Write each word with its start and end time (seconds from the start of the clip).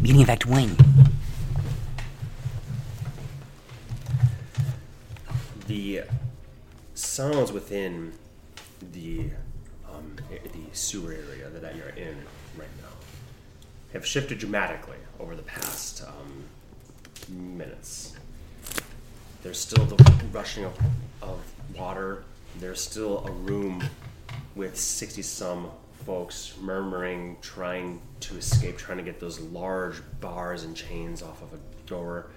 Meaning 0.00 0.22
effect 0.22 0.46
wing. 0.46 0.76
The 5.66 6.02
sounds 6.94 7.52
within 7.52 8.12
the 8.92 9.30
um, 9.88 10.16
the 10.30 10.60
sewer 10.72 11.12
area 11.12 11.48
that 11.50 11.76
you're 11.76 11.88
in 11.88 12.16
right 12.56 12.68
now 12.80 12.88
have 13.92 14.06
shifted 14.06 14.38
dramatically 14.38 14.96
over 15.18 15.34
the 15.34 15.42
past 15.42 16.04
um, 16.06 16.44
minutes. 17.28 18.14
There's 19.42 19.58
still 19.58 19.84
the 19.84 20.02
rushing 20.32 20.64
of, 20.64 20.78
of 21.22 21.40
water. 21.76 22.24
There's 22.60 22.80
still 22.80 23.26
a 23.26 23.30
room 23.30 23.82
with 24.54 24.78
60 24.78 25.22
some 25.22 25.70
folks 26.08 26.54
murmuring, 26.62 27.36
trying 27.42 28.00
to 28.18 28.34
escape, 28.38 28.78
trying 28.78 28.96
to 28.96 29.04
get 29.04 29.20
those 29.20 29.38
large 29.40 29.96
bars 30.20 30.64
and 30.64 30.74
chains 30.74 31.22
off 31.22 31.42
of 31.42 31.52
a 31.52 31.58
door. 31.86 32.30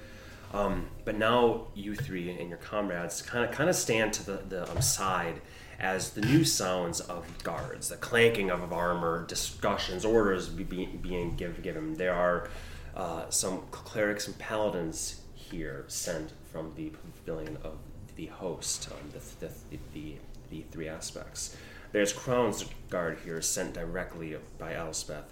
Um, 0.53 0.87
but 1.05 1.17
now 1.17 1.67
you 1.73 1.95
three 1.95 2.37
and 2.37 2.49
your 2.49 2.57
comrades 2.57 3.21
kind 3.21 3.45
of 3.45 3.51
kind 3.51 3.69
of 3.69 3.75
stand 3.77 4.11
to 4.15 4.25
the, 4.25 4.41
the 4.49 4.69
um, 4.69 4.81
side 4.81 5.39
as 5.79 6.09
the 6.09 6.19
new 6.19 6.43
sounds 6.43 6.99
of 6.99 7.25
guards, 7.43 7.87
the 7.87 7.95
clanking 7.95 8.51
of 8.51 8.73
armor, 8.73 9.25
discussions, 9.25 10.03
orders 10.03 10.49
be, 10.49 10.65
be, 10.65 10.87
being 10.87 11.37
give, 11.37 11.63
given. 11.63 11.93
There 11.93 12.13
are 12.13 12.49
uh, 12.93 13.29
some 13.29 13.61
clerics 13.71 14.27
and 14.27 14.37
paladins 14.37 15.21
here 15.33 15.85
sent 15.87 16.33
from 16.51 16.73
the 16.75 16.91
pavilion 17.23 17.57
of 17.63 17.77
the 18.17 18.25
host, 18.25 18.89
um, 18.91 18.97
the, 19.13 19.47
the, 19.47 19.53
the, 19.93 20.15
the, 20.49 20.61
three 20.71 20.89
aspects. 20.89 21.55
There's 21.91 22.13
Crown's 22.13 22.65
guard 22.89 23.19
here 23.23 23.41
sent 23.41 23.73
directly 23.73 24.35
by 24.57 24.75
Elspeth 24.75 25.25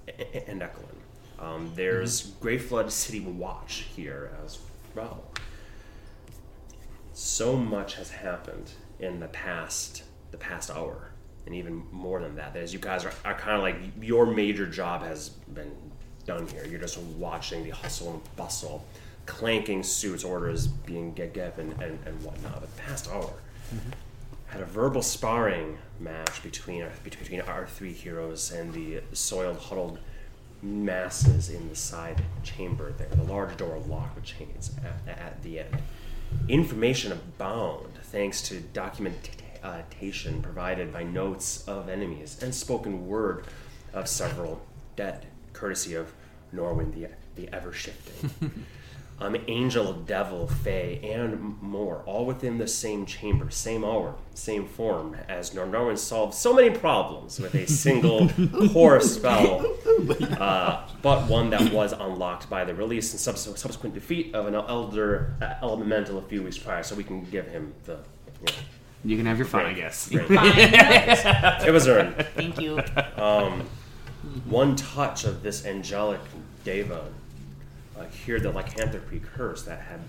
and 0.48 0.62
Eklund. 0.62 0.98
Um, 1.40 1.72
there's 1.76 2.22
mm-hmm. 2.22 2.46
Greyflood 2.48 2.92
City 2.92 3.22
Watch 3.22 3.86
here 3.96 4.32
as 4.44 4.60
well. 4.94 5.24
So 7.14 7.56
much 7.56 7.96
has 7.96 8.12
happened 8.12 8.72
in 9.00 9.20
the 9.20 9.28
past 9.28 10.04
the 10.32 10.38
past 10.38 10.70
hour, 10.70 11.10
and 11.46 11.56
even 11.56 11.84
more 11.92 12.22
than 12.22 12.36
that. 12.36 12.56
As 12.56 12.72
you 12.72 12.80
guys 12.80 13.04
are, 13.04 13.14
are 13.26 13.34
kind 13.34 13.56
of 13.56 13.62
like 13.62 13.78
your 14.00 14.26
major 14.26 14.68
job 14.68 15.02
has 15.04 15.30
been 15.30 15.72
done 16.26 16.48
here. 16.48 16.66
You're 16.68 16.80
just 16.80 17.00
watching 17.00 17.64
the 17.64 17.72
hustle 17.72 18.14
and 18.14 18.36
bustle, 18.36 18.86
clanking 19.26 19.82
suits, 19.82 20.24
orders 20.24 20.68
being 20.68 21.14
given, 21.14 21.74
and, 21.82 21.98
and 22.06 22.24
whatnot. 22.24 22.62
The 22.62 22.68
past 22.82 23.10
hour 23.10 23.34
mm-hmm. 23.74 23.90
Had 24.50 24.62
a 24.62 24.66
verbal 24.66 25.02
sparring 25.02 25.78
match 26.00 26.42
between 26.44 26.82
our, 26.82 26.92
between 27.04 27.42
our 27.42 27.68
three 27.68 27.94
heroes 27.94 28.52
and 28.52 28.74
the 28.74 29.02
soiled, 29.14 29.58
huddled 29.58 30.00
masses 30.62 31.50
in 31.50 31.70
the 31.70 31.76
side 31.76 32.24
chamber 32.44 32.92
there. 32.98 33.08
The 33.10 33.24
large 33.24 33.58
door 33.58 33.80
locked 33.88 34.16
with 34.16 34.26
chains 34.26 34.72
at, 35.08 35.18
at 35.18 35.44
the 35.44 35.60
end. 35.60 35.78
Information 36.48 37.12
abound 37.12 37.94
thanks 38.04 38.42
to 38.44 38.60
documentation 38.60 40.42
provided 40.42 40.92
by 40.92 41.04
notes 41.04 41.68
of 41.68 41.90
enemies 41.90 42.38
and 42.42 42.54
spoken 42.54 43.08
word 43.08 43.46
of 43.94 44.08
several 44.08 44.62
dead, 44.96 45.28
courtesy 45.54 45.96
of 45.96 46.12
Norwin 46.54 46.94
the, 46.94 47.08
the 47.36 47.54
ever 47.54 47.72
shifting. 47.72 48.66
um, 49.22 49.36
angel, 49.48 49.94
devil, 49.94 50.48
fae, 50.48 51.00
and 51.04 51.62
more, 51.62 52.04
all 52.06 52.26
within 52.26 52.58
the 52.58 52.68
same 52.68 53.06
chamber, 53.06 53.50
same 53.50 53.84
hour, 53.84 54.16
same 54.34 54.66
form, 54.66 55.16
as 55.28 55.52
Nornorwin 55.52 55.98
solved 55.98 56.34
so 56.34 56.54
many 56.54 56.70
problems 56.70 57.40
with 57.40 57.54
a 57.56 57.68
single 57.68 58.30
core 58.74 59.02
spell, 59.02 59.76
uh, 60.40 60.88
but 61.02 61.28
one 61.28 61.50
that 61.50 61.74
was 61.74 61.92
unlocked 61.92 62.50
by 62.50 62.64
the 62.64 62.74
release 62.74 63.12
and 63.12 63.20
subsequent 63.20 63.94
defeat 63.94 64.34
of 64.34 64.48
an 64.48 64.56
elder 64.56 65.36
uh, 65.42 65.54
elemental 65.62 66.18
a 66.18 66.22
few 66.22 66.44
weeks 66.44 66.58
prior, 66.58 66.84
so 66.84 66.96
we 66.96 67.04
can 67.04 67.24
give 67.26 67.48
him 67.48 67.74
the. 67.86 67.94
You, 68.42 68.46
know, 68.46 68.54
you 69.04 69.18
can 69.18 69.26
have 69.26 69.38
your 69.38 69.48
fun, 69.48 69.66
I 69.66 69.74
guess. 69.74 70.10
it 70.14 71.72
was 71.72 71.88
earned. 71.88 72.16
Thank 72.36 72.60
you. 72.60 72.82
Um, 73.18 73.68
one 74.46 74.76
touch 74.78 75.26
of 75.26 75.44
this 75.44 75.66
angelic 75.66 76.22
deva 76.64 77.04
uh, 78.00 78.06
hear 78.06 78.40
the 78.40 78.52
lycanthropy 78.52 79.20
curse 79.20 79.64
that 79.64 79.82
had 79.82 80.00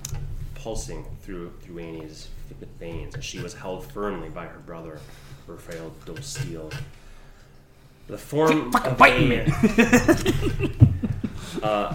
pulsing 0.54 1.04
through 1.22 1.52
through 1.62 1.78
Annie's 1.78 2.28
veins 2.78 3.14
as 3.14 3.24
she 3.24 3.38
was 3.38 3.54
held 3.54 3.90
firmly 3.92 4.28
by 4.28 4.46
her 4.46 4.58
brother, 4.60 5.00
Raphael 5.46 5.92
Dosteel. 6.04 6.72
The 8.08 8.18
form 8.18 8.74
of 8.74 9.00
a, 9.00 9.42
uh, 11.62 11.94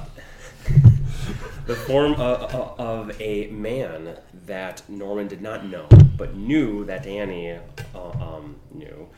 the 1.65 1.75
form 1.75 2.13
of, 2.13 2.79
of, 2.79 3.21
a 3.21 3.47
man 3.47 4.17
that 4.45 4.81
Norman 4.87 5.27
did 5.27 5.41
not 5.41 5.65
know, 5.65 5.87
but 6.17 6.35
knew 6.35 6.85
that 6.85 7.05
Annie 7.05 7.59
uh, 7.93 7.99
um, 7.99 8.55
knew 8.73 9.09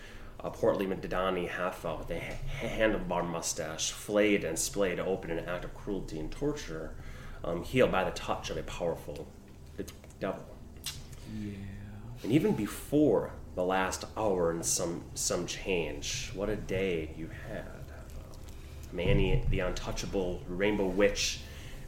a 0.47 0.50
portly 0.50 0.88
Madani 0.88 1.47
half 1.50 1.84
with 1.84 2.09
a 2.09 2.22
handlebar 2.62 3.30
mustache, 3.30 3.91
flayed 3.91 4.46
and 4.46 4.58
splayed 4.58 5.00
open 5.00 5.30
in 5.30 5.40
an 5.40 5.50
act 5.50 5.66
of 5.66 5.74
cruelty 5.74 6.19
and 6.19 6.31
torture, 6.31 6.96
um, 7.44 7.63
healed 7.63 7.91
by 7.91 8.03
the 8.06 8.12
touch 8.12 8.50
of 8.50 8.58
a 8.58 8.63
powerful 8.63 9.28
devil. 10.19 10.46
Yeah. 11.40 11.52
And 12.24 12.31
even 12.31 12.53
before 12.53 13.31
the 13.56 13.63
last 13.63 14.06
hour 14.16 14.52
and 14.52 14.66
some 14.66 15.03
some 15.13 15.46
change, 15.46 16.31
what 16.34 16.50
a 16.50 16.56
day 16.56 17.12
you 17.18 17.29
had. 17.50 17.66
Manny, 18.94 19.44
the 19.50 19.59
untouchable 19.59 20.41
rainbow 20.47 20.88
witch, 20.88 21.41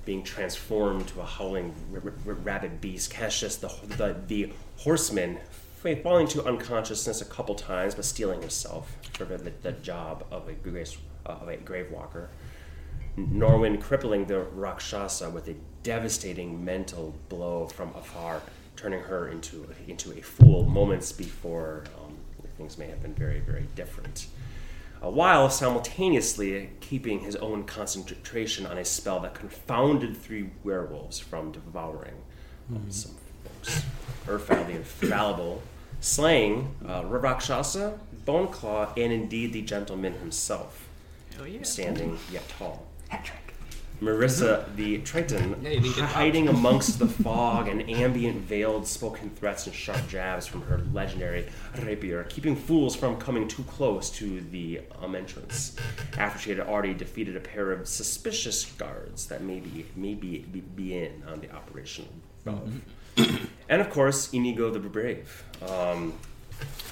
being 0.06 0.22
transformed 0.22 1.08
to 1.08 1.22
a 1.22 1.26
howling 1.26 1.74
r- 1.94 2.14
r- 2.28 2.34
rabid 2.34 2.82
beast. 2.82 3.10
Cassius, 3.10 3.56
the, 3.56 3.70
the, 3.98 4.18
the 4.28 4.52
horseman, 4.78 5.40
falling 5.80 6.28
to 6.28 6.46
unconsciousness 6.46 7.22
a 7.22 7.26
couple 7.26 7.56
times, 7.56 7.96
but 7.96 8.04
steeling 8.06 8.42
himself 8.42 8.98
for 9.14 9.26
the, 9.26 9.38
the 9.62 9.72
job 9.72 10.26
of 10.30 10.48
a, 10.50 10.54
grave, 10.54 10.98
uh, 11.26 11.30
of 11.30 11.48
a 11.48 11.58
grave 11.58 11.90
walker. 11.92 12.30
Norwin 13.18 13.82
crippling 13.82 14.26
the 14.26 14.40
Rakshasa 14.40 15.30
with 15.30 15.48
a 15.48 15.56
devastating 15.84 16.64
mental 16.64 17.16
blow 17.30 17.68
from 17.68 17.94
afar, 17.96 18.42
turning 18.76 19.02
her 19.02 19.30
into, 19.30 19.68
into 19.88 20.12
a 20.12 20.22
fool 20.22 20.66
moments 20.66 21.12
before 21.12 21.86
um, 22.02 22.18
things 22.58 22.78
may 22.78 22.88
have 22.88 23.02
been 23.02 23.14
very, 23.14 23.40
very 23.40 23.66
different. 23.76 24.28
Uh, 25.02 25.10
while 25.10 25.50
simultaneously 25.50 26.70
keeping 26.82 27.22
his 27.22 27.38
own 27.38 27.64
concentration 27.64 28.66
on 28.66 28.78
a 28.78 28.84
spell 28.84 29.22
that 29.22 29.34
confounded 29.34 30.16
three 30.18 30.50
werewolves 30.66 31.20
from 31.20 31.54
devouring 31.54 32.16
um, 32.70 32.80
mm-hmm. 32.80 32.90
some 32.90 33.16
folks. 33.60 33.84
Urfal 34.26 34.68
the 34.68 34.74
Infallible, 34.74 35.62
slaying 36.02 36.76
uh, 36.88 37.04
Rakshasa, 37.06 38.00
Boneclaw, 38.26 38.92
and 38.98 39.12
indeed 39.12 39.54
the 39.54 39.62
gentleman 39.62 40.14
himself, 40.14 40.88
yeah. 41.46 41.64
standing 41.64 42.18
yet 42.32 42.48
tall. 42.50 42.86
Hat. 43.08 43.32
Marissa 44.02 44.74
the 44.78 45.00
Triton, 45.00 45.58
Yeah, 45.62 46.06
hiding 46.06 46.48
amongst 46.48 47.00
the 47.00 47.08
fog 47.08 47.68
and 47.68 47.90
ambient 47.90 48.38
veiled 48.38 48.88
spoken 48.88 49.30
threats 49.32 49.68
and 49.68 49.76
sharp 49.76 50.08
jabs 50.08 50.48
from 50.48 50.62
her 50.62 50.82
legendary 50.94 51.50
rapier, 51.82 52.24
keeping 52.24 52.56
fools 52.56 52.96
from 52.96 53.18
coming 53.18 53.46
too 53.46 53.64
close 53.64 54.10
to 54.12 54.40
the 54.40 54.82
um, 55.02 55.16
entrance. 55.16 55.76
After 56.18 56.40
she 56.40 56.50
had 56.50 56.62
already 56.62 56.94
defeated 56.94 57.36
a 57.36 57.42
pair 57.42 57.74
of 57.74 57.90
suspicious 57.90 58.64
guards 58.64 59.28
that 59.28 59.42
maybe 59.42 59.86
maybe 59.98 60.46
be, 60.50 60.62
be 60.62 60.98
in 60.98 61.22
on 61.28 61.42
the 61.42 61.52
operation 61.54 62.08
above. 62.46 62.74
and 63.70 63.82
of 63.82 63.90
course, 63.90 64.32
Inigo 64.34 64.70
the 64.72 64.80
Brave. 64.80 65.44
Um, 65.68 66.14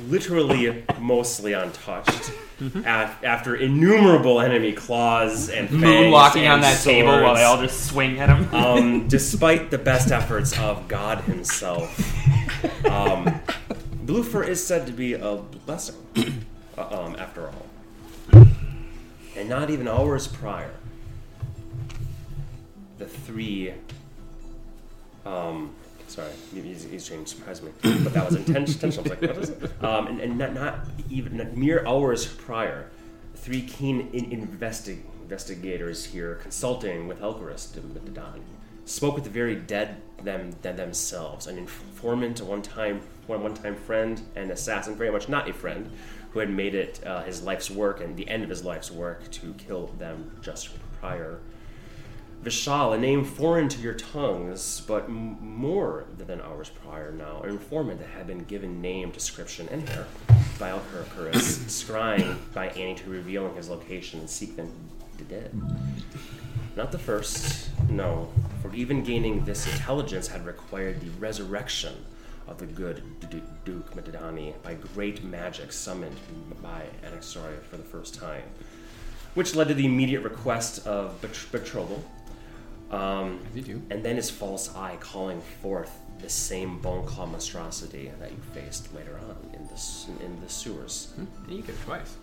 literally 0.07 0.83
mostly 0.99 1.53
untouched 1.53 2.31
af- 2.61 3.23
after 3.23 3.55
innumerable 3.55 4.39
enemy 4.39 4.71
claws 4.71 5.49
and 5.49 5.67
fangs 5.69 5.81
Moonwalking 5.83 6.41
and 6.43 6.53
on 6.53 6.61
that 6.61 6.77
swords. 6.77 6.85
table 6.85 7.21
while 7.23 7.33
they 7.35 7.43
all 7.43 7.59
just 7.59 7.87
swing 7.87 8.19
at 8.19 8.29
him. 8.29 8.53
um, 8.53 9.07
despite 9.09 9.71
the 9.71 9.77
best 9.79 10.11
efforts 10.11 10.57
of 10.59 10.87
God 10.87 11.21
Himself. 11.21 11.99
Um, 12.85 13.41
Blue 14.03 14.23
fur 14.23 14.43
is 14.43 14.65
said 14.65 14.85
to 14.87 14.93
be 14.93 15.13
a 15.13 15.35
blessing, 15.65 15.95
uh, 16.77 16.87
um, 17.05 17.15
after 17.17 17.47
all. 17.47 17.65
And 19.35 19.49
not 19.49 19.69
even 19.69 19.87
hours 19.87 20.27
prior, 20.27 20.71
the 22.97 23.05
three 23.05 23.73
um, 25.25 25.75
Sorry, 26.17 26.31
he's, 26.51 26.83
he's 26.83 27.07
changed 27.07 27.29
surprised 27.29 27.63
me, 27.63 27.69
but 27.83 28.11
that 28.11 28.25
was 28.25 28.35
intentional. 28.35 28.91
I 28.91 29.01
was 29.03 29.09
like, 29.11 29.21
what 29.21 29.37
is 29.37 29.49
it? 29.51 29.83
Um, 29.83 30.07
and, 30.07 30.19
and 30.19 30.35
not, 30.35 30.51
not 30.55 30.79
even 31.11 31.37
not 31.37 31.55
mere 31.55 31.85
hours 31.85 32.25
prior, 32.25 32.89
three 33.35 33.61
keen 33.61 34.09
in, 34.13 34.31
investi- 34.31 35.03
investigators 35.21 36.05
here 36.05 36.33
consulting 36.41 37.07
with 37.07 37.21
Elkarist 37.21 37.77
and 37.77 37.93
with 37.93 38.15
Don 38.15 38.43
spoke 38.85 39.13
with 39.13 39.25
the 39.25 39.29
very 39.29 39.55
dead 39.55 40.01
them, 40.23 40.55
them 40.63 40.77
themselves, 40.77 41.45
an 41.45 41.59
informant, 41.59 42.39
a 42.39 42.45
one-time 42.45 43.01
one 43.27 43.43
one-time 43.43 43.75
friend, 43.75 44.19
and 44.35 44.49
assassin, 44.49 44.95
very 44.95 45.11
much 45.11 45.29
not 45.29 45.47
a 45.47 45.53
friend, 45.53 45.91
who 46.31 46.39
had 46.39 46.49
made 46.49 46.73
it 46.73 46.99
uh, 47.05 47.21
his 47.25 47.43
life's 47.43 47.69
work 47.69 48.01
and 48.01 48.17
the 48.17 48.27
end 48.27 48.41
of 48.41 48.49
his 48.49 48.63
life's 48.63 48.89
work 48.89 49.29
to 49.29 49.53
kill 49.59 49.85
them 49.99 50.31
just 50.41 50.69
prior 50.99 51.41
Vishal, 52.47 52.95
a 52.95 52.97
name 52.97 53.25
foreign 53.25 53.67
to 53.67 53.77
your 53.81 53.93
tongues, 53.93 54.81
but 54.87 55.03
m- 55.03 55.37
more 55.41 56.05
than 56.17 56.39
hours 56.39 56.69
prior 56.69 57.11
now, 57.11 57.41
an 57.41 57.49
informant 57.49 57.99
that 57.99 58.07
had 58.07 58.25
been 58.25 58.45
given 58.45 58.79
name, 58.81 59.11
description, 59.11 59.67
and 59.69 59.87
hair 59.89 60.07
by 60.57 60.69
Alcurcurus, 60.69 61.35
scrying 61.67 62.37
by 62.53 62.67
Annie 62.69 62.95
to 62.95 63.09
revealing 63.09 63.53
his 63.57 63.67
location 63.67 64.21
and 64.21 64.29
seek 64.29 64.55
them 64.55 64.71
the 65.17 65.25
dead. 65.25 65.51
Not 66.77 66.93
the 66.93 66.97
first, 66.97 67.69
no, 67.89 68.31
for 68.61 68.73
even 68.73 69.03
gaining 69.03 69.43
this 69.43 69.67
intelligence 69.73 70.29
had 70.29 70.45
required 70.45 71.01
the 71.01 71.09
resurrection 71.19 71.95
of 72.47 72.59
the 72.59 72.65
good 72.65 73.03
D- 73.29 73.43
Duke 73.65 73.93
Medidani 73.93 74.53
by 74.63 74.75
great 74.95 75.21
magic 75.21 75.73
summoned 75.73 76.15
by 76.63 76.83
Anaxoria 77.05 77.61
for 77.69 77.75
the 77.75 77.83
first 77.83 78.15
time, 78.15 78.43
which 79.33 79.53
led 79.53 79.67
to 79.67 79.73
the 79.73 79.85
immediate 79.85 80.21
request 80.21 80.87
of 80.87 81.21
bet- 81.21 81.45
betrothal. 81.51 82.01
Um, 82.91 83.41
you 83.53 83.61
do. 83.61 83.81
and 83.89 84.03
then 84.03 84.15
his 84.15 84.29
false 84.29 84.73
eye 84.75 84.97
calling 84.99 85.41
forth 85.61 85.99
the 86.19 86.29
same 86.29 86.79
bone 86.79 87.05
claw 87.05 87.25
monstrosity 87.25 88.11
that 88.19 88.31
you 88.31 88.37
faced 88.53 88.93
later 88.93 89.19
on 89.27 89.37
in 89.53 89.67
the, 89.67 90.25
in 90.25 90.41
the 90.41 90.49
sewers. 90.49 91.13
You 91.47 91.61
get 91.61 91.75
it 91.75 91.81
twice. 91.81 92.17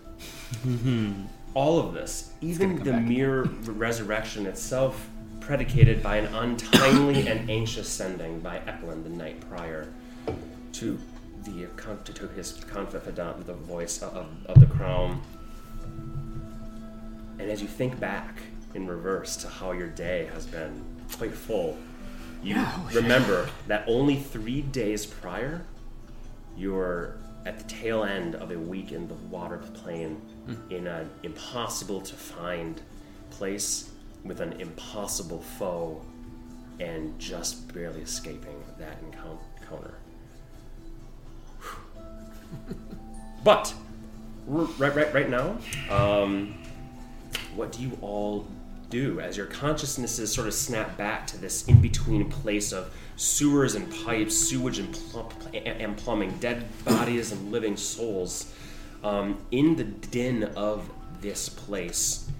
All 1.54 1.78
of 1.78 1.94
this, 1.94 2.32
even 2.40 2.82
the 2.82 2.92
mere 2.92 3.42
resurrection 3.42 4.46
itself, 4.46 5.08
predicated 5.40 6.02
by 6.02 6.16
an 6.16 6.34
untimely 6.34 7.28
and 7.28 7.48
anxious 7.50 7.88
sending 7.88 8.40
by 8.40 8.58
Eklund 8.66 9.04
the 9.04 9.10
night 9.10 9.40
prior 9.48 9.92
to 10.72 10.98
the 11.44 11.66
to 12.14 12.28
his 12.28 12.52
confidant, 12.52 13.46
the 13.46 13.52
voice 13.52 14.02
of, 14.02 14.26
of 14.46 14.58
the 14.58 14.66
crown. 14.66 15.22
And 17.38 17.50
as 17.50 17.60
you 17.60 17.68
think 17.68 18.00
back 18.00 18.38
in 18.74 18.86
reverse 18.86 19.36
to 19.36 19.48
how 19.48 19.72
your 19.72 19.88
day 19.88 20.28
has 20.34 20.46
been 20.46 20.84
quite 21.16 21.32
full, 21.34 21.76
you 22.42 22.54
Yeah, 22.56 22.88
shit. 22.88 23.02
remember 23.02 23.48
that 23.68 23.84
only 23.86 24.16
three 24.16 24.62
days 24.62 25.06
prior, 25.06 25.64
you 26.56 26.72
were 26.74 27.16
at 27.46 27.58
the 27.58 27.64
tail 27.64 28.04
end 28.04 28.34
of 28.36 28.50
a 28.50 28.58
week 28.58 28.90
in 28.92 29.06
the 29.08 29.14
water 29.30 29.58
plane 29.58 30.20
in 30.70 30.86
an 30.86 31.08
impossible 31.22 32.00
to 32.00 32.14
find 32.14 32.80
place 33.30 33.90
with 34.24 34.40
an 34.40 34.54
impossible 34.60 35.40
foe 35.58 36.00
and 36.80 37.18
just 37.18 37.72
barely 37.74 38.00
escaping 38.00 38.62
that 38.78 38.98
encounter. 39.02 39.94
but 43.42 43.74
r- 44.50 44.64
right, 44.78 44.94
right, 44.94 45.12
right 45.14 45.28
now, 45.28 45.56
um, 45.90 46.54
what 47.54 47.72
do 47.72 47.82
you 47.82 47.96
all 48.00 48.46
do 48.94 49.18
as 49.18 49.36
your 49.36 49.46
consciousnesses 49.46 50.32
sort 50.32 50.46
of 50.46 50.54
snap 50.54 50.96
back 50.96 51.26
to 51.26 51.36
this 51.36 51.66
in 51.66 51.80
between 51.80 52.30
place 52.30 52.72
of 52.72 52.94
sewers 53.16 53.74
and 53.74 53.92
pipes, 54.04 54.34
sewage 54.36 54.78
and, 54.78 54.96
and 55.52 55.96
plumbing, 55.96 56.30
dead 56.38 56.64
bodies 56.84 57.32
and 57.32 57.50
living 57.50 57.76
souls? 57.76 58.54
Um, 59.02 59.38
in 59.50 59.74
the 59.74 59.84
din 59.84 60.44
of 60.56 60.88
this 61.20 61.48
place, 61.48 62.30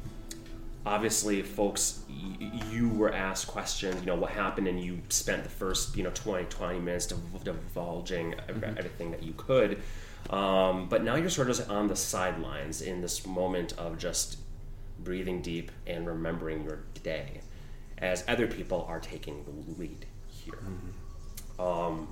obviously, 0.87 1.43
folks, 1.43 2.05
y- 2.09 2.53
you 2.71 2.89
were 2.89 3.12
asked 3.12 3.49
questions, 3.49 4.00
you 4.00 4.07
know, 4.07 4.15
what 4.15 4.31
happened, 4.31 4.69
and 4.69 4.81
you 4.81 5.00
spent 5.09 5.43
the 5.43 5.50
first, 5.50 5.97
you 5.97 6.05
know, 6.05 6.12
20, 6.15 6.45
20 6.45 6.79
minutes 6.79 7.07
div- 7.07 7.45
divulging 7.45 8.35
ev- 8.49 8.62
everything 8.62 9.11
that 9.11 9.25
you 9.25 9.35
could. 9.37 9.83
Um, 10.31 10.89
but 10.89 11.03
now 11.05 11.17
you're 11.17 11.29
sort 11.31 11.50
of 11.50 11.71
on 11.71 11.89
the 11.89 11.97
sidelines 11.97 12.81
in 12.81 13.03
this 13.03 13.27
moment 13.27 13.75
of 13.77 13.99
just 13.99 14.39
breathing 14.99 15.43
deep 15.43 15.70
and 15.87 16.06
remembering 16.06 16.64
your 16.64 16.81
day 17.02 17.41
as 17.99 18.25
other 18.29 18.46
people 18.46 18.85
are 18.88 19.00
taking 19.00 19.44
the 19.44 19.81
lead 19.81 20.06
here. 20.29 20.58
Um, 21.58 22.08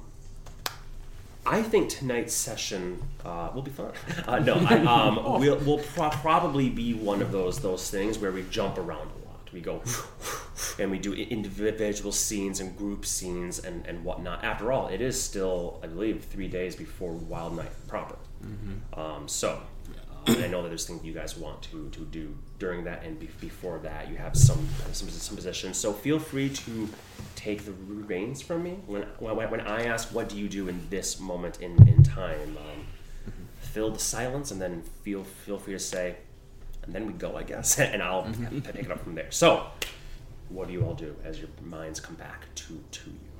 I 1.44 1.62
think 1.62 1.88
tonight's 1.88 2.34
session 2.34 3.02
uh, 3.24 3.50
will 3.54 3.62
be 3.62 3.70
fun. 3.70 3.92
Uh, 4.26 4.38
no, 4.38 4.54
I, 4.54 4.78
um, 4.86 5.40
we'll, 5.40 5.56
we'll 5.58 5.78
pro- 5.78 6.10
probably 6.10 6.68
be 6.70 6.94
one 6.94 7.20
of 7.20 7.32
those 7.32 7.58
those 7.60 7.90
things 7.90 8.18
where 8.18 8.30
we 8.30 8.44
jump 8.50 8.78
around 8.78 9.10
a 9.10 9.28
lot. 9.28 9.52
We 9.52 9.60
go 9.60 9.82
and 10.78 10.90
we 10.90 10.98
do 10.98 11.12
individual 11.12 12.12
scenes 12.12 12.60
and 12.60 12.76
group 12.76 13.04
scenes 13.04 13.58
and, 13.58 13.84
and 13.86 14.04
whatnot. 14.04 14.44
After 14.44 14.72
all, 14.72 14.88
it 14.88 15.00
is 15.00 15.20
still, 15.20 15.80
I 15.82 15.88
believe, 15.88 16.24
three 16.24 16.48
days 16.48 16.76
before 16.76 17.12
Wild 17.12 17.56
Night 17.56 17.72
proper. 17.88 18.16
Um, 18.94 19.28
so, 19.28 19.60
I 20.26 20.46
know 20.48 20.62
that 20.62 20.68
there's 20.68 20.86
things 20.86 21.04
you 21.04 21.12
guys 21.12 21.36
want 21.36 21.62
to, 21.62 21.90
to 21.90 22.00
do 22.00 22.36
during 22.62 22.84
that 22.84 23.02
and 23.02 23.18
be, 23.18 23.28
before 23.40 23.80
that. 23.80 24.08
You 24.08 24.16
have 24.18 24.36
some, 24.36 24.68
some 24.92 25.08
some 25.08 25.34
positions, 25.34 25.76
so 25.76 25.92
feel 25.92 26.20
free 26.20 26.48
to 26.48 26.88
take 27.34 27.64
the 27.64 27.72
reins 28.12 28.40
from 28.40 28.62
me 28.62 28.74
when 28.86 29.02
when, 29.18 29.34
when 29.50 29.60
I 29.60 29.86
ask 29.86 30.14
what 30.14 30.28
do 30.28 30.36
you 30.36 30.48
do 30.48 30.68
in 30.68 30.78
this 30.88 31.18
moment 31.18 31.60
in, 31.60 31.72
in 31.88 32.04
time. 32.04 32.56
Um, 32.56 32.86
Fill 33.74 33.90
the 33.90 33.98
silence, 33.98 34.50
and 34.52 34.60
then 34.60 34.82
feel 35.02 35.24
feel 35.24 35.58
free 35.58 35.72
to 35.72 35.78
say, 35.78 36.16
and 36.82 36.94
then 36.94 37.06
we 37.06 37.14
go, 37.14 37.36
I 37.36 37.42
guess, 37.42 37.78
and 37.92 38.02
I'll 38.02 38.24
p- 38.24 38.60
pick 38.60 38.84
it 38.84 38.90
up 38.90 39.02
from 39.02 39.14
there. 39.14 39.30
So, 39.30 39.66
what 40.50 40.66
do 40.66 40.74
you 40.74 40.84
all 40.84 40.94
do 40.94 41.16
as 41.24 41.38
your 41.38 41.48
minds 41.64 41.98
come 41.98 42.16
back 42.16 42.40
to 42.54 42.84
to 42.98 43.10
you? 43.10 43.30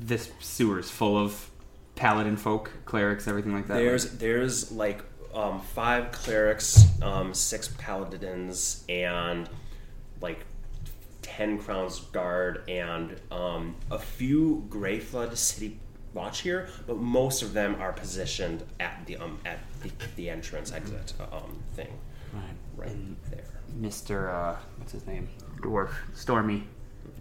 This 0.00 0.30
sewer 0.40 0.80
is 0.80 0.90
full 0.90 1.16
of 1.16 1.50
paladin 1.94 2.36
folk, 2.36 2.72
clerics, 2.84 3.28
everything 3.28 3.54
like 3.54 3.68
that. 3.68 3.76
There's 3.76 4.18
there's 4.18 4.72
like 4.72 5.04
um, 5.36 5.60
five 5.60 6.10
clerics, 6.12 6.86
um, 7.02 7.34
six 7.34 7.68
paladins, 7.78 8.84
and 8.88 9.48
like 10.20 10.40
ten 11.22 11.58
crowns 11.58 12.00
guard, 12.00 12.64
and 12.68 13.20
um, 13.30 13.76
a 13.90 13.98
few 13.98 14.64
Grey 14.70 14.98
Flood 14.98 15.36
city 15.36 15.78
watch 16.14 16.40
here, 16.40 16.68
but 16.86 16.96
most 16.96 17.42
of 17.42 17.52
them 17.52 17.76
are 17.80 17.92
positioned 17.92 18.64
at 18.80 19.02
the 19.06 19.18
um 19.18 19.38
at 19.44 19.58
the, 19.82 19.90
the 20.16 20.30
entrance 20.30 20.72
exit 20.72 21.12
uh, 21.20 21.36
um 21.36 21.58
thing 21.74 21.92
Right. 22.32 22.42
right 22.88 23.30
there. 23.30 23.44
Mr. 23.78 24.32
Uh, 24.32 24.56
what's 24.78 24.92
his 24.92 25.06
name? 25.06 25.28
Dwarf. 25.60 25.90
Stormy. 26.14 26.64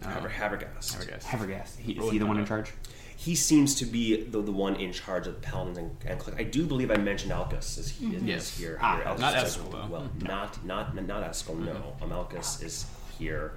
Haver, 0.03 0.29
Havergast. 0.29 1.01
I 1.01 1.06
guess. 1.09 1.25
Havergast. 1.25 1.77
He, 1.79 1.94
is 1.94 1.97
Rolling 2.00 2.13
he 2.13 2.19
the 2.19 2.25
one 2.25 2.38
in 2.38 2.44
up. 2.44 2.47
charge? 2.47 2.71
He 3.17 3.33
seems 3.35 3.75
to 3.75 3.85
be 3.85 4.23
the, 4.23 4.41
the 4.41 4.51
one 4.51 4.75
in 4.75 4.91
charge 4.91 5.25
of 5.27 5.35
the 5.35 5.39
paladins 5.41 5.77
and, 5.77 5.91
and 6.06 6.19
clerics. 6.19 6.39
I 6.41 6.44
do 6.44 6.65
believe 6.65 6.91
I 6.91 6.97
mentioned 6.97 7.31
Alcus 7.31 7.77
is, 7.77 7.89
he, 7.89 8.15
is 8.15 8.23
Yes. 8.23 8.57
here. 8.57 8.77
Ah, 8.81 8.97
here 8.97 9.06
not 9.17 9.33
Eskel, 9.35 9.71
though. 9.71 9.88
Well, 9.89 10.09
not 10.21 10.63
not 10.65 10.94
not 10.95 11.23
Eskel. 11.31 11.57
No, 11.57 11.95
um, 12.01 12.12
Alcus 12.12 12.62
is 12.62 12.85
here. 13.17 13.53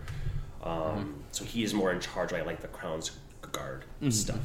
Um, 0.63 1.23
So 1.33 1.45
he 1.45 1.63
is 1.65 1.75
more 1.75 1.93
in 1.93 2.01
charge, 2.01 2.33
right, 2.33 2.47
like 2.47 2.61
the 2.61 2.69
crown's 2.69 3.11
guard 3.53 3.85
stuff. 4.11 4.41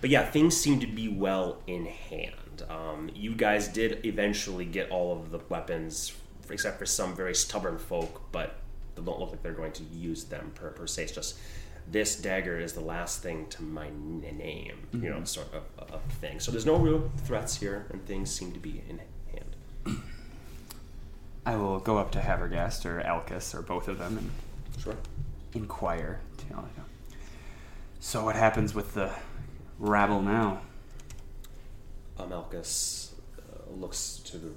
But 0.00 0.10
yeah, 0.10 0.24
things 0.30 0.56
seem 0.56 0.78
to 0.80 0.86
be 0.86 1.08
well 1.08 1.62
in 1.66 1.86
hand. 1.86 2.62
Um, 2.68 3.10
you 3.14 3.34
guys 3.34 3.68
did 3.68 4.04
eventually 4.04 4.64
get 4.64 4.90
all 4.90 5.12
of 5.12 5.30
the 5.30 5.40
weapons, 5.48 6.12
except 6.50 6.78
for 6.78 6.86
some 6.86 7.14
very 7.16 7.34
stubborn 7.34 7.78
folk, 7.78 8.22
but 8.32 8.56
they 8.94 9.02
don't 9.02 9.18
look 9.18 9.30
like 9.30 9.42
they're 9.42 9.52
going 9.52 9.72
to 9.72 9.82
use 9.84 10.24
them 10.24 10.52
per, 10.54 10.70
per 10.70 10.86
se. 10.86 11.04
It's 11.04 11.12
just 11.12 11.38
this 11.90 12.16
dagger 12.16 12.58
is 12.58 12.72
the 12.72 12.80
last 12.80 13.22
thing 13.22 13.46
to 13.50 13.62
my 13.62 13.88
name, 13.90 14.86
you 14.92 15.08
know, 15.10 15.22
sort 15.24 15.48
of, 15.54 15.62
of 15.90 16.00
thing. 16.20 16.40
So 16.40 16.50
there's 16.50 16.66
no 16.66 16.76
real 16.76 17.10
threats 17.24 17.56
here, 17.56 17.86
and 17.90 18.04
things 18.06 18.30
seem 18.30 18.52
to 18.52 18.58
be 18.58 18.82
in 18.88 19.00
hand. 19.32 19.56
I 21.46 21.56
will 21.56 21.78
go 21.78 21.96
up 21.98 22.10
to 22.12 22.18
Havergast 22.20 22.84
or 22.86 23.00
Alcus 23.00 23.54
or 23.54 23.62
both 23.62 23.86
of 23.88 23.98
them 23.98 24.18
and 24.18 24.30
Sure. 24.82 24.96
inquire. 25.54 26.20
So 28.00 28.24
what 28.24 28.36
happens 28.36 28.74
with 28.74 28.94
the 28.94 29.10
rabble 29.78 30.22
now? 30.22 30.60
um, 32.18 32.28
Malchus 32.30 33.14
uh, 33.38 33.72
looks 33.74 34.20
to 34.26 34.38
the 34.38 34.50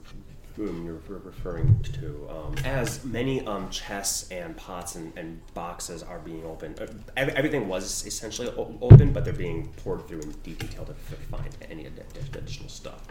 room 0.59 0.85
you're 0.85 1.19
referring 1.19 1.79
to. 1.81 2.27
Um, 2.29 2.55
as 2.65 3.03
many 3.05 3.45
um, 3.47 3.69
chests 3.69 4.29
and 4.29 4.55
pots 4.57 4.95
and, 4.95 5.17
and 5.17 5.41
boxes 5.53 6.03
are 6.03 6.19
being 6.19 6.43
opened, 6.45 6.79
uh, 6.79 6.87
everything 7.15 7.67
was 7.67 8.05
essentially 8.05 8.49
open, 8.81 9.13
but 9.13 9.23
they're 9.23 9.33
being 9.33 9.69
poured 9.83 10.07
through 10.07 10.19
in 10.19 10.31
detail 10.43 10.85
to 10.85 10.93
find 10.93 11.49
any 11.69 11.85
ad- 11.85 12.03
ad- 12.15 12.35
additional 12.35 12.69
stuff. 12.69 13.01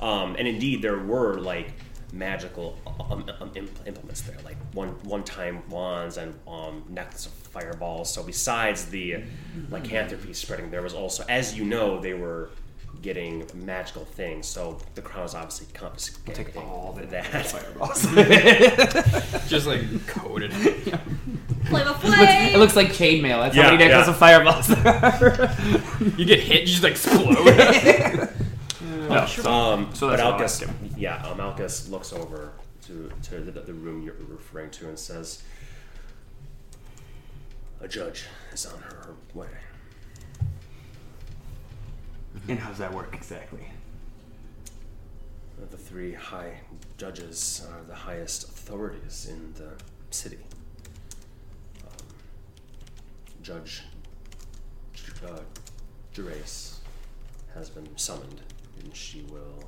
Um, 0.00 0.36
and 0.38 0.46
indeed, 0.46 0.82
there 0.82 0.98
were 0.98 1.38
like 1.40 1.72
magical 2.12 2.78
um, 3.10 3.28
um, 3.40 3.50
implements 3.86 4.22
there, 4.22 4.36
like 4.44 4.56
one 4.72 4.90
one-time 5.02 5.68
wands 5.68 6.16
and 6.16 6.32
um, 6.46 6.84
necklace 6.88 7.26
of 7.26 7.32
fireballs. 7.32 8.12
So 8.12 8.22
besides 8.22 8.86
the 8.86 9.24
lycanthropy 9.70 10.32
spreading, 10.32 10.70
there 10.70 10.82
was 10.82 10.94
also, 10.94 11.24
as 11.28 11.56
you 11.56 11.64
know, 11.64 12.00
they 12.00 12.14
were 12.14 12.50
getting 13.04 13.46
magical 13.54 14.04
things. 14.04 14.46
So 14.48 14.78
the 14.94 15.02
crown 15.02 15.26
is 15.26 15.34
obviously 15.34 15.66
confiscating 15.74 16.46
take 16.46 16.56
all 16.56 16.92
the 16.98 17.06
that. 17.06 17.46
Fireballs. 17.46 18.02
Just 19.48 19.66
like 19.66 20.06
coated. 20.08 20.52
Flame 20.52 21.86
of 21.86 22.02
It 22.02 22.08
looks, 22.08 22.16
flame! 22.16 22.54
it 22.54 22.58
looks 22.58 22.76
like 22.76 22.88
chainmail. 22.88 23.42
That's 23.42 23.54
Yeah, 23.56 23.64
how 23.64 23.70
many 23.72 23.84
necklaces 23.84 24.08
yeah. 24.08 24.12
of 24.12 24.18
fireballs 24.18 24.66
there 24.68 24.88
are. 24.88 26.10
You 26.18 26.24
get 26.24 26.40
hit, 26.40 26.60
you 26.62 26.66
just 26.66 26.84
explode. 26.84 28.30
No, 29.08 29.26
so, 29.26 29.50
Um, 29.52 29.94
so 29.94 30.08
but 30.08 30.16
that's 30.16 30.22
all 30.22 30.32
I 30.32 30.36
Alcus, 30.38 30.58
do. 30.60 30.66
yeah, 30.96 31.22
um, 31.26 31.38
Alcus 31.38 31.90
looks 31.90 32.10
over 32.14 32.52
to 32.86 33.12
to 33.24 33.40
the, 33.40 33.52
the 33.60 33.72
room 33.74 34.02
you're 34.02 34.14
referring 34.28 34.70
to 34.70 34.88
and 34.88 34.98
says, 34.98 35.42
"A 37.82 37.86
judge 37.86 38.24
is 38.52 38.64
on 38.64 38.80
her 38.80 39.14
way." 39.34 39.48
And 42.48 42.58
how 42.58 42.68
does 42.68 42.78
that 42.78 42.92
work 42.92 43.14
exactly? 43.14 43.66
The 45.70 45.76
three 45.76 46.12
high 46.12 46.60
judges 46.98 47.66
are 47.70 47.82
the 47.84 47.94
highest 47.94 48.44
authorities 48.44 49.28
in 49.30 49.52
the 49.54 49.72
city. 50.10 50.38
Um, 51.82 52.06
Judge 53.42 53.82
uh, 55.26 55.40
has 57.54 57.70
been 57.70 57.96
summoned, 57.96 58.42
and 58.82 58.94
she 58.94 59.22
will. 59.30 59.64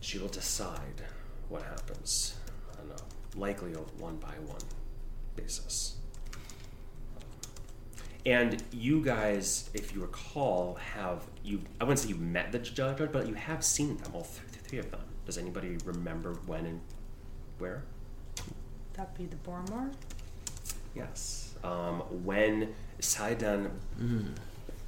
She 0.00 0.18
will 0.18 0.28
decide 0.28 1.02
what 1.48 1.62
happens 1.62 2.34
on 2.78 2.90
a 2.90 3.38
likely 3.38 3.72
one 3.72 4.16
by 4.16 4.34
one 4.46 4.60
basis. 5.34 5.96
And 8.26 8.62
you 8.72 9.02
guys, 9.04 9.68
if 9.74 9.94
you 9.94 10.00
recall, 10.00 10.76
have 10.94 11.24
you? 11.42 11.60
I 11.80 11.84
wouldn't 11.84 11.98
say 12.00 12.08
you 12.08 12.14
met 12.16 12.52
the 12.52 12.58
judge, 12.58 12.96
but 13.12 13.26
you 13.28 13.34
have 13.34 13.62
seen 13.62 13.98
them, 13.98 14.12
all 14.14 14.22
th- 14.22 14.62
three 14.62 14.78
of 14.78 14.90
them. 14.90 15.00
Does 15.26 15.36
anybody 15.36 15.76
remember 15.84 16.34
when 16.46 16.64
and 16.66 16.80
where? 17.58 17.84
That'd 18.94 19.14
be 19.14 19.26
the 19.26 19.36
Boromar? 19.36 19.92
Yes. 20.94 21.54
Um, 21.62 22.00
when 22.24 22.74
Sidon 23.00 23.70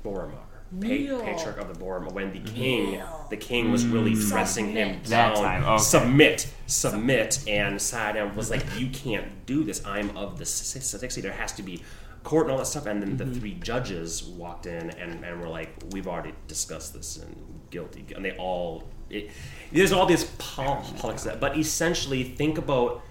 Boromar, 0.05 0.31
pa- 0.33 1.25
patriarch 1.25 1.59
of 1.59 1.69
the 1.77 1.85
Boromar, 1.85 2.13
when 2.13 2.33
the 2.33 2.41
king, 2.41 3.03
the 3.31 3.37
king 3.37 3.71
was 3.73 3.87
really 3.87 4.15
pressing 4.31 4.71
him 4.71 4.89
Submit. 4.89 5.05
That 5.11 5.35
down, 5.35 5.45
time, 5.45 5.65
okay. 5.65 5.83
submit, 5.83 6.55
submit, 6.67 7.45
and 7.49 7.81
Sidon 7.83 8.35
was 8.35 8.51
like, 8.51 8.65
"You 8.79 8.89
can't 8.91 9.45
do 9.47 9.65
this. 9.65 9.85
I'm 9.85 10.17
of 10.17 10.39
the 10.39 10.47
si- 10.47 10.81
si- 10.81 10.99
sixty. 10.99 11.21
There 11.21 11.33
has 11.33 11.53
to 11.53 11.63
be." 11.63 11.83
Court 12.27 12.47
and 12.47 12.53
all 12.53 12.59
that 12.59 12.67
stuff, 12.67 12.87
and 12.87 13.01
then 13.01 13.17
the 13.17 13.39
three 13.39 13.55
judges 13.55 14.25
walked 14.25 14.67
in 14.67 14.91
and, 14.91 15.25
and 15.25 15.41
were 15.41 15.49
like, 15.49 15.71
"We've 15.93 16.09
already 16.09 16.35
discussed 16.49 16.93
this 16.93 17.17
and 17.17 17.35
guilty," 17.71 18.05
and 18.15 18.25
they 18.25 18.37
all 18.37 18.89
it, 19.11 19.31
there's 19.73 19.93
all 19.93 20.07
these 20.07 20.25
pol- 20.39 20.85
politics, 20.99 21.25
that, 21.25 21.41
but 21.41 21.57
essentially, 21.57 22.25
think 22.25 22.59
about 22.59 23.03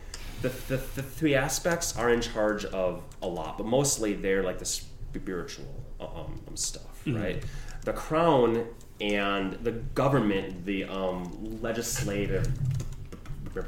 the, 0.42 0.50
the, 0.68 0.78
the 0.96 1.04
three 1.04 1.36
aspects 1.36 1.98
are 1.98 2.10
in 2.10 2.22
charge 2.22 2.66
of 2.66 3.04
a 3.22 3.28
lot, 3.28 3.58
but 3.58 3.66
mostly 3.66 4.14
they're 4.14 4.44
like 4.44 4.60
the 4.60 4.66
spiritual 4.66 5.84
um, 6.00 6.42
um, 6.48 6.56
stuff, 6.56 7.02
right? 7.08 7.44
The 7.84 7.94
crown 7.94 8.68
and 9.00 9.54
the 9.64 9.72
government, 9.72 10.66
the 10.66 10.86
um, 10.86 11.62
legislative 11.62 12.48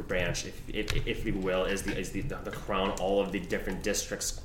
branch, 0.08 0.46
if, 0.46 0.62
if, 0.68 1.08
if 1.08 1.26
you 1.26 1.34
will, 1.36 1.64
is 1.64 1.84
the 1.84 1.98
is 1.98 2.12
the, 2.12 2.22
the 2.22 2.52
crown. 2.52 2.92
All 3.00 3.22
of 3.22 3.32
the 3.32 3.40
different 3.40 3.84
districts, 3.84 4.42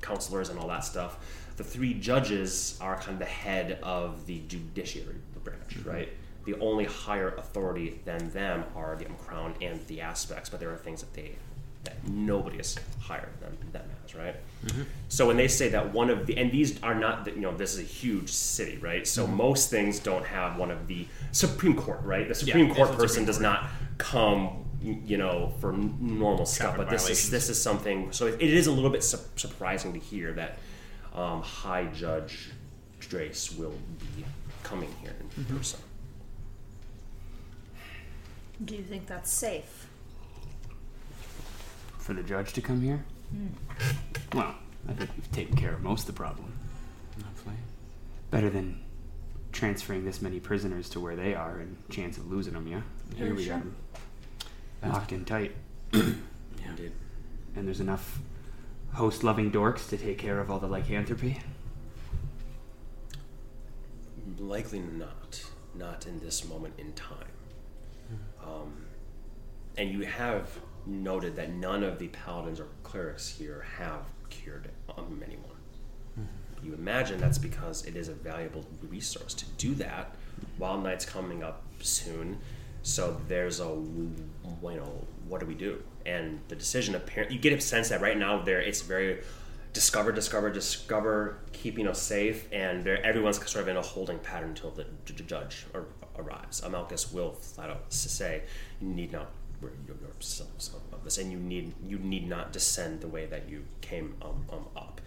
counselors, 0.00 0.48
and 0.48 0.58
all 0.58 0.68
that 0.68 0.84
stuff. 0.84 1.18
The 1.56 1.64
three 1.64 1.94
judges 1.94 2.78
are 2.80 2.96
kind 2.96 3.12
of 3.12 3.18
the 3.18 3.24
head 3.24 3.78
of 3.82 4.26
the 4.26 4.42
judiciary 4.46 5.16
branch, 5.46 5.78
mm-hmm. 5.78 5.88
right? 5.88 6.08
The 6.44 6.58
only 6.60 6.84
higher 6.84 7.34
authority 7.36 8.00
than 8.04 8.30
them 8.30 8.64
are 8.74 8.96
the 8.96 9.06
crown 9.06 9.54
and 9.60 9.84
the 9.86 10.00
aspects, 10.00 10.50
but 10.50 10.60
there 10.60 10.70
are 10.70 10.76
things 10.76 11.00
that 11.00 11.14
they 11.14 11.32
that 11.84 12.08
nobody 12.08 12.58
is 12.58 12.76
higher 13.00 13.28
than 13.40 13.56
them 13.70 13.88
as, 14.04 14.14
right? 14.14 14.34
Mm-hmm. 14.66 14.82
So 15.08 15.28
when 15.28 15.36
they 15.36 15.46
say 15.46 15.68
that 15.68 15.92
one 15.92 16.10
of 16.10 16.26
the 16.26 16.36
and 16.36 16.50
these 16.50 16.82
are 16.82 16.94
not 16.94 17.24
the, 17.24 17.30
you 17.32 17.40
know 17.40 17.56
this 17.56 17.74
is 17.74 17.80
a 17.80 17.84
huge 17.84 18.30
city, 18.30 18.76
right? 18.78 19.06
So 19.06 19.24
mm-hmm. 19.24 19.36
most 19.36 19.70
things 19.70 19.98
don't 20.00 20.26
have 20.26 20.58
one 20.58 20.70
of 20.70 20.88
the 20.88 21.06
Supreme 21.32 21.74
Court, 21.74 22.00
right? 22.02 22.28
The 22.28 22.34
Supreme 22.34 22.66
it's 22.66 22.76
Court 22.76 22.90
person 22.90 23.08
Supreme 23.08 23.26
does 23.26 23.36
Court. 23.38 23.42
not 23.42 23.70
come 23.98 24.64
you 24.92 25.16
know 25.16 25.52
for 25.60 25.72
normal 25.72 26.46
stuff, 26.46 26.74
Traffic 26.74 26.88
but 26.88 26.90
this 26.90 27.08
is 27.10 27.30
this 27.30 27.48
is 27.48 27.60
something. 27.60 28.12
So 28.12 28.26
it, 28.26 28.34
it 28.40 28.52
is 28.52 28.66
a 28.66 28.72
little 28.72 28.90
bit 28.90 29.02
su- 29.02 29.18
surprising 29.36 29.92
to 29.92 29.98
hear 29.98 30.32
that 30.34 30.58
um, 31.14 31.42
High 31.42 31.86
Judge 31.86 32.50
Drace 33.00 33.56
will 33.58 33.74
be 34.16 34.24
coming 34.62 34.92
here 35.02 35.14
in 35.36 35.44
person. 35.44 35.80
Do 38.64 38.74
you 38.74 38.82
think 38.82 39.06
that's 39.06 39.30
safe? 39.32 39.86
For 41.98 42.14
the 42.14 42.22
judge 42.22 42.52
to 42.54 42.60
come 42.62 42.80
here? 42.80 43.04
Well, 44.32 44.54
I 44.88 44.92
think 44.92 45.10
we've 45.16 45.30
taken 45.32 45.56
care 45.56 45.74
of 45.74 45.82
most 45.82 46.02
of 46.08 46.14
the 46.14 46.18
problem. 46.18 46.52
Hopefully. 47.24 47.56
Better 48.30 48.48
than 48.48 48.80
transferring 49.52 50.04
this 50.04 50.22
many 50.22 50.38
prisoners 50.38 50.88
to 50.90 51.00
where 51.00 51.16
they 51.16 51.34
are 51.34 51.58
and 51.58 51.76
chance 51.90 52.16
of 52.18 52.30
losing 52.30 52.52
them, 52.54 52.66
yeah? 52.68 52.82
Here 53.16 53.26
Very 53.26 53.32
we 53.32 53.44
sure. 53.44 53.54
got 53.54 53.62
'em 53.62 53.76
locked 54.88 55.12
in 55.12 55.24
tight. 55.24 55.54
yeah. 55.92 56.02
Indeed. 56.66 56.92
And 57.54 57.66
there's 57.66 57.80
enough 57.80 58.18
host 58.92 59.22
loving 59.24 59.50
dorks 59.50 59.88
to 59.90 59.96
take 59.96 60.18
care 60.18 60.40
of 60.40 60.50
all 60.50 60.58
the 60.58 60.66
lycanthropy. 60.66 61.40
Likely 64.38 64.80
not. 64.80 65.44
Not 65.74 66.06
in 66.06 66.18
this 66.20 66.44
moment 66.46 66.74
in 66.78 66.92
time. 66.92 67.18
Um, 68.42 68.86
and 69.76 69.90
you 69.90 70.02
have 70.06 70.58
noted 70.86 71.36
that 71.36 71.52
none 71.52 71.82
of 71.82 71.98
the 71.98 72.08
paladins 72.08 72.60
or 72.60 72.68
clerics 72.82 73.28
here 73.28 73.66
have 73.78 74.02
cured 74.30 74.70
um, 74.96 75.22
anyone. 75.24 75.56
You 76.62 76.74
imagine 76.74 77.20
that's 77.20 77.38
because 77.38 77.84
it 77.84 77.96
is 77.96 78.08
a 78.08 78.14
valuable 78.14 78.64
resource 78.88 79.34
to 79.34 79.44
do 79.56 79.74
that. 79.76 80.14
Wild 80.58 80.82
Night's 80.82 81.04
coming 81.04 81.42
up 81.42 81.62
soon, 81.80 82.38
so 82.86 83.20
there's 83.26 83.58
a 83.58 83.64
you 83.64 84.12
know 84.62 85.04
what 85.28 85.40
do 85.40 85.46
we 85.46 85.54
do? 85.54 85.82
And 86.06 86.38
the 86.46 86.54
decision 86.54 86.94
apparent 86.94 87.32
you 87.32 87.38
get 87.38 87.52
a 87.52 87.60
sense 87.60 87.88
that 87.88 88.00
right 88.00 88.16
now 88.16 88.42
there 88.42 88.60
it's 88.60 88.82
very 88.82 89.22
discover, 89.72 90.12
discover, 90.12 90.50
discover, 90.50 91.38
keeping 91.52 91.86
us 91.88 92.00
safe, 92.00 92.48
and 92.52 92.84
there, 92.84 93.04
everyone's 93.04 93.36
sort 93.50 93.62
of 93.62 93.68
in 93.68 93.76
a 93.76 93.82
holding 93.82 94.18
pattern 94.20 94.50
until 94.50 94.70
the 94.70 94.86
judge 95.12 95.66
ar- 95.74 95.84
arrives. 96.16 96.60
Amalcus 96.60 97.12
will 97.12 97.32
flat 97.32 97.70
out 97.70 97.92
say, 97.92 98.44
"You 98.80 98.88
need 98.88 99.10
not 99.10 99.32
worry 99.60 99.72
yourselves 99.88 100.70
of 100.92 101.02
this, 101.02 101.18
and 101.18 101.32
you 101.32 101.38
need 101.38 101.74
you 101.84 101.98
need 101.98 102.28
not 102.28 102.52
descend 102.52 103.00
the 103.00 103.08
way 103.08 103.26
that 103.26 103.48
you 103.48 103.64
came 103.80 104.14
um, 104.22 104.46
um, 104.52 104.66
up." 104.76 105.00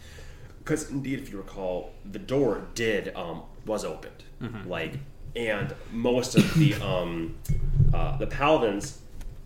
Because 0.59 0.91
indeed, 0.91 1.19
if 1.19 1.31
you 1.31 1.37
recall, 1.37 1.93
the 2.05 2.19
door 2.19 2.67
did 2.75 3.15
um, 3.15 3.43
was 3.65 3.85
opened, 3.85 4.23
like, 4.67 4.95
and 5.35 5.73
most 5.91 6.35
of 6.35 6.53
the 6.55 6.73
um, 6.81 7.35
uh, 7.93 8.17
the 8.17 8.27
paladins 8.27 8.99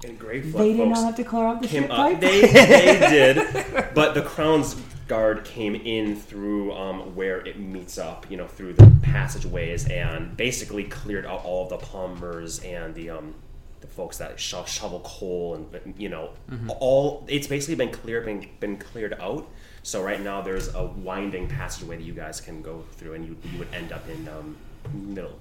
and 0.06 0.20
Greyflood 0.20 0.78
folks 0.78 1.00
not 1.00 1.06
have 1.06 1.16
to 1.16 1.24
clear 1.24 1.46
out 1.46 1.62
the 1.62 1.68
came 1.68 1.90
up. 1.90 2.20
They, 2.20 2.42
they 2.42 3.00
did, 3.10 3.94
but 3.94 4.14
the 4.14 4.22
crown's 4.22 4.76
guard 5.08 5.44
came 5.44 5.76
in 5.76 6.16
through 6.16 6.74
um, 6.74 7.16
where 7.16 7.46
it 7.46 7.60
meets 7.60 7.98
up, 7.98 8.30
you 8.30 8.38
know, 8.38 8.48
through 8.48 8.74
the 8.74 8.92
passageways, 9.02 9.88
and 9.90 10.36
basically 10.36 10.84
cleared 10.86 11.26
out 11.26 11.44
all 11.44 11.64
of 11.64 11.70
the 11.70 11.78
plumbers 11.78 12.60
and 12.60 12.94
the 12.96 13.10
um, 13.10 13.36
the 13.82 13.88
folks 13.88 14.18
that 14.18 14.40
sho- 14.40 14.66
shovel 14.66 15.02
coal 15.02 15.56
and 15.56 15.94
you 15.98 16.10
know 16.10 16.32
all. 16.80 17.26
It's 17.28 17.48
basically 17.48 17.76
been 17.76 17.92
cleared, 17.92 18.26
been, 18.26 18.48
been 18.60 18.78
cleared 18.78 19.14
out. 19.20 19.48
So 19.84 20.02
right 20.02 20.22
now 20.22 20.42
there's 20.42 20.74
a 20.74 20.86
winding 20.86 21.48
passageway 21.48 21.98
that 21.98 22.04
you 22.04 22.14
guys 22.14 22.40
can 22.40 22.62
go 22.62 22.84
through, 22.94 23.14
and 23.14 23.26
you 23.26 23.38
you 23.52 23.60
would 23.60 23.74
end 23.74 23.92
up 23.92 24.08
in 24.10 24.28
um, 24.28 24.58
middle. 24.94 25.40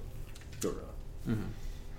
Dura. 0.62 1.36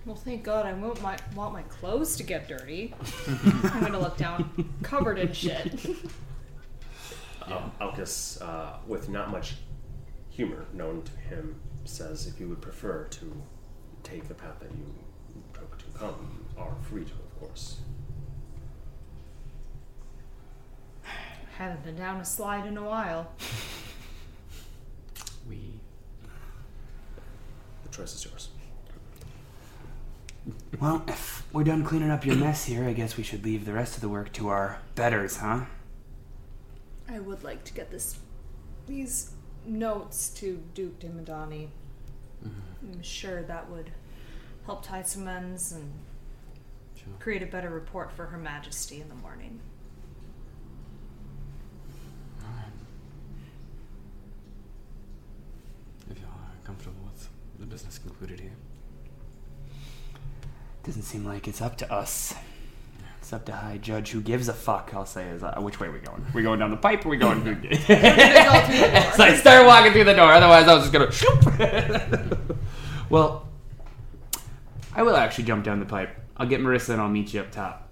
Well, 0.05 0.15
thank 0.15 0.43
God 0.43 0.65
I 0.65 0.73
won't 0.73 1.01
my, 1.01 1.17
want 1.35 1.53
my 1.53 1.61
clothes 1.63 2.15
to 2.17 2.23
get 2.23 2.47
dirty. 2.47 2.93
I'm 3.63 3.81
gonna 3.81 3.99
look 3.99 4.17
down, 4.17 4.73
covered 4.81 5.19
in 5.19 5.31
shit. 5.33 5.85
Um, 7.45 7.73
Alcus, 7.81 8.39
uh, 8.41 8.77
with 8.87 9.09
not 9.09 9.29
much 9.29 9.55
humor 10.29 10.65
known 10.71 11.01
to 11.01 11.11
him, 11.17 11.59
says 11.83 12.25
if 12.25 12.39
you 12.39 12.47
would 12.47 12.61
prefer 12.61 13.03
to 13.05 13.43
take 14.01 14.29
the 14.29 14.33
path 14.33 14.59
that 14.61 14.71
you 14.71 14.85
took 15.53 15.77
to 15.77 15.85
come, 15.99 16.45
you 16.55 16.61
are 16.61 16.73
free 16.83 17.03
to, 17.03 17.11
of 17.11 17.39
course. 17.41 17.79
Haven't 21.57 21.83
been 21.83 21.97
down 21.97 22.21
a 22.21 22.25
slide 22.25 22.65
in 22.65 22.77
a 22.77 22.83
while. 22.83 23.31
We 25.49 25.81
The 27.83 27.89
choice 27.89 28.15
is 28.15 28.23
yours. 28.23 28.47
Well, 30.79 31.03
if 31.07 31.45
we're 31.53 31.63
done 31.63 31.83
cleaning 31.85 32.09
up 32.11 32.25
your 32.25 32.35
mess 32.35 32.65
here, 32.65 32.83
I 32.83 32.93
guess 32.93 33.15
we 33.15 33.23
should 33.23 33.43
leave 33.45 33.65
the 33.65 33.73
rest 33.73 33.95
of 33.95 34.01
the 34.01 34.09
work 34.09 34.33
to 34.33 34.49
our 34.49 34.79
betters, 34.95 35.37
huh? 35.37 35.61
I 37.09 37.19
would 37.19 37.43
like 37.43 37.63
to 37.65 37.73
get 37.73 37.91
this, 37.91 38.17
these 38.87 39.31
notes 39.65 40.29
to 40.35 40.61
Duke 40.73 40.99
Dimadani. 40.99 41.69
Mm-hmm. 42.45 42.91
I'm 42.93 43.01
sure 43.03 43.43
that 43.43 43.69
would 43.69 43.91
help 44.65 44.83
tie 44.85 45.03
some 45.03 45.27
ends 45.27 45.71
and 45.71 45.91
Sure. 46.95 47.13
create 47.19 47.43
a 47.43 47.45
better 47.47 47.69
report 47.69 48.11
for 48.11 48.27
Her 48.27 48.37
Majesty 48.37 49.01
in 49.01 49.09
the 49.09 49.15
morning. 49.15 49.59
If 56.09 56.19
y'all 56.19 56.29
are 56.29 56.65
comfortable 56.65 57.05
with 57.05 57.29
the 57.59 57.65
business 57.65 57.97
concluded 57.97 58.39
here. 58.39 58.51
Doesn't 60.83 61.03
seem 61.03 61.23
like 61.25 61.47
it's 61.47 61.61
up 61.61 61.77
to 61.77 61.91
us. 61.91 62.33
It's 63.21 63.31
up 63.31 63.45
to 63.45 63.53
High 63.53 63.77
Judge 63.77 64.11
who 64.11 64.19
gives 64.19 64.49
a 64.49 64.53
fuck, 64.53 64.91
I'll 64.93 65.05
say. 65.05 65.29
Is 65.29 65.43
uh, 65.43 65.55
Which 65.59 65.79
way 65.79 65.87
are 65.87 65.91
we 65.93 65.99
going? 65.99 66.21
Are 66.21 66.31
we 66.33 66.43
going 66.43 66.59
down 66.59 66.71
the 66.71 66.77
pipe 66.77 67.05
or 67.05 67.07
are 67.07 67.11
we 67.11 67.17
going 67.17 67.41
through 67.41 67.55
Gonna 67.55 67.69
go 67.69 67.77
through 67.77 67.95
the 67.95 68.91
door. 68.91 69.11
So 69.15 69.23
I 69.23 69.35
start 69.35 69.65
walking 69.65 69.93
through 69.93 70.03
the 70.03 70.13
door, 70.13 70.31
otherwise 70.33 70.67
I 70.67 70.73
was 70.75 70.83
just 70.83 70.93
gonna 70.93 71.11
shoop. 71.11 72.57
well, 73.09 73.47
I 74.93 75.03
will 75.03 75.15
actually 75.15 75.45
jump 75.45 75.63
down 75.63 75.79
the 75.79 75.85
pipe. 75.85 76.19
I'll 76.35 76.47
get 76.47 76.59
Marissa 76.59 76.89
and 76.89 77.01
I'll 77.01 77.07
meet 77.09 77.33
you 77.33 77.39
up 77.39 77.51
top. 77.51 77.89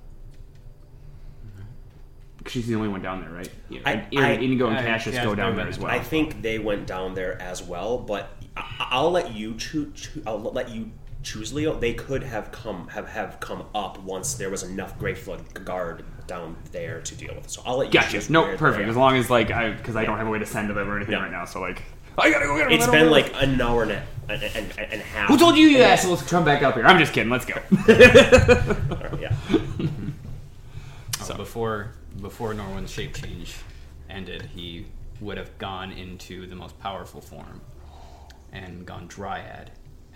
She's 2.48 2.68
the 2.68 2.76
only 2.76 2.90
one 2.90 3.02
down 3.02 3.22
there, 3.22 3.30
right? 3.30 3.50
Yeah, 3.70 3.82
I- 3.86 4.08
and 4.12 4.20
I- 4.20 4.32
Inigo 4.32 4.68
and 4.68 4.78
I- 4.80 4.84
Cassius 4.84 5.16
yeah, 5.16 5.24
go 5.24 5.36
down 5.36 5.56
there 5.56 5.68
as 5.68 5.80
well. 5.80 5.92
I 5.92 6.00
think 6.00 6.42
they 6.42 6.60
went 6.60 6.88
down 6.88 7.14
there 7.14 7.40
as 7.42 7.64
well, 7.64 8.00
but 8.00 8.30
I- 8.58 8.88
I'll 8.92 9.12
let 9.12 9.34
you 9.34 9.56
choose. 9.56 10.10
I'll 10.26 10.40
let 10.42 10.70
you 10.70 10.92
choose, 11.24 11.54
Leo. 11.54 11.74
They 11.78 11.94
could 11.94 12.24
have 12.24 12.52
come 12.52 12.88
have 12.90 13.08
have 13.10 13.40
come 13.40 13.64
up 13.76 14.02
once 14.04 14.34
there 14.36 14.50
was 14.50 14.64
enough 14.64 14.98
Grey 15.00 15.14
Flood 15.16 15.66
guard 15.66 16.04
down 16.28 16.56
there 16.72 17.02
to 17.02 17.16
deal 17.16 17.34
with. 17.36 17.46
it. 17.46 17.52
So 17.52 17.62
I'll 17.66 17.78
let 17.78 17.88
you 17.88 17.94
Gotcha. 18.00 18.12
choose. 18.14 18.30
No, 18.30 18.44
where 18.44 18.58
perfect. 18.58 18.88
As 18.90 18.96
long 18.96 19.16
as 19.18 19.30
like 19.30 19.52
I, 19.52 19.72
because 19.72 19.96
I 19.96 20.06
don't 20.06 20.18
have 20.18 20.28
a 20.28 20.30
way 20.30 20.40
to 20.40 20.46
send 20.46 20.70
them 20.70 20.78
or 20.90 20.96
anything 20.98 21.14
Yeah. 21.14 21.24
right 21.24 21.32
now. 21.32 21.46
So 21.46 21.60
like, 21.62 21.82
I 22.18 22.30
gotta 22.32 22.46
go 22.46 22.58
get 22.58 22.66
them. 22.66 22.74
It's 22.74 22.88
been 22.88 23.10
like 23.10 23.32
an 23.42 23.60
hour 23.62 23.84
and 23.84 23.92
a, 23.92 24.04
and, 24.30 24.42
and, 24.44 24.80
and 24.80 25.02
half. 25.02 25.28
Who 25.30 25.38
told 25.38 25.58
you 25.58 25.68
you 25.68 25.82
assholes 25.84 26.22
to 26.24 26.30
come 26.30 26.46
back 26.46 26.64
up 26.64 26.76
here? 26.76 26.86
I'm 26.86 27.00
just 27.00 27.14
kidding. 27.14 27.30
Let's 27.32 27.46
go. 27.46 27.56
Yeah. 29.20 29.36
Oh, 31.20 31.24
so 31.24 31.36
before 31.36 31.92
before 32.22 32.54
Norwin's 32.54 32.92
shape 32.92 33.14
change 33.16 33.56
ended, 34.10 34.50
he 34.56 34.88
would 35.20 35.38
have 35.38 35.56
gone 35.58 35.92
into 35.92 36.48
the 36.48 36.56
most 36.56 36.80
powerful 36.80 37.22
form 37.22 37.62
and 38.52 38.86
gone 38.86 39.08
Dryad, 39.08 39.72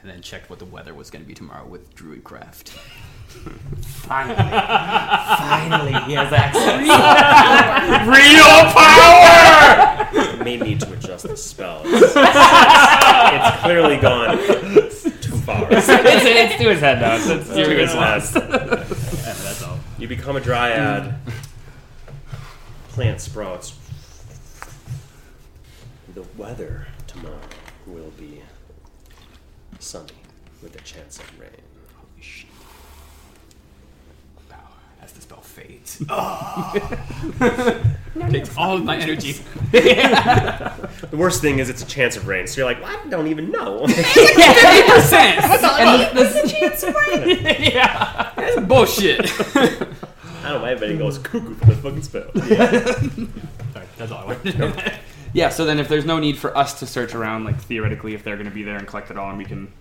and 0.05 0.13
then 0.13 0.21
checked 0.21 0.51
what 0.51 0.59
the 0.59 0.65
weather 0.65 0.93
was 0.93 1.09
going 1.09 1.23
to 1.23 1.27
be 1.27 1.33
tomorrow 1.33 1.65
with 1.65 1.95
Druidcraft. 1.95 2.69
Finally, 3.81 4.35
finally, 4.35 5.93
he 6.03 6.13
has 6.13 6.31
access. 6.31 6.79
Real 8.07 8.61
power. 10.37 10.43
May 10.43 10.57
need 10.57 10.79
to 10.81 10.93
adjust 10.93 11.27
the 11.27 11.35
spell. 11.35 11.81
It's, 11.85 12.13
it's 12.15 13.61
clearly 13.63 13.97
gone 13.97 14.37
too 14.37 15.37
far. 15.37 15.67
it's, 15.71 15.89
it's 15.89 16.61
to 16.61 16.69
his 16.69 16.81
head 16.81 17.01
now. 17.01 17.15
It's, 17.15 17.27
it's 17.27 17.49
to 17.49 17.63
To 17.63 17.69
his 17.71 17.89
his 17.89 17.95
last. 17.95 18.33
that's 18.35 19.63
all. 19.63 19.79
You 19.97 20.07
become 20.07 20.35
a 20.35 20.39
dryad. 20.39 21.15
Plant 22.89 23.21
sprouts. 23.21 23.75
The 26.13 26.23
weather 26.37 26.85
tomorrow 27.07 27.39
will 27.87 28.11
be 28.19 28.43
sunny 29.85 30.13
with 30.63 30.75
a 30.75 30.81
chance 30.81 31.19
of 31.19 31.39
rain. 31.39 31.49
Holy 31.95 32.21
shit. 32.21 32.49
Power 34.49 34.59
as 35.01 35.11
the 35.11 35.21
spell 35.21 35.41
fades. 35.41 36.01
Ah. 36.09 36.73
Takes 38.29 38.55
all 38.57 38.77
of 38.77 38.83
my 38.83 38.97
energy. 38.97 39.35
The 39.71 41.17
worst 41.17 41.41
thing 41.41 41.59
is 41.59 41.69
it's 41.69 41.83
a 41.83 41.85
chance 41.85 42.17
of 42.17 42.27
rain, 42.27 42.47
so 42.47 42.61
you're 42.61 42.65
like, 42.65 42.81
well, 42.81 42.97
I 42.97 43.07
don't 43.09 43.27
even 43.27 43.51
know. 43.51 43.81
percent. 43.85 45.43
And 45.43 46.17
this, 46.17 46.33
this, 46.33 46.51
Chance 46.51 46.83
of 46.83 46.95
rain. 46.95 47.37
yeah. 47.43 48.31
That's 48.35 48.59
bullshit. 48.61 49.19
I 49.55 49.65
don't 49.65 50.43
know, 50.43 50.61
why 50.61 50.71
everybody 50.71 50.97
goes 50.97 51.19
cuckoo 51.19 51.53
for 51.55 51.65
the 51.65 51.75
fucking 51.75 52.01
spell. 52.01 52.31
Sorry, 53.73 53.85
that's 53.97 54.11
all 54.11 54.23
I 54.23 54.25
wanted 54.25 54.51
to 54.53 54.57
know. 54.57 54.73
Yeah. 55.35 55.49
So 55.49 55.65
then, 55.65 55.79
if 55.79 55.87
there's 55.89 56.05
no 56.05 56.17
need 56.17 56.37
for 56.37 56.55
us 56.57 56.79
to 56.79 56.87
search 56.87 57.13
around, 57.13 57.43
like 57.43 57.59
theoretically, 57.59 58.13
if 58.13 58.23
they're 58.23 58.37
going 58.37 58.49
to 58.49 58.55
be 58.55 58.63
there 58.63 58.77
and 58.77 58.87
collect 58.87 59.11
it 59.11 59.17
all, 59.17 59.29
and 59.29 59.37
we 59.37 59.45
can 59.45 59.71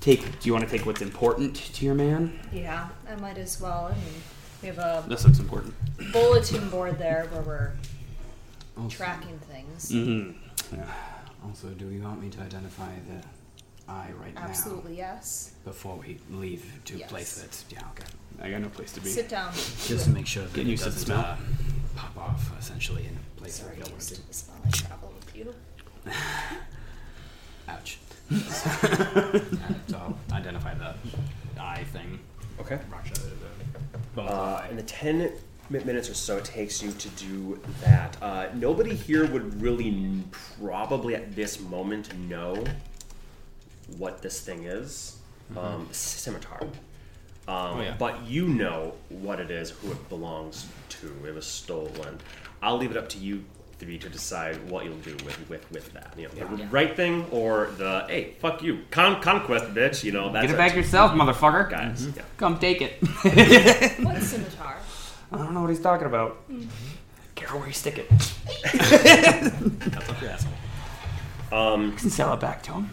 take. 0.00 0.20
Do 0.40 0.48
you 0.48 0.52
want 0.52 0.64
to 0.64 0.70
take 0.70 0.86
what's 0.86 1.02
important 1.02 1.54
to 1.56 1.84
your 1.84 1.94
man? 1.94 2.38
Yeah, 2.52 2.88
I 3.08 3.14
might 3.16 3.38
as 3.38 3.60
well. 3.60 3.86
I 3.92 3.94
mean, 3.94 4.22
we 4.62 4.68
have 4.68 4.78
a 4.78 5.04
This 5.08 5.24
looks 5.24 5.38
important. 5.38 5.74
bulletin 6.12 6.68
board 6.70 6.98
there 6.98 7.26
where 7.30 7.42
we're 7.42 8.88
tracking 8.88 9.38
things. 9.50 9.90
Mm-hmm. 9.92 10.76
Yeah. 10.76 10.84
Also, 11.46 11.68
do 11.68 11.88
you 11.90 12.02
want 12.02 12.22
me 12.22 12.30
to 12.30 12.40
identify 12.40 12.90
the 13.10 13.92
eye 13.92 14.10
right 14.20 14.34
now? 14.34 14.42
Absolutely, 14.42 14.96
yes. 14.96 15.52
now 15.66 15.70
before 15.72 15.96
we 15.96 16.18
leave 16.30 16.64
to 16.86 16.96
Yes. 16.96 17.10
place 17.10 17.42
it? 17.44 17.64
Yeah, 17.74 17.82
okay. 17.92 18.08
I 18.40 18.50
got 18.50 18.60
no 18.62 18.68
place 18.68 18.92
to 18.92 19.00
be. 19.00 19.10
Sit 19.10 19.28
down. 19.28 19.52
Just 19.86 20.04
to 20.06 20.10
make 20.10 20.26
sure 20.26 20.44
that 20.44 20.54
Get 20.54 20.66
it 20.66 20.70
used 20.70 20.84
to 20.84 20.90
the 20.90 20.94
doesn't 20.94 21.06
smell. 21.06 21.20
uh, 21.20 21.36
pop 21.96 22.16
off, 22.16 22.58
essentially, 22.58 23.06
in 23.06 23.18
a 23.42 23.44
place 23.44 23.56
Sorry, 23.56 23.72
I 23.72 23.74
we 23.76 23.82
don't 23.82 23.90
want 23.92 24.02
to. 24.02 24.14
to 24.14 24.28
the 24.28 24.34
smell. 24.34 24.56
I 24.64 24.70
travel 24.70 25.12
with 25.16 25.36
you. 25.36 25.54
Ouch. 27.68 27.98
So 29.88 29.98
I'll 29.98 30.18
identify 30.32 30.74
the 30.74 30.94
eye 31.60 31.84
thing. 31.92 32.18
Okay. 32.60 32.78
Raksha, 32.90 33.14
the 33.14 33.98
bone 34.14 34.28
Uh, 34.28 34.66
in 34.70 34.76
the 34.76 34.82
10 34.82 35.32
mi- 35.70 35.84
minutes 35.84 36.08
or 36.08 36.14
so 36.14 36.38
it 36.38 36.44
takes 36.44 36.82
you 36.82 36.92
to 36.92 37.08
do 37.10 37.60
that, 37.82 38.16
uh, 38.22 38.46
nobody 38.54 38.94
here 38.94 39.26
would 39.26 39.60
really 39.60 39.88
n- 39.88 40.24
probably 40.60 41.14
at 41.14 41.34
this 41.34 41.60
moment 41.60 42.16
know 42.16 42.64
what 43.98 44.22
this 44.22 44.40
thing 44.40 44.64
is. 44.64 45.16
Um, 45.56 45.88
scimitar. 45.92 46.62
Um, 46.62 46.70
Oh, 47.48 47.80
yeah. 47.82 47.96
But 47.98 48.22
you 48.24 48.46
know 48.48 48.94
what 49.10 49.40
it 49.40 49.50
is, 49.50 49.70
who 49.70 49.90
it 49.90 50.08
belongs 50.08 50.66
to. 50.90 51.12
It 51.26 51.34
was 51.34 51.46
stolen. 51.46 52.18
I'll 52.62 52.76
leave 52.78 52.90
it 52.92 52.96
up 52.96 53.08
to 53.10 53.18
you 53.18 53.44
three 53.78 53.98
to 53.98 54.08
decide 54.08 54.56
what 54.70 54.84
you'll 54.84 54.94
do 54.98 55.12
with 55.24 55.48
with, 55.50 55.68
with 55.72 55.92
that. 55.94 56.14
You 56.16 56.28
know, 56.38 56.56
the 56.56 56.64
right 56.66 56.94
thing 56.94 57.26
or 57.32 57.70
the 57.78 58.04
hey, 58.08 58.34
fuck 58.40 58.62
you, 58.62 58.80
Con- 58.92 59.20
conquest, 59.20 59.74
bitch. 59.74 60.04
You 60.04 60.12
know, 60.12 60.30
that's 60.32 60.46
Get 60.46 60.54
it 60.54 60.56
back 60.56 60.70
to 60.72 60.76
yourself, 60.78 61.10
motherfucker. 61.12 61.68
guys. 61.68 62.06
Yeah. 62.16 62.22
Come 62.36 62.58
take 62.58 62.80
it. 62.80 62.98
What 64.04 64.22
scimitar? 64.22 64.76
I 65.32 65.38
don't 65.38 65.52
know 65.54 65.62
what 65.62 65.70
he's 65.70 65.80
talking 65.80 66.06
about. 66.06 66.42
Care 67.34 67.48
where 67.56 67.66
you 67.66 67.72
stick 67.72 67.98
it. 67.98 68.08
That's 68.72 70.08
up 70.10 70.20
your 70.20 70.30
asshole. 70.30 70.52
Um, 71.50 71.86
You 71.86 71.92
can 71.92 72.10
sell 72.10 72.32
it 72.34 72.40
back 72.40 72.62
to 72.64 72.72
him. 72.72 72.90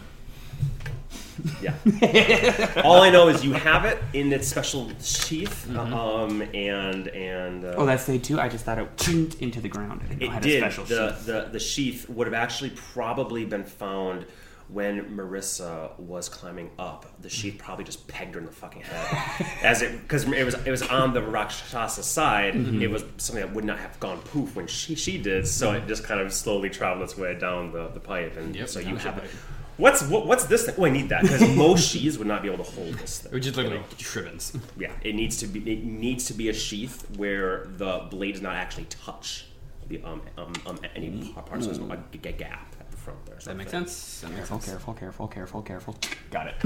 Yeah. 1.62 2.80
All 2.84 3.02
I 3.02 3.10
know 3.10 3.28
is 3.28 3.44
you 3.44 3.52
have 3.52 3.84
it 3.84 3.98
in 4.12 4.32
its 4.32 4.48
special 4.48 4.90
sheath, 5.02 5.68
um, 5.76 6.42
and 6.54 7.08
and 7.08 7.64
uh, 7.64 7.74
Oh, 7.76 7.86
that's 7.86 8.02
stayed 8.04 8.24
too. 8.24 8.40
I 8.40 8.48
just 8.48 8.64
thought 8.64 8.78
it 8.78 8.96
chinked 8.96 9.36
into 9.42 9.60
the 9.60 9.68
ground. 9.68 10.02
I 10.04 10.08
didn't 10.08 10.20
know 10.20 10.26
it 10.26 10.28
it 10.28 10.32
had 10.32 10.42
did. 10.42 10.62
a 10.62 10.70
special 10.70 10.84
The, 10.84 11.14
sheath. 11.14 11.26
the 11.26 11.48
the 11.52 11.60
sheath 11.60 12.08
would 12.08 12.26
have 12.26 12.34
actually 12.34 12.70
probably 12.70 13.44
been 13.44 13.64
found 13.64 14.26
when 14.68 15.16
Marissa 15.16 15.98
was 15.98 16.28
climbing 16.28 16.70
up. 16.78 17.04
The 17.22 17.28
sheath 17.28 17.56
probably 17.58 17.84
just 17.84 18.06
pegged 18.06 18.34
her 18.34 18.40
in 18.40 18.46
the 18.46 18.52
fucking 18.52 18.82
head, 18.82 19.46
as 19.64 19.82
it 19.82 20.00
because 20.02 20.24
it 20.30 20.44
was 20.44 20.54
it 20.64 20.70
was 20.70 20.82
on 20.82 21.12
the 21.12 21.22
Rakshasa 21.22 22.02
side. 22.04 22.54
It 22.54 22.88
was 22.88 23.02
something 23.16 23.44
that 23.44 23.52
would 23.54 23.64
not 23.64 23.80
have 23.80 23.98
gone 23.98 24.18
poof 24.20 24.54
when 24.54 24.66
she 24.68 24.94
she 24.94 25.18
did. 25.18 25.46
So 25.48 25.72
it 25.72 25.86
just 25.88 26.04
kind 26.04 26.20
of 26.20 26.32
slowly 26.32 26.70
traveled 26.70 27.02
its 27.02 27.16
way 27.18 27.34
down 27.36 27.72
the, 27.72 27.88
the 27.88 28.00
pipe, 28.00 28.36
and 28.36 28.54
Yep, 28.54 28.68
so 28.68 28.78
you 28.78 28.86
down 28.86 28.94
the 28.94 29.00
have 29.02 29.18
it. 29.18 29.20
pipe. 29.22 29.30
What's 29.80 30.02
what, 30.02 30.26
what's 30.26 30.44
this 30.44 30.66
thing? 30.66 30.74
Oh, 30.78 30.84
I 30.84 30.90
need 30.90 31.08
that 31.08 31.22
because 31.22 31.40
most 31.56 31.88
sheaths 31.90 32.18
would 32.18 32.26
not 32.26 32.42
be 32.42 32.48
able 32.50 32.62
to 32.64 32.70
hold 32.70 32.94
this 32.94 33.20
thing. 33.20 33.32
It 33.32 33.34
would 33.34 33.42
just 33.42 33.56
look 33.56 33.66
know? 33.68 33.76
like 33.76 33.98
shrivens. 33.98 34.56
Yeah, 34.78 34.92
it 35.02 35.14
needs 35.14 35.38
to 35.38 35.46
be 35.46 35.58
it 35.72 35.84
needs 35.84 36.26
to 36.26 36.34
be 36.34 36.48
a 36.48 36.52
sheath 36.54 37.06
where 37.16 37.66
the 37.76 38.06
blade 38.10 38.32
does 38.32 38.42
not 38.42 38.54
actually 38.56 38.84
touch 38.84 39.46
the 39.88 40.02
um 40.04 40.22
um, 40.38 40.52
um 40.66 40.78
any 40.94 41.32
part, 41.32 41.46
part 41.46 41.62
so 41.62 41.70
there's 41.72 41.78
a 41.78 41.96
g- 42.12 42.18
g- 42.22 42.32
gap 42.32 42.76
at 42.78 42.90
the 42.90 42.96
front 42.96 43.24
there. 43.26 43.36
Does 43.36 43.46
that 43.46 43.56
make 43.56 43.68
sense? 43.70 44.20
That 44.20 44.28
makes 44.28 44.38
Careful, 44.48 44.60
sense. 44.60 44.70
careful, 44.70 44.94
careful, 44.94 45.28
careful, 45.28 45.62
careful. 45.62 45.96
Got 46.30 46.46
it. 46.48 46.54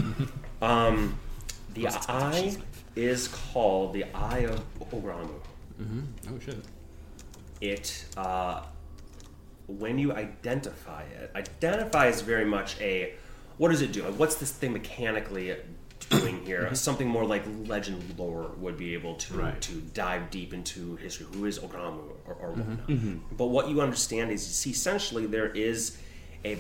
Um, 0.63 1.19
the 1.75 1.83
Plus 1.83 1.97
it's 1.97 2.07
got 2.07 2.23
a 2.23 2.27
eye 2.27 2.41
sheath. 2.43 2.65
is 2.97 3.29
called 3.29 3.93
the 3.93 4.05
Eye 4.15 4.47
of 4.47 4.63
Oramu. 4.93 5.29
Oh 5.81 6.39
shit. 6.45 6.57
It 7.61 8.05
uh, 8.17 8.63
when 9.67 9.99
you 9.99 10.13
identify 10.13 11.03
it, 11.03 11.31
identify 11.35 12.09
is 12.09 12.21
very 12.21 12.45
much 12.45 12.81
a 12.81 13.15
what 13.57 13.71
does 13.71 13.83
it 13.83 13.93
do? 13.93 14.03
What's 14.03 14.35
this 14.35 14.51
thing 14.51 14.73
mechanically 14.73 15.57
doing 16.11 16.45
here? 16.45 16.65
Mm-hmm. 16.65 16.75
Something 16.75 17.09
more 17.09 17.25
like 17.25 17.45
legend 17.67 18.03
lore 18.19 18.51
would 18.59 18.77
be 18.77 18.95
able 18.95 19.15
to 19.15 19.35
Right. 19.35 19.61
to 19.63 19.73
dive 19.95 20.31
deep 20.31 20.53
into 20.53 20.97
history. 20.97 21.27
Who 21.35 21.45
is 21.47 21.59
Ogramu 21.61 22.03
or, 22.27 22.35
or 22.35 22.49
mm-hmm. 22.51 22.61
whatnot? 22.61 22.87
Mm-hmm. 22.89 23.37
But 23.37 23.47
what 23.47 23.69
you 23.69 23.81
understand 23.81 24.31
is, 24.33 24.45
you 24.47 24.53
see, 24.53 24.71
essentially 24.71 25.27
there 25.27 25.49
is 25.51 25.97
a 26.45 26.59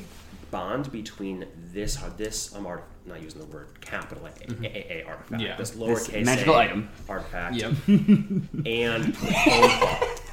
bond 0.52 0.92
between 0.92 1.46
this 1.72 2.00
uh, 2.00 2.10
this 2.16 2.54
um, 2.54 2.64
art, 2.64 2.84
not 3.06 3.20
using 3.20 3.40
the 3.40 3.46
word 3.48 3.66
capital 3.80 4.24
A, 4.26 4.30
a, 4.30 4.64
a, 4.64 5.02
a 5.02 5.06
artifact, 5.06 5.42
Yeah. 5.42 5.56
this 5.56 5.70
This 5.70 5.80
lowercase 5.80 6.24
magical 6.24 6.54
item. 6.54 6.88
artifact, 7.08 7.56
Yep. 7.56 7.72
and. 8.66 9.16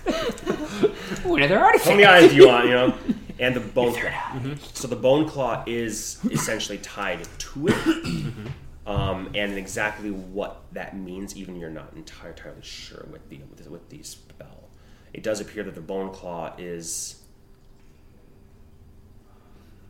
Ooh, 1.26 1.36
another 1.36 1.60
How 1.60 1.70
many 1.92 2.04
artifact. 2.04 2.04
eyes 2.04 2.30
do 2.30 2.36
you 2.36 2.48
want, 2.48 2.66
you 2.66 2.72
know? 2.72 2.94
And 3.40 3.56
the 3.56 3.60
bone 3.60 3.94
claw. 4.00 4.42
So 4.74 4.88
the 4.88 4.96
bone 4.96 5.28
claw 5.28 5.64
is 5.66 6.20
essentially 6.30 6.78
tied 6.80 7.28
to 7.40 7.68
it. 7.68 8.36
Um, 8.84 9.30
and 9.36 9.54
exactly 9.54 10.10
what 10.10 10.64
that 10.72 10.98
means, 10.98 11.38
even 11.38 11.56
you're 11.56 11.70
not 11.70 11.94
entire, 11.96 12.32
entirely 12.32 12.64
sure 12.64 13.06
with 13.12 13.30
the 13.30 13.38
with, 13.38 13.70
with 13.70 13.90
the 13.90 14.02
spell. 14.02 14.70
It 15.14 15.22
does 15.22 15.40
appear 15.40 15.64
that 15.64 15.76
the 15.76 15.82
bone 15.82 16.12
claw 16.12 16.54
is. 16.58 17.22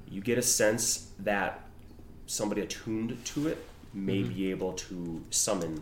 You 0.10 0.20
get 0.20 0.38
a 0.38 0.42
sense 0.42 1.14
that 1.20 1.64
somebody 2.26 2.62
attuned 2.62 3.24
to 3.26 3.48
it 3.48 3.66
may 3.94 4.24
be 4.24 4.52
able 4.52 4.74
to 4.74 5.24
summon 5.30 5.82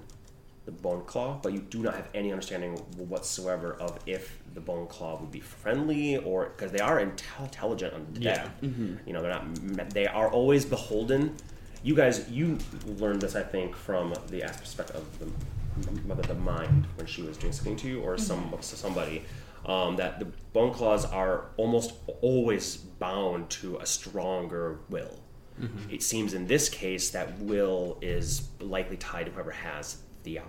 the 0.70 0.82
Bone 0.82 1.04
Claw, 1.06 1.40
but 1.42 1.52
you 1.52 1.60
do 1.60 1.80
not 1.80 1.96
have 1.96 2.08
any 2.14 2.32
understanding 2.32 2.74
whatsoever 2.98 3.74
of 3.80 3.98
if 4.06 4.40
the 4.54 4.62
Bone 4.62 4.86
Claw 4.86 5.20
would 5.20 5.32
be 5.32 5.40
friendly 5.40 6.18
or 6.18 6.50
because 6.50 6.72
they 6.72 6.80
are 6.80 7.00
intel- 7.00 7.46
intelligent 7.46 7.94
undead. 7.96 8.24
Yeah. 8.24 8.50
Mm-hmm. 8.62 8.96
You 9.08 9.14
know, 9.14 9.22
they're 9.22 9.32
not. 9.32 9.90
They 9.90 10.06
are 10.06 10.30
always 10.30 10.66
beholden. 10.66 11.36
You 11.82 11.96
guys, 11.96 12.30
you 12.30 12.60
learned 12.86 13.22
this, 13.22 13.36
I 13.36 13.42
think, 13.42 13.76
from 13.76 14.14
the 14.28 14.44
aspect 14.44 14.92
of 14.92 15.06
the, 15.20 16.12
of 16.12 16.28
the 16.28 16.36
mind 16.36 16.86
when 16.96 17.08
she 17.08 17.22
was 17.24 17.38
doing 17.38 17.54
something 17.54 17.78
to 17.78 17.88
you, 17.88 18.02
or 18.02 18.18
some 18.18 18.44
mm-hmm. 18.44 18.62
somebody. 18.62 19.24
Um, 19.66 19.98
that 19.98 20.20
the 20.20 20.26
bone 20.54 20.74
claws 20.74 21.04
are 21.06 21.50
almost 21.58 21.94
always 22.22 22.78
bound 22.78 23.50
to 23.62 23.78
a 23.78 23.86
stronger 23.86 24.80
will. 24.90 25.20
Mm-hmm. 25.60 25.90
It 25.90 26.02
seems 26.02 26.34
in 26.34 26.48
this 26.48 26.70
case 26.70 27.10
that 27.10 27.38
will 27.40 27.98
is 28.02 28.50
likely 28.62 28.98
tied 28.98 29.26
to 29.26 29.32
whoever 29.32 29.52
has 29.52 29.98
the 30.24 30.40
eye. 30.40 30.44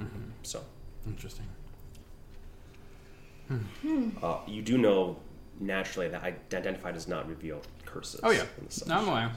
Mm-hmm. 0.00 0.30
So 0.42 0.62
Interesting. 1.06 1.46
Hmm. 3.48 4.08
uh, 4.22 4.38
you 4.46 4.62
do 4.62 4.78
know 4.78 5.16
naturally 5.60 6.08
that 6.08 6.22
identify 6.22 6.90
does 6.92 7.06
not 7.06 7.28
reveal 7.28 7.60
curses. 7.84 8.20
Oh 8.22 8.30
yeah, 8.30 8.44
and 8.58 8.70
such. 8.72 8.88
no, 8.88 8.96
I'm 8.96 9.08
aware. 9.08 9.30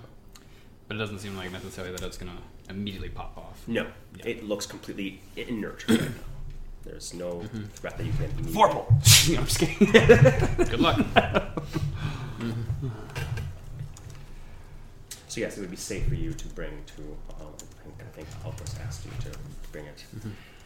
But 0.88 0.96
it 0.96 1.00
doesn't 1.00 1.20
seem 1.20 1.36
like 1.36 1.52
necessarily 1.52 1.92
that 1.96 2.04
it's 2.04 2.18
gonna 2.18 2.38
immediately 2.70 3.10
pop 3.10 3.38
off. 3.38 3.68
No, 3.68 3.88
Yeah. 4.18 4.26
it 4.28 4.44
looks 4.44 4.66
completely 4.66 5.22
inert. 5.36 5.84
right 5.90 6.02
now. 6.02 6.08
There's 6.84 7.14
no 7.16 7.40
mm-hmm. 7.40 7.64
threat 7.74 7.98
that 7.98 8.06
you 8.06 8.14
can. 8.14 8.26
immediately- 8.38 8.54
Vorpal. 8.62 9.38
I'm 9.38 9.46
just 9.46 9.60
kidding. 9.60 10.66
Good 10.70 10.80
luck. 10.80 10.98
Mm-hmm. 12.38 12.90
So 15.36 15.42
yes, 15.42 15.58
it 15.58 15.60
would 15.60 15.70
be 15.70 15.76
safe 15.76 16.08
for 16.08 16.16
you 16.16 16.32
to 16.32 16.48
bring 16.48 16.72
to. 16.96 17.02
Um, 17.42 17.52
I 17.52 17.84
think 17.84 17.96
I 18.00 18.04
think 18.16 18.28
Alphys 18.46 18.80
asked 18.88 19.04
you 19.04 19.12
to 19.30 19.38
bring 19.74 19.84
it, 19.86 20.02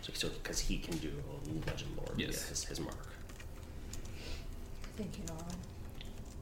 so 0.04 0.14
so 0.14 0.30
because 0.30 0.60
he 0.60 0.78
can 0.78 0.96
do 0.98 1.08
a 1.10 1.48
little 1.48 1.64
Legend 1.66 1.90
Lore. 1.98 2.14
via 2.16 2.28
Yes. 2.28 2.50
his, 2.50 2.66
his 2.66 2.80
mark. 2.80 3.08
Thank 4.96 5.18
you, 5.18 5.24
Norwin. 5.24 5.56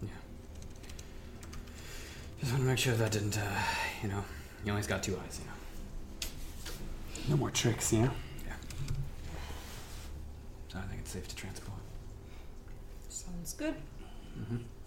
Yeah. 0.01 0.09
Just 2.41 2.51
want 2.51 2.63
to 2.65 2.69
make 2.69 2.77
sure 2.79 2.95
that 2.95 3.13
didn't, 3.13 3.37
uh, 3.37 3.61
you 4.03 4.09
know, 4.09 4.25
he 4.65 4.69
only's 4.71 4.87
got 4.87 5.03
two 5.03 5.17
eyes, 5.25 5.39
you 5.39 5.45
know. 5.45 7.29
No 7.29 7.37
more 7.37 7.49
tricks, 7.51 7.93
yeah. 7.93 8.09
Yeah. 8.45 8.53
So 10.67 10.79
I 10.79 10.81
think 10.81 10.99
it's 10.99 11.11
safe 11.11 11.29
to 11.29 11.35
transport. 11.37 11.79
Sounds 13.07 13.53
good. 13.53 13.75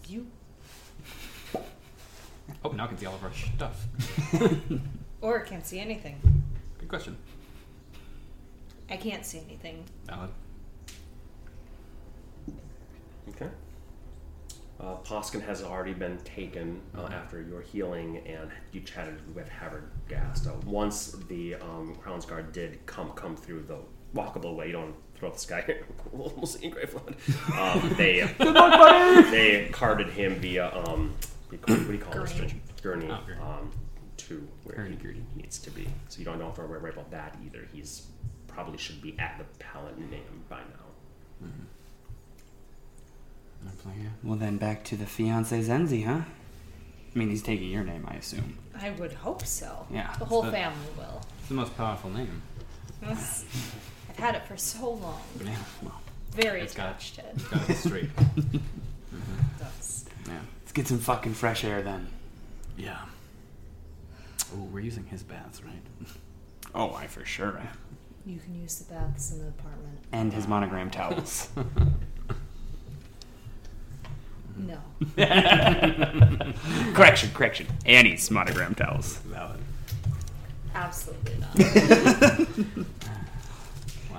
You 0.06 0.26
Oh, 2.64 2.70
now 2.70 2.84
I 2.84 2.86
can 2.88 2.98
see 2.98 3.06
all 3.06 3.14
of 3.14 3.24
our 3.24 3.32
stuff. 3.32 3.86
or 5.20 5.40
can't 5.40 5.66
see 5.66 5.78
anything. 5.80 6.20
Good 6.78 6.88
question. 6.88 7.16
I 8.88 8.96
can't 8.96 9.24
see 9.24 9.40
anything. 9.46 9.84
Valid. 10.06 10.30
Okay. 13.28 13.48
Uh, 14.80 14.96
Poskin 15.04 15.42
has 15.42 15.62
already 15.62 15.92
been 15.92 16.16
taken 16.18 16.80
uh, 16.96 17.08
after 17.12 17.42
your 17.42 17.60
healing, 17.60 18.22
and 18.26 18.50
you 18.72 18.80
chatted 18.80 19.18
with 19.34 19.48
Havergast. 19.48 20.46
Uh, 20.46 20.52
once 20.64 21.12
the 21.28 21.54
um, 21.56 21.94
Crown's 22.00 22.24
Guard 22.24 22.52
did 22.52 22.84
come 22.86 23.10
come 23.10 23.36
through 23.36 23.62
the 23.62 23.76
walkable 24.14 24.56
way, 24.56 24.68
you 24.68 24.72
don't 24.72 24.94
throw 25.14 25.28
up 25.28 25.34
the 25.34 25.40
sky, 25.40 25.76
almost 26.18 26.62
in 26.62 26.70
Grave 26.70 26.88
Flood. 26.88 27.14
Um, 27.58 27.94
they 27.96 28.22
they 28.38 29.68
carted 29.70 30.08
him 30.08 30.36
via 30.36 30.74
um, 30.74 31.14
what 31.18 31.36
do 31.36 31.39
you 31.52 31.58
call, 31.58 31.76
what 31.76 31.86
do 31.86 31.92
you 31.92 31.98
call 31.98 32.22
this? 32.22 32.32
Gurney. 32.32 32.60
Gurney. 32.82 33.08
Oh, 33.10 33.20
gurney. 33.26 33.40
Um, 33.40 33.70
to 34.18 34.46
where 34.64 34.76
Gurney, 34.76 34.96
he 34.96 35.02
gurney. 35.02 35.22
needs 35.36 35.58
to 35.60 35.70
be. 35.70 35.88
So 36.08 36.18
you 36.18 36.24
don't 36.24 36.40
have 36.40 36.54
to 36.56 36.62
worry 36.62 36.90
about 36.90 37.10
that 37.10 37.36
either. 37.44 37.66
He's 37.72 38.06
probably 38.48 38.78
should 38.78 39.00
be 39.00 39.18
at 39.18 39.36
the 39.38 39.44
Paladin 39.64 40.10
name 40.10 40.44
by 40.48 40.58
now. 40.58 41.46
I'm 43.62 43.76
playing 43.82 44.00
it. 44.00 44.10
Well, 44.26 44.36
then 44.38 44.56
back 44.56 44.84
to 44.84 44.96
the 44.96 45.06
fiance 45.06 45.58
Zenzi, 45.62 46.04
huh? 46.04 46.20
I 47.14 47.18
mean, 47.18 47.28
he's 47.28 47.42
taking 47.42 47.70
your 47.70 47.84
name, 47.84 48.06
I 48.08 48.14
assume. 48.14 48.56
I 48.80 48.90
would 48.90 49.12
hope 49.12 49.44
so. 49.44 49.86
Yeah. 49.90 50.14
The 50.18 50.24
whole 50.24 50.42
So- 50.44 50.50
family 50.50 50.86
will. 50.96 51.20
It's 51.40 51.48
the 51.48 51.54
most 51.54 51.76
powerful 51.76 52.08
name. 52.10 52.42
That's- 53.02 53.44
I've 54.08 54.16
had 54.16 54.34
it 54.34 54.46
for 54.46 54.56
so 54.56 54.90
long. 54.92 55.20
Yeah. 55.44 55.56
Well, 55.82 56.00
Very 56.32 56.60
It's 56.62 56.74
got- 56.74 56.90
attached 56.90 57.16
to 57.16 57.22
it. 57.26 57.32
it's 57.34 57.48
got 57.48 57.70
it 57.70 57.76
straight. 57.76 58.10
That's- 60.80 60.88
Yeah. 60.88 60.88
Let's 60.88 60.88
get 60.88 60.88
some 60.88 60.98
fucking 60.98 61.34
fresh 61.34 61.64
air 61.64 61.82
then. 61.82 62.08
yeah. 62.76 62.98
Oh, 64.52 64.64
we're 64.72 64.80
using 64.80 65.04
his 65.06 65.22
baths, 65.22 65.62
right? 65.64 65.74
Oh, 66.74 66.94
I 66.94 67.06
for 67.08 67.24
sure. 67.24 67.60
You 68.24 68.38
can 68.38 68.54
use 68.60 68.76
the 68.78 68.92
baths 68.94 69.32
in 69.32 69.40
the 69.40 69.48
apartment. 69.48 69.98
And 70.12 70.32
his 70.32 70.46
monogram 70.46 70.90
towels. 70.90 71.48
No. 74.56 74.78
correction, 76.94 77.30
correction. 77.32 77.66
Annie's 77.86 78.30
monogram 78.30 78.74
towels. 78.74 79.16
Valid. 79.18 79.58
Absolutely 80.74 81.36
not. 81.38 81.54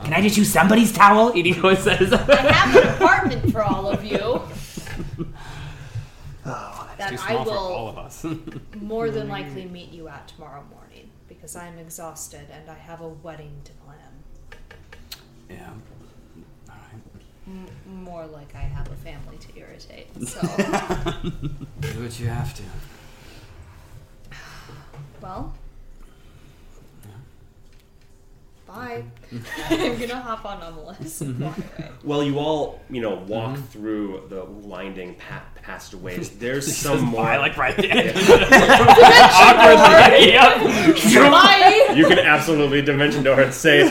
Can 0.03 0.13
I 0.13 0.21
just 0.21 0.37
use 0.37 0.51
somebody's 0.51 0.91
towel? 0.91 1.29
Inigo 1.33 1.75
says. 1.75 2.11
I 2.11 2.17
have 2.51 2.75
an 2.75 2.87
apartment 2.95 3.51
for 3.51 3.61
all 3.61 3.87
of 3.87 4.03
you. 4.03 4.41
That 7.01 7.09
Too 7.09 7.15
I 7.23 7.31
small 7.33 7.45
for 7.45 7.51
all 7.51 7.83
will 7.85 7.89
of 7.89 7.97
us. 7.97 8.23
more 8.81 9.09
than 9.09 9.23
mm-hmm. 9.23 9.31
likely 9.31 9.65
meet 9.65 9.91
you 9.91 10.07
at 10.07 10.27
tomorrow 10.27 10.63
morning 10.69 11.09
because 11.27 11.55
I'm 11.55 11.77
exhausted 11.79 12.47
and 12.51 12.69
I 12.69 12.75
have 12.75 13.01
a 13.01 13.07
wedding 13.07 13.61
to 13.63 13.71
plan. 13.83 14.59
yeah. 15.49 15.69
All 16.69 16.75
right. 16.75 17.01
M- 17.47 18.03
more 18.03 18.25
like 18.27 18.55
I 18.55 18.59
have 18.61 18.87
a 18.91 18.95
family 18.95 19.37
to 19.37 19.59
irritate. 19.59 20.07
So, 20.27 20.41
Do 21.79 22.03
what 22.03 22.19
you 22.19 22.27
have 22.27 22.53
to. 22.53 22.63
well, 25.21 25.53
bye. 28.71 29.03
I'm 29.69 29.99
gonna 29.99 30.21
hop 30.21 30.45
on 30.45 30.57
Anomalous 30.57 31.21
and 31.21 31.39
walk 31.39 31.57
away. 31.57 31.89
Well, 32.03 32.23
you 32.23 32.39
all, 32.39 32.81
you 32.89 33.01
know, 33.01 33.15
walk 33.27 33.55
mm-hmm. 33.55 33.65
through 33.65 34.25
the 34.29 34.45
winding 34.45 35.15
pa- 35.15 35.43
passageways. 35.61 36.29
There's 36.37 36.75
some 36.75 37.01
more. 37.05 37.25
I 37.25 37.37
like 37.37 37.57
right 37.57 37.75
there. 37.75 38.13
Bye. 41.31 41.93
you 41.95 42.07
can 42.07 42.19
absolutely 42.19 42.81
dimension 42.81 43.23
door 43.23 43.41
and 43.41 43.53
say, 43.53 43.83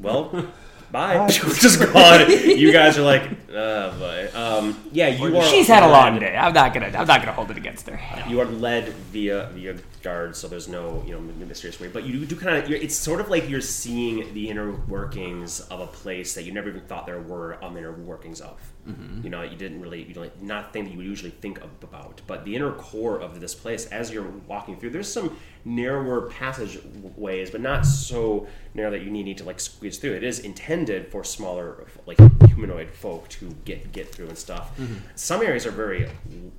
"Well, 0.00 0.46
bye." 0.92 1.18
bye. 1.18 1.26
Just 1.28 1.80
gone. 1.80 2.30
You 2.30 2.72
guys 2.72 2.98
are 2.98 3.02
like, 3.02 3.22
"Uh, 3.54 3.96
boy." 3.98 4.28
Um, 4.34 4.90
yeah, 4.92 5.08
you 5.08 5.36
are. 5.36 5.44
She's 5.44 5.68
had 5.68 5.82
a 5.82 5.88
long 5.88 6.18
day. 6.18 6.36
I'm 6.36 6.52
not 6.52 6.74
gonna. 6.74 6.86
I'm 6.86 7.06
not 7.06 7.20
gonna 7.20 7.32
hold 7.32 7.50
it 7.50 7.56
against 7.56 7.88
her. 7.88 8.00
You 8.28 8.40
are 8.40 8.46
led 8.46 8.88
via 9.12 9.50
via 9.52 9.76
guards, 10.02 10.38
so 10.38 10.48
there's 10.48 10.68
no 10.68 11.02
you 11.06 11.12
know 11.12 11.20
mysterious 11.46 11.80
way. 11.80 11.88
But 11.88 12.04
you 12.04 12.24
do 12.26 12.36
kind 12.36 12.56
of. 12.56 12.70
It's 12.70 12.96
sort 12.96 13.20
of 13.20 13.28
like 13.28 13.48
you're 13.48 13.60
seeing 13.60 14.32
the 14.34 14.48
inner 14.48 14.72
workings 14.72 15.60
of 15.60 15.80
a 15.80 15.86
place 15.86 16.34
that 16.34 16.44
you 16.44 16.52
never 16.52 16.68
even 16.68 16.82
thought 16.82 17.06
there 17.06 17.20
were 17.20 17.62
um, 17.64 17.76
inner 17.76 17.92
workings 17.92 18.40
of. 18.40 18.60
Mm-hmm. 18.88 19.22
You 19.22 19.30
know, 19.30 19.42
you 19.42 19.56
didn't 19.56 19.80
really, 19.80 20.02
you 20.02 20.14
know, 20.14 20.30
not 20.40 20.72
thing 20.72 20.84
that 20.84 20.90
you 20.90 20.96
would 20.96 21.06
usually 21.06 21.30
think 21.30 21.58
of, 21.58 21.70
about. 21.82 22.22
But 22.26 22.44
the 22.44 22.56
inner 22.56 22.72
core 22.72 23.20
of 23.20 23.40
this 23.40 23.54
place, 23.54 23.86
as 23.86 24.10
you're 24.10 24.30
walking 24.48 24.76
through, 24.76 24.90
there's 24.90 25.12
some 25.12 25.36
narrower 25.64 26.22
passageways, 26.22 27.50
but 27.50 27.60
not 27.60 27.84
so 27.84 28.46
narrow 28.74 28.90
that 28.90 29.02
you 29.02 29.10
need, 29.10 29.24
need 29.24 29.38
to 29.38 29.44
like 29.44 29.60
squeeze 29.60 29.98
through. 29.98 30.14
It 30.14 30.24
is 30.24 30.40
intended 30.40 31.08
for 31.08 31.24
smaller, 31.24 31.86
like 32.06 32.18
humanoid 32.46 32.90
folk 32.90 33.28
to 33.28 33.54
get 33.64 33.92
get 33.92 34.12
through 34.14 34.28
and 34.28 34.38
stuff. 34.38 34.76
Mm-hmm. 34.78 34.94
Some 35.14 35.42
areas 35.42 35.66
are 35.66 35.70
very 35.70 36.08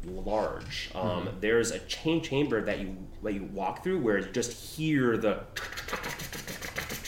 large. 0.06 0.92
Um, 0.94 1.26
mm-hmm. 1.26 1.40
There's 1.40 1.72
a 1.72 1.80
chain 1.80 2.22
chamber 2.22 2.62
that 2.62 2.80
you 2.80 2.96
that 3.24 3.34
you 3.34 3.46
walk 3.46 3.84
through 3.84 4.00
where 4.02 4.20
you 4.20 4.32
just 4.32 4.76
hear 4.76 5.18
the 5.18 5.44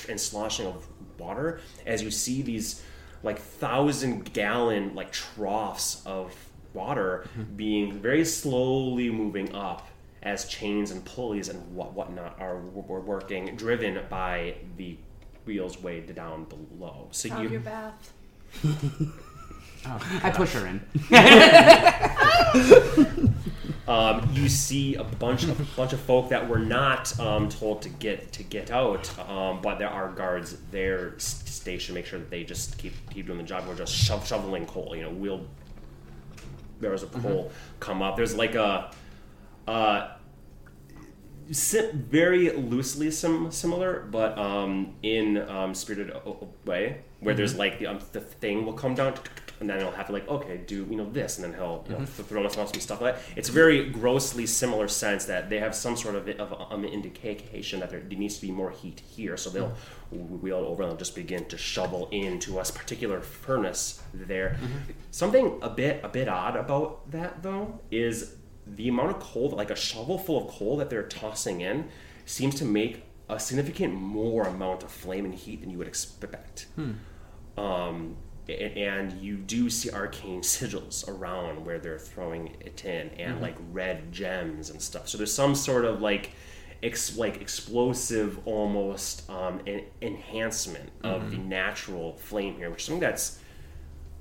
and 0.10 0.20
sloshing 0.20 0.68
of 0.68 0.88
water 1.18 1.60
as 1.86 2.02
you 2.02 2.12
see 2.12 2.42
these 2.42 2.84
like 3.24 3.40
thousand 3.40 4.32
gallon 4.34 4.94
like 4.94 5.12
troughs 5.12 6.04
of 6.06 6.36
water 6.74 7.26
hmm. 7.36 7.44
being 7.56 8.00
very 8.00 8.26
slowly 8.26 9.10
moving 9.10 9.56
up 9.56 9.88
as 10.24 10.46
chains 10.46 10.90
and 10.92 11.06
pulleys 11.06 11.50
and 11.50 11.76
what 11.76 11.94
whatnot 11.94 12.40
are 12.40 12.56
w- 12.56 13.02
working, 13.02 13.56
driven 13.56 14.00
by 14.10 14.56
the 14.78 14.98
wheels 15.46 15.80
weighed 15.82 16.16
down 16.16 16.46
below. 16.46 17.10
So 17.12 17.28
you 17.28 17.34
Have 17.34 17.44
you 17.44 17.50
your 17.50 17.60
bath. 17.60 18.14
I 20.24 20.32
push 20.32 20.54
her 20.54 20.66
in. 20.66 20.80
um, 23.88 24.30
you 24.34 24.48
see 24.48 24.96
a 24.96 25.04
bunch 25.04 25.44
of 25.44 25.76
bunch 25.76 25.94
of 25.94 26.00
folk 26.00 26.30
that 26.30 26.48
were 26.48 26.60
not 26.60 27.20
um, 27.20 27.50
told 27.50 27.82
to 27.82 27.90
get 27.90 28.32
to 28.34 28.44
get 28.44 28.72
out, 28.72 29.10
um, 29.30 29.62
but 29.62 29.78
there 29.80 29.90
are 29.90 30.10
guards 30.12 30.58
there 30.72 31.16
stationed. 31.20 31.96
Make 31.96 32.06
sure 32.06 32.20
that 32.20 32.30
they 32.30 32.44
just 32.44 32.78
keep 32.78 32.94
keep 33.10 33.26
doing 33.28 33.40
the 33.40 33.44
job. 33.44 33.68
We're 33.68 33.76
just 33.76 33.94
shov- 33.94 34.26
shoveling 34.26 34.66
coal. 34.66 34.96
You 34.96 35.04
know, 35.04 35.12
wheel. 35.12 35.46
There 36.80 36.92
was 36.92 37.04
a 37.04 37.08
pole 37.08 37.52
come 37.80 38.02
up. 38.02 38.16
There's 38.16 38.36
like 38.36 38.56
a. 38.56 38.92
Uh, 39.68 40.12
si- 41.52 41.92
very 41.94 42.52
loosely 42.52 43.12
sim- 43.12 43.52
similar, 43.52 44.08
but 44.12 44.38
um, 44.38 44.96
in 45.04 45.38
um, 45.50 45.74
spirited 45.74 46.16
way, 46.66 47.02
where 47.20 47.34
there's 47.36 47.56
like 47.56 47.80
the, 47.80 47.88
um, 47.88 48.00
the 48.12 48.22
thing 48.22 48.66
will 48.66 48.74
come 48.74 48.96
down, 48.96 49.14
and 49.64 49.70
then 49.70 49.80
he'll 49.80 49.92
have 49.92 50.08
to 50.08 50.14
like 50.14 50.28
okay 50.28 50.58
do 50.68 50.86
you 50.90 50.96
know 50.98 51.10
this, 51.10 51.38
and 51.38 51.44
then 51.46 51.54
he'll 51.60 51.84
you 51.88 51.94
know, 51.94 52.00
th- 52.06 52.28
throw 52.28 52.44
us 52.46 52.56
some 52.56 52.68
stuff 52.82 53.00
like 53.02 53.16
that. 53.16 53.24
It's 53.40 53.50
very 53.50 53.90
grossly 53.90 54.46
similar 54.46 54.88
sense 54.88 55.26
that 55.26 55.50
they 55.50 55.60
have 55.60 55.74
some 55.74 55.96
sort 55.96 56.16
of, 56.16 56.28
of 56.28 56.50
um, 56.72 56.84
indication 56.86 57.80
that 57.80 57.90
there 57.90 58.02
needs 58.24 58.36
to 58.36 58.42
be 58.42 58.52
more 58.52 58.72
heat 58.72 59.02
here, 59.16 59.38
so 59.38 59.50
they'll 59.50 59.74
wheel 60.12 60.60
it 60.60 60.66
over 60.72 60.84
and 60.84 60.92
they'll 60.92 60.98
just 61.06 61.16
begin 61.16 61.46
to 61.46 61.58
shovel 61.58 62.08
into 62.12 62.60
a 62.60 62.64
particular 62.64 63.22
furnace 63.22 64.02
there. 64.14 64.58
Something 65.12 65.60
a 65.62 65.70
bit 65.70 66.02
a 66.04 66.10
bit 66.10 66.28
odd 66.28 66.56
about 66.56 67.10
that 67.12 67.42
though 67.42 67.80
is 67.90 68.36
the 68.68 68.88
amount 68.90 69.10
of 69.12 69.20
coal, 69.20 69.50
like 69.52 69.72
a 69.72 69.76
shovel 69.76 70.18
full 70.18 70.38
of 70.46 70.48
coal 70.56 70.78
that 70.78 70.90
they're 70.90 71.08
tossing 71.08 71.62
in, 71.62 71.90
seems 72.26 72.56
to 72.56 72.66
make 72.66 73.04
a 73.30 73.40
significant 73.40 73.94
more 73.94 74.44
amount 74.44 74.84
of 74.84 74.92
flame 74.92 75.26
and 75.26 75.34
heat 75.36 75.62
than 75.62 75.70
you 75.70 75.78
would 75.78 75.88
expect. 75.88 76.68
Um, 76.78 76.98
a- 77.58 78.33
and 78.50 79.14
you 79.22 79.38
do 79.38 79.70
see 79.70 79.90
arcane 79.92 80.42
sigils 80.54 81.08
around 81.08 81.66
where 81.66 81.80
they're 81.80 82.00
throwing 82.00 82.56
it 82.60 82.84
in, 82.86 83.10
and 83.20 83.42
like 83.42 83.56
red 83.72 84.12
gems 84.12 84.70
and 84.70 84.82
stuff. 84.82 85.08
So 85.08 85.18
there's 85.18 85.34
some 85.34 85.56
sort 85.56 85.86
of 85.86 86.02
like, 86.02 86.32
ex- 86.82 87.18
like 87.18 87.42
explosive 87.42 88.40
almost 88.46 89.30
um, 89.30 89.62
en- 89.66 89.86
enhancement 90.02 90.90
of 91.04 91.32
the 91.32 91.38
natural 91.38 92.14
flame 92.18 92.56
here, 92.56 92.70
which 92.70 92.82
is 92.82 92.86
something 92.88 93.00
that's 93.00 93.40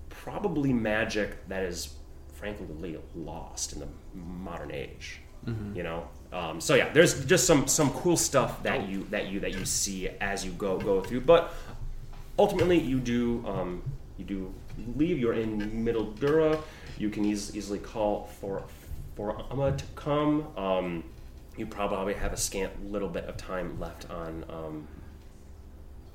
probably 0.08 0.72
magic 0.72 1.48
that 1.48 1.64
is 1.64 1.94
frankly 2.34 2.98
lost 3.14 3.72
in 3.72 3.80
the 3.80 3.88
modern 4.14 4.70
age 4.70 5.20
you 5.74 5.82
know? 5.82 6.06
Um, 6.32 6.60
so 6.60 6.76
yeah 6.76 6.88
there's 6.92 7.24
just 7.26 7.46
some 7.46 7.66
some 7.66 7.90
cool 7.90 8.16
stuff 8.16 8.62
that 8.62 8.88
you 8.88 9.04
that 9.10 9.26
you 9.28 9.40
that 9.40 9.52
you 9.52 9.64
see 9.66 10.08
as 10.20 10.46
you 10.46 10.52
go 10.52 10.78
go 10.78 11.00
through 11.02 11.22
but 11.22 11.52
ultimately 12.38 12.78
you 12.78 13.00
do 13.00 13.44
um, 13.46 13.82
you 14.18 14.24
do 14.24 14.54
leave 14.96 15.18
you're 15.18 15.32
in 15.34 15.84
middle 15.84 16.04
dura 16.12 16.58
you 16.98 17.08
can 17.10 17.24
eas- 17.24 17.54
easily 17.56 17.78
call 17.78 18.26
for 18.40 18.62
for 19.16 19.42
Amma 19.50 19.72
to 19.76 19.84
come 19.94 20.46
um, 20.56 21.04
you 21.56 21.66
probably 21.66 22.14
have 22.14 22.32
a 22.32 22.36
scant 22.36 22.90
little 22.90 23.08
bit 23.08 23.24
of 23.24 23.36
time 23.36 23.78
left 23.80 24.10
on 24.10 24.44
um, 24.48 24.88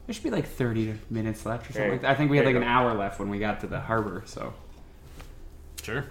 There 0.07 0.13
should 0.13 0.23
be 0.23 0.31
like 0.31 0.47
30 0.47 0.95
minutes 1.09 1.45
left 1.45 1.69
or 1.69 1.73
something 1.73 1.81
There- 1.83 1.91
like 1.91 2.01
that. 2.01 2.11
I 2.11 2.15
think 2.15 2.31
we 2.31 2.37
had 2.37 2.45
like 2.45 2.55
an 2.55 2.63
hour 2.63 2.93
left 2.95 3.19
when 3.19 3.29
we 3.29 3.37
got 3.39 3.59
to 3.61 3.67
the 3.67 3.79
harbor, 3.79 4.23
so. 4.25 4.53
Sure. 5.83 6.05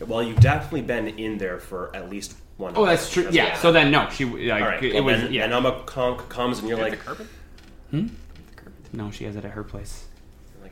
well 0.00 0.22
you've 0.22 0.40
definitely 0.40 0.82
been 0.82 1.08
in 1.08 1.38
there 1.38 1.58
for 1.58 1.94
at 1.96 2.08
least 2.10 2.36
one 2.58 2.72
Oh, 2.76 2.82
hour, 2.82 2.86
that's 2.90 3.10
true. 3.12 3.22
because- 3.24 3.34
Yeah, 3.34 3.56
so 3.58 3.72
then 3.72 3.90
no, 3.90 4.08
she 4.10 4.24
like 4.24 4.62
all 4.62 4.68
right 4.68 4.82
it 4.82 4.94
well, 4.94 5.04
was 5.04 5.22
then, 5.22 5.32
yeah. 5.32 5.44
and 5.44 5.54
Amma 5.54 5.82
com- 5.86 6.18
comes 6.28 6.58
and 6.58 6.68
you're 6.68 6.78
Like 6.78 6.90
like 6.92 6.98
the 7.00 7.04
carpet. 7.04 7.26
no, 8.92 9.10
she 9.10 9.24
has 9.24 9.36
it 9.36 9.44
at 9.44 9.52
her 9.52 9.64
place. 9.64 10.05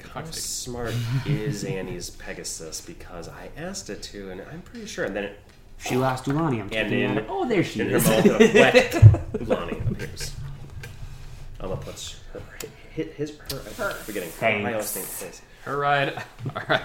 Like, 0.04 0.24
how 0.26 0.30
smart 0.30 0.94
is 1.26 1.64
Annie's 1.64 2.10
Pegasus? 2.10 2.80
Because 2.80 3.28
I 3.28 3.50
asked 3.56 3.90
it 3.90 4.02
to, 4.04 4.30
and 4.30 4.42
I'm 4.52 4.62
pretty 4.62 4.86
sure. 4.86 5.04
And 5.04 5.14
then 5.16 5.24
it, 5.24 5.40
She 5.78 5.96
lost 5.96 6.24
Ulani. 6.26 6.54
I'm 6.54 6.60
And 6.62 6.70
taking 6.70 7.00
in- 7.00 7.18
it. 7.18 7.26
Oh, 7.28 7.46
there 7.48 7.64
she 7.64 7.80
in 7.80 7.90
her 7.90 7.96
is. 7.96 8.04
mouth, 8.06 8.24
a 8.26 8.30
wet 8.38 8.74
Ulani 9.34 9.90
appears. 9.90 10.32
Alma 11.60 11.76
puts 11.76 12.20
her, 12.32 12.42
his, 12.92 13.06
his 13.14 13.38
her, 13.50 13.58
Her. 13.76 13.90
I'm 13.90 13.96
forgetting. 13.96 14.28
Thanks. 14.30 14.66
I 14.68 14.72
always 14.72 14.92
think 14.92 15.06
face. 15.06 15.40
Her 15.64 15.78
ride. 15.78 16.12
All 16.54 16.62
right. 16.68 16.80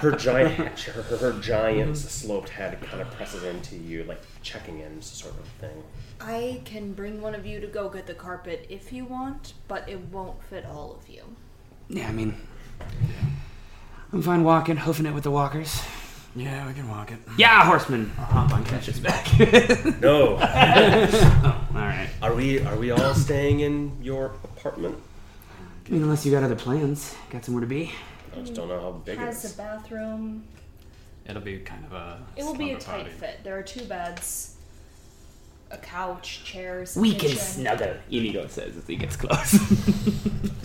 Her 0.00 0.10
giant, 0.12 0.80
her, 0.80 1.02
her, 1.02 1.16
her 1.18 1.32
giant 1.40 1.96
sloped 1.96 2.48
head 2.48 2.80
kind 2.82 3.00
of 3.00 3.08
presses 3.12 3.44
into 3.44 3.76
you, 3.76 4.02
like 4.04 4.20
checking 4.42 4.80
in, 4.80 5.00
sort 5.00 5.34
of 5.38 5.46
thing. 5.60 5.84
I 6.20 6.62
can 6.64 6.94
bring 6.94 7.20
one 7.20 7.34
of 7.34 7.46
you 7.46 7.60
to 7.60 7.66
go 7.68 7.88
get 7.88 8.06
the 8.08 8.14
carpet 8.14 8.66
if 8.68 8.92
you 8.92 9.04
want, 9.04 9.52
but 9.68 9.88
it 9.88 10.00
won't 10.10 10.42
fit 10.44 10.66
all 10.66 10.98
of 11.00 11.08
you. 11.08 11.22
Yeah, 11.88 12.08
I 12.08 12.12
mean, 12.12 12.34
I'm 14.12 14.22
fine 14.22 14.44
walking, 14.44 14.76
hoofing 14.76 15.06
it 15.06 15.12
with 15.14 15.24
the 15.24 15.30
walkers. 15.30 15.82
yeah, 16.36 16.66
we 16.66 16.74
can 16.74 16.88
walk 16.88 17.10
it. 17.12 17.18
Yeah, 17.36 17.64
horseman. 17.64 18.12
I'll 18.18 18.24
hop 18.24 18.52
on 18.52 18.64
Cassius 18.64 18.98
back. 18.98 19.26
No, 20.00 20.36
oh, 20.40 21.66
all 21.74 21.80
right. 21.80 22.08
are 22.22 22.34
we 22.34 22.60
are 22.60 22.76
we 22.76 22.90
all 22.90 23.14
staying 23.14 23.60
in 23.60 23.96
your 24.02 24.26
apartment? 24.44 24.96
I 25.86 25.90
mean, 25.90 26.02
unless 26.02 26.24
you 26.24 26.32
got 26.32 26.42
other 26.42 26.56
plans, 26.56 27.14
got 27.30 27.44
somewhere 27.44 27.60
to 27.62 27.66
be. 27.66 27.92
I 28.36 28.40
just 28.40 28.54
don't 28.54 28.68
know 28.68 28.80
how 28.80 28.90
big 28.92 29.14
it 29.14 29.20
Has 29.20 29.44
is. 29.44 29.54
a 29.54 29.56
bathroom. 29.56 30.44
It'll 31.26 31.42
be 31.42 31.58
kind 31.58 31.84
of 31.86 31.92
a. 31.92 32.22
It 32.36 32.44
will 32.44 32.54
be 32.54 32.72
a 32.72 32.80
slumber 32.80 33.04
tight 33.04 33.12
party. 33.12 33.32
fit. 33.32 33.40
There 33.44 33.58
are 33.58 33.62
two 33.62 33.84
beds, 33.84 34.53
a 35.70 35.78
couch, 35.78 36.44
chairs. 36.44 36.96
a 36.96 37.00
We 37.00 37.14
can 37.14 37.30
snuggle. 37.36 37.94
Inigo 38.10 38.46
says 38.46 38.76
as 38.76 38.86
he 38.86 38.96
gets 38.96 39.16
close. 39.16 39.50
To 39.52 39.58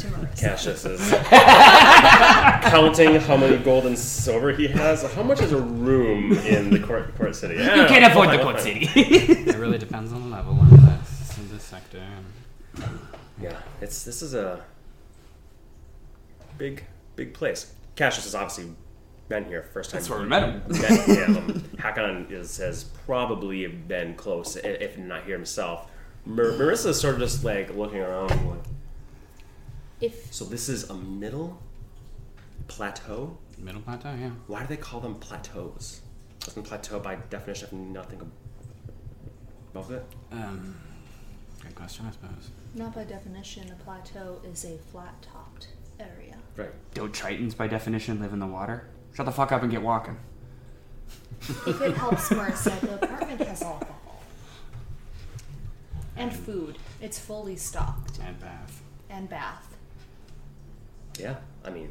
Marissa. 0.08 0.40
Cassius 0.40 0.86
is 0.86 1.14
uh, 1.14 2.60
counting 2.70 3.16
how 3.16 3.36
many 3.38 3.58
gold 3.58 3.86
and 3.86 3.98
silver 3.98 4.52
he 4.52 4.68
has. 4.68 5.04
How 5.14 5.24
much 5.24 5.42
is 5.42 5.52
a 5.52 5.62
room 5.62 6.34
in 6.34 6.70
the 6.70 6.80
court, 6.80 7.16
court 7.18 7.36
city? 7.36 7.56
you 7.56 7.86
can't 7.88 8.06
afford 8.06 8.30
the 8.30 8.42
court 8.42 8.60
city. 8.60 8.88
It 8.96 9.56
really 9.56 9.78
depends 9.78 10.14
on 10.14 10.30
the 10.30 10.36
level 10.36 10.54
in 10.54 10.70
this 10.70 11.38
in 11.38 11.50
this 11.50 11.64
sector. 11.64 12.02
Yeah, 13.42 13.58
it's 13.82 14.04
this 14.04 14.22
is 14.22 14.34
a 14.34 14.62
big, 16.58 16.84
big 17.16 17.34
place. 17.34 17.74
Cassius 17.96 18.26
is 18.26 18.36
obviously 18.36 18.74
been 19.30 19.46
here 19.46 19.62
first 19.62 19.92
time. 19.92 20.00
That's 20.00 20.10
where 20.10 20.20
we 20.20 20.26
met 20.26 20.44
him. 20.44 20.64
Met 20.68 21.06
him. 21.08 21.70
Hakon 21.80 22.28
is 22.30 22.58
has 22.58 22.84
probably 22.84 23.66
been 23.68 24.16
close, 24.16 24.56
if 24.58 24.98
not 24.98 25.24
here 25.24 25.36
himself. 25.36 25.90
Mar- 26.26 26.46
Marissa 26.48 26.88
is 26.88 27.00
sort 27.00 27.14
of 27.16 27.22
just 27.22 27.44
like 27.44 27.74
looking 27.76 28.00
around, 28.00 28.30
like, 28.50 28.60
If 30.02 30.34
so 30.34 30.44
this 30.46 30.68
is 30.68 30.90
a 30.90 30.96
middle 30.96 31.62
plateau. 32.68 33.38
Middle 33.58 33.82
plateau, 33.82 34.14
yeah. 34.20 34.32
Why 34.48 34.62
do 34.62 34.68
they 34.68 34.78
call 34.78 35.00
them 35.00 35.16
plateaus? 35.16 36.02
Doesn't 36.40 36.64
plateau 36.64 37.00
by 37.00 37.16
definition 37.30 37.68
have 37.70 37.74
nothing 37.80 38.32
above 39.72 39.92
it? 39.92 40.04
Um, 40.32 40.76
good 41.62 41.76
question, 41.76 42.06
I 42.08 42.12
suppose. 42.12 42.50
not 42.74 42.96
by 42.96 43.04
definition, 43.04 43.70
a 43.72 43.84
plateau 43.84 44.40
is 44.44 44.66
a 44.66 44.78
flat-topped 44.92 45.68
area. 46.00 46.38
Right. 46.56 46.72
Don't 46.94 47.14
Tritons, 47.14 47.56
by 47.56 47.68
definition, 47.68 48.20
live 48.22 48.32
in 48.34 48.40
the 48.40 48.48
water? 48.48 48.88
Shut 49.20 49.26
the 49.26 49.34
fuck 49.34 49.52
up 49.52 49.64
and 49.64 49.70
get 49.70 49.82
walking. 49.82 50.16
If 51.42 51.82
it 51.82 51.98
helps 51.98 52.30
Marissa, 52.30 52.80
the 52.80 52.94
apartment 53.04 53.42
has 53.42 53.62
alcohol 53.62 54.22
and 56.16 56.32
food. 56.32 56.78
It's 57.02 57.20
fully 57.20 57.58
stocked 57.58 58.18
And 58.26 58.40
bath. 58.40 58.82
and 59.10 59.28
bath. 59.28 59.76
Yeah. 61.20 61.36
I 61.66 61.70
mean, 61.70 61.90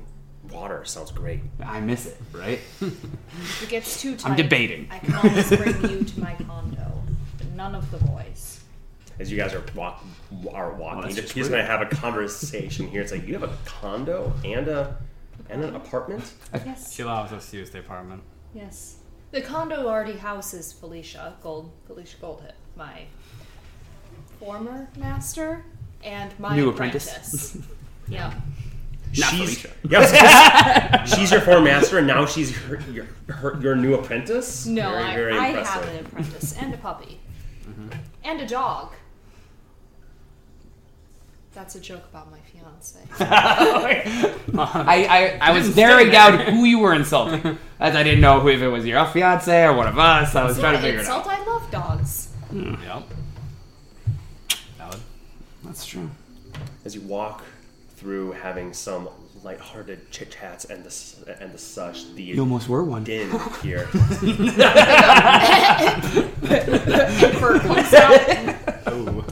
water 0.51 0.87
sounds 0.87 1.11
great. 1.11 1.43
I 1.63 1.81
miss 1.81 2.07
it, 2.07 2.17
right? 2.33 2.61
If 2.81 3.63
it 3.63 3.69
gets 3.69 4.01
too 4.01 4.17
tight, 4.17 4.31
I'm 4.31 4.37
debating. 4.39 4.89
I 4.91 4.99
can 4.99 5.15
always 5.17 5.55
bring 5.55 5.83
you 5.83 6.05
to 6.05 6.21
my 6.21 6.33
condo, 6.47 7.03
but 7.37 7.49
none 7.49 7.75
of 7.75 7.91
the 7.91 7.99
boys. 8.07 8.61
As 9.19 9.31
you 9.31 9.37
guys 9.37 9.53
are 9.53 9.63
walk 9.75 10.03
are 10.55 10.73
walking, 10.73 11.01
oh, 11.01 11.03
that's 11.03 11.15
he's 11.17 11.25
just 11.25 11.35
he's 11.35 11.49
gonna 11.51 11.63
have 11.63 11.83
a 11.83 11.87
conversation 11.95 12.89
here. 12.89 13.03
It's 13.03 13.13
like 13.13 13.27
you 13.27 13.35
have 13.39 13.43
a 13.43 13.55
condo 13.67 14.33
and 14.47 14.67
a 14.69 14.97
and 15.51 15.65
an 15.65 15.75
apartment. 15.75 16.33
Yes. 16.65 16.93
She 16.95 17.03
allows 17.03 17.33
us 17.33 17.51
to 17.51 17.57
use 17.59 17.71
the 17.71 17.79
apartment. 17.81 18.23
Yes. 18.55 18.97
The 19.31 19.41
condo 19.43 19.87
already 19.87 20.17
houses 20.17 20.73
Felicia 20.73 21.37
Gold, 21.43 21.71
Felicia 21.87 22.17
Goldhip, 22.19 22.53
my 22.77 23.03
former 24.41 24.89
master 24.97 25.65
and 26.03 26.33
my 26.39 26.57
New 26.57 26.71
apprentice. 26.71 27.09
apprentice. 27.09 27.59
yeah. 28.09 28.33
Not 29.17 29.31
she's 29.31 29.63
Felicia. 29.63 29.71
yeah, 29.89 29.99
I 29.99 30.01
was 30.03 30.13
gonna 30.13 31.07
say, 31.07 31.17
she's 31.17 31.31
your 31.31 31.41
former 31.41 31.63
master, 31.63 31.99
and 31.99 32.07
now 32.07 32.27
she's 32.27 32.55
her, 32.57 32.79
your, 32.93 33.07
her, 33.29 33.59
your 33.61 33.75
new 33.75 33.95
apprentice. 33.95 34.67
No, 34.67 34.91
very, 34.91 35.03
I, 35.03 35.15
very 35.17 35.33
I 35.39 35.49
impressive. 35.49 35.85
have 35.85 35.95
an 35.95 36.07
apprentice 36.07 36.57
and 36.59 36.75
a 36.75 36.77
puppy. 36.77 37.19
Mm-hmm. 37.67 37.89
And 38.25 38.41
a 38.41 38.47
dog. 38.47 38.93
That's 41.59 41.75
a 41.75 41.81
joke 41.81 42.05
about 42.09 42.31
my 42.31 42.39
fiance. 42.39 43.01
I, 43.19 45.07
I, 45.11 45.39
I 45.41 45.51
was 45.53 45.75
narrowing 45.75 46.09
down 46.13 46.39
who 46.55 46.63
you 46.65 46.79
were 46.79 46.95
insulting. 46.95 47.59
As 47.81 47.97
I 47.97 48.05
didn't 48.05 48.21
know 48.21 48.39
who, 48.39 48.47
if 48.49 48.63
it 48.63 48.69
was 48.69 48.87
your 48.87 49.05
fiance 49.07 49.65
or 49.65 49.73
one 49.75 49.89
of 49.89 49.99
us. 49.99 50.37
I 50.37 50.45
was 50.45 50.55
So 50.55 50.63
trying 50.63 50.75
to 50.75 50.79
I 50.79 50.83
figure 50.83 50.99
it 50.99 51.03
insult, 51.03 51.27
out. 51.27 51.33
I 51.41 51.45
love 51.45 51.69
dogs. 51.73 52.29
Hmm. 52.51 52.75
Yep. 52.85 53.03
Valid. 54.79 55.01
That's 55.65 55.85
true. 55.85 56.09
As 56.85 56.95
you 56.95 57.01
walk 57.01 57.43
through, 57.97 58.31
having 58.33 58.73
some 58.73 59.09
lighthearted 59.43 60.13
chit 60.13 60.31
chats 60.31 60.65
and 60.65 60.85
the 60.85 60.89
s- 60.89 61.17
and 61.41 61.53
the 61.53 61.59
such, 61.59 62.15
the 62.15 62.23
You 62.23 62.39
almost 62.41 62.69
were 62.69 62.85
one. 62.85 63.03
din 63.03 63.31
here. 63.63 63.87
Fur 67.41 67.59
comes 67.59 67.95
out. 67.95 68.55
Oh. 68.87 69.25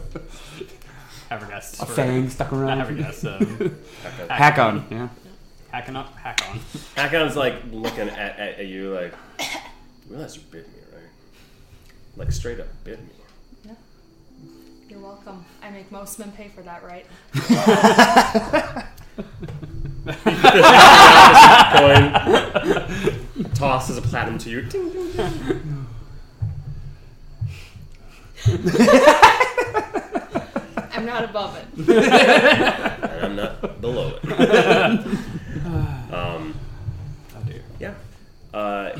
Ever? 1.81 1.92
A 1.92 1.94
fang 1.94 2.31
stuck 2.31 2.52
I 2.52 2.57
around. 2.57 2.79
never 2.79 2.92
guessed. 2.94 3.24
Um, 3.26 3.76
Hack 4.29 4.59
on. 4.59 4.87
Yeah. 4.90 5.09
hacking 5.70 5.96
up, 5.96 6.14
hack 6.16 6.40
on. 6.50 6.61
Hakon's 6.96 7.37
like 7.37 7.55
looking 7.70 8.09
at, 8.09 8.38
at, 8.38 8.59
at 8.61 8.66
you 8.66 8.94
like, 8.94 9.14
you 9.40 9.46
realize 10.11 10.37
you 10.37 10.42
bit 10.50 10.66
me, 10.68 10.79
right? 10.92 11.02
Like 12.16 12.33
straight 12.33 12.61
up 12.61 12.68
bit 12.85 13.00
me. 13.00 13.09
Yeah. 13.64 13.72
You're 14.88 15.00
welcome. 15.00 15.44
I 15.62 15.70
make 15.70 15.90
most 15.92 16.18
men 16.18 16.33
pay 16.33 16.48
for 16.48 16.62
that, 16.62 16.83
right? 16.83 17.07
Coin 23.37 23.50
tosses 23.55 23.96
a 23.98 24.02
platinum 24.02 24.38
to 24.38 24.50
you. 24.50 24.62
Ding, 24.62 24.90
ding, 24.92 25.12
ding. 25.12 25.87
I'm 31.09 31.14
not 31.23 31.25
above 31.31 31.57
it. 31.57 31.88
And 33.07 33.25
I'm 33.25 33.37
not 33.37 33.81
below 33.81 34.19
it. 34.23 34.25
um, 36.12 36.55
Oh 37.35 37.42
dear. 37.47 37.62
yeah. 37.79 37.95
Uh, 38.53 38.99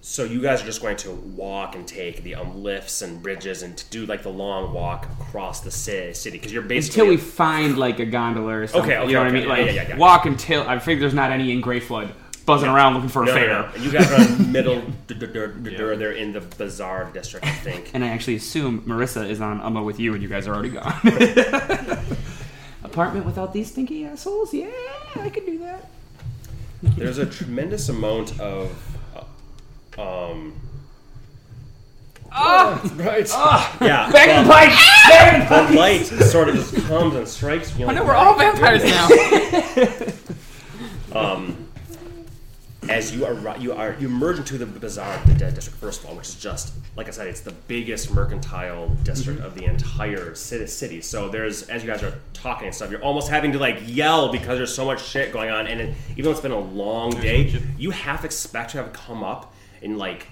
so 0.00 0.24
you 0.24 0.40
guys 0.42 0.62
are 0.62 0.64
just 0.66 0.80
going 0.82 0.96
to 0.98 1.10
walk 1.10 1.74
and 1.74 1.86
take 1.86 2.22
the 2.22 2.34
um, 2.36 2.62
lifts 2.62 3.02
and 3.02 3.22
bridges 3.22 3.62
and 3.62 3.76
to 3.76 3.84
do 3.90 4.06
like 4.06 4.22
the 4.22 4.28
long 4.30 4.72
walk 4.72 5.06
across 5.20 5.60
the 5.60 5.70
ci- 5.70 6.12
city 6.14 6.38
because 6.38 6.52
you're 6.52 6.62
basically 6.62 7.00
Until 7.02 7.10
we 7.14 7.16
find 7.16 7.78
like 7.78 7.98
a 8.00 8.06
gondola 8.06 8.58
or 8.60 8.66
something. 8.66 8.90
Okay, 8.90 8.98
okay, 9.00 9.08
you 9.08 9.14
know 9.14 9.20
what 9.20 9.26
I 9.26 9.30
okay. 9.30 9.38
mean? 9.40 9.48
Yeah, 9.48 9.54
Like 9.54 9.66
yeah, 9.66 9.72
yeah, 9.82 9.88
yeah. 9.88 9.96
walk 9.96 10.26
until 10.26 10.62
I 10.68 10.78
figure 10.78 11.00
there's 11.00 11.14
not 11.14 11.30
any 11.32 11.50
in 11.52 11.60
Grey 11.60 11.80
Flood 12.44 12.56
buzzing 12.56 12.70
around 12.70 12.94
looking 12.94 13.08
for 13.08 13.22
a 13.22 13.26
No, 13.26 13.32
no, 13.34 13.38
fair. 13.38 13.48
no. 13.48 13.68
And 13.74 13.84
you 13.84 13.90
guys 13.92 14.10
are 14.10 14.20
in 14.20 14.38
the 14.38 14.44
middle. 14.44 14.80
d- 15.06 15.14
d- 15.14 15.26
d- 15.26 15.32
d- 15.62 15.70
Yeah. 15.72 15.94
They're 15.94 16.12
in 16.12 16.32
the 16.32 16.40
bazaar 16.40 17.10
district, 17.12 17.46
I 17.46 17.50
think. 17.52 17.90
And 17.94 18.04
I 18.04 18.08
actually 18.08 18.36
assume 18.36 18.82
Marissa 18.82 19.28
is 19.28 19.40
on 19.40 19.60
Umma 19.60 19.84
with 19.84 20.00
you 20.00 20.14
and 20.14 20.22
you 20.22 20.28
guys 20.28 20.48
are 20.48 20.54
already 20.54 20.70
gone. 20.70 20.94
Apartment 22.84 23.24
without 23.26 23.52
these 23.52 23.70
stinky 23.70 24.04
assholes? 24.04 24.52
Yeah, 24.52 24.66
I 25.16 25.28
can 25.30 25.44
do 25.46 25.58
that. 25.58 25.88
There's 26.82 27.18
a 27.18 27.26
tremendous 27.26 27.88
amount 27.88 28.38
of. 28.40 28.72
uh, 29.96 30.02
Um, 30.02 30.52
Ah! 32.32 32.80
right. 32.96 33.28
yeah. 33.80 34.10
Bang 34.10 34.42
the 34.42 34.48
well, 34.48 34.66
pipe! 34.66 34.78
Bang 35.08 35.48
the 35.48 35.72
the 35.72 35.78
light 35.78 36.06
sort 36.06 36.48
of 36.48 36.56
just 36.56 36.74
comes 36.88 37.14
and 37.14 37.28
strikes 37.28 37.76
you. 37.78 37.86
I 37.86 37.94
know 37.94 38.04
we're 38.04 38.14
all 38.14 38.36
vampires 38.36 38.82
now. 41.12 41.14
Um, 41.14 41.61
as 42.88 43.14
you 43.14 43.24
are 43.24 43.56
you 43.58 43.72
are 43.72 43.96
you 44.00 44.08
merge 44.08 44.38
into 44.38 44.58
the 44.58 44.66
bazaar 44.66 45.14
of 45.14 45.26
the 45.26 45.34
dead 45.34 45.54
district 45.54 45.78
first 45.78 46.02
of 46.02 46.10
all, 46.10 46.16
which 46.16 46.28
is 46.28 46.34
just 46.34 46.74
like 46.96 47.08
I 47.08 47.10
said, 47.10 47.28
it's 47.28 47.40
the 47.40 47.52
biggest 47.52 48.12
mercantile 48.12 48.88
district 49.02 49.40
of 49.40 49.54
the 49.54 49.64
entire 49.64 50.34
city. 50.34 50.66
City. 50.66 51.00
So 51.00 51.28
there's 51.28 51.62
as 51.64 51.82
you 51.82 51.90
guys 51.90 52.02
are 52.02 52.14
talking 52.32 52.66
and 52.66 52.74
stuff, 52.74 52.90
you're 52.90 53.02
almost 53.02 53.28
having 53.28 53.52
to 53.52 53.58
like 53.58 53.82
yell 53.86 54.30
because 54.32 54.58
there's 54.58 54.74
so 54.74 54.84
much 54.84 55.02
shit 55.04 55.32
going 55.32 55.50
on, 55.50 55.66
and 55.66 55.80
it, 55.80 55.96
even 56.12 56.24
though 56.24 56.30
it's 56.32 56.40
been 56.40 56.52
a 56.52 56.58
long 56.58 57.10
day, 57.12 57.60
you 57.78 57.90
half 57.90 58.24
expect 58.24 58.72
to 58.72 58.78
have 58.78 58.92
come 58.92 59.22
up 59.22 59.54
in 59.80 59.96
like 59.98 60.26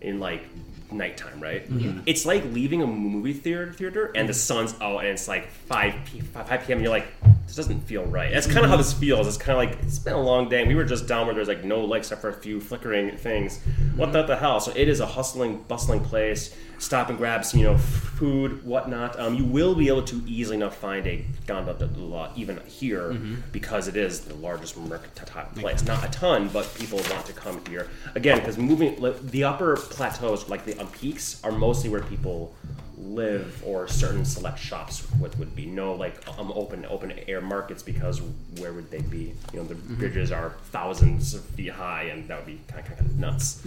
in 0.00 0.20
like 0.20 0.42
nighttime, 0.90 1.40
right? 1.40 1.68
Mm-hmm. 1.68 2.00
It's 2.06 2.26
like 2.26 2.44
leaving 2.46 2.82
a 2.82 2.86
movie 2.86 3.32
theater, 3.32 3.72
theater 3.72 4.12
and 4.14 4.28
the 4.28 4.32
mm-hmm. 4.32 4.68
sun's 4.68 4.74
out 4.80 4.98
and 4.98 5.08
it's 5.08 5.28
like 5.28 5.50
5 5.50 5.94
p- 6.04 6.20
5 6.20 6.48
5 6.48 6.66
p.m. 6.66 6.78
and 6.78 6.82
you're 6.82 6.92
like, 6.92 7.06
this 7.46 7.56
doesn't 7.56 7.80
feel 7.80 8.04
right. 8.04 8.32
That's 8.32 8.46
kind 8.46 8.64
of 8.64 8.70
how 8.70 8.76
this 8.76 8.92
mm-hmm. 8.92 9.00
feels. 9.00 9.26
It's 9.26 9.36
kind 9.36 9.52
of 9.52 9.56
like, 9.58 9.82
it's 9.82 9.98
been 9.98 10.14
a 10.14 10.22
long 10.22 10.48
day 10.48 10.60
and 10.60 10.68
we 10.68 10.74
were 10.74 10.84
just 10.84 11.06
down 11.06 11.26
where 11.26 11.34
there's 11.34 11.48
like 11.48 11.64
no 11.64 11.80
light 11.80 11.98
except 11.98 12.20
for 12.20 12.30
a 12.30 12.34
few 12.34 12.60
flickering 12.60 13.16
things. 13.16 13.60
What 13.96 14.12
the, 14.12 14.22
the 14.22 14.36
hell? 14.36 14.60
So 14.60 14.72
it 14.74 14.88
is 14.88 15.00
a 15.00 15.06
hustling, 15.06 15.62
bustling 15.68 16.00
place. 16.00 16.54
Stop 16.78 17.08
and 17.08 17.18
grab 17.18 17.44
some, 17.44 17.60
you 17.60 17.66
know, 17.66 17.78
food, 17.78 18.64
whatnot. 18.64 19.18
Um, 19.18 19.34
you 19.34 19.44
will 19.44 19.74
be 19.74 19.88
able 19.88 20.02
to 20.04 20.22
easily 20.26 20.56
enough 20.56 20.76
find 20.76 21.06
a 21.06 21.24
gondola 21.46 22.32
even 22.36 22.60
here 22.66 23.12
because 23.52 23.88
it 23.88 23.96
is 23.96 24.20
the 24.20 24.34
largest 24.34 24.76
mercantile 24.76 25.48
place. 25.56 25.84
Not 25.84 26.04
a 26.04 26.10
ton, 26.10 26.48
but 26.48 26.72
people 26.74 26.98
want 27.10 27.26
to 27.26 27.32
come 27.32 27.64
here. 27.66 27.88
Again 28.14 28.38
because 28.38 28.58
moving 28.58 29.00
like, 29.00 29.20
the 29.30 29.44
upper 29.44 29.76
plateaus, 29.76 30.48
like 30.48 30.64
the 30.64 30.78
um, 30.78 30.88
peaks, 30.88 31.40
are 31.44 31.52
mostly 31.52 31.90
where 31.90 32.02
people 32.02 32.54
live 32.96 33.62
or 33.66 33.88
certain 33.88 34.24
select 34.24 34.58
shops 34.58 35.06
would, 35.20 35.36
would 35.38 35.54
be. 35.56 35.66
No 35.66 35.94
like 35.94 36.16
um, 36.38 36.52
open 36.54 36.86
open 36.86 37.12
air 37.26 37.40
markets 37.40 37.82
because 37.82 38.20
where 38.58 38.72
would 38.72 38.90
they 38.90 39.00
be? 39.00 39.34
You 39.52 39.60
know 39.60 39.64
the 39.64 39.74
bridges 39.74 40.30
are 40.30 40.54
thousands 40.70 41.34
of 41.34 41.44
feet 41.44 41.70
high 41.72 42.04
and 42.04 42.28
that 42.28 42.38
would 42.38 42.46
be 42.46 42.60
kind 42.68 42.86
of, 42.86 42.96
kind 42.96 43.00
of 43.00 43.18
nuts 43.18 43.64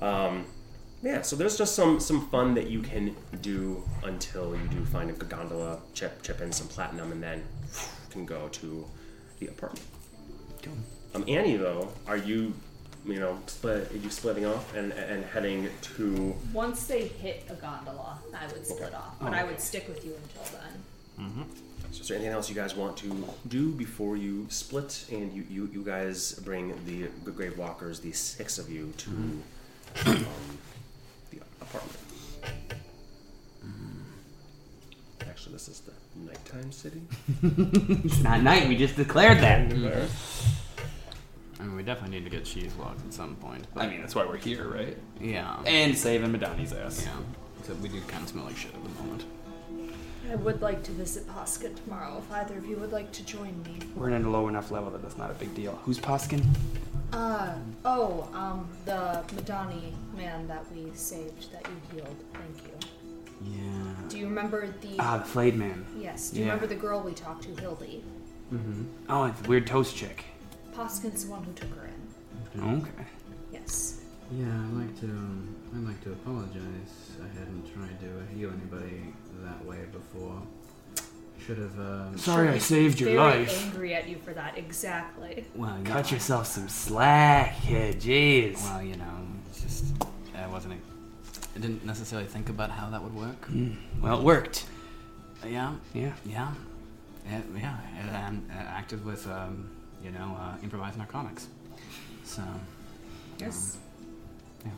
um, 0.00 0.46
yeah, 1.02 1.22
so 1.22 1.36
there's 1.36 1.56
just 1.56 1.74
some 1.74 2.00
some 2.00 2.28
fun 2.28 2.54
that 2.54 2.68
you 2.68 2.80
can 2.80 3.14
do 3.40 3.82
until 4.04 4.54
you 4.56 4.66
do 4.68 4.84
find 4.86 5.10
a 5.10 5.12
gondola, 5.12 5.78
chip 5.94 6.22
chip 6.22 6.40
in 6.40 6.52
some 6.52 6.68
platinum, 6.68 7.12
and 7.12 7.22
then 7.22 7.44
can 8.10 8.24
go 8.26 8.48
to 8.48 8.86
the 9.38 9.46
apartment. 9.48 9.84
Um, 11.14 11.24
Annie, 11.28 11.56
though, 11.56 11.88
are 12.06 12.16
you, 12.18 12.52
you 13.06 13.18
know, 13.20 13.38
split? 13.46 13.90
Are 13.92 13.96
you 13.96 14.10
splitting 14.10 14.44
off 14.44 14.74
and 14.74 14.92
and 14.92 15.24
heading 15.24 15.68
to? 15.96 16.34
Once 16.52 16.86
they 16.86 17.06
hit 17.08 17.44
a 17.48 17.54
gondola, 17.54 18.18
I 18.34 18.46
would 18.52 18.66
split 18.66 18.88
Okay. 18.88 18.96
off, 18.96 19.14
but 19.20 19.32
I 19.32 19.44
would 19.44 19.60
stick 19.60 19.86
with 19.88 20.04
you 20.04 20.14
until 20.22 20.58
then. 20.60 21.44
So 21.90 22.02
is 22.02 22.08
there 22.08 22.16
anything 22.18 22.34
else 22.34 22.50
you 22.50 22.54
guys 22.54 22.76
want 22.76 22.96
to 22.98 23.26
do 23.48 23.72
before 23.72 24.16
you 24.16 24.46
split 24.50 25.06
and 25.10 25.32
you 25.32 25.44
you, 25.48 25.70
you 25.72 25.82
guys 25.82 26.32
bring 26.44 26.74
the 26.84 27.08
grave 27.30 27.56
walkers, 27.56 28.00
the 28.00 28.12
six 28.12 28.58
of 28.58 28.68
you, 28.68 28.92
to 28.98 29.10
um, 30.06 30.26
the 31.72 31.78
apartment? 31.78 31.98
Mm. 33.64 35.28
Actually, 35.28 35.52
this 35.52 35.68
is 35.68 35.80
the 35.80 35.92
nighttime 36.26 36.72
city. 36.72 37.02
It's 38.04 38.18
not 38.22 38.42
night, 38.42 38.68
we 38.68 38.76
just 38.76 38.96
declared 38.96 39.38
that. 39.38 39.68
Mm-hmm. 39.68 39.84
Mm-hmm. 39.86 41.60
I 41.60 41.64
mean, 41.64 41.76
we 41.76 41.82
definitely 41.82 42.18
need 42.20 42.24
to 42.24 42.30
get 42.30 42.44
cheese 42.44 42.72
locked 42.78 43.04
at 43.04 43.12
some 43.12 43.34
point. 43.36 43.66
But 43.74 43.84
I 43.84 43.88
mean, 43.88 44.00
that's 44.00 44.14
why 44.14 44.24
we're 44.24 44.36
here, 44.36 44.68
right? 44.68 44.96
yeah, 45.20 45.60
And 45.66 45.96
saving 45.96 46.30
Madani's 46.32 46.72
ass. 46.72 47.04
yeah. 47.04 47.12
Except 47.60 47.80
we 47.80 47.88
do 47.88 48.00
kind 48.02 48.22
of 48.22 48.28
smell 48.28 48.44
like 48.44 48.56
shit 48.56 48.72
at 48.74 48.82
the 48.82 49.02
moment. 49.02 49.24
I 50.30 50.36
would 50.36 50.60
like 50.60 50.82
to 50.84 50.92
visit 50.92 51.26
Posca 51.26 51.74
tomorrow 51.84 52.18
if 52.18 52.30
either 52.32 52.58
of 52.58 52.66
you 52.66 52.76
would 52.76 52.92
like 52.92 53.10
to 53.12 53.24
join 53.24 53.60
me. 53.64 53.78
We're 53.96 54.10
in 54.10 54.24
a 54.24 54.30
low 54.30 54.46
enough 54.48 54.70
level 54.70 54.90
that 54.90 55.02
that's 55.02 55.16
not 55.16 55.30
a 55.30 55.34
big 55.34 55.54
deal. 55.54 55.72
Who's 55.84 55.98
Poskin? 55.98 56.44
Uh, 57.12 57.54
oh, 57.84 58.28
um, 58.34 58.68
the 58.84 59.24
Madani 59.34 59.92
man 60.16 60.46
that 60.48 60.64
we 60.72 60.90
saved 60.94 61.52
that 61.52 61.66
you 61.66 61.96
healed. 61.96 62.16
Thank 62.34 62.62
you. 62.64 63.52
Yeah. 63.56 64.08
Do 64.08 64.18
you 64.18 64.26
remember 64.26 64.74
the. 64.80 64.96
Ah, 64.98 65.18
the 65.18 65.24
flayed 65.24 65.54
man. 65.54 65.86
yes, 65.96 66.30
do 66.30 66.38
you 66.38 66.44
yeah. 66.44 66.52
remember 66.52 66.66
the 66.66 66.80
girl 66.80 67.00
we 67.00 67.12
talked 67.12 67.44
to, 67.44 67.60
Hildy? 67.60 68.04
Mm-hmm. 68.52 68.84
Oh, 69.08 69.24
it's 69.24 69.40
the 69.40 69.48
weird 69.48 69.66
toast 69.66 69.96
chick. 69.96 70.24
Poskin's 70.74 71.24
the 71.24 71.30
one 71.30 71.44
who 71.44 71.52
took 71.52 71.74
her 71.76 71.86
in. 71.86 72.62
Okay. 72.62 73.04
Yes. 73.52 74.00
Yeah, 74.32 74.46
I'd 74.46 74.72
like 74.72 75.00
to. 75.00 75.06
Um, 75.06 75.54
I'd 75.74 75.84
like 75.84 76.02
to 76.04 76.12
apologize. 76.12 77.16
I 77.22 77.38
hadn't 77.38 77.72
tried 77.72 77.98
to 78.00 78.36
heal 78.36 78.50
anybody 78.50 79.14
that 79.42 79.64
way 79.64 79.78
before. 79.92 80.42
Should 81.46 81.58
have. 81.58 81.78
Um, 81.78 82.18
Sorry 82.18 82.48
I 82.48 82.58
saved 82.58 83.00
your 83.00 83.14
life. 83.18 83.34
Very 83.34 83.46
life. 83.46 83.64
angry 83.66 83.94
at 83.94 84.08
you 84.08 84.16
for 84.18 84.34
that, 84.34 84.58
exactly. 84.58 85.44
Well, 85.54 85.76
yeah. 85.82 85.84
Cut 85.92 86.12
yourself 86.12 86.46
some 86.46 86.68
slack. 86.68 87.56
Yeah, 87.68 87.92
jeez. 87.92 88.62
Well, 88.62 88.82
you 88.82 88.96
know, 88.96 89.26
it's 89.48 89.62
just 89.62 89.84
I 90.36 90.46
wasn't. 90.46 90.74
I 91.56 91.58
didn't 91.60 91.84
necessarily 91.84 92.28
think 92.28 92.48
about 92.50 92.70
how 92.70 92.90
that 92.90 93.02
would 93.02 93.14
work. 93.14 93.48
Mm, 93.48 93.76
Well, 94.00 94.18
it 94.18 94.24
worked. 94.24 94.66
Yeah, 95.44 95.74
Yeah. 95.94 96.12
yeah, 96.26 96.52
yeah, 97.30 97.40
yeah. 97.56 98.26
And 98.28 98.48
uh, 98.50 98.54
acted 98.54 99.04
with, 99.04 99.26
um, 99.28 99.70
you 100.04 100.10
know, 100.10 100.36
uh, 100.40 100.56
improvised 100.62 100.98
narcotics. 100.98 101.48
So 102.24 102.42
Yes. 103.38 103.78
Yeah. 104.64 104.70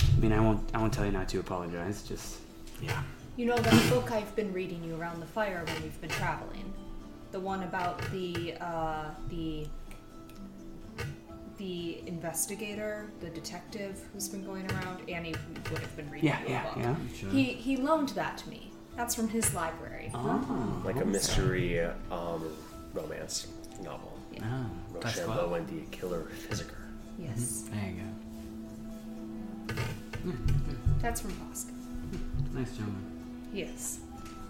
I 0.00 0.20
mean, 0.20 0.32
I 0.32 0.40
won't. 0.40 0.60
I 0.74 0.78
won't 0.78 0.92
tell 0.92 1.04
you 1.06 1.12
not 1.12 1.28
to 1.30 1.40
apologize. 1.40 2.02
Just 2.02 2.38
yeah. 2.80 3.02
You 3.36 3.46
know 3.46 3.56
that 3.56 3.90
book 3.90 4.12
I've 4.12 4.34
been 4.36 4.52
reading 4.52 4.84
you 4.84 4.94
around 4.96 5.20
the 5.20 5.26
fire 5.26 5.62
when 5.66 5.82
we've 5.82 6.00
been 6.00 6.10
traveling? 6.10 6.72
The 7.30 7.40
one 7.40 7.62
about 7.62 8.00
the, 8.10 8.54
uh, 8.60 9.10
the. 9.28 9.66
The 11.58 12.02
investigator, 12.08 13.12
the 13.20 13.28
detective 13.28 14.00
who's 14.12 14.28
been 14.28 14.44
going 14.44 14.68
around. 14.72 15.08
Annie 15.08 15.34
would 15.70 15.78
have 15.78 15.96
been 15.96 16.10
reading 16.10 16.28
yeah, 16.30 16.40
you 16.40 16.46
a 16.46 16.50
yeah, 16.50 16.62
book. 16.64 16.72
yeah. 16.78 16.96
sure. 17.14 17.30
He 17.30 17.44
he 17.44 17.76
loaned 17.76 18.08
that 18.10 18.36
to 18.38 18.48
me. 18.48 18.72
That's 18.96 19.14
from 19.14 19.28
his 19.28 19.54
library. 19.54 20.10
Oh, 20.12 20.82
like 20.84 20.96
a 20.96 21.04
mystery 21.04 21.78
um, 22.10 22.52
romance 22.92 23.46
novel. 23.80 24.18
Ah, 24.42 24.64
that's 24.94 25.18
Rochambeau 25.18 25.46
well. 25.48 25.54
and 25.54 25.68
the 25.68 25.96
Killer 25.96 26.26
Physiker. 26.48 26.74
Yes, 27.16 27.68
There 27.70 27.92
you 27.92 28.02
go. 30.16 30.22
that's 31.00 31.20
from 31.20 31.32
Boston. 31.46 31.74
nice 32.54 32.72
gentleman. 32.72 33.11
Yes, 33.52 33.98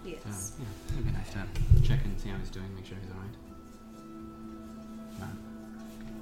yes. 0.04 0.52
Yeah, 0.58 0.64
it'd 0.92 1.06
be 1.06 1.12
nice 1.12 1.30
to 1.32 1.88
check 1.88 1.98
and 2.04 2.18
see 2.20 2.28
how 2.28 2.38
he's 2.38 2.50
doing, 2.50 2.72
make 2.76 2.86
sure 2.86 2.96
he's 3.02 3.10
alright. 3.10 3.34
No. 5.18 5.26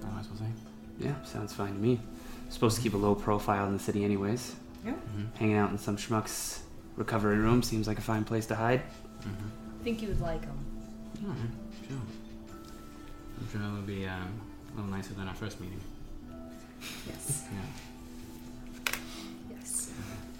Otherwise, 0.06 0.26
we'll 0.30 0.38
see. 0.38 1.04
Yeah, 1.06 1.14
sounds 1.24 1.52
fine 1.52 1.74
to 1.74 1.78
me. 1.78 2.00
Supposed 2.48 2.76
to 2.76 2.82
keep 2.82 2.94
a 2.94 2.96
low 2.96 3.14
profile 3.14 3.66
in 3.66 3.72
the 3.74 3.78
city, 3.78 4.04
anyways. 4.04 4.54
Yeah. 4.84 4.92
Mm-hmm. 4.92 5.36
Hanging 5.36 5.56
out 5.56 5.70
in 5.70 5.78
some 5.78 5.96
schmuck's 5.96 6.62
recovery 6.96 7.36
room 7.36 7.62
seems 7.62 7.86
like 7.86 7.98
a 7.98 8.02
fine 8.02 8.24
place 8.24 8.46
to 8.46 8.54
hide. 8.54 8.80
Mm-hmm. 9.20 9.46
I 9.80 9.84
think 9.84 10.02
you 10.02 10.08
would 10.08 10.20
like 10.20 10.42
him. 10.44 10.58
Alright, 11.22 11.38
sure. 11.86 11.96
I'm 13.38 13.48
sure 13.52 13.60
it'll 13.60 13.82
be 13.82 14.06
um, 14.06 14.40
a 14.72 14.76
little 14.76 14.90
nicer 14.90 15.12
than 15.14 15.28
our 15.28 15.34
first 15.34 15.60
meeting. 15.60 15.80
Yes, 17.06 17.44
Yeah. 17.52 18.94
yes. 19.50 19.92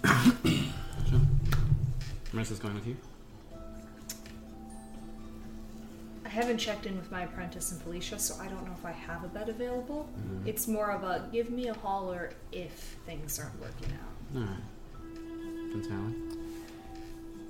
Sure. 1.09 1.19
Marissa's 2.33 2.59
going 2.59 2.75
with 2.75 2.87
you. 2.87 2.97
I 6.25 6.29
haven't 6.29 6.59
checked 6.59 6.85
in 6.85 6.95
with 6.95 7.11
my 7.11 7.23
apprentice 7.23 7.73
and 7.73 7.81
Felicia, 7.81 8.17
so 8.17 8.41
I 8.41 8.47
don't 8.47 8.65
know 8.65 8.73
if 8.77 8.85
I 8.85 8.91
have 8.91 9.25
a 9.25 9.27
bed 9.27 9.49
available. 9.49 10.09
Mm-hmm. 10.17 10.47
It's 10.47 10.65
more 10.67 10.91
of 10.91 11.03
a 11.03 11.27
give 11.31 11.49
me 11.49 11.67
a 11.67 11.73
holler 11.73 12.31
if 12.53 12.95
things 13.05 13.37
aren't 13.37 13.59
working 13.59 13.93
out. 13.93 14.37
All 14.37 14.41
right. 14.43 15.73
That's 15.73 15.87
valid. 15.87 16.15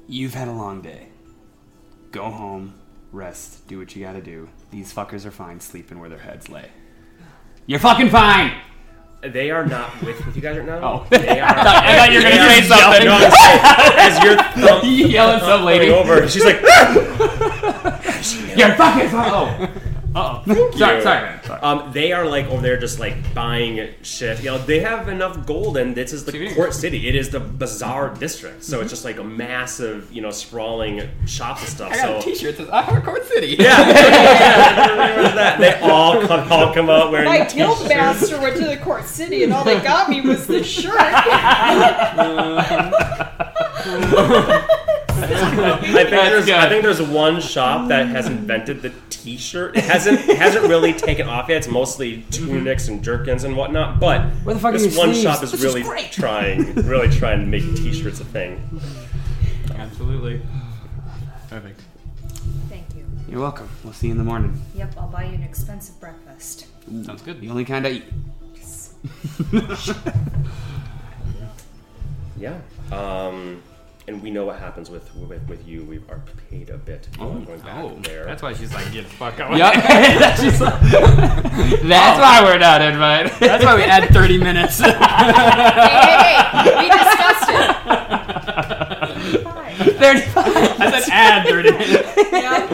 You've 0.07 0.33
had 0.33 0.47
a 0.47 0.51
long 0.51 0.81
day. 0.81 1.09
Go 2.11 2.29
home, 2.31 2.73
rest, 3.11 3.67
do 3.67 3.77
what 3.77 3.95
you 3.95 4.03
gotta 4.03 4.21
do. 4.21 4.49
These 4.71 4.93
fuckers 4.93 5.25
are 5.25 5.31
fine 5.31 5.59
sleeping 5.59 5.99
where 5.99 6.09
their 6.09 6.19
heads 6.19 6.49
lay. 6.49 6.69
You're 7.67 7.79
fucking 7.79 8.09
fine! 8.09 8.59
They 9.21 9.51
are 9.51 9.65
not 9.65 10.01
with, 10.01 10.25
with 10.25 10.35
you 10.35 10.41
guys 10.41 10.57
right 10.57 10.65
now. 10.65 10.79
Oh. 10.81 11.07
They 11.11 11.39
are. 11.39 11.47
I 11.57 11.95
thought 11.95 12.11
you 12.11 12.17
were 12.17 12.23
gonna 12.23 12.49
say 12.49 12.61
something. 12.63 13.05
No, 13.05 13.19
as 14.01 14.23
you're 14.23 14.37
thump, 14.67 14.83
You 14.83 15.07
yell 15.07 15.39
some 15.39 15.63
lady. 15.63 15.91
over, 15.91 16.27
she's 16.27 16.43
like, 16.43 16.59
You're 18.57 18.73
fucking 18.75 19.09
fine! 20.13 20.43
Oh. 20.47 20.51
Uh-oh. 20.51 20.71
Sorry, 20.77 21.01
sorry, 21.01 21.21
man. 21.21 21.43
Sorry. 21.43 21.61
um, 21.61 21.91
they 21.93 22.11
are 22.11 22.25
like 22.25 22.45
over 22.47 22.61
there 22.61 22.77
just 22.79 22.99
like 22.99 23.33
buying 23.33 23.89
shit. 24.03 24.39
You 24.39 24.45
know, 24.51 24.57
they 24.57 24.79
have 24.79 25.07
enough 25.07 25.45
gold, 25.45 25.77
and 25.77 25.95
this 25.95 26.11
is 26.13 26.25
the 26.25 26.31
Souvenirs. 26.31 26.55
court 26.55 26.73
city. 26.73 27.07
It 27.07 27.15
is 27.15 27.29
the 27.29 27.39
bazaar 27.39 28.13
district, 28.15 28.63
so 28.63 28.81
it's 28.81 28.89
just 28.89 29.05
like 29.05 29.17
a 29.17 29.23
massive, 29.23 30.11
you 30.11 30.21
know, 30.21 30.31
sprawling 30.31 31.01
shops 31.25 31.61
and 31.61 31.69
stuff. 31.69 31.91
I 31.91 31.95
got 31.97 32.17
a 32.17 32.21
so 32.21 32.27
T-shirt 32.29 32.57
that 32.57 32.63
says 32.63 32.69
"I 32.71 32.81
Heart 32.81 33.03
Court 33.05 33.25
City." 33.27 33.55
yeah, 33.59 33.79
yeah, 33.89 35.15
remember 35.15 35.21
that? 35.35 35.59
They 35.59 35.79
all 35.81 36.25
come, 36.27 36.51
all 36.51 36.73
come 36.73 36.89
out 36.89 37.11
wearing. 37.11 37.25
My 37.27 37.45
t-shirts. 37.45 37.53
guild 37.55 37.87
master 37.87 38.41
went 38.41 38.57
to 38.57 38.65
the 38.65 38.77
court 38.77 39.05
city, 39.05 39.43
and 39.43 39.53
all 39.53 39.63
they 39.63 39.79
got 39.81 40.09
me 40.09 40.21
was 40.21 40.47
the 40.47 40.63
shirt. 40.63 40.91
I 45.23 45.77
think 45.81 46.09
there's 46.09 46.49
I 46.49 46.69
think 46.69 46.83
there's 46.83 47.01
one 47.01 47.39
shop 47.41 47.87
that 47.89 48.07
has 48.07 48.27
invented 48.27 48.81
the 48.81 48.91
T-shirt. 49.09 49.77
It 49.77 49.83
hasn't 49.83 50.19
it 50.27 50.37
hasn't 50.37 50.67
really 50.67 50.93
taken 50.93 51.27
off 51.27 51.47
yet. 51.49 51.57
It's 51.57 51.67
mostly 51.67 52.23
tunics 52.31 52.87
and 52.87 53.03
jerkins 53.03 53.43
and 53.43 53.55
whatnot. 53.55 53.99
But 53.99 54.25
Where 54.43 54.55
the 54.55 54.61
fuck 54.61 54.73
are 54.73 54.77
this 54.77 54.93
your 54.95 54.97
one 55.05 55.13
sleeves? 55.13 55.23
shop 55.23 55.43
is 55.43 55.51
This 55.51 55.59
is 55.59 55.65
really 55.65 55.83
great. 55.83 56.11
trying, 56.11 56.73
really 56.75 57.09
trying 57.09 57.39
to 57.41 57.45
make 57.45 57.63
T-shirts 57.75 58.19
a 58.19 58.25
thing. 58.25 58.81
Absolutely. 59.75 60.41
Perfect. 61.49 61.81
Thank 62.69 62.85
you. 62.95 63.05
You're 63.27 63.41
welcome. 63.41 63.69
We'll 63.83 63.93
see 63.93 64.07
you 64.07 64.13
in 64.13 64.17
the 64.17 64.23
morning. 64.23 64.59
Yep, 64.75 64.95
I'll 64.97 65.07
buy 65.07 65.25
you 65.25 65.35
an 65.35 65.43
expensive 65.43 65.99
breakfast. 65.99 66.67
Sounds 67.03 67.21
good. 67.21 67.41
The 67.41 67.49
only 67.49 67.65
kind 67.65 67.85
I 67.85 67.89
eat. 67.91 68.03
Yeah. 72.37 72.57
Um, 72.91 73.61
and 74.07 74.21
we 74.21 74.29
know 74.31 74.45
what 74.45 74.57
happens 74.59 74.89
with 74.89 75.13
with, 75.15 75.47
with 75.47 75.65
you. 75.67 75.83
We 75.83 75.97
are 76.09 76.21
paid 76.49 76.69
a 76.69 76.77
bit. 76.77 77.07
Oh, 77.19 77.33
going 77.39 77.59
back 77.59 77.83
Oh, 77.83 77.97
there. 78.01 78.25
that's 78.25 78.41
why 78.41 78.53
she's 78.53 78.73
like, 78.73 78.91
get 78.91 79.03
the 79.05 79.11
fuck 79.11 79.39
out. 79.39 79.55
Yep. 79.55 79.73
That's 80.19 80.41
just 80.41 80.59
like- 80.61 80.79
That's 80.81 82.19
why 82.19 82.41
we're 82.43 82.57
not 82.57 82.81
invited. 82.81 83.31
That's 83.39 83.63
why 83.63 83.75
we 83.75 83.83
add 83.83 84.09
30 84.09 84.37
minutes. 84.39 84.79
Hey, 84.79 84.91
hey, 84.91 84.97
hey! 86.51 86.75
We 86.81 86.89
discussed 86.89 87.49
it. 87.49 87.75
35. 89.97 90.45
I 90.45 90.47
said 91.01 91.09
add 91.11 91.47
30 91.47 91.71
minutes. 91.71 92.17
Yep, 92.31 92.71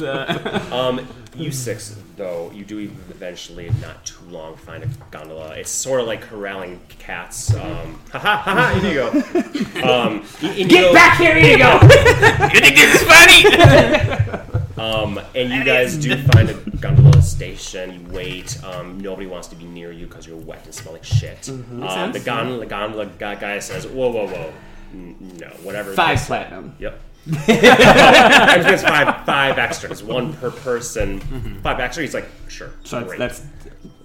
yep. 0.00 0.72
Um, 0.72 1.06
you 1.38 1.50
six 1.52 1.96
though, 2.16 2.50
you 2.54 2.64
do 2.64 2.78
eventually, 2.78 3.70
not 3.80 4.04
too 4.06 4.24
long, 4.28 4.56
find 4.56 4.82
a 4.84 4.88
gondola. 5.10 5.50
It's 5.56 5.70
sort 5.70 6.00
of 6.00 6.06
like 6.06 6.22
corralling 6.22 6.80
cats. 6.98 7.54
Um, 7.54 8.00
ha 8.12 8.18
ha 8.18 8.36
ha 8.36 8.54
ha! 8.54 8.78
Here 8.80 8.90
you 8.90 9.82
go. 9.82 9.88
Um, 9.88 10.24
and 10.42 10.58
you 10.58 10.66
Get 10.66 10.82
go- 10.82 10.92
back 10.94 11.18
here, 11.18 11.34
here 11.38 11.52
you 11.52 11.58
go. 11.58 11.72
you 11.82 12.60
think 12.60 12.76
this 12.76 12.94
is 12.94 13.02
funny? 13.06 14.42
Um, 14.76 15.18
and 15.34 15.50
you 15.50 15.64
guys 15.64 15.96
do 15.96 16.14
find 16.24 16.50
a 16.50 16.54
gondola 16.80 17.22
station. 17.22 17.94
You 17.94 18.12
wait. 18.12 18.62
Um, 18.62 19.00
nobody 19.00 19.26
wants 19.26 19.48
to 19.48 19.56
be 19.56 19.64
near 19.64 19.90
you 19.90 20.06
because 20.06 20.26
you're 20.26 20.36
wet 20.36 20.66
and 20.66 20.74
smell 20.74 20.92
like 20.92 21.02
shit. 21.02 21.48
Um, 21.48 22.12
the 22.12 22.20
gondola, 22.22 22.66
gondola 22.66 23.06
guy, 23.06 23.36
guy 23.36 23.58
says, 23.60 23.86
"Whoa, 23.86 24.10
whoa, 24.10 24.26
whoa, 24.26 24.52
N- 24.92 25.16
no, 25.40 25.46
whatever." 25.62 25.94
Five 25.94 26.18
platinum. 26.20 26.76
Yep. 26.78 27.00
I'm 27.48 28.62
just 28.62 28.84
five 28.86 29.24
five 29.26 29.58
extras, 29.58 30.02
one 30.02 30.32
per 30.34 30.50
person. 30.50 31.20
Mm-hmm. 31.20 31.60
Five 31.60 31.80
extra. 31.80 32.02
He's 32.04 32.14
like, 32.14 32.28
sure. 32.48 32.70
So 32.84 32.96
that's, 33.00 33.08
great. 33.08 33.18
that's 33.18 33.42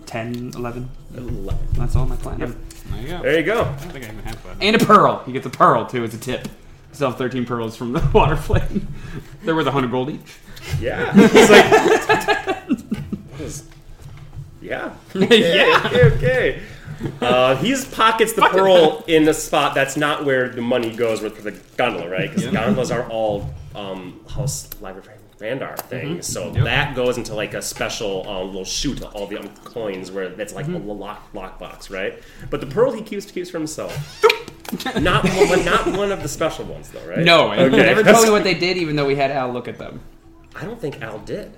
10, 0.08 0.54
11. 0.56 0.90
Eleven. 1.16 1.68
That's 1.74 1.96
all 1.96 2.06
my 2.06 2.16
platinum. 2.16 2.58
There 2.92 3.02
you 3.02 3.08
go. 3.08 3.22
There 3.22 3.38
you 3.40 3.46
go. 3.46 3.62
I 3.62 3.64
don't 3.64 3.78
think 3.92 4.06
I 4.06 4.08
even 4.12 4.24
have 4.24 4.44
that. 4.44 4.58
And 4.60 4.76
a 4.82 4.86
pearl. 4.86 5.24
He 5.26 5.32
gets 5.34 5.46
a 5.46 5.50
pearl 5.50 5.86
too 5.86 6.04
as 6.04 6.14
a 6.14 6.18
tip. 6.18 6.48
Still 6.94 7.10
have 7.10 7.18
13 7.18 7.46
pearls 7.46 7.76
from 7.78 7.94
the 7.94 8.00
water 8.14 8.36
flame. 8.36 8.88
They're 9.44 9.56
worth 9.56 9.66
100 9.66 9.92
gold 9.92 10.10
each. 10.10 10.38
Yeah. 10.80 11.14
He's 11.28 11.50
like, 11.50 12.58
what 13.32 13.42
is- 13.42 13.64
yeah. 14.62 14.94
Okay, 15.16 15.56
Yeah. 15.58 15.82
Okay. 15.88 16.02
okay. 16.18 16.62
Uh, 17.22 17.56
he 17.58 17.76
pockets 17.92 18.34
the 18.34 18.42
pearl 18.42 19.04
in 19.08 19.28
a 19.28 19.34
spot 19.34 19.74
that's 19.76 19.98
not 19.98 20.26
where 20.26 20.50
the 20.50 20.62
money 20.62 20.94
goes 20.96 21.22
with 21.22 21.44
the 21.44 21.52
gondola, 21.78 22.10
right? 22.10 22.30
Because 22.30 22.44
Yeah. 22.46 22.52
gondolas 22.52 22.92
are 22.92 23.08
all 23.10 23.50
um, 23.76 24.20
house 24.30 24.70
library 24.82 25.18
Vandar 25.40 25.76
things, 25.76 26.28
so 26.28 26.54
Yep. 26.54 26.64
that 26.66 26.96
goes 26.96 27.18
into 27.18 27.34
like 27.34 27.56
a 27.56 27.62
special 27.64 28.28
um, 28.30 28.48
little 28.48 28.64
chute 28.66 29.02
of 29.02 29.16
all 29.16 29.26
the 29.26 29.38
um, 29.40 29.48
coins 29.64 30.12
where 30.12 30.30
that's 30.30 30.54
like 30.54 30.68
a 30.68 30.72
lock 30.72 31.34
lockbox, 31.34 31.90
right? 31.90 32.22
But 32.52 32.60
the 32.62 32.68
pearl 32.68 32.92
he 32.92 33.02
keeps 33.02 33.26
keeps 33.32 33.50
for 33.50 33.58
himself. 33.58 33.92
not 35.02 35.24
one, 35.50 35.66
not 35.66 35.88
one 35.98 36.12
of 36.12 36.22
the 36.22 36.28
special 36.30 36.66
ones 36.66 36.90
though, 36.90 37.04
right? 37.10 37.20
No, 37.26 37.50
and 37.52 37.62
Okay. 37.74 37.78
they 37.78 37.84
never 37.84 38.04
told 38.04 38.24
me 38.26 38.30
what 38.30 38.44
they 38.44 38.54
did, 38.66 38.78
even 38.78 38.96
though 38.96 39.08
we 39.08 39.16
had 39.16 39.32
Al 39.32 39.52
look 39.52 39.68
at 39.68 39.80
them. 39.80 40.02
I 40.56 40.64
don't 40.66 40.80
think 40.80 41.02
Al 41.02 41.18
did. 41.20 41.58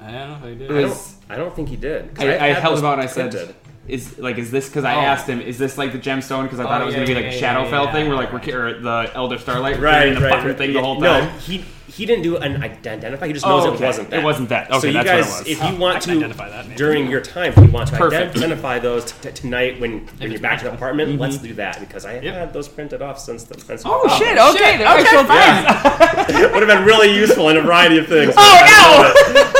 I 0.00 0.12
don't 0.12 0.28
know 0.30 0.36
if 0.36 0.44
I 0.44 0.54
did. 0.54 0.70
I 0.70 0.80
don't. 0.82 0.98
I 1.30 1.36
don't 1.36 1.56
think 1.56 1.68
he 1.70 1.76
did. 1.76 2.14
'Cause 2.14 2.24
I, 2.26 2.34
I 2.34 2.48
had 2.52 2.58
held 2.58 2.74
those 2.74 2.80
him 2.82 2.86
out 2.86 2.92
and 2.94 3.02
I 3.02 3.06
said, 3.06 3.30
printed. 3.32 3.54
"Is 3.88 4.18
like 4.18 4.38
is 4.38 4.50
this?" 4.50 4.68
Because 4.68 4.84
I 4.84 4.94
Oh. 4.94 5.00
asked 5.00 5.26
him, 5.28 5.40
"Is 5.40 5.58
this 5.58 5.76
like 5.78 5.92
the 5.92 5.98
gemstone?" 5.98 6.44
Because 6.44 6.60
I 6.60 6.64
thought 6.64 6.80
Oh, 6.80 6.84
it 6.84 6.86
was 6.86 6.94
yeah, 6.94 7.00
gonna 7.04 7.08
be 7.08 7.14
like 7.14 7.24
yeah, 7.24 7.38
a 7.38 7.40
yeah, 7.40 7.54
Shadowfell 7.70 7.84
yeah, 7.86 7.92
thing, 7.92 8.04
where 8.08 8.14
yeah, 8.16 8.30
like 8.32 8.46
we're 8.46 8.66
or 8.68 8.72
the 8.80 9.10
Elder 9.14 9.38
Starlight 9.38 9.78
right, 9.78 9.92
carrying 9.98 10.14
the 10.14 10.20
right, 10.20 10.30
fucking 10.32 10.48
right. 10.48 10.58
thing 10.58 10.72
the 10.72 10.80
whole 10.82 11.00
No, 11.00 11.22
he 11.46 11.64
he 11.86 12.06
didn't 12.06 12.24
do 12.24 12.36
an 12.38 12.60
identify. 12.62 13.26
He 13.28 13.32
just 13.32 13.46
Oh, 13.46 13.50
knows 13.50 13.66
okay. 13.66 13.84
it 13.84 13.86
wasn't 13.86 14.10
that. 14.10 14.20
It 14.20 14.24
wasn't 14.24 14.48
that. 14.48 14.70
Okay, 14.70 14.80
so 14.80 14.86
you 14.88 14.92
that's 14.94 15.06
what 15.06 15.14
it 15.18 15.22
guys, 15.22 15.38
was. 15.40 15.48
if 15.48 15.62
Oh, 15.62 15.70
you 15.70 15.76
want 15.76 15.96
I 15.96 16.00
to, 16.00 16.10
identify 16.10 16.48
that, 16.50 16.64
maybe. 16.66 16.76
during 16.76 17.08
your 17.10 17.20
time, 17.20 17.52
if 17.52 17.58
you 17.58 17.66
want 17.66 17.88
to 17.88 17.96
Perfect. 17.96 18.36
identify 18.36 18.78
those 18.88 19.12
t- 19.12 19.30
tonight 19.30 19.78
when, 19.80 20.00
when 20.18 20.32
you're 20.32 20.40
back 20.40 20.58
to 20.58 20.64
the 20.64 20.70
magical. 20.70 20.72
apartment, 20.72 21.20
let's 21.20 21.36
mm-hmm. 21.36 21.46
do 21.46 21.54
that 21.54 21.78
because 21.78 22.04
I 22.04 22.18
Yep. 22.18 22.34
had 22.34 22.52
those 22.52 22.66
printed 22.68 23.00
off 23.00 23.20
since 23.20 23.44
the. 23.44 23.60
Since 23.60 23.82
Oh, 23.84 24.08
shit! 24.18 24.36
Okay, 24.36 24.76
they're 24.78 24.88
okay, 24.98 25.24
fine. 25.24 26.26
things. 26.26 26.52
would 26.52 26.68
have 26.68 26.78
been 26.78 26.84
really 26.84 27.14
useful 27.14 27.48
in 27.50 27.58
a 27.58 27.62
variety 27.62 27.98
of 27.98 28.08
things. 28.08 28.34
Oh, 28.38 29.14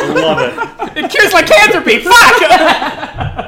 no! 0.09 0.21
Love 0.21 0.41
it. 0.41 1.05
It 1.05 1.11
cures 1.11 1.33
lycanthropy. 1.33 2.01
Fuck. 2.01 3.44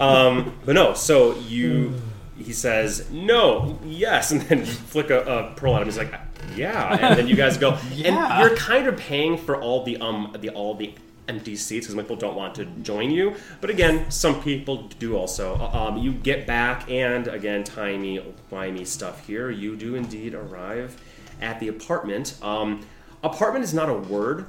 Um, 0.00 0.54
but 0.64 0.74
no, 0.74 0.94
so 0.94 1.36
you, 1.40 1.94
he 2.36 2.52
says 2.52 3.10
no, 3.10 3.78
yes, 3.84 4.30
and 4.32 4.40
then 4.42 4.58
you 4.60 4.64
flick 4.66 5.10
a, 5.10 5.20
a 5.22 5.54
pearl 5.54 5.74
at 5.76 5.82
him. 5.82 5.88
He's 5.88 5.98
like, 5.98 6.12
yeah, 6.56 6.96
and 7.00 7.18
then 7.18 7.28
you 7.28 7.36
guys 7.36 7.56
go, 7.58 7.78
Yeah. 7.92 8.08
and 8.08 8.40
you're 8.48 8.56
kind 8.56 8.86
of 8.86 8.96
paying 8.96 9.36
for 9.38 9.60
all 9.60 9.84
the 9.84 9.96
um 9.98 10.34
the 10.40 10.50
all 10.50 10.74
the 10.74 10.92
empty 11.26 11.56
seats 11.56 11.86
because 11.86 12.00
people 12.02 12.16
don't 12.16 12.36
want 12.36 12.54
to 12.56 12.66
join 12.82 13.10
you. 13.10 13.34
But 13.60 13.70
again, 13.70 14.10
some 14.10 14.42
people 14.42 14.88
do 14.98 15.16
also. 15.16 15.56
Um, 15.72 15.96
you 15.98 16.12
get 16.12 16.46
back, 16.46 16.90
and 16.90 17.28
again, 17.28 17.64
timey 17.64 18.22
wimey 18.52 18.86
stuff 18.86 19.26
here. 19.26 19.50
You 19.50 19.74
do 19.76 19.94
indeed 19.94 20.34
arrive 20.34 21.00
at 21.40 21.60
the 21.60 21.68
apartment. 21.68 22.36
Um, 22.42 22.84
apartment 23.22 23.64
is 23.64 23.72
not 23.72 23.88
a 23.88 23.94
word 23.94 24.46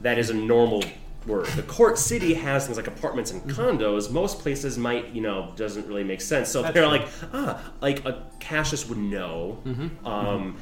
that 0.00 0.18
is 0.18 0.30
a 0.30 0.34
normal 0.34 0.82
word. 1.26 1.46
The 1.46 1.62
court 1.62 1.98
city 1.98 2.34
has 2.34 2.66
things 2.66 2.76
like 2.76 2.86
apartments 2.86 3.30
and 3.30 3.42
condos. 3.44 4.10
Most 4.10 4.40
places 4.40 4.76
might, 4.78 5.10
you 5.14 5.20
know, 5.22 5.52
doesn't 5.56 5.86
really 5.86 6.04
make 6.04 6.20
sense. 6.20 6.48
So 6.50 6.62
they're 6.62 6.86
like, 6.86 7.06
ah, 7.32 7.62
like 7.80 8.04
a 8.04 8.24
Cassius 8.40 8.88
would 8.88 8.98
know. 8.98 9.58
Um, 10.04 10.56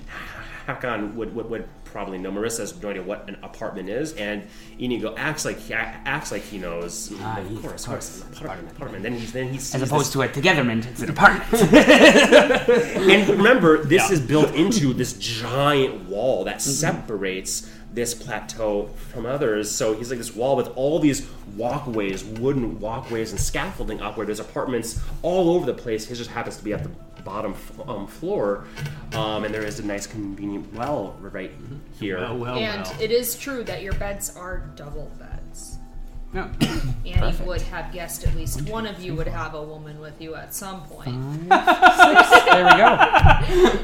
Hakon 0.67 1.17
would, 1.17 1.35
would 1.35 1.51
would 1.51 1.69
probably 1.83 2.19
know. 2.19 2.31
Marissa 2.31 2.61
has 2.61 2.81
no 2.81 2.91
idea 2.91 3.03
what 3.03 3.29
an 3.29 3.37
apartment 3.43 3.89
is, 3.89 4.13
and 4.13 4.47
Inigo 4.79 5.13
acts 5.17 5.45
like 5.45 5.59
he 5.59 5.75
acts 5.75 6.31
like 6.31 6.43
he 6.43 6.57
knows. 6.59 7.13
Ah, 7.21 7.41
of 7.41 7.61
course, 7.61 7.83
of 7.85 7.91
course, 7.91 8.23
an 8.23 8.37
apartment, 8.37 8.71
apartment. 8.77 9.03
Then 9.03 9.15
he's 9.15 9.33
then 9.33 9.49
he 9.49 9.59
sees 9.59 9.75
As 9.75 9.81
this- 9.81 9.91
opposed 9.91 10.13
to 10.13 10.23
a 10.23 10.29
togetherment, 10.29 10.87
it's 10.87 11.03
an 11.03 11.11
apartment. 11.17 11.53
and 11.75 13.29
remember, 13.29 13.83
this 13.85 14.11
is 14.13 14.21
built 14.21 14.55
into 14.55 14.93
this 14.95 15.15
giant 15.15 16.09
wall 16.09 16.45
that 16.45 16.63
separates 16.63 17.69
this 17.93 18.15
plateau 18.15 18.89
from 19.13 19.27
others. 19.27 19.71
So 19.71 19.95
he's 19.95 20.11
like 20.11 20.19
this 20.19 20.35
wall 20.35 20.57
with 20.57 20.69
all 20.77 20.99
these 20.99 21.29
walkways, 21.57 22.25
wooden 22.25 22.81
walkways, 22.81 23.31
and 23.31 23.41
scaffolding 23.41 24.01
up 24.01 24.17
where 24.17 24.27
there's 24.27 24.41
apartments 24.41 25.01
all 25.23 25.51
over 25.51 25.67
the 25.67 25.75
place. 25.75 26.07
His 26.07 26.19
just 26.19 26.31
happens 26.31 26.57
to 26.57 26.65
be 26.65 26.73
at 26.73 26.83
the 26.83 26.91
bottom 27.23 27.55
um, 27.87 28.07
floor, 28.07 28.65
um, 29.13 29.45
and 29.45 29.55
there 29.55 29.65
is 29.65 29.79
a 29.79 29.87
nice, 29.87 30.07
convenient 30.07 30.73
well 30.75 31.17
right 31.21 31.53
here. 31.99 32.19
Well, 32.19 32.39
well, 32.39 32.57
and 32.57 32.85
well. 32.85 33.01
it 33.01 33.11
is 33.11 33.37
true 33.37 33.63
that 33.65 33.83
your 33.83 33.93
beds 33.95 34.37
are 34.37 34.71
double 34.77 35.11
beds. 35.19 35.79
No. 36.33 36.51
Annie 37.05 37.13
Perfect. 37.15 37.47
would 37.47 37.61
have 37.63 37.93
guessed 37.93 38.25
at 38.27 38.35
least 38.35 38.63
one 38.63 38.87
of 38.87 39.01
you 39.01 39.15
would 39.15 39.27
have 39.27 39.55
a 39.55 39.63
woman 39.63 40.01
with 40.01 40.21
you 40.21 40.35
at 40.35 40.55
some 40.55 40.83
point. 40.85 41.15
there 41.51 42.65
we 42.65 42.71
go. 42.71 42.99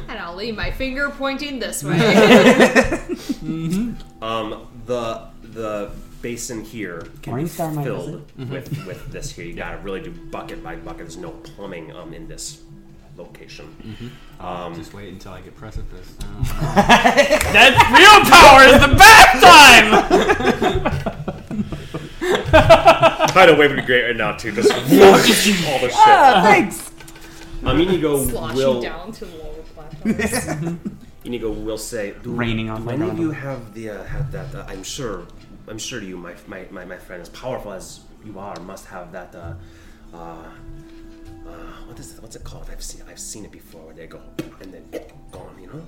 And 0.08 0.18
I'll 0.18 0.34
leave 0.34 0.56
my 0.56 0.70
finger 0.70 1.10
pointing 1.10 1.58
this 1.58 1.84
way. 1.84 1.98
Um, 3.42 4.66
the 4.86 5.22
the 5.42 5.90
basin 6.22 6.64
here 6.64 7.06
can 7.22 7.34
be 7.36 7.42
Morningstar 7.42 7.74
might 7.74 7.84
filled 7.84 8.32
with 8.50 8.86
with 8.86 9.10
this 9.12 9.30
here. 9.30 9.44
You 9.44 9.54
gotta 9.54 9.78
really 9.78 10.00
do 10.00 10.10
bucket 10.10 10.62
by 10.62 10.76
bucket. 10.76 10.98
There's 10.98 11.16
no 11.16 11.30
plumbing 11.30 11.94
um 11.94 12.12
in 12.14 12.26
this 12.28 12.62
location. 13.16 14.16
Um, 14.40 14.74
Just 14.74 14.92
wait 14.94 15.12
until 15.12 15.32
I 15.32 15.40
get 15.40 15.56
precipice. 15.56 16.14
That 16.20 17.74
real 17.94 18.20
power 18.30 18.62
is 18.64 18.80
the 18.80 18.88
bath 18.96 19.40
time. 19.42 19.88
Tidal 23.32 23.56
wave 23.56 23.70
would 23.70 23.80
be 23.80 23.86
great 23.86 24.04
right 24.04 24.16
now 24.16 24.32
too. 24.36 24.52
Just 24.52 24.72
all 24.76 24.80
the 24.80 25.88
shit. 25.88 25.92
Ah, 25.96 26.40
thanks. 26.44 26.90
Um, 27.64 27.80
Inigo 27.80 28.24
Sloshing 28.24 28.56
will 28.56 28.80
down 28.82 29.10
to 29.12 29.24
the 29.24 29.36
lower 29.36 29.62
plateaus. 29.74 30.48
Inigo 31.28 31.50
will 31.50 31.76
say, 31.76 32.14
do, 32.22 32.32
Raining 32.32 32.70
on 32.70 32.80
do 32.80 32.86
my 32.86 32.94
any 32.94 33.10
of 33.10 33.18
you 33.18 33.30
have 33.30 33.74
the 33.74 33.90
uh, 33.90 34.02
have 34.04 34.32
that? 34.32 34.54
Uh, 34.54 34.64
I'm 34.66 34.82
sure, 34.82 35.26
I'm 35.68 35.76
sure 35.78 36.02
you, 36.02 36.16
my, 36.16 36.34
my 36.46 36.64
my 36.70 36.86
my 36.86 36.96
friend, 36.96 37.20
as 37.20 37.28
powerful 37.28 37.72
as 37.72 38.00
you 38.24 38.38
are, 38.38 38.58
must 38.60 38.86
have 38.86 39.12
that. 39.12 39.34
Uh, 39.34 39.52
uh, 40.14 40.16
uh, 40.16 40.50
what 41.86 41.98
is 41.98 42.14
it, 42.14 42.22
what's 42.22 42.34
it 42.34 42.44
called? 42.44 42.66
I've 42.72 42.82
seen 42.82 43.02
I've 43.10 43.20
seen 43.20 43.44
it 43.44 43.52
before 43.52 43.82
where 43.82 43.94
they 43.94 44.06
go 44.06 44.22
and 44.62 44.72
then 44.72 44.84
gone. 45.30 45.54
You 45.60 45.66
know? 45.66 45.86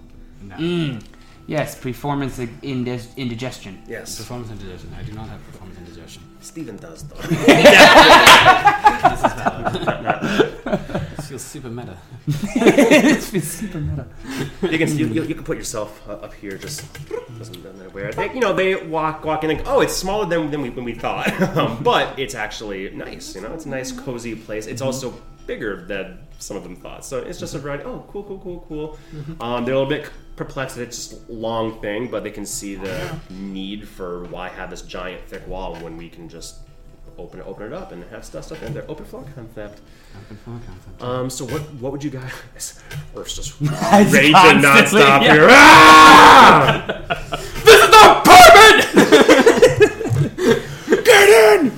no. 0.59 0.99
Yes, 1.47 1.75
performance 1.75 2.39
indig- 2.39 3.17
indigestion. 3.17 3.83
Yes. 3.89 4.19
Performance 4.19 4.51
indigestion. 4.51 4.95
I 5.01 5.03
do 5.03 5.15
not 5.15 5.27
have 5.27 5.43
performance 5.47 5.79
indigestion. 5.79 6.23
Stephen 6.41 6.77
does 6.77 7.05
though. 7.09 7.17
This 11.31 11.43
feels 11.45 11.65
super 11.65 11.69
meta. 11.69 11.97
it's 12.27 13.47
super 13.47 13.79
meta. 13.79 14.05
you 14.63 14.79
can 14.79 14.99
you, 14.99 15.07
you, 15.07 15.23
you 15.23 15.35
can 15.37 15.45
put 15.45 15.57
yourself 15.57 16.03
uh, 16.09 16.15
up 16.15 16.35
here 16.35 16.59
just 16.59 16.93
doesn't 17.39 17.63
doesn't 17.63 17.95
where 17.95 18.11
they 18.13 18.35
you 18.35 18.41
know 18.41 18.53
they 18.53 18.75
walk 18.75 19.25
walk 19.25 19.45
in 19.45 19.53
and 19.53 19.63
oh 19.67 19.81
it's 19.81 19.97
smaller 19.97 20.27
than, 20.27 20.51
than 20.51 20.61
we 20.61 20.71
than 20.71 20.83
we 20.83 20.93
thought. 20.95 21.31
Um, 21.61 21.83
but 21.85 22.19
it's 22.19 22.35
actually 22.35 22.91
nice 22.91 23.37
you 23.37 23.43
know? 23.43 23.53
It's 23.53 23.65
a 23.65 23.69
nice 23.69 23.93
cozy 23.93 24.35
place. 24.35 24.67
It's 24.67 24.83
also 24.83 25.15
bigger 25.47 25.85
than 25.87 26.19
some 26.41 26.57
of 26.57 26.65
them 26.65 26.75
thought. 26.75 27.05
So 27.05 27.19
it's 27.19 27.39
just 27.39 27.55
a 27.55 27.61
variety 27.61 27.85
oh 27.85 28.05
cool 28.09 28.25
cool 28.25 28.41
cool 28.41 28.67
cool. 28.69 28.99
Um, 29.41 29.65
they're 29.65 29.75
a 29.75 29.79
little 29.79 29.89
bit 29.89 30.11
perplexed 30.35 30.75
that 30.77 30.83
it's 30.83 30.97
just 30.97 31.29
a 31.29 31.33
long 31.33 31.81
thing 31.81 32.11
but 32.11 32.25
they 32.25 32.33
can 32.33 32.45
see 32.45 32.75
the 32.75 33.17
need 33.31 33.87
for 33.87 34.25
why 34.25 34.49
have 34.49 34.71
this 34.71 34.83
giant 34.83 35.23
thick 35.29 35.47
wall 35.47 35.77
when 35.77 35.97
we 35.97 36.09
can 36.09 36.29
just 36.29 36.70
open 37.21 37.41
it 37.41 37.47
open 37.47 37.67
it 37.67 37.73
up 37.73 37.93
and 37.93 38.03
have 38.11 38.25
stuff 38.25 38.45
stuff 38.45 38.63
in 38.63 38.73
there 38.75 38.85
open 38.89 39.05
floor 39.05 39.25
concept 39.35 39.81
Open 40.25 40.37
floor 40.39 40.61
concept. 40.67 41.03
um, 41.03 41.31
so 41.31 41.45
what 41.45 41.63
what 41.75 41.93
would 41.93 42.03
you 42.05 42.11
guys? 42.11 42.81
Earth's 43.17 43.37
just 43.37 43.61
raging 43.61 44.33
nonstop 44.65 45.23
yeah. 45.23 45.33
here. 45.33 45.47
Ah! 45.51 46.87
This 47.65 47.81
is 47.85 47.91
the 47.91 48.03
apartment. 48.19 48.81
Get 51.05 51.29
in. 51.29 51.71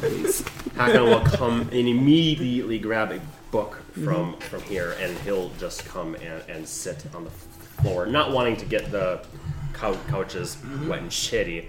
Hakon 0.76 1.04
will 1.04 1.20
come 1.20 1.60
and 1.72 1.88
immediately 1.88 2.78
grab 2.78 3.12
a 3.12 3.20
book 3.50 3.82
from 4.04 4.36
from 4.38 4.62
here, 4.62 4.96
and 5.00 5.16
he'll 5.18 5.50
just 5.58 5.84
come 5.84 6.14
and, 6.16 6.42
and 6.48 6.66
sit 6.66 7.04
on 7.14 7.24
the 7.24 7.30
floor, 7.30 8.06
not 8.06 8.32
wanting 8.32 8.56
to 8.56 8.64
get 8.64 8.90
the 8.90 9.22
cou- 9.74 9.98
couches 10.08 10.56
wet 10.86 11.00
and 11.00 11.10
shitty. 11.10 11.66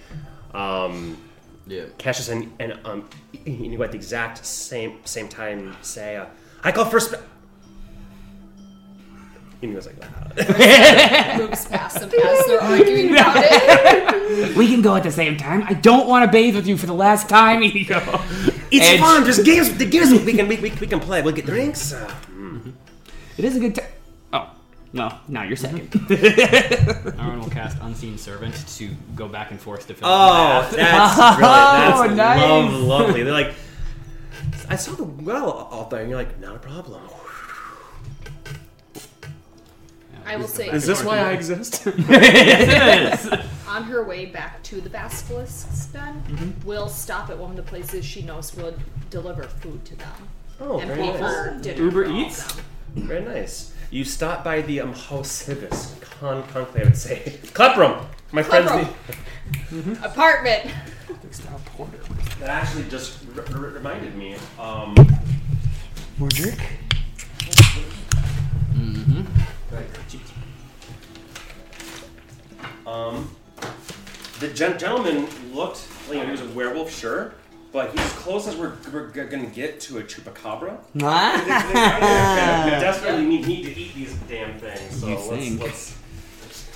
Um, 0.54 1.18
Yeah. 1.66 1.86
Cassius 1.98 2.30
and, 2.30 2.52
and 2.60 2.78
um, 2.86 3.10
you 3.46 3.82
at 3.84 3.92
the 3.92 3.98
exact 3.98 4.46
same 4.46 4.98
same 5.06 5.30
time 5.30 5.76
say, 5.82 6.18
uh, 6.18 6.26
"I 6.64 6.72
call 6.72 6.86
first." 6.86 7.12
spe-" 7.12 7.22
And 9.62 9.72
he 9.72 9.76
was 9.76 9.86
like, 9.88 9.96
"Ah." 10.02 11.38
Moves 11.38 11.66
past 11.68 12.00
them 12.02 12.10
as 12.14 12.46
they're 12.48 12.62
arguing 12.62 13.12
about 13.14 13.36
it. 13.38 14.56
We 14.58 14.68
can 14.68 14.82
go 14.82 14.96
at 14.96 15.04
the 15.04 15.12
same 15.12 15.38
time. 15.38 15.64
I 15.64 15.74
don't 15.74 16.08
want 16.08 16.26
to 16.26 16.32
bathe 16.32 16.56
with 16.56 16.68
you 16.68 16.76
for 16.78 16.86
the 16.88 16.94
last 16.94 17.30
time. 17.30 17.64
Ego. 17.64 18.02
It's 18.72 18.86
Edge. 18.86 19.00
fun. 19.00 19.24
There's 19.24 19.40
games. 19.44 19.78
The 19.78 19.86
games 19.86 20.12
we 20.12 20.34
can 20.34 20.48
we, 20.48 20.58
we, 20.58 20.72
we 20.82 20.88
can 20.88 21.00
play. 21.00 21.22
We'll 21.22 21.34
get 21.36 21.46
drinks. 21.46 21.94
Uh, 21.94 22.12
It 23.38 23.46
is 23.46 23.56
a 23.56 23.60
good 23.60 23.76
time. 23.76 23.88
Well, 24.94 25.20
now 25.28 25.42
you're 25.44 25.56
second. 25.58 25.90
Aaron 27.20 27.40
will 27.40 27.50
cast 27.50 27.78
Unseen 27.82 28.18
Servant 28.18 28.56
to 28.78 28.90
go 29.16 29.28
back 29.28 29.50
and 29.52 29.60
forth 29.60 29.88
to 29.88 29.96
fill 29.96 30.08
Oh, 30.08 30.68
the 30.70 30.78
that's 30.78 31.16
brilliant. 31.38 31.42
That's 31.42 32.00
Oh, 32.00 32.14
nice. 32.14 32.40
love, 32.72 32.74
lovely. 32.84 33.24
They're 33.24 33.34
like, 33.34 33.54
I 34.70 34.76
saw 34.76 34.92
the 34.94 35.04
well 35.04 35.68
out 35.72 35.90
there, 35.90 36.02
and 36.02 36.10
you're 36.10 36.20
like, 36.20 36.40
not 36.40 36.56
a 36.56 36.60
problem. 36.60 37.02
I 40.26 40.38
will 40.38 40.48
say, 40.48 40.70
Is 40.70 40.86
this 40.86 41.04
why 41.04 41.18
I 41.20 41.32
exist? 41.34 41.86
Yes. 42.10 43.28
on 43.68 43.84
her 43.84 44.04
way 44.04 44.28
back 44.28 44.64
to 44.64 44.80
the 44.80 44.90
Basilisk's 44.90 45.88
den, 45.88 46.24
Mm-hmm. 46.30 46.68
will 46.68 46.88
stop 46.88 47.30
at 47.30 47.38
one 47.38 47.50
of 47.52 47.58
the 47.58 47.64
places 47.64 48.06
she 48.06 48.22
knows 48.22 48.56
will 48.56 48.74
deliver 49.10 49.44
food 49.44 49.84
to 49.86 49.96
them. 49.96 50.30
oh, 50.62 50.80
and 50.80 50.88
very 50.90 51.02
pay 51.02 51.20
nice. 51.20 51.20
for 51.20 51.60
dinner. 51.62 51.82
Uber 51.84 52.04
for 52.06 52.10
all 52.12 52.16
of 52.22 52.28
Eats? 52.28 52.54
them. 52.54 52.64
Very 52.96 53.26
nice. 53.26 53.73
You 53.94 54.04
stop 54.04 54.44
by 54.44 54.62
the 54.62 54.82
um, 54.82 54.92
House 54.92 55.44
Hibis 55.46 55.94
con 56.20 56.42
conclave 56.48 56.88
and 56.88 56.98
say, 56.98 57.38
Cleprum, 57.54 58.04
my 58.32 58.42
friend's 58.42 58.72
Cleprum. 58.72 59.86
name. 59.86 59.98
Apartment. 60.04 60.72
That 62.40 62.50
actually 62.50 62.86
just 62.90 63.20
r- 63.38 63.46
r- 63.54 63.60
reminded 63.70 64.16
me. 64.16 64.34
Um, 64.60 64.96
Mordrick? 66.20 66.60
Um, 72.86 73.30
the 74.40 74.50
gen- 74.50 74.78
gentleman 74.78 75.28
looked 75.54 75.88
like 76.10 76.24
he 76.26 76.32
was 76.32 76.42
a 76.42 76.50
werewolf, 76.50 76.92
sure, 76.94 77.34
but 77.74 77.92
he's 77.92 78.00
as 78.02 78.14
close 78.14 78.48
as 78.48 78.56
we're, 78.56 78.74
we're 78.94 79.12
g- 79.12 79.24
gonna 79.26 79.48
get 79.48 79.80
to 79.82 79.98
a 79.98 80.04
chupacabra. 80.04 80.78
They, 80.94 81.00
they, 81.02 81.06
Ah. 81.06 82.62
they 82.70 82.80
desperately 82.80 83.26
need, 83.26 83.48
need 83.48 83.64
to 83.66 83.72
eat 83.78 83.96
these 83.96 84.14
damn 84.30 84.58
things. 84.60 85.00
So 85.02 85.08
You 85.08 85.16
let's, 85.16 85.28
think. 85.28 85.62
let's 85.62 85.96
let's 86.42 86.70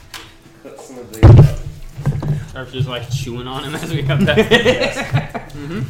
put 0.63 0.79
some 0.81 0.97
of 0.99 1.13
these 1.13 1.23
Uh, 1.23 2.59
Or 2.59 2.65
just 2.65 2.89
like 2.89 3.09
chewing 3.11 3.47
on 3.47 3.63
him 3.63 3.75
as 3.75 3.93
we 3.93 4.01
come 4.03 4.25
back. 4.25 4.37
mm-hmm. 5.53 5.83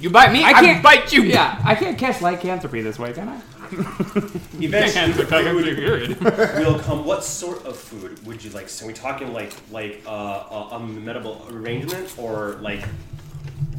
You 0.00 0.10
bite 0.10 0.32
me? 0.32 0.44
I, 0.44 0.52
can't 0.52 0.82
bite 0.82 1.12
you. 1.12 1.22
Yeah, 1.24 1.60
I 1.64 1.74
can't 1.74 1.98
catch 1.98 2.22
lycanthropy 2.22 2.80
this 2.82 2.98
way, 3.00 3.12
can 3.12 3.28
I? 3.28 3.40
eventually, 4.60 5.74
Period. 5.74 6.20
will 6.58 6.78
come. 6.78 7.04
What 7.04 7.24
sort 7.24 7.66
of 7.66 7.76
food 7.76 8.24
would 8.24 8.42
you 8.42 8.50
like? 8.50 8.68
So, 8.68 8.84
are 8.84 8.88
we 8.88 8.94
talking 8.94 9.32
like 9.32 9.52
like 9.72 10.02
uh, 10.06 10.10
a, 10.50 10.68
a 10.76 10.78
medical 10.80 11.44
arrangement, 11.50 12.14
or 12.16 12.58
like 12.62 12.80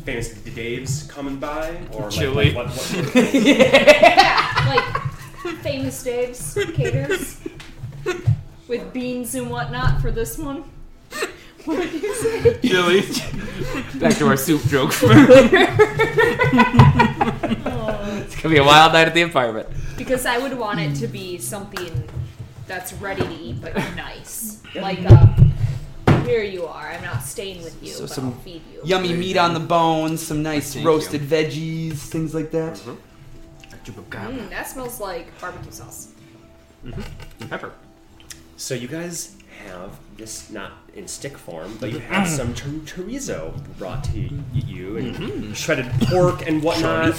famous 0.04 0.30
Dave's 0.34 1.04
coming 1.04 1.38
by, 1.38 1.78
or 1.94 2.04
like, 2.04 2.12
Chili. 2.12 2.46
like 2.52 2.56
what, 2.56 2.66
what 2.68 2.76
sort 2.76 3.06
of 3.06 3.12
thing? 3.32 3.46
Yeah, 3.46 4.66
like 4.68 5.56
famous 5.62 6.04
Dave's 6.04 6.58
caters 6.74 7.40
with 8.68 8.94
beans 8.94 9.36
and 9.36 9.50
whatnot 9.50 10.02
for 10.02 10.12
this 10.12 10.38
one. 10.38 10.64
What 11.66 11.78
did 11.92 12.02
you 12.02 12.16
say? 12.16 12.60
Chili. 12.62 13.02
Back 14.00 14.16
to 14.18 14.28
our 14.28 14.38
soup 14.38 14.62
joke. 14.64 14.92
it's 14.94 15.04
gonna 18.42 18.54
be 18.54 18.58
a 18.58 18.64
wild 18.64 18.94
night 18.94 19.08
at 19.08 19.14
the 19.14 19.24
apartment. 19.24 19.68
Because 19.98 20.26
I 20.26 20.38
would 20.38 20.58
want 20.58 20.80
it 20.80 20.96
to 20.96 21.08
be 21.08 21.38
something 21.38 22.10
that's 22.66 22.94
ready 22.94 23.24
to 23.24 23.34
eat 23.34 23.62
but 23.62 23.76
nice. 23.96 24.62
Like, 24.76 25.04
um, 25.12 25.52
here 26.30 26.44
you 26.44 26.66
are. 26.66 26.88
I'm 26.90 27.02
not 27.04 27.24
staying 27.24 27.64
with 27.64 27.82
you, 27.82 27.92
So 27.92 28.02
but 28.04 28.10
some 28.12 28.26
I'll 28.28 28.32
feed 28.42 28.62
you. 28.72 28.82
Yummy 28.84 29.14
meat 29.14 29.38
on 29.38 29.54
the 29.54 29.60
bones, 29.60 30.26
some 30.26 30.44
nice 30.44 30.74
Thank 30.74 30.86
roasted 30.86 31.22
veggies, 31.22 31.96
things 31.98 32.34
like 32.34 32.52
that. 32.52 32.80
Mm, 33.86 34.50
that 34.52 34.68
smells 34.68 35.00
like 35.00 35.28
barbecue 35.42 35.72
sauce. 35.72 36.10
Pepper. 37.50 37.72
So 38.58 38.74
you 38.76 38.88
guys 38.88 39.36
have 39.66 39.98
this 40.18 40.50
not 40.50 40.74
in 40.94 41.08
stick 41.08 41.38
form, 41.38 41.78
but 41.80 41.92
you 41.92 42.00
have 42.00 42.28
some 42.28 42.54
chor- 42.54 42.86
chorizo 42.86 43.54
brought 43.78 44.04
to 44.06 44.12
y- 44.30 44.44
you 44.54 44.98
and 44.98 45.56
shredded 45.58 45.90
pork 46.04 46.48
and 46.48 46.62
whatnot. 46.62 47.16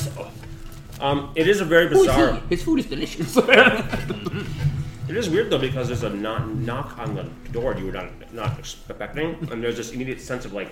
Um, 1.00 1.32
it 1.34 1.48
is 1.48 1.60
a 1.60 1.64
very 1.64 1.88
bizarre. 1.88 2.34
His 2.48 2.62
food 2.62 2.78
is 2.80 2.86
delicious. 2.86 3.34
It 5.10 5.16
is 5.16 5.28
weird 5.28 5.50
though 5.50 5.58
because 5.58 5.88
there's 5.88 6.04
a 6.04 6.10
knock, 6.10 6.46
knock 6.46 6.96
on 6.96 7.16
the 7.16 7.24
door 7.50 7.74
you 7.76 7.86
were 7.86 7.92
not 7.92 8.10
not 8.32 8.56
expecting, 8.60 9.36
and 9.50 9.60
there's 9.62 9.76
this 9.76 9.90
immediate 9.90 10.20
sense 10.20 10.44
of 10.44 10.52
like 10.52 10.70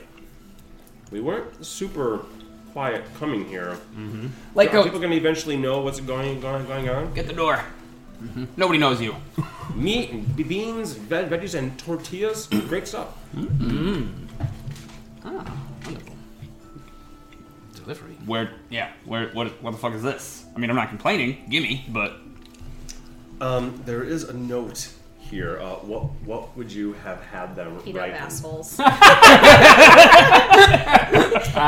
we 1.11 1.20
weren't 1.20 1.66
super 1.66 2.20
quiet 2.72 3.03
coming 3.18 3.45
here. 3.49 3.72
Mm-hmm. 3.97 4.28
like, 4.55 4.72
Are 4.72 4.78
oh, 4.78 4.84
people 4.84 5.01
gonna 5.01 5.16
eventually 5.16 5.57
know 5.57 5.80
what's 5.80 5.99
going 5.99 6.41
going 6.41 6.66
going 6.66 6.89
on? 6.89 7.12
get 7.14 7.26
the 7.26 7.32
door. 7.32 7.57
Mm-hmm. 8.22 8.45
Nobody 8.57 8.78
knows 8.78 9.01
you. 9.01 9.16
Meat 9.74 10.36
beans, 10.36 10.93
veg- 10.93 11.30
veggies, 11.30 11.59
and 11.59 11.76
tortillas. 11.76 12.47
Great 12.68 12.86
stuff. 12.86 13.09
Mm-hmm. 13.34 14.07
Ah, 15.24 15.53
wonderful. 15.84 16.14
delivery. 17.74 18.12
Where? 18.24 18.51
Yeah. 18.70 18.93
Where? 19.05 19.30
What? 19.30 19.61
What 19.62 19.72
the 19.72 19.78
fuck 19.78 19.95
is 19.95 20.03
this? 20.05 20.45
I 20.55 20.61
mean, 20.61 20.70
I'm 20.70 20.76
not 20.76 20.91
complaining. 20.91 21.45
Gimme, 21.51 21.86
but 21.89 22.18
Um, 23.41 23.82
there 23.86 24.03
is 24.03 24.24
a 24.24 24.32
note 24.32 24.89
here. 25.18 25.59
Uh, 25.61 25.76
what 25.76 26.05
what 26.24 26.57
would 26.57 26.72
you 26.72 26.95
have 27.05 27.20
had 27.22 27.55
them 27.55 27.80
Eat 27.86 27.95
write? 27.95 28.12
up 28.14 28.18
in? 28.20 28.22
assholes. 28.24 28.76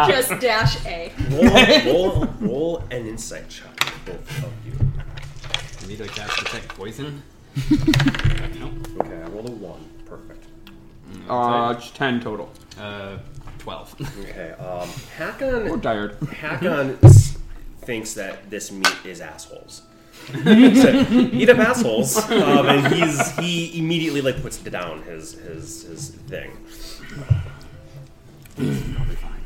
Just 0.08 0.40
dash 0.40 0.84
A. 0.86 1.12
Roll, 1.30 1.92
roll, 1.94 2.26
roll 2.40 2.78
an 2.90 3.06
insight 3.06 3.48
check, 3.48 3.76
both 4.04 4.44
of 4.44 4.52
you. 4.66 4.72
Need 5.88 5.98
to 5.98 6.08
cast 6.08 6.38
detect 6.38 6.68
poison. 6.68 7.22
nope. 7.70 8.72
Okay, 9.00 9.22
I 9.22 9.28
rolled 9.28 9.48
a 9.48 9.52
one. 9.52 9.84
Perfect. 10.06 10.44
uh, 11.28 11.74
it's 11.76 11.90
ten 11.90 12.20
total. 12.20 12.50
Uh, 12.78 13.18
twelve. 13.58 13.94
Okay, 14.28 14.52
um, 14.52 14.88
Hakon 15.18 15.68
We're 15.68 15.78
tired. 15.78 16.16
Hakon 16.40 16.98
s- 17.02 17.36
thinks 17.82 18.14
that 18.14 18.48
this 18.50 18.70
meat 18.72 18.94
is 19.04 19.20
assholes. 19.20 19.82
So, 20.28 21.06
Eat 21.32 21.48
up 21.50 21.58
assholes, 21.58 22.16
um, 22.30 22.66
and 22.68 22.94
he's 22.94 23.36
he 23.38 23.78
immediately 23.78 24.20
like 24.20 24.40
puts 24.42 24.58
down 24.58 25.02
his 25.02 25.32
his 25.34 25.82
his 25.82 26.10
thing. 26.28 26.50
Probably 28.54 29.16
fine. 29.16 29.40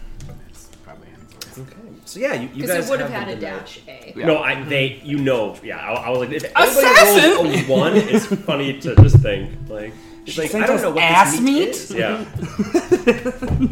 It's 0.50 0.68
probably 0.84 1.08
Hemsworth. 1.08 1.62
Okay, 1.62 1.74
so 2.04 2.20
yeah, 2.20 2.34
you, 2.34 2.42
you 2.42 2.48
Because 2.54 2.70
guys 2.70 2.86
it 2.86 2.90
would 2.90 3.00
have 3.00 3.10
have 3.10 3.28
had 3.28 3.38
a 3.38 3.40
dash 3.40 3.80
A. 3.88 4.12
Yeah. 4.16 4.26
No, 4.26 4.38
I 4.38 4.62
they 4.64 5.00
you 5.04 5.18
know 5.18 5.56
yeah 5.62 5.78
I, 5.78 5.92
I 5.94 6.10
was 6.10 6.18
like 6.20 6.30
if 6.32 6.44
Assassin! 6.54 7.44
rolls 7.44 7.54
a 7.56 7.62
one, 7.70 7.96
it's 7.96 8.26
funny 8.26 8.78
to 8.80 8.94
just 8.96 9.18
think 9.20 9.52
like 9.68 9.94
it's 10.24 10.32
She 10.32 10.40
like 10.42 10.50
sent 10.50 10.64
I 10.64 10.66
don't 10.66 10.76
us 10.76 10.82
know 10.82 10.90
what 10.92 11.02
ass 11.04 11.32
this 11.32 11.40
meat? 11.40 11.68
is. 11.68 11.90
Yeah, 11.90 12.24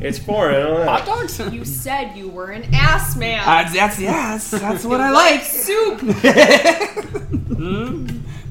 it's 0.06 0.18
foreign. 0.18 0.54
I 0.56 0.60
don't 0.60 0.74
know. 0.80 0.84
Hot 0.84 1.06
dogs. 1.06 1.38
You 1.52 1.64
said 1.64 2.16
you 2.16 2.28
were 2.28 2.50
an 2.50 2.74
ass 2.74 3.16
man. 3.16 3.40
Uh, 3.40 3.70
that's 3.72 3.98
yes. 3.98 4.50
That's 4.50 4.84
what 4.84 5.00
I 5.00 5.10
like 5.10 5.40
like. 5.40 5.44
soup. 5.44 6.00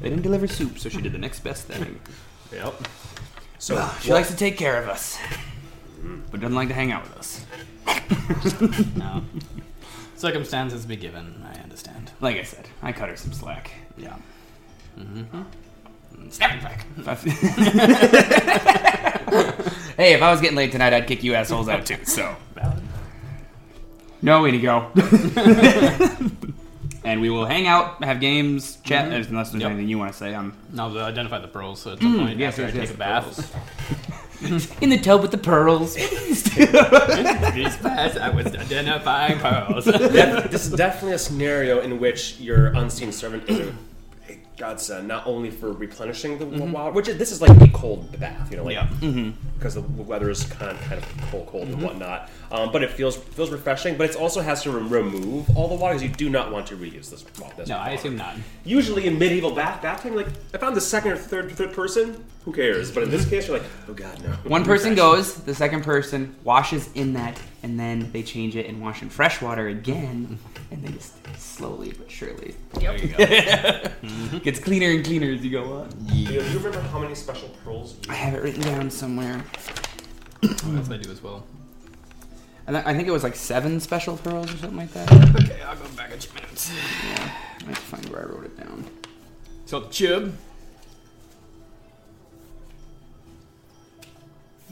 They 0.02 0.08
didn't 0.08 0.22
deliver 0.22 0.48
soup, 0.48 0.78
so 0.80 0.88
she 0.88 1.00
did 1.00 1.12
the 1.12 1.18
next 1.18 1.40
best 1.44 1.66
thing. 1.66 2.00
Yep. 2.52 2.74
So 3.58 3.74
She 4.00 4.10
what- 4.10 4.16
likes 4.16 4.30
to 4.30 4.36
take 4.36 4.56
care 4.58 4.82
of 4.82 4.88
us, 4.88 5.16
but 6.30 6.40
doesn't 6.40 6.56
like 6.56 6.68
to 6.68 6.74
hang 6.74 6.90
out 6.90 7.04
with 7.04 7.16
us. 7.18 7.44
No. 8.96 9.22
Circumstances 10.16 10.86
be 10.86 10.96
given. 10.96 11.44
I 11.44 11.60
understand. 11.62 12.10
Like 12.20 12.36
I 12.36 12.42
said, 12.42 12.68
I 12.82 12.92
cut 12.92 13.08
her 13.10 13.16
some 13.16 13.32
slack. 13.32 13.70
Yeah. 13.96 14.16
Mm-hmm. 14.98 15.42
Snapping 16.30 16.62
back. 16.62 16.86
hey, 19.96 20.14
if 20.14 20.22
I 20.22 20.30
was 20.30 20.40
getting 20.40 20.56
late 20.56 20.72
tonight, 20.72 20.92
I'd 20.92 21.06
kick 21.06 21.22
you 21.22 21.34
assholes 21.34 21.68
out 21.68 21.86
too. 21.86 22.04
So 22.04 22.34
no 24.20 24.42
way 24.42 24.50
to 24.52 24.58
go. 24.58 24.90
and 27.04 27.20
we 27.20 27.30
will 27.30 27.46
hang 27.46 27.66
out, 27.66 28.02
have 28.04 28.20
games, 28.20 28.76
chat. 28.84 29.10
Mm-hmm. 29.10 29.30
Unless 29.32 29.50
there's 29.50 29.62
Yep. 29.62 29.70
anything 29.72 29.88
you 29.88 29.98
want 29.98 30.12
to 30.12 30.18
say, 30.18 30.34
I'm 30.34 30.54
Now 30.72 30.92
to 30.92 31.00
identify 31.00 31.38
the 31.40 31.48
pearls. 31.48 31.86
At 31.86 31.98
some 32.00 32.14
mm, 32.14 32.18
point 32.26 32.38
yes, 32.38 32.58
after 32.58 32.62
yes, 32.62 32.72
I 32.72 32.76
yes, 32.76 32.88
take 32.88 32.90
a 32.90 32.92
the 32.92 32.98
bath, 32.98 34.80
in 34.82 34.90
the 34.90 34.98
tub 34.98 35.22
with 35.22 35.30
the 35.30 35.38
pearls. 35.38 35.94
these 37.54 37.76
baths 37.78 38.16
I 38.16 38.28
was 38.30 38.46
identifying 38.46 39.38
pearls. 39.38 39.84
Def- 39.86 40.50
this 40.50 40.66
is 40.66 40.72
definitely 40.72 41.14
a 41.14 41.18
scenario 41.18 41.80
in 41.80 41.98
which 41.98 42.38
your 42.40 42.66
unseen 42.68 43.12
servant 43.12 43.48
is 43.48 43.58
a, 43.60 43.68
a 43.68 43.72
godsend, 44.56 45.08
not 45.08 45.26
only 45.26 45.50
for 45.50 45.72
replenishing 45.72 46.38
the 46.38 46.44
mm-hmm. 46.44 46.72
water, 46.72 46.92
which 46.92 47.08
is, 47.08 47.16
this 47.16 47.32
is 47.32 47.40
like 47.40 47.50
a 47.60 47.68
cold 47.72 48.18
bath, 48.18 48.50
you 48.50 48.56
know, 48.56 48.64
like 48.64 48.74
yeah. 48.74 48.88
Mm-hmm. 49.00 49.30
because 49.58 49.74
the 49.74 49.80
weather 49.80 50.30
is 50.30 50.44
kind 50.44 50.70
of, 50.70 50.80
kind 50.82 51.02
of 51.02 51.30
cold, 51.30 51.46
cold 51.46 51.64
and 51.64 51.74
mm-hmm. 51.74 51.84
whatnot. 51.84 52.30
Um, 52.52 52.70
but 52.70 52.82
it 52.82 52.90
feels 52.90 53.16
feels 53.16 53.48
refreshing. 53.50 53.96
But 53.96 54.10
it 54.10 54.16
also 54.16 54.42
has 54.42 54.62
to 54.64 54.70
rem- 54.70 54.90
remove 54.90 55.56
all 55.56 55.68
the 55.68 55.74
water 55.74 55.94
because 55.94 56.02
you 56.02 56.14
do 56.14 56.28
not 56.28 56.52
want 56.52 56.66
to 56.66 56.76
reuse 56.76 57.08
this. 57.08 57.24
Well, 57.40 57.50
this 57.56 57.66
No, 57.68 57.78
I 57.78 57.92
assume 57.92 58.16
not. 58.16 58.36
Usually 58.64 59.06
in 59.06 59.18
medieval 59.18 59.52
bath 59.52 59.80
bathtime, 59.80 60.14
like 60.14 60.26
if 60.52 60.62
I'm 60.62 60.74
the 60.74 60.80
second 60.80 61.12
or 61.12 61.16
third 61.16 61.50
third 61.52 61.72
person, 61.72 62.22
who 62.44 62.52
cares? 62.52 62.92
But 62.92 63.04
in 63.04 63.10
this 63.10 63.26
case, 63.26 63.48
you're 63.48 63.56
like, 63.56 63.66
oh 63.88 63.94
god, 63.94 64.22
no. 64.22 64.28
One 64.50 64.66
person 64.66 64.94
goes, 64.94 65.34
the 65.34 65.54
second 65.54 65.82
person 65.82 66.36
washes 66.44 66.90
in 66.92 67.14
that, 67.14 67.40
and 67.62 67.80
then 67.80 68.12
they 68.12 68.22
change 68.22 68.54
it 68.54 68.66
and 68.66 68.82
wash 68.82 69.00
in 69.00 69.08
fresh 69.08 69.40
water 69.40 69.68
again, 69.68 70.38
and 70.70 70.84
they 70.84 70.92
just 70.92 71.14
slowly 71.38 71.94
but 71.96 72.10
surely 72.10 72.54
There 72.74 72.96
you 72.98 73.08
go. 73.08 74.38
gets 74.40 74.60
cleaner 74.60 74.90
and 74.90 75.02
cleaner 75.02 75.32
as 75.32 75.42
you 75.42 75.50
go 75.50 75.72
on. 75.72 75.88
Do 76.06 76.14
you, 76.14 76.26
do 76.26 76.34
you 76.34 76.58
remember 76.58 76.80
how 76.80 76.98
many 76.98 77.14
special 77.14 77.48
pearls? 77.64 77.96
I 78.10 78.14
have 78.14 78.34
it 78.34 78.42
written 78.42 78.60
down 78.60 78.90
somewhere. 78.90 79.42
That's 80.42 80.62
what 80.62 80.92
I 80.92 80.96
do 80.98 81.10
as 81.10 81.22
well. 81.22 81.46
And 82.66 82.76
I 82.76 82.90
I 82.90 82.94
think 82.94 83.08
it 83.08 83.12
was 83.12 83.22
like 83.22 83.36
seven 83.36 83.80
special 83.80 84.16
pearls 84.16 84.52
or 84.52 84.56
something 84.58 84.76
like 84.78 84.92
that. 84.92 85.10
Okay, 85.40 85.60
I'll 85.62 85.76
go 85.76 85.88
back 85.96 86.12
a 86.12 86.18
few 86.18 86.34
minutes. 86.34 86.72
Yeah, 86.72 87.30
I 87.60 87.64
have 87.64 87.74
to 87.74 87.80
find 87.80 88.08
where 88.08 88.22
I 88.22 88.24
wrote 88.24 88.44
it 88.44 88.56
down. 88.56 88.84
So 89.66 89.88
Chub. 89.88 90.32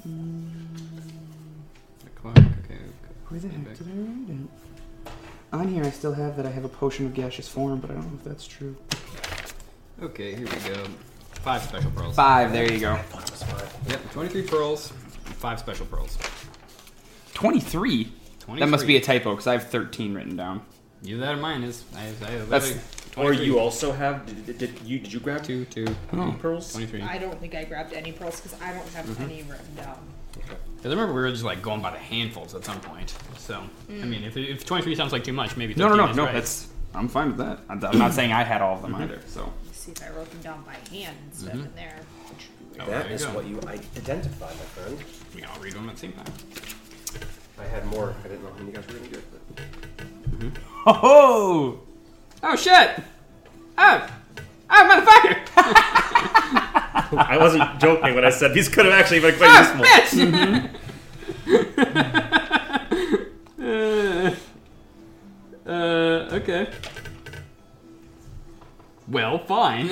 Mm. 0.07 0.51
Okay. 2.27 2.77
Where 3.29 3.41
the 3.41 3.49
heck 3.49 3.79
did 3.79 3.87
I 3.87 3.91
write 3.93 4.31
it? 4.31 5.13
On 5.53 5.69
here, 5.69 5.85
I 5.85 5.91
still 5.91 6.13
have 6.13 6.37
that 6.37 6.47
I 6.47 6.51
have 6.51 6.65
a 6.65 6.69
potion 6.69 7.07
of 7.07 7.15
gaseous 7.15 7.49
form, 7.49 7.81
but 7.81 7.91
I 7.91 7.95
don't 7.95 8.07
know 8.07 8.19
if 8.19 8.25
that's 8.25 8.47
true. 8.47 8.77
Okay, 10.01 10.35
here 10.35 10.47
we 10.47 10.75
go. 10.75 10.85
Five 11.43 11.63
special 11.63 11.91
pearls. 11.91 12.15
Five, 12.15 12.53
there 12.53 12.73
you 12.73 12.79
go. 12.79 12.99
Yep, 13.89 14.13
23 14.13 14.43
pearls, 14.43 14.93
five 15.39 15.59
special 15.59 15.87
pearls. 15.87 16.19
23? 17.41 18.13
23. 18.41 18.61
That 18.61 18.71
must 18.71 18.87
be 18.87 18.97
a 18.97 19.01
typo 19.01 19.31
because 19.31 19.47
I 19.47 19.53
have 19.53 19.69
13 19.69 20.15
written 20.15 20.37
down. 20.37 20.63
Either 21.05 21.21
that 21.21 21.35
or 21.35 21.39
mine 21.39 21.63
is. 21.63 21.85
I, 21.97 22.09
I 22.09 22.11
That's- 22.11 22.51
literally- 22.51 22.81
Or 23.17 23.33
23. 23.35 23.47
you 23.47 23.59
also 23.59 23.93
have? 23.93 24.25
Did, 24.27 24.47
did, 24.47 24.59
did 24.59 24.81
you 24.85 24.99
did 25.01 25.13
you 25.13 25.19
grab 25.21 25.43
Two, 25.43 25.65
two, 25.65 25.87
Oh. 26.13 26.37
pearls? 26.39 26.73
23. 26.73 27.03
I 27.03 27.19
don't 27.19 27.41
think 27.41 27.55
I 27.55 27.65
grabbed 27.65 27.93
any 27.93 28.13
pearls 28.13 28.41
because 28.41 28.61
I 28.61 28.73
don't 28.73 28.89
have 28.91 29.07
mm-hmm. 29.07 29.23
any 29.23 29.43
written 29.43 29.75
down. 29.75 29.99
Because 30.33 30.87
I 30.87 30.89
remember 30.91 31.13
we 31.13 31.21
were 31.21 31.31
just 31.31 31.43
like 31.43 31.61
going 31.61 31.83
by 31.83 31.91
the 31.91 31.99
handfuls 31.99 32.55
at 32.55 32.65
some 32.65 32.81
point. 32.81 33.13
So, 33.39 33.63
I 33.89 33.93
mean, 34.05 34.23
if, 34.23 34.37
if 34.37 34.65
23 34.65 34.95
sounds 34.95 35.13
like 35.13 35.25
too 35.25 35.33
much, 35.33 35.57
maybe 35.57 35.75
13 35.75 35.89
No, 35.89 35.97
no, 35.97 36.05
no, 36.05 36.11
is 36.11 36.17
no. 36.17 36.25
right. 36.25 36.35
That's 36.35 36.69
I'm 36.95 37.09
fine 37.09 37.29
with 37.29 37.39
that. 37.39 37.59
I'm, 37.69 37.85
I'm 37.85 37.99
not 37.99 38.13
saying 38.15 38.33
I 38.33 38.43
had 38.43 38.63
all 38.63 38.77
of 38.77 38.83
them 38.83 38.93
mm-hmm. 38.93 39.03
either. 39.03 39.21
So 39.27 39.53
Let's 39.67 39.81
see 39.81 39.93
if 39.93 40.03
I 40.03 40.11
wrote 40.11 40.31
them 40.31 40.41
down 40.43 40.63
by 40.63 40.75
hand 40.95 41.17
instead 41.27 41.51
mm-hmm. 41.51 41.61
of 41.61 41.67
in 41.67 41.75
there. 41.75 41.97
Oh, 42.81 42.87
That 42.87 42.87
there 42.87 43.09
you 43.09 43.15
is 43.15 43.25
go. 43.25 43.33
what 43.35 43.47
you 43.47 43.61
I- 43.67 43.81
identified, 43.97 44.55
my 44.57 44.65
friend. 44.77 44.99
We 45.35 45.43
all 45.43 45.59
read 45.61 45.73
them 45.73 45.89
at 45.89 45.97
the 45.97 46.01
same 46.01 46.13
time. 46.13 46.33
I 47.61 47.65
had 47.69 47.87
more. 47.87 48.15
I 48.25 48.29
didn't 48.29 48.43
know 48.43 48.51
how 48.51 48.57
many 48.59 48.71
you 48.71 48.77
guys 48.77 48.87
were 48.87 48.95
gonna 48.95 49.09
get. 49.09 49.25
But... 50.41 50.53
oh, 50.87 51.81
Oh, 52.43 52.57
shit! 52.57 52.91
Oh! 53.77 54.09
Oh, 54.71 54.89
motherfucker! 54.89 55.37
I 57.19 57.37
wasn't 57.39 57.79
joking 57.81 58.15
when 58.15 58.25
I 58.25 58.31
said 58.31 58.55
these 58.55 58.69
could 58.69 58.87
have 58.87 58.95
actually 58.95 59.21
been 59.21 59.37
quite 59.37 59.51
Oh, 59.51 59.59
useful. 59.59 59.85
bitch! 59.85 60.71
uh, 65.67 65.71
uh, 65.71 66.37
okay. 66.37 66.69
Well, 69.09 69.39
fine. 69.41 69.89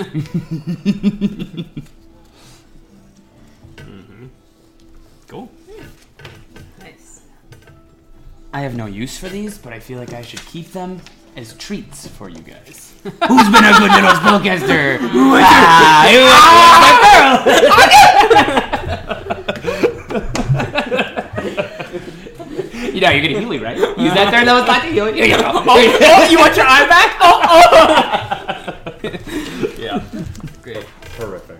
I 8.53 8.61
have 8.61 8.76
no 8.76 8.86
use 8.86 9.18
for 9.18 9.28
these, 9.28 9.59
but 9.59 9.72
I 9.72 9.80
feel 9.80 9.99
like 9.99 10.12
I 10.12 10.22
should 10.22 10.40
keep 10.40 10.72
them 10.72 11.01
as 11.36 11.55
treats 11.55 12.07
for 12.09 12.28
you 12.28 12.40
guys. 12.40 12.94
Who's 13.05 13.49
been 13.49 13.64
a 13.64 13.72
good 13.78 13.92
little 13.92 14.11
spellcaster? 14.18 14.99
ah, 15.03 16.07
who 16.11 16.18
wants 16.26 16.78
my 16.82 16.92
pearl? 21.68 22.94
you 22.94 23.01
know, 23.01 23.11
you're 23.11 23.22
gonna 23.22 23.38
heal 23.40 23.49
me, 23.49 23.59
right? 23.59 23.76
Use 23.76 24.14
that 24.14 24.32
third 24.32 24.46
level 24.46 24.64
slot 24.64 24.82
to 24.82 24.88
heal. 24.88 25.07
Here 25.12 25.26
you 25.26 25.36
go. 25.36 25.42
Oh, 25.68 26.28
you 26.30 26.38
want 26.38 26.57
your 26.57 26.66
eye 26.66 26.86
back? 26.88 27.16
Oh, 27.20 27.40
oh. 27.44 29.12
Yeah. 29.78 30.03
Great. 30.62 30.84
Horrific. 31.16 31.59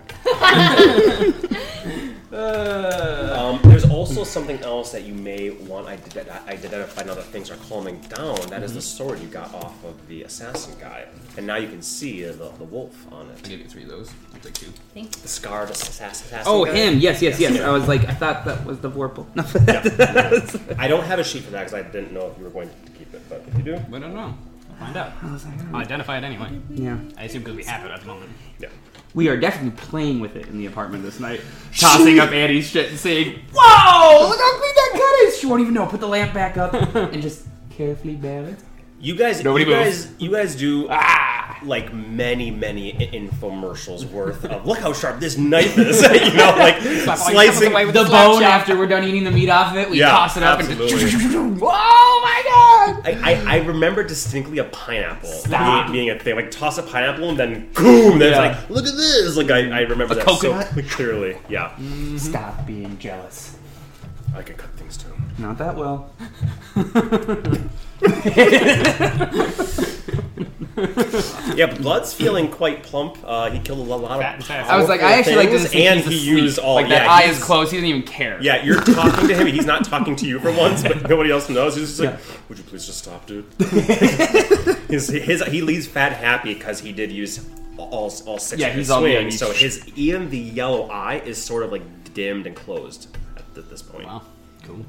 Uh, 2.31 3.35
Um, 3.39 3.59
there's 3.63 3.78
also 3.99 4.23
something 4.23 4.59
else 4.61 4.91
that 4.91 5.03
you 5.03 5.13
may 5.13 5.49
want 5.49 5.87
to 5.87 5.93
ident- 5.93 6.47
identify 6.47 7.03
now 7.03 7.15
that 7.15 7.25
things 7.25 7.51
are 7.51 7.57
calming 7.57 7.99
down. 8.01 8.35
That 8.49 8.63
is 8.63 8.73
the 8.73 8.79
mm-hmm. 8.79 8.97
sword 8.97 9.19
you 9.19 9.27
got 9.27 9.53
off 9.53 9.83
of 9.83 10.07
the 10.07 10.23
assassin 10.23 10.75
guy, 10.79 11.05
and 11.37 11.45
now 11.45 11.57
you 11.57 11.67
can 11.67 11.81
see 11.81 12.23
the, 12.23 12.33
the 12.33 12.63
wolf 12.63 12.95
on 13.11 13.27
it. 13.27 13.31
I 13.31 13.33
it. 13.35 13.43
gave 13.43 13.59
you 13.59 13.65
three 13.65 13.83
of 13.83 13.89
those. 13.89 14.11
I'll 14.33 14.39
take 14.39 14.53
two. 14.53 14.71
Thank 14.93 15.15
you. 15.15 15.21
The 15.21 15.27
scarred 15.27 15.69
assassin. 15.69 16.05
assassin 16.27 16.43
Oh, 16.45 16.65
guy. 16.65 16.73
him. 16.75 16.99
Yes, 16.99 17.21
yes, 17.21 17.39
yes. 17.39 17.59
I 17.59 17.69
was 17.69 17.87
like, 17.87 18.05
I 18.05 18.13
thought 18.13 18.45
that 18.45 18.65
was 18.65 18.79
the 18.79 18.89
Vorpal. 18.89 19.25
No. 19.35 19.43
I 20.77 20.87
don't 20.87 21.03
have 21.03 21.19
a 21.19 21.23
sheet 21.23 21.43
for 21.43 21.51
that 21.51 21.65
because 21.65 21.73
I 21.73 21.83
didn't 21.83 22.13
know 22.13 22.27
if 22.27 22.37
you 22.37 22.45
were 22.45 22.49
going 22.49 22.69
to 22.69 22.91
keep 22.91 23.13
it, 23.13 23.21
but 23.29 23.43
if 23.47 23.55
you 23.57 23.63
do, 23.63 23.79
But 23.89 23.97
I 23.97 23.99
don't 23.99 24.13
know. 24.15 24.37
I'll 24.71 24.85
find 24.85 24.97
out. 24.97 25.13
I'll 25.73 25.81
identify 25.81 26.17
it 26.17 26.23
anyway. 26.23 26.59
yeah. 26.69 26.97
I 27.17 27.23
assume 27.25 27.43
because 27.43 27.57
we 27.57 27.63
have 27.65 27.85
it 27.85 27.91
at 27.91 27.99
the 28.01 28.07
moment. 28.07 28.31
yeah. 28.59 28.69
We 29.15 29.27
are 29.29 29.37
definitely 29.37 29.71
playing 29.79 30.19
with 30.19 30.35
it 30.35 30.47
in 30.47 30.57
the 30.57 30.67
apartment 30.67 31.03
this 31.03 31.19
night. 31.19 31.41
Tossing 31.77 32.19
up 32.19 32.31
Annie's 32.31 32.67
shit 32.67 32.89
and 32.91 32.99
saying, 32.99 33.39
Whoa, 33.53 34.29
look 34.29 34.39
how 34.39 34.61
big 34.61 34.75
that 34.75 34.91
cut 34.93 35.27
is! 35.27 35.37
She 35.39 35.47
won't 35.47 35.61
even 35.61 35.73
know. 35.73 35.87
Put 35.87 35.99
the 35.99 36.07
lamp 36.07 36.33
back 36.33 36.57
up 36.57 36.73
and 36.95 37.21
just 37.21 37.45
carefully 37.71 38.15
bear 38.15 38.43
it. 38.45 38.59
You 38.99 39.15
guys, 39.15 39.43
Nobody 39.43 39.65
you 39.65 39.71
moves. 39.71 40.05
guys, 40.05 40.13
you 40.21 40.31
guys 40.31 40.55
do 40.55 40.87
Ah! 40.89 41.38
Like 41.63 41.93
many, 41.93 42.51
many 42.51 42.93
infomercials 42.93 44.05
worth 44.11 44.45
of. 44.45 44.65
Look 44.65 44.79
how 44.79 44.93
sharp 44.93 45.19
this 45.19 45.37
knife 45.37 45.77
is. 45.77 46.01
you 46.03 46.33
know, 46.37 46.53
like 46.57 46.81
slicing. 47.17 47.71
The 47.73 47.85
the 47.85 48.03
bone 48.05 48.41
chop. 48.41 48.43
after 48.43 48.77
we're 48.77 48.87
done 48.87 49.03
eating 49.03 49.23
the 49.23 49.31
meat 49.31 49.49
off 49.49 49.71
of 49.71 49.77
it, 49.77 49.89
we 49.89 49.99
Yeah, 49.99 50.09
toss 50.09 50.37
it 50.37 50.43
up 50.43 50.59
absolutely. 50.59 51.37
and 51.37 51.59
Oh 51.61 52.21
my 52.23 52.43
god! 52.45 53.07
I, 53.07 53.33
I, 53.33 53.55
I 53.57 53.65
remember 53.65 54.03
distinctly 54.03 54.59
a 54.59 54.63
pineapple 54.65 55.29
being, 55.49 55.91
being 55.91 56.09
a 56.09 56.19
thing. 56.19 56.35
Like 56.35 56.51
toss 56.51 56.77
a 56.77 56.83
pineapple 56.83 57.29
and 57.29 57.39
then 57.39 57.69
boom. 57.73 58.19
Then 58.19 58.31
Yeah. 58.31 58.51
it's 58.51 58.59
like 58.61 58.69
look 58.69 58.85
at 58.85 58.95
this. 58.95 59.35
Like 59.35 59.51
I, 59.51 59.69
I 59.69 59.81
remember 59.81 60.13
A 60.13 60.17
that 60.17 60.25
coconut? 60.25 60.67
so 60.73 60.81
clearly. 60.83 61.37
Yeah, 61.49 61.69
mm-hmm. 61.69 62.17
Stop 62.17 62.65
being 62.65 62.97
jealous. 62.99 63.57
I 64.35 64.43
can 64.43 64.55
cut 64.55 64.69
things 64.75 64.97
too. 64.97 65.11
Not 65.39 65.57
that 65.57 65.75
well. 65.75 66.11
Yeah, 71.55 71.65
Blood's 71.75 72.13
feeling 72.13 72.49
quite 72.49 72.83
plump. 72.83 73.17
Uh, 73.23 73.49
he 73.51 73.59
killed 73.59 73.79
a 73.79 73.83
lot 73.83 74.21
of. 74.21 74.45
Fat. 74.45 74.69
I 74.69 74.77
was 74.77 74.87
like, 74.87 75.01
I 75.01 75.13
actually 75.17 75.35
like 75.35 75.49
this, 75.49 75.73
and 75.73 75.99
he 75.99 76.17
used 76.17 76.57
all. 76.59 76.75
like 76.75 76.87
yeah, 76.87 76.99
that 76.99 77.09
eye 77.09 77.23
is 77.23 77.43
closed. 77.43 77.71
He 77.71 77.77
doesn't 77.77 77.89
even 77.89 78.03
care. 78.03 78.39
Yeah, 78.41 78.63
you're 78.63 78.79
talking 78.81 79.27
to 79.27 79.35
him. 79.35 79.47
He's 79.47 79.65
not 79.65 79.83
talking 79.83 80.15
to 80.17 80.25
you 80.27 80.39
for 80.39 80.51
once, 80.51 80.83
but 80.83 81.09
nobody 81.09 81.31
else 81.31 81.49
knows. 81.49 81.75
He's 81.75 81.87
just 81.89 81.99
like, 81.99 82.11
Yeah. 82.11 82.35
"Would 82.47 82.57
you 82.59 82.63
please 82.63 82.85
just 82.85 82.99
stop, 82.99 83.25
dude?" 83.25 83.45
his, 84.89 85.07
his 85.09 85.43
he 85.45 85.61
leaves 85.61 85.87
Fat 85.87 86.13
happy 86.13 86.53
because 86.53 86.79
he 86.79 86.93
did 86.93 87.11
use 87.11 87.45
all 87.77 88.13
all 88.25 88.37
six. 88.39 88.59
Yeah, 88.61 88.67
of 88.67 88.75
his 88.75 88.87
he's 88.87 88.91
all 88.91 89.01
swings, 89.01 89.39
good. 89.39 89.47
So 89.47 89.51
his 89.51 89.85
even 89.95 90.29
the 90.29 90.37
yellow 90.39 90.89
eye 90.89 91.21
is 91.25 91.41
sort 91.43 91.63
of 91.63 91.71
like 91.71 91.83
dimmed 92.13 92.47
and 92.47 92.55
closed 92.55 93.15
at, 93.35 93.53
th- 93.55 93.67
this 93.67 93.81
point. 93.81 94.07
Wow, 94.07 94.21
cool. 94.63 94.85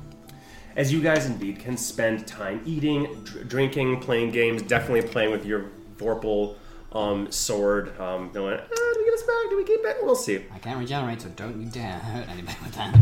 As 0.77 0.93
you 0.93 1.01
guys 1.03 1.27
indeed 1.27 1.59
can 1.59 1.77
spend 1.77 2.27
time 2.27 2.62
eating, 2.64 3.25
dr- 3.25 3.49
drinking, 3.49 4.01
playing 4.01 4.31
games, 4.31 4.62
definitely 4.62 5.03
playing 5.09 5.31
with 5.31 5.45
your 5.45 5.71
Vorpal 5.97 6.57
um, 6.93 7.31
sword. 7.31 7.99
Um, 8.01 8.31
going, 8.33 8.59
ah, 8.59 8.66
do 8.66 8.95
we 8.99 9.05
get 9.05 9.14
us 9.14 9.23
back? 9.23 9.51
Do 9.51 9.57
we 9.57 9.64
keep 9.64 9.81
it? 9.85 9.97
We'll 10.03 10.14
see. 10.14 10.45
I 10.53 10.59
can't 10.59 10.79
regenerate, 10.79 11.21
so 11.23 11.29
don't 11.31 11.61
you 11.61 11.68
dare 11.68 11.93
hurt 11.93 12.29
anybody 12.29 12.57
with 12.62 12.75
that. 12.75 12.97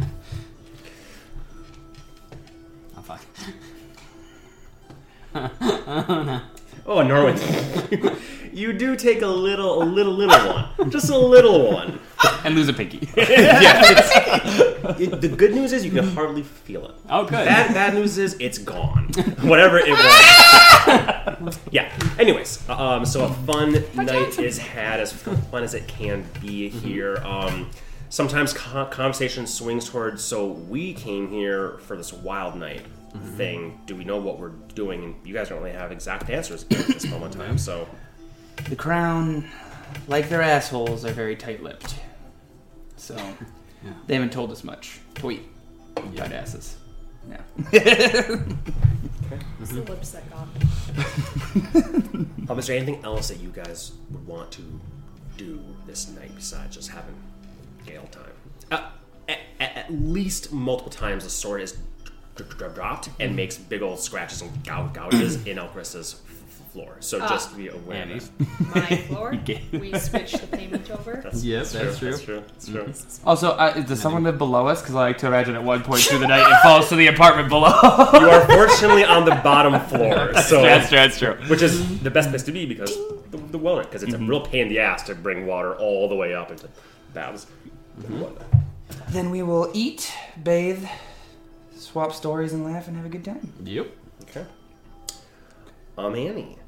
Oh 2.96 3.02
fuck. 3.02 3.20
Oh, 5.34 6.42
Norwin, 6.96 8.18
you 8.52 8.72
do 8.72 8.96
take 8.96 9.22
a 9.22 9.26
little, 9.26 9.82
a 9.82 9.84
little, 9.84 10.12
little 10.14 10.52
one, 10.54 10.90
just 10.90 11.10
a 11.10 11.18
little 11.18 11.70
one. 11.72 11.98
And 12.44 12.54
lose 12.54 12.68
a 12.68 12.72
pinky. 12.72 13.08
It- 14.98 15.20
the 15.20 15.28
good 15.28 15.54
news 15.54 15.72
is 15.72 15.84
you 15.84 15.90
can 15.90 16.08
hardly 16.08 16.42
feel 16.42 16.86
it. 16.88 16.94
Oh, 17.10 17.22
good. 17.24 17.32
Bad, 17.32 17.74
bad 17.74 17.94
news 17.94 18.16
is 18.18 18.36
it's 18.40 18.58
gone. 18.58 19.08
Whatever 19.42 19.78
it 19.78 19.90
was. 19.90 21.58
yeah. 21.70 21.92
Anyways, 22.18 22.66
um, 22.70 23.04
so 23.04 23.24
a 23.26 23.32
fun 23.44 23.84
night 23.94 24.38
is 24.38 24.56
had, 24.58 24.98
as 25.00 25.12
fun 25.12 25.62
as 25.62 25.74
it 25.74 25.86
can 25.88 26.24
be 26.40 26.68
here. 26.70 27.16
Um, 27.18 27.68
sometimes 28.08 28.52
co- 28.54 28.86
conversation 28.86 29.46
swings 29.46 29.88
towards. 29.88 30.24
So 30.24 30.46
we 30.46 30.94
came 30.94 31.28
here 31.28 31.78
for 31.86 31.96
this 31.96 32.12
wild 32.12 32.56
night 32.56 32.82
thing. 33.36 33.80
Do 33.86 33.96
we 33.96 34.04
know 34.04 34.18
what 34.18 34.38
we're 34.38 34.50
doing? 34.74 35.04
And 35.04 35.14
you 35.24 35.34
guys 35.34 35.48
don't 35.48 35.58
really 35.58 35.72
have 35.72 35.92
exact 35.92 36.30
answers 36.30 36.64
at 36.64 36.86
this 36.86 37.06
moment 37.06 37.34
in 37.34 37.40
time. 37.40 37.58
So 37.58 37.88
the 38.68 38.76
crown, 38.76 39.48
like 40.06 40.28
their 40.28 40.42
assholes, 40.42 41.04
are 41.04 41.12
very 41.12 41.36
tight-lipped. 41.36 41.94
So 42.96 43.16
they 44.06 44.14
haven't 44.14 44.32
told 44.32 44.50
us 44.50 44.64
much. 44.64 45.00
Tweet, 45.14 45.42
tight 46.16 46.32
asses. 46.32 46.76
Yeah. 47.28 47.42
It's 49.60 49.72
the 49.72 49.82
lips 49.82 50.12
that 50.12 50.28
got 50.30 50.48
me. 50.54 50.60
Um, 52.48 52.58
is 52.58 52.66
there 52.66 52.76
anything 52.76 53.04
else 53.04 53.28
that 53.28 53.40
you 53.40 53.50
guys 53.50 53.92
would 54.10 54.26
want 54.26 54.50
to 54.52 54.62
do 55.36 55.60
this 55.86 56.08
night 56.08 56.34
besides 56.34 56.74
just 56.74 56.88
having 56.88 57.14
Gale 57.84 58.08
time? 58.10 58.32
Uh, 58.70 58.88
at, 59.28 59.38
at, 59.60 59.76
at 59.76 59.92
least 59.92 60.50
multiple 60.50 60.90
times 60.90 61.24
the 61.24 61.30
sword 61.30 61.60
is 61.60 61.72
d- 61.72 61.78
d- 61.78 61.87
dropped 62.44 63.10
and 63.20 63.34
makes 63.34 63.56
big 63.56 63.82
old 63.82 64.00
scratches 64.00 64.42
and 64.42 64.64
gou- 64.64 64.90
gouges 64.92 65.46
in 65.46 65.56
Elcris's 65.56 66.22
f- 66.28 66.72
floor. 66.72 66.96
So 67.00 67.18
ah. 67.20 67.28
just 67.28 67.56
be 67.56 67.68
aware. 67.68 68.02
of 68.02 68.38
that. 68.38 68.74
My 68.74 68.96
floor. 68.96 69.38
we 69.72 69.98
switched 69.98 70.40
the 70.40 70.46
payment 70.56 70.90
over. 70.90 71.20
That's, 71.22 71.44
Yes, 71.44 71.72
that's 71.72 71.98
That's 71.98 72.22
true. 72.22 72.42
That's 72.46 72.66
true. 72.66 72.82
Mm-hmm. 72.84 73.26
Also, 73.28 73.50
uh, 73.50 73.80
does 73.82 74.00
someone 74.00 74.22
live 74.22 74.38
below 74.38 74.66
us? 74.66 74.80
Because 74.80 74.94
I 74.94 75.00
like 75.00 75.18
to 75.18 75.26
imagine 75.26 75.54
at 75.54 75.62
one 75.62 75.82
point 75.82 76.02
through 76.02 76.20
the 76.20 76.26
night 76.26 76.48
it 76.48 76.62
falls 76.62 76.88
to 76.90 76.96
the 76.96 77.08
apartment 77.08 77.48
below. 77.48 77.72
You 78.14 78.30
are 78.30 78.46
fortunately 78.46 79.04
on 79.04 79.24
the 79.24 79.34
bottom 79.36 79.78
floor, 79.88 80.34
so 80.42 80.62
that's 80.62 80.88
true. 80.88 80.98
That's 80.98 81.18
true. 81.18 81.34
which 81.48 81.62
is 81.62 82.00
the 82.00 82.10
best 82.10 82.30
place 82.30 82.42
to 82.44 82.52
be 82.52 82.64
because 82.64 82.96
the, 83.30 83.38
the 83.50 83.58
well 83.58 83.78
because 83.78 84.02
it's 84.02 84.14
a 84.14 84.16
mm-hmm. 84.16 84.28
real 84.28 84.40
pain 84.40 84.62
in 84.62 84.68
the 84.68 84.78
ass 84.78 85.02
to 85.04 85.14
bring 85.14 85.46
water 85.46 85.74
all 85.74 86.08
the 86.08 86.14
way 86.14 86.34
up 86.34 86.50
into 86.50 86.68
baths. 87.12 87.46
Mm-hmm. 87.98 88.12
and 88.12 88.22
whatnot. 88.22 88.48
Then 89.10 89.30
we 89.30 89.42
will 89.42 89.70
eat, 89.74 90.12
bathe, 90.42 90.86
swap 91.88 92.12
stories, 92.12 92.52
and 92.52 92.64
laugh 92.64 92.86
and 92.88 92.96
have 92.96 93.06
a 93.06 93.08
good 93.08 93.24
time. 93.24 93.52
Yep. 93.64 93.90
Okay. 94.22 94.44
Um, 95.96 96.14
Annie. 96.14 96.58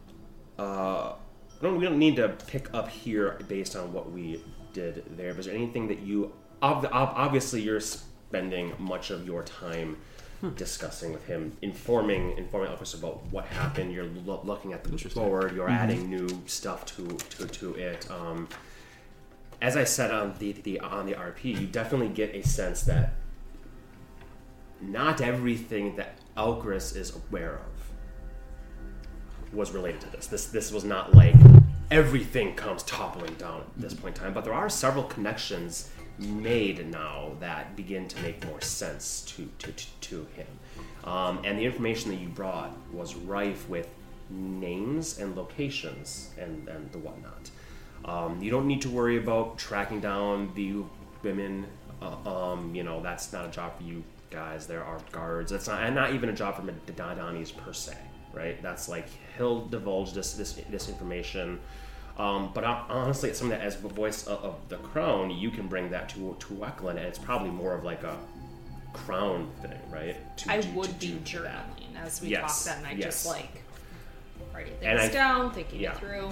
Uh, 0.58 1.12
I 1.12 1.62
don't, 1.62 1.76
we 1.78 1.84
don't 1.84 1.98
need 1.98 2.16
to 2.16 2.28
pick 2.46 2.72
up 2.74 2.88
here 2.88 3.38
based 3.48 3.76
on 3.76 3.92
what 3.92 4.10
we 4.10 4.42
did 4.72 5.04
there. 5.16 5.32
But 5.32 5.40
is 5.40 5.46
there 5.46 5.54
anything 5.54 5.88
that 5.88 6.00
you. 6.00 6.32
Ob- 6.62 6.84
ob- 6.86 7.14
obviously, 7.16 7.60
you're 7.62 7.80
spending 7.80 8.72
much 8.78 9.10
of 9.10 9.26
your 9.26 9.42
time 9.42 9.96
discussing 10.56 11.12
with 11.12 11.26
him, 11.26 11.56
informing 11.60 12.36
informing 12.38 12.70
Elvis 12.70 12.94
about 12.98 13.24
what 13.30 13.44
happened. 13.46 13.92
You're 13.92 14.06
lo- 14.24 14.40
looking 14.44 14.72
at 14.72 14.84
the 14.84 14.90
board. 15.14 15.54
You're 15.54 15.68
adding 15.68 16.08
new 16.08 16.28
stuff 16.46 16.86
to 16.96 17.06
to, 17.06 17.46
to 17.46 17.74
it. 17.74 18.10
Um, 18.10 18.48
as 19.62 19.76
I 19.76 19.84
said 19.84 20.10
on 20.10 20.34
the, 20.38 20.52
the 20.52 20.80
on 20.80 21.04
the 21.06 21.12
RP, 21.12 21.44
you 21.60 21.66
definitely 21.66 22.08
get 22.08 22.34
a 22.34 22.42
sense 22.46 22.82
that 22.82 23.12
not 24.80 25.20
everything 25.20 25.96
that 25.96 26.18
Elgris 26.36 26.96
is 26.96 27.14
aware 27.14 27.54
of 27.54 29.52
was 29.52 29.72
related 29.72 30.00
to 30.00 30.10
this. 30.10 30.26
This 30.26 30.46
this 30.46 30.72
was 30.72 30.84
not 30.84 31.14
like 31.14 31.34
everything 31.90 32.54
comes 32.54 32.82
toppling 32.84 33.34
down 33.34 33.60
at 33.60 33.80
this 33.80 33.94
point 33.94 34.16
in 34.16 34.22
time, 34.22 34.32
but 34.32 34.44
there 34.44 34.54
are 34.54 34.68
several 34.68 35.04
connections 35.04 35.90
made 36.18 36.88
now 36.90 37.32
that 37.40 37.74
begin 37.76 38.06
to 38.06 38.22
make 38.22 38.44
more 38.46 38.60
sense 38.60 39.22
to 39.22 39.48
to, 39.58 39.72
to, 39.72 39.86
to 40.00 40.26
him. 40.36 40.46
Um, 41.04 41.40
and 41.44 41.58
the 41.58 41.64
information 41.64 42.10
that 42.10 42.18
you 42.18 42.28
brought 42.28 42.76
was 42.92 43.14
rife 43.14 43.68
with 43.68 43.88
names 44.28 45.18
and 45.18 45.34
locations 45.34 46.30
and, 46.38 46.68
and 46.68 46.92
the 46.92 46.98
whatnot. 46.98 47.50
Um, 48.04 48.40
you 48.40 48.50
don't 48.50 48.66
need 48.66 48.82
to 48.82 48.90
worry 48.90 49.16
about 49.16 49.58
tracking 49.58 50.00
down 50.00 50.52
the 50.54 50.84
women. 51.22 51.66
Uh, 52.00 52.52
um, 52.52 52.74
you 52.74 52.82
know, 52.82 53.02
that's 53.02 53.32
not 53.32 53.46
a 53.46 53.50
job 53.50 53.76
for 53.76 53.82
you 53.82 54.04
guys. 54.30 54.66
There 54.66 54.84
are 54.84 54.98
guards. 55.12 55.52
That's 55.52 55.68
not, 55.68 55.82
and 55.82 55.94
not 55.94 56.14
even 56.14 56.28
a 56.28 56.32
job 56.32 56.56
for 56.56 56.62
Madani's 56.62 57.50
per 57.50 57.72
se, 57.72 57.96
right? 58.32 58.60
That's 58.62 58.88
like 58.88 59.06
he'll 59.36 59.66
divulge 59.66 60.12
this 60.12 60.34
this 60.34 60.54
this 60.70 60.88
information. 60.88 61.60
Um, 62.18 62.50
but 62.52 62.64
honestly, 62.64 63.30
it's 63.30 63.38
something 63.38 63.58
that, 63.58 63.64
as 63.64 63.76
the 63.80 63.88
voice 63.88 64.26
of, 64.26 64.44
of 64.44 64.54
the 64.68 64.76
crown, 64.76 65.30
you 65.30 65.50
can 65.50 65.68
bring 65.68 65.90
that 65.90 66.08
to 66.10 66.36
to 66.38 66.64
Eklund, 66.64 66.98
and 66.98 67.06
it's 67.08 67.18
probably 67.18 67.50
more 67.50 67.74
of 67.74 67.84
like 67.84 68.02
a 68.02 68.16
crown 68.92 69.48
thing, 69.62 69.78
right? 69.90 70.16
To, 70.38 70.52
I 70.52 70.60
to- 70.60 70.68
would 70.72 70.88
to 71.00 71.06
be 71.06 71.12
that. 71.14 71.24
journaling 71.24 71.96
as 72.04 72.20
we 72.20 72.28
Yes, 72.28 72.64
talk 72.64 72.74
that 72.74 72.82
night, 72.82 72.96
yes. 72.98 73.06
just 73.06 73.26
like 73.26 73.62
writing 74.52 74.74
things 74.80 75.00
I- 75.00 75.08
down, 75.08 75.52
thinking 75.52 75.80
yeah. 75.80 75.92
it 75.92 75.98
through. 75.98 76.28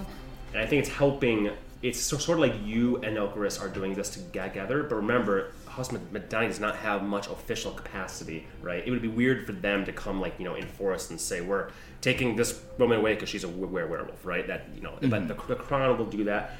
And 0.52 0.62
I 0.62 0.66
think 0.66 0.80
it's 0.84 0.94
helping. 0.94 1.50
It's 1.80 2.00
so, 2.00 2.16
sort 2.18 2.38
of 2.38 2.42
like 2.42 2.66
you 2.66 2.96
and 2.96 3.16
Elkaris 3.16 3.62
are 3.62 3.68
doing 3.68 3.94
this 3.94 4.10
together. 4.10 4.82
But 4.82 4.96
remember, 4.96 5.52
Madani 5.68 6.48
does 6.48 6.60
not 6.60 6.76
have 6.76 7.02
much 7.02 7.28
official 7.28 7.72
capacity, 7.72 8.46
right? 8.62 8.86
It 8.86 8.90
would 8.90 9.02
be 9.02 9.08
weird 9.08 9.46
for 9.46 9.52
them 9.52 9.84
to 9.84 9.92
come, 9.92 10.20
like, 10.20 10.34
you 10.38 10.44
know, 10.44 10.54
in 10.54 10.66
force 10.66 11.10
and 11.10 11.20
say, 11.20 11.40
we're 11.40 11.70
taking 12.00 12.36
this 12.36 12.60
woman 12.78 12.98
away 12.98 13.14
because 13.14 13.28
she's 13.28 13.44
a 13.44 13.48
were- 13.48 13.66
werewolf, 13.66 14.24
right? 14.24 14.46
That, 14.46 14.66
you 14.74 14.80
know, 14.80 14.94
but 15.02 15.28
the, 15.28 15.34
the 15.34 15.54
Crown 15.56 15.96
will 15.98 16.06
do 16.06 16.24
that. 16.24 16.56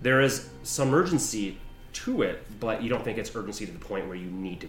There 0.00 0.20
is 0.20 0.48
some 0.62 0.94
urgency 0.94 1.58
to 1.92 2.22
it, 2.22 2.44
but 2.58 2.82
you 2.82 2.88
don't 2.88 3.04
think 3.04 3.18
it's 3.18 3.34
urgency 3.36 3.66
to 3.66 3.72
the 3.72 3.78
point 3.78 4.06
where 4.06 4.16
you 4.16 4.30
need 4.30 4.60
to 4.62 4.68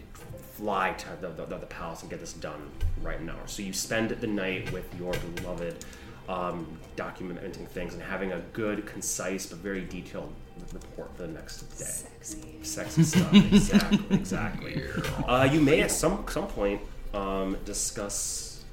fly 0.54 0.94
to 0.94 1.08
the, 1.22 1.30
the, 1.30 1.58
the 1.58 1.66
palace 1.66 2.02
and 2.02 2.10
get 2.10 2.20
this 2.20 2.34
done 2.34 2.70
right 3.02 3.22
now. 3.22 3.38
So 3.46 3.64
you 3.64 3.74
spend 3.74 4.10
the 4.12 4.28
night 4.28 4.72
with 4.72 4.86
your 5.00 5.14
beloved, 5.36 5.86
um, 6.30 6.78
documenting 6.96 7.68
things 7.68 7.94
and 7.94 8.04
having 8.04 8.32
a 8.32 8.39
good, 8.54 8.86
concise, 8.86 9.46
but 9.46 9.60
very 9.60 9.82
detailed 9.82 10.34
report 10.72 11.16
for 11.16 11.24
the 11.24 11.28
next 11.28 11.61
day. 11.78 11.86
Sexy. 11.86 12.59
Sexy 12.61 13.03
stuff, 13.03 13.34
exactly, 13.34 13.99
exactly. 14.11 14.84
Uh, 15.28 15.49
you 15.51 15.59
may 15.61 15.82
at 15.82 15.91
some 15.91 16.26
some 16.30 16.47
point 16.47 16.82
um, 17.14 17.57
discuss 17.66 18.64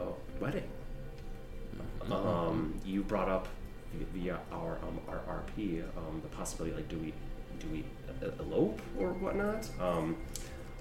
a 0.00 0.04
wedding. 0.40 0.64
Um, 2.10 2.78
you 2.84 3.02
brought 3.02 3.28
up 3.28 3.48
via 4.12 4.38
our 4.52 4.78
um, 4.82 5.00
our 5.08 5.20
RP 5.56 5.82
um, 5.96 6.20
the 6.22 6.28
possibility 6.28 6.76
like 6.76 6.88
do 6.88 6.98
we 6.98 7.12
do 7.58 7.68
we 7.70 7.84
elope 8.40 8.80
or 8.98 9.12
whatnot? 9.14 9.68
Um, 9.80 10.16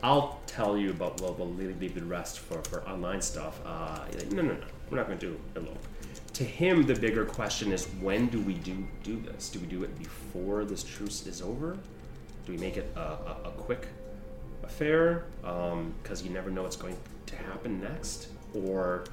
I'll 0.02 0.42
tell 0.48 0.78
you 0.78 0.92
about. 0.92 1.22
Well, 1.22 1.34
we'll 1.34 1.54
leave, 1.54 1.80
leave 1.80 1.96
the 1.96 2.04
rest 2.04 2.40
for, 2.40 2.62
for 2.64 2.88
online 2.88 3.22
stuff. 3.22 3.62
Uh, 3.66 4.00
like, 4.14 4.32
no, 4.34 4.42
no, 4.42 4.54
no, 4.54 4.66
we're 4.90 4.98
not 4.98 5.08
going 5.08 5.18
to 5.20 5.28
do 5.28 5.40
elope. 5.56 5.88
To 6.34 6.44
him, 6.44 6.88
the 6.88 6.96
bigger 6.96 7.26
question 7.26 7.72
is 7.72 7.86
when 8.02 8.28
do 8.28 8.42
we 8.42 8.56
do 8.56 8.88
do 9.04 9.20
this? 9.20 9.50
Do 9.50 9.60
we 9.60 9.68
do 9.68 9.84
it 9.84 9.98
before 10.00 10.66
this 10.66 10.84
truce 10.84 11.28
is 11.28 11.42
over? 11.42 11.78
Do 12.46 12.52
we 12.52 12.58
make 12.58 12.76
it 12.76 12.92
a, 12.96 13.00
a, 13.00 13.38
a 13.46 13.52
quick 13.52 13.88
affair? 14.64 15.26
Um, 15.44 15.94
because 16.02 16.24
you 16.24 16.32
never 16.32 16.50
know 16.50 16.64
what's 16.64 16.76
going 16.76 16.98
to 17.28 17.36
happen 17.36 17.80
next, 17.80 18.30
or 18.56 19.04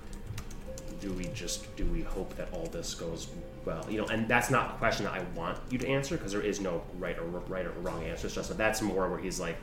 do 1.00 1.12
we 1.12 1.26
just 1.34 1.74
do 1.76 1.84
we 1.86 2.00
hope 2.00 2.34
that 2.36 2.48
all 2.52 2.66
this 2.66 2.94
goes 2.94 3.28
well? 3.66 3.84
You 3.90 4.00
know, 4.00 4.06
and 4.06 4.26
that's 4.26 4.50
not 4.50 4.70
a 4.70 4.78
question 4.78 5.04
that 5.04 5.12
I 5.12 5.22
want 5.38 5.58
you 5.70 5.76
to 5.76 5.86
answer 5.86 6.16
because 6.16 6.32
there 6.32 6.40
is 6.40 6.58
no 6.58 6.82
right 6.98 7.18
or 7.18 7.24
right 7.24 7.66
or 7.66 7.72
wrong 7.82 8.02
answer. 8.04 8.28
It's 8.28 8.36
just 8.36 8.48
that 8.48 8.56
that's 8.56 8.80
more 8.80 9.08
where 9.10 9.18
he's 9.18 9.38
like, 9.38 9.56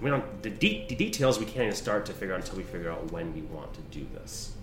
we 0.00 0.08
don't 0.08 0.42
the, 0.42 0.50
de- 0.50 0.86
the 0.88 0.94
details 0.94 1.38
we 1.38 1.44
can't 1.44 1.64
even 1.64 1.74
start 1.74 2.06
to 2.06 2.14
figure 2.14 2.34
out 2.34 2.40
until 2.40 2.56
we 2.56 2.62
figure 2.62 2.90
out 2.90 3.12
when 3.12 3.34
we 3.34 3.42
want 3.42 3.74
to 3.74 3.80
do 3.82 4.06
this. 4.14 4.55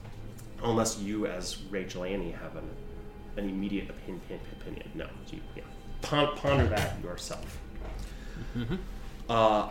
Unless 0.61 0.99
you, 0.99 1.25
as 1.25 1.57
Rachel 1.69 2.03
Annie, 2.03 2.31
have 2.31 2.55
an 2.55 2.69
an 3.35 3.49
immediate 3.49 3.89
opinion. 3.89 4.21
opinion. 4.61 4.89
No, 4.93 5.07
you, 5.31 5.39
yeah. 5.55 5.63
Pon- 6.01 6.35
ponder 6.35 6.67
that 6.67 7.01
yourself. 7.01 7.59
Uh, 9.29 9.69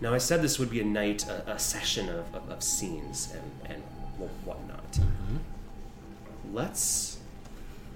now, 0.00 0.12
I 0.12 0.18
said 0.18 0.42
this 0.42 0.58
would 0.58 0.68
be 0.68 0.80
a 0.80 0.84
night, 0.84 1.26
a, 1.28 1.52
a 1.52 1.58
session 1.58 2.08
of, 2.10 2.34
of, 2.34 2.50
of 2.50 2.62
scenes 2.62 3.32
and, 3.32 3.72
and 3.72 3.82
wh- 4.18 4.46
whatnot. 4.46 4.98
Let's 6.52 7.18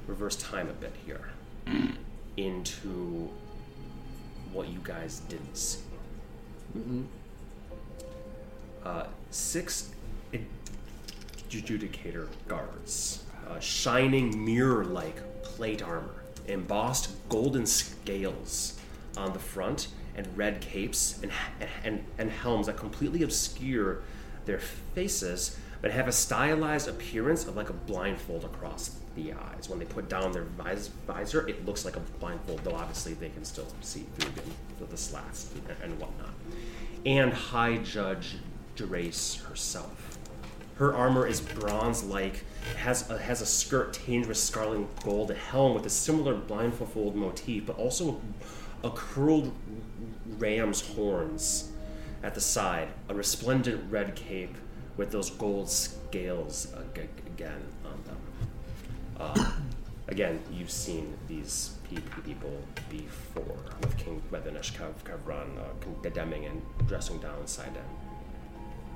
reverse 0.06 0.36
time 0.36 0.68
a 0.68 0.72
bit 0.72 0.94
here 1.04 1.30
into 2.36 3.28
what 4.52 4.68
you 4.68 4.78
guys 4.82 5.20
didn't 5.28 5.56
see. 5.56 5.80
Uh, 8.84 9.04
six 9.30 9.90
adjudicator 11.50 12.28
guards, 12.46 13.24
uh, 13.48 13.58
shining 13.58 14.44
mirror 14.44 14.84
like 14.84 15.42
plate 15.42 15.82
armor, 15.82 16.22
embossed 16.46 17.10
golden 17.28 17.66
scales 17.66 18.78
on 19.16 19.32
the 19.32 19.38
front, 19.38 19.88
and 20.16 20.26
red 20.36 20.60
capes 20.60 21.20
and, 21.22 21.32
and, 21.84 22.04
and 22.18 22.30
helms 22.30 22.66
that 22.66 22.76
completely 22.76 23.22
obscure 23.22 24.02
their 24.44 24.58
faces 24.58 25.58
but 25.82 25.90
have 25.90 26.08
a 26.08 26.12
stylized 26.12 26.88
appearance 26.88 27.46
of 27.46 27.56
like 27.56 27.70
a 27.70 27.72
blindfold 27.74 28.44
across 28.44 28.96
the 29.16 29.32
eyes. 29.32 29.68
When 29.68 29.78
they 29.78 29.86
put 29.86 30.08
down 30.08 30.32
their 30.32 30.44
vis- 30.44 30.90
visor, 31.06 31.48
it 31.48 31.64
looks 31.64 31.84
like 31.84 31.96
a 31.96 32.00
blindfold, 32.20 32.60
though 32.64 32.74
obviously 32.74 33.14
they 33.14 33.30
can 33.30 33.44
still 33.44 33.66
see 33.80 34.04
through 34.18 34.30
the, 34.78 34.84
the 34.84 34.96
slats 34.96 35.50
and, 35.54 35.76
and 35.82 35.98
whatnot. 35.98 36.34
And 37.06 37.32
High 37.32 37.78
Judge 37.78 38.36
Derace 38.76 39.42
herself. 39.44 40.09
Her 40.80 40.94
armor 40.94 41.26
is 41.26 41.42
bronze-like, 41.42 42.42
has 42.78 43.10
a, 43.10 43.18
has 43.18 43.42
a 43.42 43.46
skirt 43.46 43.92
tinged 43.92 44.24
with 44.24 44.38
scarlet 44.38 44.88
gold, 45.04 45.30
a 45.30 45.34
helm 45.34 45.74
with 45.74 45.84
a 45.84 45.90
similar 45.90 46.34
blindfold 46.34 47.14
motif, 47.14 47.66
but 47.66 47.76
also 47.76 48.18
a 48.82 48.88
curled 48.88 49.52
ram's 50.38 50.80
horns 50.80 51.70
at 52.22 52.34
the 52.34 52.40
side, 52.40 52.88
a 53.10 53.14
resplendent 53.14 53.92
red 53.92 54.14
cape 54.14 54.56
with 54.96 55.10
those 55.10 55.28
gold 55.28 55.68
scales 55.68 56.72
ag- 56.94 57.10
again 57.26 57.60
on 57.84 58.02
them. 58.06 58.16
Uh, 59.18 59.52
again, 60.08 60.40
you've 60.50 60.70
seen 60.70 61.12
these 61.28 61.76
pe- 61.90 62.00
people 62.22 62.58
before 62.88 63.58
with 63.82 63.98
King 63.98 64.22
Medinish 64.32 64.72
Kavran 64.72 65.58
uh, 65.58 65.64
condemning 66.02 66.46
and 66.46 66.62
dressing 66.88 67.18
down 67.18 67.46
Sidon. 67.46 67.84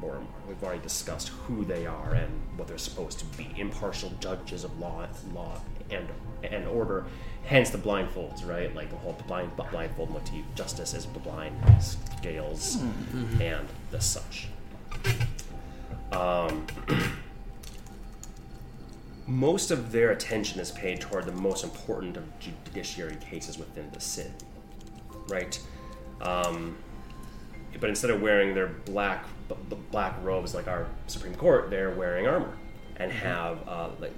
Boromar. 0.02 0.26
We've 0.48 0.62
already 0.62 0.82
discussed 0.82 1.28
who 1.28 1.64
they 1.64 1.86
are 1.86 2.14
and 2.14 2.32
what 2.56 2.68
they're 2.68 2.78
supposed 2.78 3.18
to 3.20 3.24
be. 3.36 3.48
Impartial 3.56 4.12
judges 4.20 4.64
of 4.64 4.78
law, 4.78 5.06
law 5.32 5.60
and 5.90 6.08
and 6.42 6.66
order. 6.66 7.04
Hence 7.44 7.70
the 7.70 7.78
blindfolds, 7.78 8.46
right? 8.46 8.74
Like 8.74 8.90
the 8.90 8.96
whole 8.96 9.16
blind 9.26 9.52
blindfold 9.56 10.10
motif. 10.10 10.44
Justice 10.54 10.94
is 10.94 11.06
blind 11.06 11.56
scales 11.82 12.76
and 13.40 13.68
the 13.90 14.00
such. 14.00 14.48
Um, 16.12 16.66
most 19.26 19.70
of 19.70 19.92
their 19.92 20.10
attention 20.10 20.60
is 20.60 20.70
paid 20.70 21.00
toward 21.00 21.26
the 21.26 21.32
most 21.32 21.64
important 21.64 22.16
of 22.16 22.24
judiciary 22.38 23.16
cases 23.16 23.58
within 23.58 23.90
the 23.92 24.00
city, 24.00 24.30
right? 25.28 25.58
Um, 26.20 26.76
but 27.80 27.90
instead 27.90 28.10
of 28.10 28.20
wearing 28.22 28.54
their 28.54 28.68
black 28.68 29.24
b- 29.48 29.76
black 29.90 30.14
robes 30.22 30.54
like 30.54 30.68
our 30.68 30.86
Supreme 31.06 31.34
Court, 31.34 31.70
they're 31.70 31.90
wearing 31.90 32.26
armor 32.26 32.56
and 32.96 33.10
have 33.12 33.58
uh, 33.68 33.88
like 34.00 34.12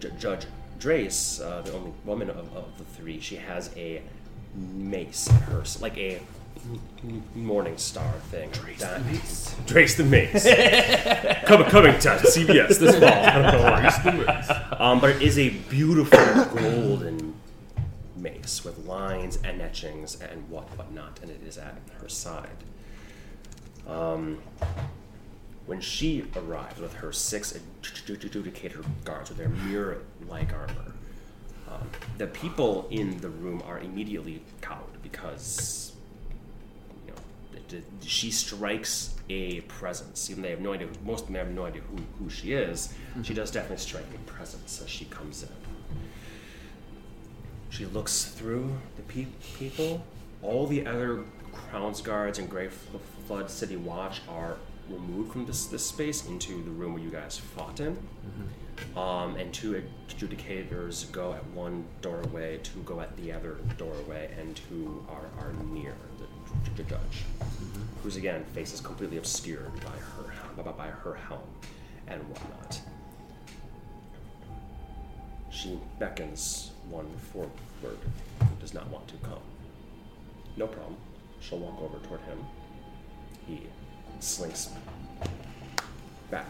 J- 0.00 0.12
Judge 0.18 0.46
Drace, 0.78 1.40
uh, 1.44 1.62
the 1.62 1.72
only 1.74 1.92
woman 2.04 2.30
of, 2.30 2.38
of 2.56 2.78
the 2.78 2.84
three. 2.84 3.20
She 3.20 3.36
has 3.36 3.70
a 3.76 4.02
mace 4.54 5.28
in 5.28 5.34
her, 5.36 5.62
like 5.80 5.96
a 5.98 6.20
Morning 7.34 7.76
Star 7.78 8.12
thing. 8.30 8.50
Drace 8.50 8.78
the 8.78 9.00
Mace. 9.10 9.54
Drace 9.66 9.96
the 9.96 10.04
Mace. 10.04 11.44
coming, 11.46 11.66
coming 11.68 11.98
to 12.00 12.08
CBS 12.10 12.78
this 12.78 12.98
fall. 12.98 13.08
I 13.08 13.34
don't 13.38 13.52
know 13.52 13.62
why. 13.62 14.76
Um, 14.78 15.00
but 15.00 15.10
it 15.16 15.22
is 15.22 15.38
a 15.38 15.50
beautiful 15.50 16.18
golden 16.54 17.34
mace 18.16 18.62
with 18.64 18.86
lines 18.86 19.38
and 19.42 19.62
etchings 19.62 20.20
and 20.20 20.48
what 20.50 20.64
whatnot, 20.76 21.20
and 21.22 21.30
it 21.30 21.40
is 21.46 21.56
at 21.56 21.76
her 22.00 22.08
side. 22.08 22.48
Um, 23.86 24.38
when 25.66 25.80
she 25.80 26.24
arrives 26.36 26.80
with 26.80 26.94
her 26.94 27.12
six 27.12 27.56
adjudicator 27.82 28.84
guards 29.04 29.28
with 29.28 29.38
their 29.38 29.48
mirror-like 29.48 30.52
armor, 30.52 30.94
um, 31.68 31.88
the 32.18 32.26
people 32.26 32.88
in 32.90 33.20
the 33.20 33.28
room 33.28 33.62
are 33.66 33.78
immediately 33.78 34.42
cowed 34.60 35.00
because 35.02 35.92
you 37.06 37.12
know 37.12 37.80
she 38.02 38.30
strikes 38.32 39.14
a 39.28 39.60
presence. 39.62 40.28
Even 40.28 40.42
they 40.42 40.50
have 40.50 40.60
no 40.60 40.72
idea. 40.72 40.88
Most 41.04 41.22
of 41.22 41.26
them 41.28 41.36
have 41.36 41.54
no 41.54 41.64
idea 41.66 41.82
who, 41.82 41.98
who 42.18 42.28
she 42.28 42.52
is. 42.52 42.92
She 43.22 43.32
does 43.32 43.50
definitely 43.52 43.78
strike 43.78 44.06
a 44.12 44.18
presence 44.30 44.82
as 44.82 44.90
she 44.90 45.04
comes 45.04 45.44
in. 45.44 45.48
She 47.68 47.86
looks 47.86 48.24
through 48.24 48.76
the 48.96 49.02
pe- 49.02 49.26
people. 49.56 50.04
All 50.42 50.66
the 50.66 50.84
other 50.84 51.20
Crown's 51.52 52.00
guards 52.00 52.40
and 52.40 52.50
Grey 52.50 52.66
F- 52.66 52.86
Flood 53.30 53.48
City 53.48 53.76
Watch 53.76 54.22
are 54.28 54.56
removed 54.88 55.30
from 55.30 55.46
this, 55.46 55.66
this 55.66 55.86
space 55.86 56.26
into 56.26 56.64
the 56.64 56.70
room 56.72 56.94
where 56.94 57.02
you 57.02 57.10
guys 57.10 57.38
fought 57.38 57.78
in. 57.78 57.96
Um, 58.96 59.36
and 59.36 59.54
two 59.54 59.80
adjudicators 60.08 61.12
go 61.12 61.32
at 61.34 61.46
one 61.50 61.84
doorway, 62.02 62.58
two 62.64 62.80
go 62.80 63.00
at 63.00 63.16
the 63.16 63.30
other 63.30 63.58
doorway, 63.78 64.34
and 64.36 64.56
two 64.56 65.06
are, 65.08 65.26
are 65.38 65.52
near 65.66 65.94
the 66.18 66.24
j- 66.24 66.82
j- 66.82 66.90
judge, 66.90 67.22
whose 68.02 68.16
again 68.16 68.44
face 68.52 68.74
is 68.74 68.80
completely 68.80 69.18
obscured 69.18 69.72
by 69.76 69.90
her 69.90 70.34
by, 70.64 70.72
by 70.72 70.88
her 70.88 71.14
helm 71.14 71.46
and 72.08 72.20
whatnot. 72.30 72.80
She 75.52 75.78
beckons 76.00 76.72
one 76.88 77.06
forward 77.32 77.52
who 77.80 78.46
does 78.60 78.74
not 78.74 78.88
want 78.90 79.06
to 79.06 79.14
come. 79.18 79.38
No 80.56 80.66
problem. 80.66 80.96
She'll 81.38 81.60
walk 81.60 81.80
over 81.80 82.04
toward 82.08 82.22
him. 82.22 82.44
He 83.50 83.66
slinks 84.20 84.70
back. 86.30 86.46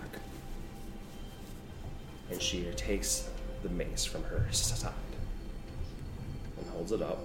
And 2.30 2.40
she 2.40 2.64
takes 2.76 3.28
the 3.62 3.70
mace 3.70 4.05
from 4.05 4.22
her 4.24 4.46
side 4.51 4.92
and 6.59 6.70
holds 6.70 6.92
it 6.92 7.01
up. 7.01 7.18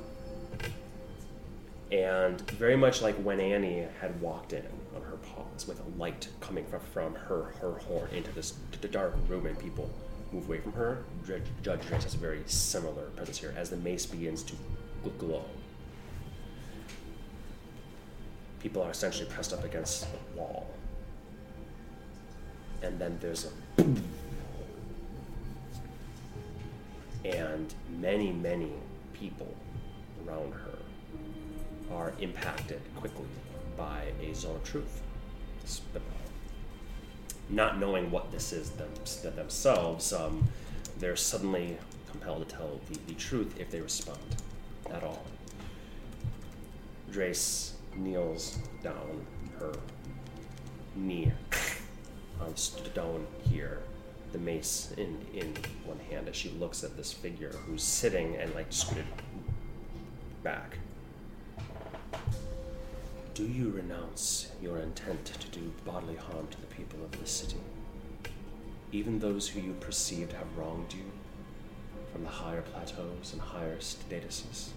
And 1.92 2.40
very 2.52 2.78
much 2.78 3.02
like 3.02 3.16
when 3.16 3.40
Annie 3.40 3.86
had 4.00 4.20
walked 4.22 4.54
in 4.54 4.66
on 4.96 5.02
her 5.02 5.18
paws 5.18 5.68
with 5.68 5.80
a 5.80 6.00
light 6.00 6.30
coming 6.40 6.66
from, 6.66 6.80
from 6.80 7.16
her, 7.16 7.54
her 7.62 7.74
horn 7.74 8.10
into 8.12 8.32
this 8.32 8.54
d- 8.82 8.88
dark 8.88 9.14
room 9.28 9.46
and 9.46 9.60
people 9.60 9.90
move 10.32 10.48
away 10.48 10.60
from 10.60 10.74
her, 10.74 11.04
Judge 11.28 11.44
Drake 11.86 12.02
has 12.02 12.16
a 12.16 12.18
very 12.18 12.42
similar 12.46 13.04
presence 13.16 13.38
here 13.38 13.54
as 13.56 13.70
the 13.70 13.78
mace 13.78 14.06
begins 14.06 14.42
to 14.44 14.54
gl- 15.04 15.18
glow. 15.20 15.46
People 18.66 18.82
are 18.82 18.90
essentially 18.90 19.30
pressed 19.30 19.54
up 19.54 19.64
against 19.64 20.08
the 20.12 20.18
wall. 20.36 20.66
And 22.82 22.98
then 22.98 23.16
there's 23.22 23.46
a 23.46 23.50
and 27.24 27.72
many, 28.00 28.32
many 28.32 28.72
people 29.14 29.54
around 30.26 30.52
her 30.54 30.80
are 31.94 32.14
impacted 32.20 32.82
quickly 32.96 33.28
by 33.78 34.06
a 34.20 34.34
zone 34.34 34.56
of 34.56 34.64
truth. 34.64 35.00
Not 37.52 37.80
knowing 37.80 38.10
what 38.10 38.32
this 38.32 38.52
is 38.52 38.72
them, 38.72 38.90
themselves, 39.36 40.12
um, 40.12 40.44
they're 40.98 41.16
suddenly 41.16 41.78
compelled 42.10 42.50
to 42.50 42.56
tell 42.56 42.80
the, 42.90 42.98
the 43.06 43.14
truth 43.14 43.60
if 43.60 43.70
they 43.70 43.82
respond 43.82 44.18
at 44.92 45.04
all. 45.04 45.24
Drace 47.12 47.75
kneels 47.98 48.60
down, 48.84 49.26
her 49.60 49.74
knee 50.96 51.32
on 52.42 52.56
stone 52.56 53.26
here, 53.50 53.80
the 54.32 54.38
mace 54.38 54.94
in, 54.98 55.18
in 55.34 55.54
one 55.86 56.00
hand 56.10 56.28
as 56.28 56.36
she 56.36 56.50
looks 56.52 56.84
at 56.84 56.98
this 56.98 57.14
figure 57.14 57.52
who's 57.66 57.84
sitting 57.84 58.36
and 58.36 58.54
like 58.54 58.68
scooted 58.70 59.06
back. 60.44 60.78
Do 63.34 63.46
you 63.46 63.70
renounce 63.72 64.52
your 64.62 64.78
intent 64.78 65.26
to 65.26 65.48
do 65.50 65.72
bodily 65.86 66.16
harm 66.16 66.48
to 66.48 66.62
the 66.62 66.68
people 66.68 67.04
of 67.04 67.12
this 67.20 67.32
city? 67.32 67.58
Even 68.92 69.20
those 69.20 69.48
who 69.50 69.60
you 69.60 69.74
perceived 69.74 70.32
have 70.32 70.58
wronged 70.58 70.94
you 70.94 71.04
from 72.14 72.24
the 72.24 72.30
higher 72.30 72.62
plateaus 72.62 73.34
and 73.34 73.42
higher 73.42 73.78
statuses? 73.78 74.70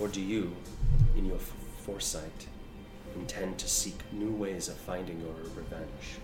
Or 0.00 0.08
do 0.08 0.22
you, 0.22 0.56
in 1.16 1.26
your 1.26 1.38
foresight, 1.88 2.46
intend 3.16 3.56
to 3.58 3.66
seek 3.66 3.98
new 4.12 4.30
ways 4.30 4.68
of 4.68 4.76
finding 4.76 5.18
your 5.20 5.32
revenge? 5.56 6.18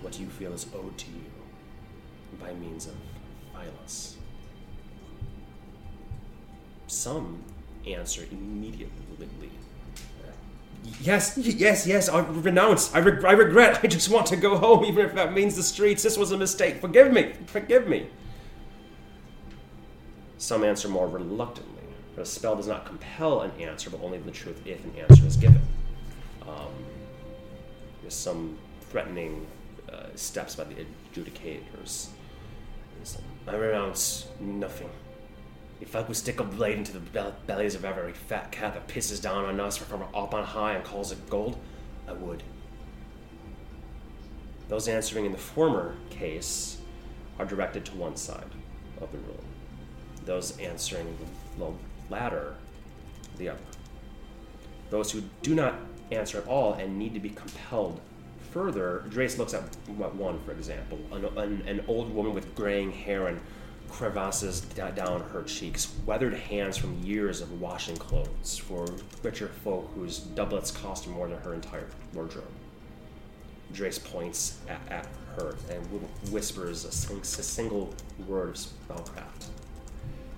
What 0.00 0.18
you 0.18 0.26
feel 0.28 0.52
is 0.52 0.66
owed 0.74 0.96
to 0.96 1.06
you 1.06 1.24
by 2.40 2.54
means 2.54 2.86
of 2.86 2.94
violence? 3.52 4.16
Some 6.86 7.42
answer 7.86 8.22
immediately. 8.30 8.90
Yes, 11.00 11.36
yes, 11.38 11.86
yes, 11.86 12.08
I 12.08 12.20
renounce. 12.20 12.94
I, 12.94 12.98
I 12.98 13.32
regret. 13.32 13.80
I 13.82 13.86
just 13.86 14.10
want 14.10 14.26
to 14.26 14.36
go 14.36 14.56
home, 14.56 14.84
even 14.84 15.04
if 15.06 15.14
that 15.14 15.32
means 15.32 15.56
the 15.56 15.62
streets. 15.62 16.02
This 16.02 16.18
was 16.18 16.32
a 16.32 16.36
mistake. 16.36 16.80
Forgive 16.80 17.10
me. 17.10 17.32
Forgive 17.46 17.88
me. 17.88 18.08
Some 20.36 20.62
answer 20.62 20.88
more 20.88 21.08
reluctantly. 21.08 21.73
The 22.16 22.24
spell 22.24 22.54
does 22.54 22.68
not 22.68 22.86
compel 22.86 23.40
an 23.40 23.50
answer, 23.60 23.90
but 23.90 24.00
only 24.02 24.18
the 24.18 24.30
truth 24.30 24.60
if 24.64 24.84
an 24.84 24.94
answer 24.96 25.26
is 25.26 25.36
given. 25.36 25.60
Um, 26.42 26.72
there's 28.02 28.14
some 28.14 28.56
threatening 28.90 29.46
uh, 29.92 30.06
steps 30.14 30.54
by 30.54 30.64
the 30.64 30.76
adjudicators. 31.12 32.08
I 33.46 33.56
renounce 33.56 34.28
nothing. 34.40 34.90
If 35.80 35.96
I 35.96 36.02
could 36.02 36.16
stick 36.16 36.40
a 36.40 36.44
blade 36.44 36.78
into 36.78 36.92
the 36.92 37.00
bel- 37.00 37.34
bellies 37.46 37.74
of 37.74 37.84
every 37.84 38.12
fat 38.12 38.52
cat 38.52 38.74
that 38.74 38.88
pisses 38.88 39.20
down 39.20 39.44
on 39.44 39.60
us 39.60 39.76
from 39.76 40.02
up 40.02 40.32
on 40.32 40.44
high 40.44 40.74
and 40.74 40.84
calls 40.84 41.12
it 41.12 41.28
gold, 41.28 41.58
I 42.08 42.12
would. 42.12 42.42
Those 44.68 44.88
answering 44.88 45.26
in 45.26 45.32
the 45.32 45.38
former 45.38 45.96
case 46.10 46.78
are 47.38 47.44
directed 47.44 47.84
to 47.86 47.96
one 47.96 48.16
side 48.16 48.50
of 49.00 49.12
the 49.12 49.18
room. 49.18 49.44
Those 50.24 50.58
answering 50.58 51.18
the 51.58 51.60
latter, 52.10 52.54
the 53.38 53.48
other. 53.50 53.60
Those 54.90 55.10
who 55.10 55.22
do 55.42 55.54
not 55.54 55.74
answer 56.12 56.38
at 56.38 56.46
all 56.46 56.74
and 56.74 56.98
need 56.98 57.14
to 57.14 57.20
be 57.20 57.30
compelled 57.30 58.00
further, 58.52 59.04
Drace 59.08 59.38
looks 59.38 59.54
at 59.54 59.62
one, 59.88 60.40
for 60.44 60.52
example, 60.52 60.98
an, 61.12 61.24
an, 61.36 61.62
an 61.66 61.84
old 61.88 62.14
woman 62.14 62.34
with 62.34 62.54
graying 62.54 62.92
hair 62.92 63.26
and 63.26 63.40
crevasses 63.90 64.60
down 64.60 65.20
her 65.32 65.42
cheeks, 65.42 65.94
weathered 66.06 66.34
hands 66.34 66.76
from 66.76 66.98
years 67.02 67.40
of 67.40 67.60
washing 67.60 67.96
clothes 67.96 68.56
for 68.56 68.86
richer 69.22 69.48
folk 69.48 69.90
whose 69.94 70.18
doublets 70.18 70.70
cost 70.70 71.08
more 71.08 71.28
than 71.28 71.38
her 71.38 71.54
entire 71.54 71.86
wardrobe. 72.12 72.44
Drace 73.72 74.02
points 74.02 74.58
at, 74.68 74.80
at 74.90 75.08
her 75.36 75.56
and 75.70 75.84
whispers 76.30 76.84
a, 76.84 76.92
sing- 76.92 77.20
a 77.20 77.24
single 77.24 77.92
word 78.26 78.50
of 78.50 78.54
spellcraft, 78.54 79.46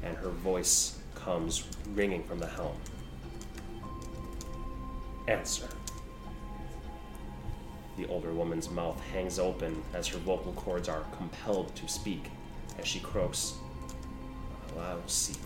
and 0.03 0.17
her 0.17 0.31
voice 0.31 0.96
comes 1.27 1.65
ringing 1.93 2.23
from 2.23 2.39
the 2.39 2.47
helm. 2.47 2.77
Answer. 5.27 5.69
The 7.97 8.07
older 8.07 8.33
woman's 8.33 8.71
mouth 8.71 9.01
hangs 9.13 9.41
open 9.41 9.83
as 9.93 10.07
her 10.07 10.19
vocal 10.19 10.53
cords 10.53 10.89
are 10.89 11.03
compelled 11.17 11.75
to 11.75 11.89
speak 11.89 12.31
as 12.79 12.87
she 12.87 13.01
croaks, 13.01 13.55
"Well, 14.77 14.85
I 14.85 14.95
will 14.95 15.09
seek 15.09 15.39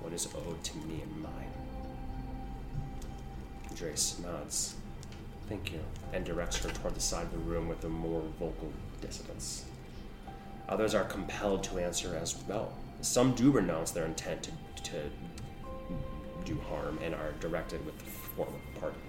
what 0.00 0.12
is 0.12 0.26
owed 0.34 0.64
to 0.64 0.76
me 0.78 1.02
and 1.02 1.22
mine. 1.22 1.52
Drace 3.74 4.18
nods. 4.18 4.74
Thank 5.48 5.72
you, 5.72 5.80
and 6.12 6.24
directs 6.24 6.56
her 6.64 6.70
toward 6.70 6.96
the 6.96 7.00
side 7.00 7.26
of 7.26 7.30
the 7.30 7.38
room 7.38 7.68
with 7.68 7.84
a 7.84 7.88
more 7.88 8.22
vocal 8.40 8.72
dissonance. 9.00 9.66
Others 10.68 10.94
are 10.96 11.04
compelled 11.04 11.62
to 11.64 11.78
answer 11.78 12.16
as 12.16 12.36
well. 12.48 12.72
Some 13.00 13.34
do 13.34 13.50
renounce 13.50 13.90
their 13.90 14.04
intent 14.04 14.50
to, 14.76 14.82
to 14.90 15.10
do 16.44 16.58
harm 16.68 16.98
and 17.02 17.14
are 17.14 17.32
directed 17.40 17.84
with 17.84 17.98
the 17.98 18.04
form 18.04 18.48
of 18.54 18.80
pardon. 18.80 19.00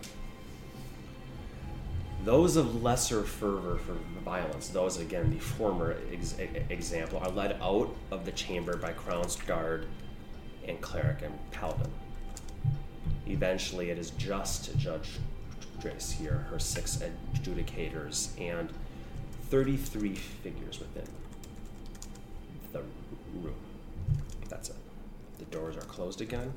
Those 2.23 2.57
of 2.57 2.83
lesser 2.83 3.23
fervor 3.23 3.77
for 3.77 3.93
violence, 4.25 4.69
those 4.69 4.97
again 4.97 5.31
the 5.31 5.39
former 5.39 5.95
ex- 6.11 6.35
example, 6.69 7.19
are 7.19 7.29
led 7.29 7.57
out 7.61 7.95
of 8.11 8.25
the 8.25 8.31
chamber 8.31 8.75
by 8.75 8.91
Crown's 8.91 9.35
guard 9.35 9.85
and 10.67 10.81
cleric 10.81 11.21
and 11.21 11.33
paladin. 11.51 11.91
Eventually, 13.27 13.89
it 13.91 13.97
is 13.97 14.11
just 14.11 14.77
Judge 14.77 15.19
Drace 15.79 16.11
here, 16.11 16.45
her 16.49 16.59
six 16.59 16.97
adjudicators, 17.35 18.29
and 18.39 18.69
33 19.49 20.15
figures 20.15 20.79
within 20.79 21.07
the 22.73 22.81
room. 23.41 23.55
That's 24.50 24.70
it. 24.70 24.76
The 25.39 25.45
doors 25.45 25.76
are 25.76 25.82
closed 25.82 26.22
again, 26.22 26.54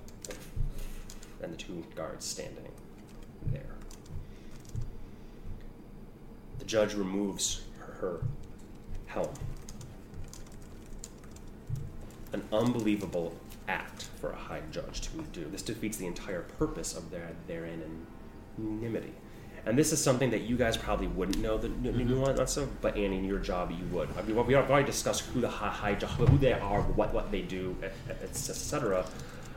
and 1.42 1.52
the 1.52 1.56
two 1.56 1.84
guards 1.94 2.24
standing 2.24 2.68
there. 3.46 3.74
The 6.58 6.64
judge 6.64 6.94
removes 6.94 7.62
her, 7.78 7.92
her 7.94 8.20
helm. 9.06 9.30
An 12.32 12.42
unbelievable 12.52 13.34
act 13.68 14.08
for 14.20 14.30
a 14.30 14.36
high 14.36 14.62
judge 14.70 15.00
to 15.02 15.10
do. 15.32 15.46
This 15.50 15.62
defeats 15.62 15.96
the 15.96 16.06
entire 16.06 16.42
purpose 16.42 16.96
of 16.96 17.10
their 17.10 17.32
their 17.46 17.68
anonymity. 18.58 19.12
And 19.66 19.78
this 19.78 19.92
is 19.92 20.02
something 20.02 20.30
that 20.30 20.42
you 20.42 20.56
guys 20.56 20.76
probably 20.76 21.06
wouldn't 21.08 21.38
know 21.38 21.58
the 21.58 21.68
nu- 21.68 21.92
nuance 21.92 22.56
of, 22.56 22.80
but 22.80 22.96
Annie, 22.96 23.18
in 23.18 23.24
your 23.24 23.38
job, 23.38 23.70
you 23.70 23.84
would. 23.92 24.08
I 24.16 24.22
mean, 24.22 24.34
we 24.46 24.54
have 24.54 24.70
already 24.70 24.86
discussed 24.86 25.22
who 25.22 25.40
the 25.40 25.48
high, 25.48 25.94
who 25.94 26.38
they 26.38 26.52
are, 26.54 26.82
what 26.82 27.12
what 27.12 27.30
they 27.30 27.42
do, 27.42 27.76
etc. 28.22 29.04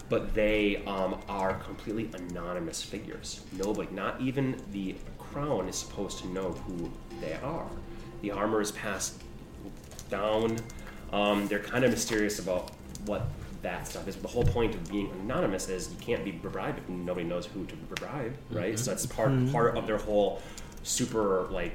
But 0.10 0.34
they 0.34 0.84
um, 0.86 1.20
are 1.30 1.56
completely 1.56 2.10
anonymous 2.14 2.84
figures. 2.84 3.44
Nobody, 3.54 3.90
not 3.94 4.20
even 4.20 4.62
the 4.72 4.96
crown, 5.18 5.68
is 5.70 5.78
supposed 5.78 6.20
to 6.20 6.28
know 6.28 6.52
who 6.52 6.92
they 7.22 7.34
are. 7.44 7.68
The 8.22 8.32
armor 8.32 8.62
is 8.62 8.72
passed 8.72 9.22
down. 10.10 10.58
Um, 11.12 11.48
they're 11.48 11.60
kind 11.60 11.84
of 11.84 11.92
mysterious 11.92 12.40
about 12.40 12.72
what 13.06 13.28
that 13.64 13.88
stuff 13.88 14.08
is. 14.08 14.16
The 14.18 14.28
whole 14.28 14.44
point 14.44 14.76
of 14.76 14.90
being 14.90 15.10
anonymous 15.22 15.70
is 15.70 15.90
you 15.90 15.98
can't 15.98 16.24
be 16.24 16.32
bribed 16.32 16.80
if 16.80 16.90
nobody 16.90 17.26
knows 17.26 17.48
who 17.48 17.66
to 17.66 17.76
bribe, 17.76 18.36
right? 18.52 18.78
So 18.78 18.92
that's 18.92 19.06
part 19.06 19.32
part 19.52 19.76
of 19.76 19.88
their 19.88 19.98
whole 19.98 20.42
super 20.84 21.48
like 21.50 21.74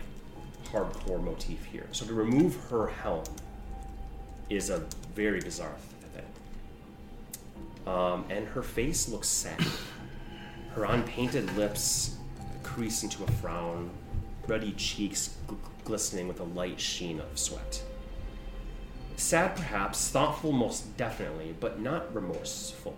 hardcore 0.70 1.22
motif 1.22 1.64
here. 1.64 1.86
So 1.92 2.06
to 2.06 2.14
remove 2.14 2.56
her 2.70 2.88
helm 2.88 3.24
is 4.50 4.70
a 4.70 4.84
very 5.14 5.40
bizarre 5.40 5.74
thing. 6.14 7.92
Um, 7.92 8.24
and 8.30 8.46
her 8.48 8.62
face 8.62 9.08
looks 9.08 9.28
sad. 9.28 9.60
Her 10.74 10.84
unpainted 10.84 11.54
lips 11.56 12.16
crease 12.62 13.02
into 13.02 13.24
a 13.24 13.26
frown, 13.32 13.90
ruddy 14.46 14.72
cheeks 14.72 15.34
gl- 15.48 15.56
glistening 15.84 16.28
with 16.28 16.40
a 16.40 16.44
light 16.44 16.78
sheen 16.78 17.18
of 17.18 17.38
sweat. 17.38 17.82
Sad, 19.18 19.56
perhaps, 19.56 20.10
thoughtful, 20.10 20.52
most 20.52 20.96
definitely, 20.96 21.52
but 21.58 21.80
not 21.80 22.14
remorseful, 22.14 22.94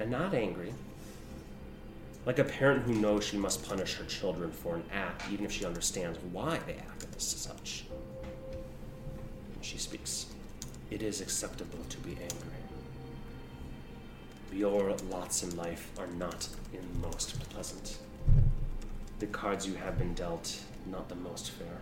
and 0.00 0.10
not 0.10 0.32
angry. 0.32 0.72
Like 2.24 2.38
a 2.38 2.44
parent 2.44 2.84
who 2.84 2.94
knows 2.94 3.22
she 3.22 3.36
must 3.36 3.68
punish 3.68 3.96
her 3.96 4.04
children 4.06 4.50
for 4.50 4.76
an 4.76 4.84
act, 4.90 5.24
even 5.30 5.44
if 5.44 5.52
she 5.52 5.66
understands 5.66 6.18
why 6.32 6.58
they 6.66 6.72
acted 6.72 7.10
as 7.14 7.22
such. 7.22 7.84
She 9.60 9.76
speaks. 9.76 10.26
It 10.90 11.02
is 11.02 11.20
acceptable 11.20 11.84
to 11.86 11.98
be 11.98 12.12
angry. 12.12 12.62
Your 14.54 14.96
lots 15.10 15.42
in 15.42 15.54
life 15.54 15.90
are 15.98 16.06
not 16.06 16.48
in 16.72 16.80
the 16.80 17.06
most 17.06 17.38
pleasant. 17.50 17.98
The 19.18 19.26
cards 19.26 19.66
you 19.66 19.74
have 19.74 19.98
been 19.98 20.14
dealt, 20.14 20.60
not 20.86 21.10
the 21.10 21.14
most 21.14 21.50
fair. 21.50 21.81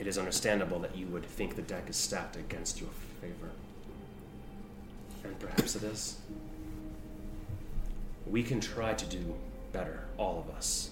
It 0.00 0.06
is 0.06 0.18
understandable 0.18 0.80
that 0.80 0.96
you 0.96 1.06
would 1.08 1.24
think 1.24 1.54
the 1.54 1.62
deck 1.62 1.88
is 1.88 1.96
stacked 1.96 2.34
against 2.36 2.80
your 2.80 2.90
favor. 3.20 3.50
And 5.22 5.38
perhaps 5.38 5.76
it 5.76 5.82
is. 5.82 6.16
We 8.26 8.42
can 8.42 8.60
try 8.60 8.94
to 8.94 9.06
do 9.06 9.34
better, 9.72 10.04
all 10.16 10.38
of 10.38 10.56
us. 10.56 10.90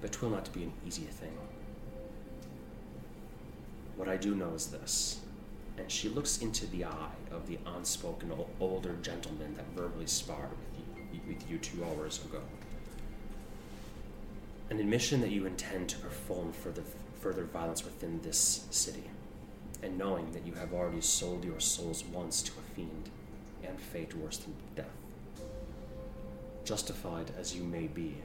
But 0.00 0.10
it 0.10 0.22
will 0.22 0.30
not 0.30 0.52
be 0.52 0.64
an 0.64 0.72
easy 0.86 1.02
thing. 1.02 1.32
What 3.96 4.08
I 4.08 4.16
do 4.16 4.34
know 4.34 4.50
is 4.54 4.66
this, 4.66 5.20
and 5.76 5.90
she 5.90 6.08
looks 6.08 6.38
into 6.38 6.66
the 6.66 6.84
eye 6.84 7.16
of 7.32 7.48
the 7.48 7.58
unspoken 7.66 8.32
older 8.60 8.96
gentleman 9.02 9.56
that 9.56 9.66
verbally 9.74 10.06
sparred 10.06 10.50
with 10.50 10.78
with 11.28 11.50
you 11.50 11.58
two 11.58 11.84
hours 11.84 12.24
ago. 12.24 12.40
An 14.70 14.78
admission 14.80 15.20
that 15.20 15.30
you 15.30 15.46
intend 15.46 15.88
to 15.90 15.98
perform 15.98 16.52
further, 16.52 16.82
further 17.20 17.44
violence 17.44 17.84
within 17.84 18.20
this 18.22 18.66
city, 18.70 19.04
and 19.82 19.98
knowing 19.98 20.32
that 20.32 20.46
you 20.46 20.54
have 20.54 20.72
already 20.72 21.00
sold 21.00 21.44
your 21.44 21.60
souls 21.60 22.04
once 22.04 22.42
to 22.42 22.52
a 22.52 22.74
fiend 22.74 23.10
and 23.64 23.80
fate 23.80 24.14
worse 24.16 24.38
than 24.38 24.54
death. 24.76 24.86
Justified 26.64 27.32
as 27.38 27.54
you 27.54 27.62
may 27.64 27.86
be, 27.86 28.16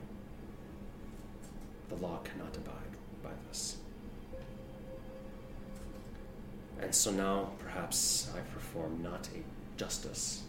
the 1.89 1.96
law 1.96 2.20
cannot 2.24 2.56
abide 2.58 2.98
by 3.24 3.30
this. 3.48 3.78
And 6.82 6.94
so 6.94 7.12
now, 7.12 7.52
perhaps 7.60 8.30
I 8.36 8.39
perform 8.54 9.02
not 9.02 9.30
a 9.30 9.80
justice, 9.80 10.44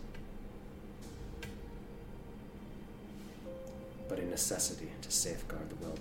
but 4.08 4.18
a 4.18 4.24
necessity 4.24 4.88
to 5.02 5.10
safeguard 5.10 5.70
the 5.70 5.76
well 5.76 5.96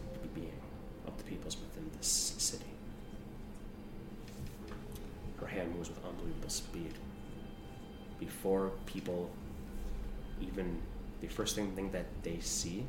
of 1.08 1.18
the 1.18 1.24
peoples 1.24 1.58
within 1.58 1.90
this 1.98 2.34
city. 2.38 2.66
Her 5.40 5.48
hand 5.48 5.76
moves 5.76 5.90
with 5.90 6.04
unbelievable 6.06 6.50
speed. 6.50 6.94
Before 8.20 8.72
people 8.86 9.30
even, 10.42 10.78
the 11.22 11.28
first 11.28 11.56
thing, 11.56 11.72
thing 11.72 11.92
that 11.92 12.06
they 12.24 12.40
see 12.40 12.86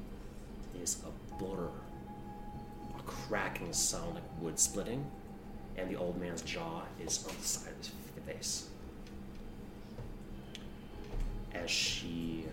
is 0.83 1.03
a 1.05 1.43
blur, 1.43 1.69
a 2.99 3.03
cracking 3.03 3.73
sound 3.73 4.15
like 4.15 4.25
wood 4.41 4.59
splitting, 4.59 5.05
and 5.77 5.91
the 5.91 5.97
old 5.97 6.21
man's 6.21 6.43
jaw 6.43 6.83
is 7.05 7.25
on 7.29 7.35
the 7.41 7.47
side 7.47 7.73
of 7.73 7.77
his 7.77 7.91
face. 8.27 8.69
As 11.53 11.71
she 11.71 12.45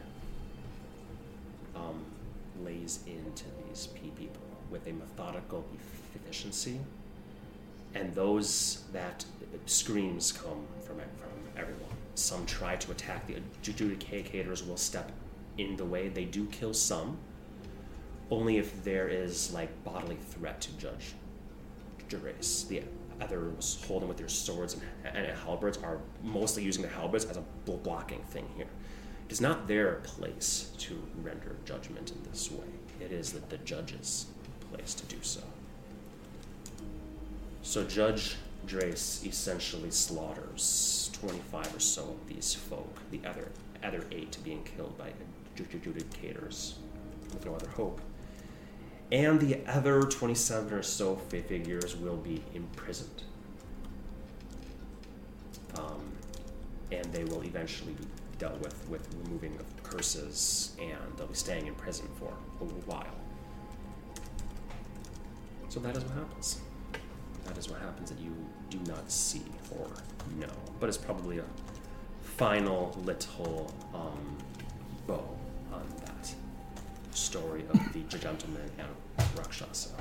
um, 1.75 2.03
lays 2.63 2.99
into 3.07 3.45
these 3.67 3.87
pe- 3.87 4.09
people 4.09 4.41
with 4.71 4.87
a 4.87 4.93
methodical 4.93 5.65
efficiency, 6.15 6.79
and 7.93 8.15
those 8.15 8.83
that 8.93 9.25
screams 9.65 10.31
come 10.31 10.65
from 10.85 10.97
from 10.97 11.29
everyone. 11.57 11.83
Some 12.15 12.45
try 12.45 12.75
to 12.77 12.91
attack 12.91 13.27
the 13.27 13.35
adjudicators 13.63 14.67
will 14.67 14.77
step 14.77 15.11
in 15.57 15.75
the 15.75 15.85
way. 15.85 16.07
They 16.07 16.25
do 16.25 16.45
kill 16.47 16.73
some, 16.73 17.17
only 18.29 18.57
if 18.57 18.83
there 18.83 19.07
is 19.07 19.53
like 19.53 19.83
bodily 19.83 20.17
threat 20.17 20.61
to 20.61 20.71
Judge 20.77 21.13
Drace. 22.09 22.67
The 22.67 22.83
others 23.21 23.83
holding 23.87 24.09
with 24.09 24.17
their 24.17 24.27
swords 24.27 24.73
and, 25.05 25.15
and 25.15 25.37
halberds 25.37 25.77
are 25.77 25.99
mostly 26.23 26.63
using 26.63 26.81
the 26.81 26.89
halberds 26.89 27.25
as 27.25 27.37
a 27.37 27.43
blocking 27.65 28.23
thing 28.23 28.47
here. 28.55 28.67
It 29.27 29.31
is 29.31 29.41
not 29.41 29.67
their 29.67 29.95
place 30.03 30.71
to 30.79 31.01
render 31.21 31.55
judgment 31.65 32.11
in 32.11 32.21
this 32.29 32.51
way. 32.51 32.67
It 32.99 33.11
is 33.11 33.31
the, 33.31 33.39
the 33.47 33.57
judge's 33.59 34.25
place 34.73 34.93
to 34.95 35.05
do 35.05 35.17
so. 35.21 35.41
So 37.61 37.83
Judge 37.83 38.35
Drace 38.67 39.25
essentially 39.25 39.91
slaughters 39.91 41.09
25 41.13 41.75
or 41.75 41.79
so 41.79 42.03
of 42.03 42.27
these 42.27 42.53
folk, 42.53 42.95
the 43.11 43.21
other 43.27 43.49
other 43.83 44.05
eight 44.11 44.37
being 44.43 44.63
killed 44.63 44.95
by 44.97 45.11
adjudicators 45.55 46.73
with 47.33 47.45
no 47.45 47.55
other 47.55 47.69
hope. 47.69 47.99
And 49.11 49.39
the 49.39 49.59
other 49.67 50.03
27 50.03 50.71
or 50.71 50.83
so 50.83 51.15
figures 51.15 51.95
will 51.95 52.17
be 52.17 52.43
imprisoned. 52.53 53.23
Um, 55.77 56.11
and 56.91 57.05
they 57.11 57.23
will 57.23 57.43
eventually 57.43 57.93
be 57.93 58.05
dealt 58.37 58.59
with 58.59 58.87
with 58.89 59.07
removing 59.23 59.57
of 59.59 59.83
curses, 59.83 60.75
and 60.79 61.17
they'll 61.17 61.27
be 61.27 61.33
staying 61.33 61.67
in 61.67 61.75
prison 61.75 62.07
for 62.17 62.33
a 62.61 62.63
while. 62.63 63.15
So 65.71 65.79
that 65.79 65.95
is 65.95 66.03
what 66.03 66.15
happens. 66.15 66.59
That 67.45 67.57
is 67.57 67.69
what 67.69 67.79
happens 67.79 68.09
that 68.09 68.19
you 68.19 68.35
do 68.69 68.77
not 68.91 69.09
see 69.09 69.41
or 69.79 69.87
know. 70.37 70.51
But 70.81 70.89
it's 70.89 70.97
probably 70.97 71.37
a 71.37 71.45
final 72.19 72.93
little 73.05 73.73
um, 73.93 74.37
bow 75.07 75.23
on 75.71 75.87
that 76.03 76.35
story 77.11 77.63
of 77.73 77.93
the 77.93 78.01
gentleman 78.17 78.69
and 78.79 78.89
Rakshasa. 79.37 79.91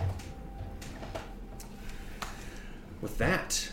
With 3.01 3.17
that, 3.19 3.71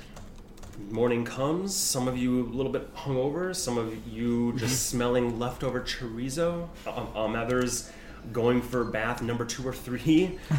morning 0.91 1.25
comes. 1.25 1.75
Some 1.75 2.07
of 2.07 2.15
you 2.15 2.43
a 2.43 2.53
little 2.53 2.71
bit 2.71 2.93
hungover. 2.93 3.55
Some 3.55 3.79
of 3.79 4.07
you 4.07 4.53
just 4.57 4.85
smelling 4.91 5.39
leftover 5.39 5.81
chorizo. 5.81 6.67
Um, 6.85 7.07
um, 7.15 7.35
others 7.35 7.91
going 8.32 8.61
for 8.61 8.84
bath 8.84 9.21
number 9.21 9.45
two 9.45 9.67
or 9.67 9.73
three. 9.73 10.38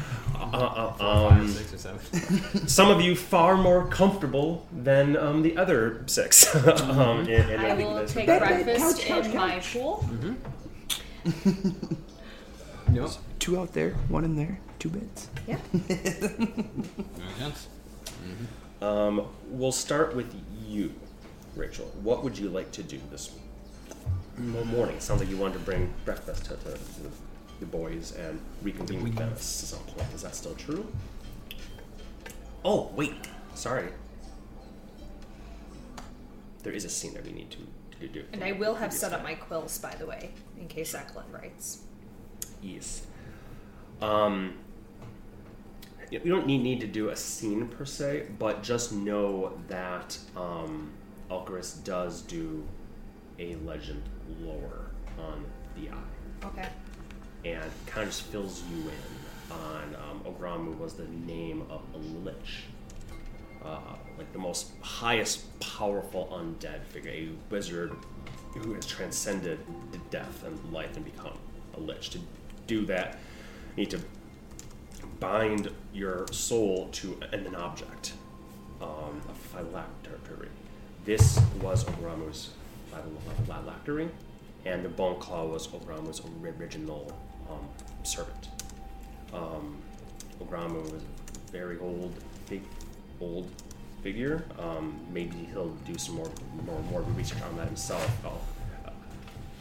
Uh, 0.40 0.56
uh, 0.56 0.92
Five, 0.92 1.40
um, 1.40 1.48
six, 1.48 1.74
or 1.74 1.78
seven. 1.78 2.66
some 2.68 2.90
of 2.92 3.00
you 3.00 3.16
far 3.16 3.56
more 3.56 3.86
comfortable 3.88 4.66
than 4.72 5.16
um, 5.16 5.42
the 5.42 5.56
other 5.56 6.04
six. 6.06 6.54
um, 6.82 7.20
in, 7.28 7.50
in 7.50 7.58
I 7.60 7.74
will 7.74 7.94
this- 7.96 8.12
take 8.12 8.28
Bed, 8.28 8.40
bed, 8.40 8.64
breakfast 8.64 9.00
couch, 9.00 9.24
couch, 9.24 9.26
in 9.26 9.34
my 9.36 9.50
couch. 9.54 9.72
pool. 9.72 10.08
Yep. 12.92 13.10
Two 13.40 13.58
out 13.58 13.72
there, 13.74 13.90
one 14.08 14.24
in 14.24 14.36
there, 14.36 14.60
two 14.78 14.88
beds. 14.90 15.28
Yeah. 15.46 15.58
Makes 15.72 16.18
sense. 17.38 17.68
Um, 18.80 19.26
we'll 19.48 19.72
start 19.72 20.14
with 20.14 20.32
you, 20.66 20.92
Rachel. 21.56 21.86
What 22.02 22.22
would 22.24 22.38
you 22.38 22.48
like 22.48 22.70
to 22.72 22.82
do 22.82 23.00
this 23.10 23.32
mo- 24.38 24.64
morning? 24.64 24.96
It 24.96 25.02
sounds 25.02 25.20
like 25.20 25.28
you 25.30 25.36
wanted 25.36 25.54
to 25.54 25.60
bring 25.60 25.92
breakfast 26.04 26.44
to, 26.46 26.50
to 26.56 26.64
the, 26.64 26.78
the 27.60 27.66
boys 27.66 28.14
and 28.16 28.40
reconvene 28.62 29.02
with 29.02 29.14
them 29.16 29.30
at 29.30 29.38
some 29.38 29.80
point. 29.80 30.08
Is 30.14 30.22
that 30.22 30.34
still 30.34 30.54
true? 30.54 30.86
Oh, 32.64 32.90
wait. 32.94 33.14
Sorry. 33.54 33.88
There 36.62 36.72
is 36.72 36.84
a 36.84 36.88
scene 36.88 37.14
that 37.14 37.24
we 37.24 37.32
need 37.32 37.50
to, 37.50 37.58
to 38.00 38.08
do. 38.08 38.24
And 38.32 38.42
I 38.44 38.52
will 38.52 38.74
have 38.74 38.92
set 38.92 39.12
up 39.12 39.22
my 39.22 39.34
quills, 39.34 39.78
by 39.78 39.94
the 39.94 40.06
way, 40.06 40.30
in 40.60 40.68
case 40.68 40.94
Eklund 40.94 41.32
writes. 41.32 41.82
Yes. 42.62 43.06
Um, 44.02 44.54
you 46.10 46.20
you 46.24 46.30
don't 46.32 46.46
need, 46.46 46.62
need 46.62 46.80
to 46.80 46.86
do 46.86 47.10
a 47.10 47.16
scene 47.16 47.68
per 47.68 47.84
se, 47.84 48.26
but 48.38 48.62
just 48.62 48.92
know 48.92 49.52
that 49.68 50.18
um, 50.36 50.90
Alcaris 51.30 51.82
does 51.84 52.22
do 52.22 52.66
a 53.38 53.56
legend 53.56 54.02
lore 54.40 54.90
on 55.18 55.44
the 55.76 55.90
eye, 55.90 56.46
Okay. 56.46 56.68
And 57.44 57.70
kind 57.86 58.06
of 58.06 58.14
just 58.14 58.22
fills 58.22 58.62
you 58.70 58.82
in 58.82 59.18
on 59.50 59.96
um, 59.96 60.20
Ogramu 60.24 60.76
was 60.78 60.94
the 60.94 61.06
name 61.26 61.62
of 61.70 61.82
a 61.94 61.98
lich. 61.98 62.64
Uh, 63.64 63.78
like 64.16 64.32
the 64.32 64.38
most 64.38 64.70
highest 64.80 65.58
powerful 65.60 66.28
undead 66.32 66.84
figure, 66.84 67.10
a 67.10 67.28
wizard 67.50 67.92
who 68.54 68.74
has 68.74 68.86
transcended 68.86 69.58
death 70.10 70.44
and 70.44 70.72
life 70.72 70.96
and 70.96 71.04
become 71.04 71.36
a 71.76 71.80
lich. 71.80 72.10
To 72.10 72.18
do 72.66 72.86
that, 72.86 73.18
you 73.76 73.84
need 73.84 73.90
to 73.90 74.00
bind 75.18 75.70
your 75.92 76.26
soul 76.30 76.88
to 76.92 77.18
an, 77.32 77.46
an 77.46 77.56
object, 77.56 78.12
um, 78.80 79.20
a 79.28 79.34
phylactery. 79.34 80.48
This 81.04 81.40
was 81.60 81.84
Ogramu's 81.84 82.50
phylactery, 83.46 84.08
and 84.64 84.84
the 84.84 84.88
bone 84.88 85.18
claw 85.18 85.46
was 85.46 85.66
Ogramu's 85.68 86.22
original 86.42 87.12
um, 87.50 87.68
servant. 88.02 88.48
Um, 89.32 89.76
Ogramu 90.42 90.82
was 90.82 91.02
a 91.02 91.52
very 91.52 91.78
old, 91.78 92.12
big, 92.48 92.62
old 93.20 93.50
figure. 94.02 94.44
Um, 94.58 94.98
maybe 95.12 95.36
he'll 95.52 95.70
do 95.86 95.96
some 95.98 96.16
more, 96.16 96.30
more, 96.64 96.80
more 96.90 97.02
research 97.16 97.42
on 97.42 97.56
that 97.56 97.66
himself. 97.66 98.10
Oh, 98.24 98.38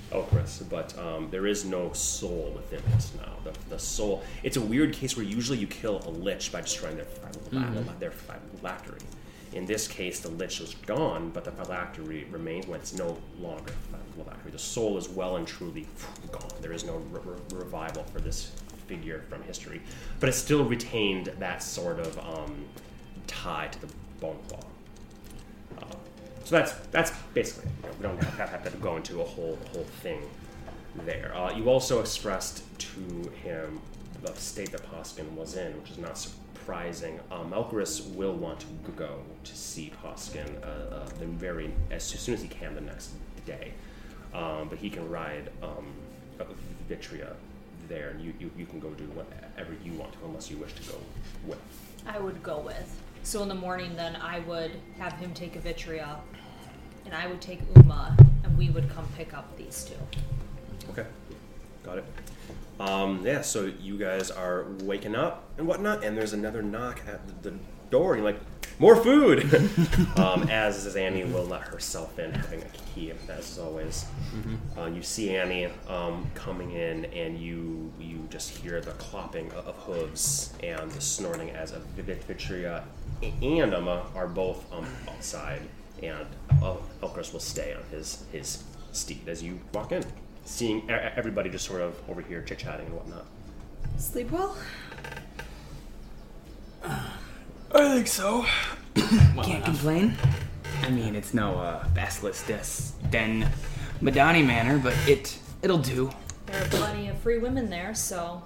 Oh, 0.10 0.22
Chris, 0.22 0.60
but 0.70 0.98
um, 0.98 1.28
there 1.32 1.48
is 1.48 1.66
no 1.66 1.92
soul 1.92 2.54
within 2.56 2.80
it 2.80 3.12
now. 3.18 3.34
The, 3.44 3.52
the 3.72 3.78
soul. 3.78 4.24
It's 4.42 4.56
a 4.56 4.62
weird 4.62 4.94
case 4.94 5.18
where 5.18 5.26
usually 5.26 5.58
you 5.58 5.68
kill 5.68 6.02
a 6.06 6.10
lich 6.10 6.50
by 6.50 6.62
destroying 6.62 6.96
their 6.96 7.04
phyla- 7.06 8.00
their 8.00 8.12
phylactery. 8.12 9.02
In 9.52 9.66
this 9.66 9.86
case, 9.86 10.22
the 10.22 10.30
lich 10.30 10.62
is 10.62 10.76
gone, 10.86 11.32
but 11.32 11.44
the 11.44 11.52
phylactery 11.52 12.24
remains 12.32 12.68
when 12.68 12.80
it's 12.80 12.94
no 12.94 13.18
longer 13.38 13.74
The 14.52 14.64
soul 14.64 14.98
is 14.98 15.08
well 15.08 15.36
and 15.36 15.48
truly 15.48 15.88
gone. 16.32 16.50
There 16.62 16.74
is 16.74 16.84
no 16.84 16.98
re- 17.12 17.22
re- 17.24 17.60
revival 17.60 18.04
for 18.06 18.20
this 18.20 18.52
figure 18.88 19.24
from 19.30 19.44
history, 19.44 19.82
but 20.20 20.30
it 20.30 20.34
still 20.34 20.64
retained 20.64 21.28
that 21.40 21.62
sort 21.62 22.00
of 22.00 22.18
um, 22.20 22.66
tie 23.28 23.68
to 23.68 23.82
the 23.82 23.94
bone 24.20 24.40
claw. 24.48 24.60
Uh, 25.78 25.96
so 26.44 26.56
that's 26.56 26.74
that's 26.88 27.12
basically 27.34 27.70
it. 27.84 27.94
You 27.98 28.04
know, 28.08 28.16
we 28.16 28.22
don't 28.22 28.34
have, 28.34 28.50
have 28.50 28.72
to 28.72 28.78
go 28.78 28.96
into 28.96 29.22
a 29.22 29.24
whole 29.24 29.60
whole 29.74 29.86
thing 30.02 30.22
there. 31.06 31.34
Uh, 31.36 31.56
you 31.56 31.70
also 31.70 32.00
expressed 32.00 32.64
to 32.80 33.32
him 33.44 33.80
the 34.24 34.34
state 34.34 34.72
that 34.72 34.82
Poskin 34.92 35.30
was 35.34 35.56
in, 35.56 35.80
which 35.80 35.92
is 35.92 35.98
not 35.98 36.18
surprising. 36.18 37.20
Um, 37.32 37.52
will 37.52 38.34
want 38.34 38.62
to 38.62 38.92
go 38.96 39.22
to 39.44 39.56
see 39.56 39.92
Poskin 40.04 40.64
uh, 40.64 40.96
uh, 40.96 41.10
the 41.20 41.26
very 41.26 41.72
as 41.92 42.04
soon 42.04 42.34
as 42.34 42.42
he 42.42 42.48
can 42.48 42.74
the 42.74 42.82
next 42.82 43.12
day, 43.46 43.74
um, 44.34 44.68
but 44.70 44.78
he 44.78 44.90
can 44.90 45.10
ride 45.10 45.50
um, 45.62 45.86
Vitria 46.90 47.34
there, 47.88 48.10
and 48.10 48.22
you, 48.22 48.34
you, 48.40 48.52
you 48.58 48.66
can 48.66 48.80
go 48.80 48.90
do 48.92 49.06
whatever 49.06 49.74
you 49.84 49.94
want 49.94 50.14
to, 50.14 50.20
unless 50.26 50.50
you 50.50 50.58
wish 50.58 50.74
to 50.74 50.84
go 50.84 50.98
with. 51.46 51.60
I 52.06 52.20
would 52.20 52.42
go 52.44 52.60
with. 52.60 53.02
So 53.24 53.44
in 53.44 53.50
the 53.50 53.56
morning, 53.56 53.96
then 53.96 54.16
I 54.16 54.40
would 54.40 54.72
have 55.00 55.14
him 55.14 55.34
take 55.34 55.56
a 55.56 55.60
Vitria, 55.60 56.18
and 57.06 57.14
I 57.14 57.28
would 57.28 57.42
take 57.42 57.60
Uma, 57.76 58.16
and 58.44 58.58
we 58.58 58.70
would 58.70 58.90
come 58.90 59.08
pick 59.16 59.34
up 59.34 59.58
these 59.58 59.86
two. 59.86 60.92
Okay, 60.92 61.06
got 61.84 61.98
it. 61.98 62.06
Um, 62.80 63.26
yeah, 63.26 63.42
so 63.42 63.72
you 63.82 63.98
guys 63.98 64.30
are 64.30 64.66
waking 64.84 65.16
up 65.16 65.46
and 65.58 65.68
whatnot, 65.68 66.04
and 66.04 66.18
there's 66.18 66.34
another 66.34 66.62
knock 66.62 67.02
at 67.08 67.44
the 67.44 67.54
door, 67.90 68.14
and 68.14 68.24
you're 68.24 68.32
like, 68.32 68.42
more 68.80 68.96
food! 68.96 69.44
um, 70.18 70.44
as 70.50 70.96
Annie 70.96 71.24
will 71.24 71.46
let 71.46 71.62
herself 71.62 72.20
in, 72.20 72.32
having 72.32 72.62
a 72.62 72.94
key, 72.94 73.12
as 73.28 73.58
always. 73.58 74.06
Uh, 74.78 74.86
you 74.86 75.02
see 75.02 75.36
Annie 75.36 75.70
um, 75.88 76.30
coming 76.36 76.72
in, 76.72 77.06
and 77.06 77.40
you 77.40 77.92
you 78.00 78.28
just 78.30 78.56
hear 78.56 78.80
the 78.80 78.92
clopping 78.92 79.52
of 79.54 79.76
hooves 79.78 80.54
and 80.62 80.92
the 80.92 81.02
snorting 81.02 81.50
as 81.52 81.72
a 81.72 81.82
Vitria 81.98 82.84
and 83.22 83.74
Emma 83.74 84.06
are 84.16 84.28
both 84.28 84.72
um, 84.72 84.86
outside, 85.10 85.62
and 86.04 86.28
El- 86.62 86.84
Elkris 87.02 87.34
will 87.34 87.40
stay 87.40 87.74
on 87.74 87.84
his 87.90 88.26
his 88.32 88.64
steed 88.92 89.28
as 89.28 89.42
you 89.42 89.60
walk 89.74 89.92
in, 89.92 90.04
seeing 90.46 90.88
everybody 90.90 91.50
just 91.50 91.66
sort 91.66 91.82
of 91.82 91.96
over 92.08 92.22
here 92.22 92.44
chit 92.44 92.60
chatting 92.60 92.86
and 92.86 92.96
whatnot. 92.96 93.26
Sleep 93.98 94.30
well? 94.30 94.56
I 97.74 97.96
think 97.96 98.08
so. 98.08 98.46
Can't 99.44 99.64
complain. 99.64 100.16
I 100.84 100.90
mean, 100.90 101.16
it's 101.16 101.34
no 101.34 101.56
uh, 101.56 101.88
Basilisk 101.90 102.48
Des 102.48 102.94
Den 103.10 103.50
Madani 104.02 104.46
manner, 104.46 104.78
but 104.80 104.94
it 105.08 105.38
it'll 105.62 105.78
do. 105.78 106.10
There 106.46 106.62
are 106.62 106.68
plenty 106.70 107.10
of 107.10 107.18
free 107.20 107.38
women 107.40 107.70
there, 107.70 107.94
so 107.94 108.42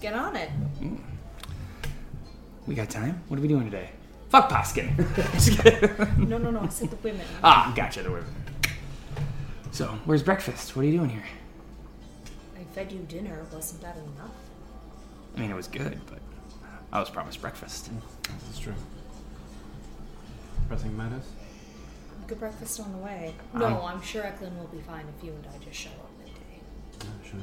get 0.00 0.14
on 0.14 0.36
it. 0.36 0.50
We 2.66 2.74
got 2.74 2.90
time. 2.90 3.22
What 3.28 3.38
are 3.38 3.42
we 3.42 3.48
doing 3.48 3.64
today? 3.64 3.90
Fuck 4.30 4.50
Poskin. 4.50 4.94
Just. 5.34 6.18
No, 6.18 6.36
no, 6.38 6.50
no. 6.50 6.60
I 6.60 6.68
said 6.68 6.90
the 6.90 6.96
women. 6.96 7.26
ah, 7.42 7.72
gotcha. 7.74 8.02
The 8.02 8.10
word. 8.10 8.24
So, 9.70 9.86
where's 10.04 10.22
breakfast? 10.22 10.74
What 10.76 10.82
are 10.84 10.88
you 10.88 10.98
doing 10.98 11.10
here? 11.10 11.24
I 12.58 12.64
fed 12.74 12.92
you 12.92 13.00
dinner. 13.08 13.46
Wasn't 13.52 13.80
that 13.82 13.96
enough? 13.96 14.30
I 15.36 15.40
mean, 15.40 15.50
it 15.50 15.54
was 15.56 15.68
good, 15.68 16.00
but 16.06 16.18
I 16.92 17.00
was 17.00 17.10
promised 17.10 17.40
breakfast. 17.40 17.90
Mm. 17.92 18.00
This 18.40 18.56
is 18.56 18.58
true. 18.60 18.74
Pressing 20.68 20.96
matters. 20.96 21.24
Good 22.26 22.40
breakfast 22.40 22.80
on 22.80 22.92
the 22.92 22.98
way. 22.98 23.34
No, 23.54 23.66
um, 23.66 23.84
I'm 23.84 24.02
sure 24.02 24.22
Eklund 24.22 24.58
will 24.58 24.66
be 24.66 24.80
fine 24.80 25.04
if 25.16 25.24
you 25.24 25.32
and 25.32 25.46
I 25.46 25.64
just 25.64 25.78
show 25.78 25.90
up 25.90 26.10
midday. 26.18 26.60
Yeah, 27.00 27.30
sure. 27.30 27.40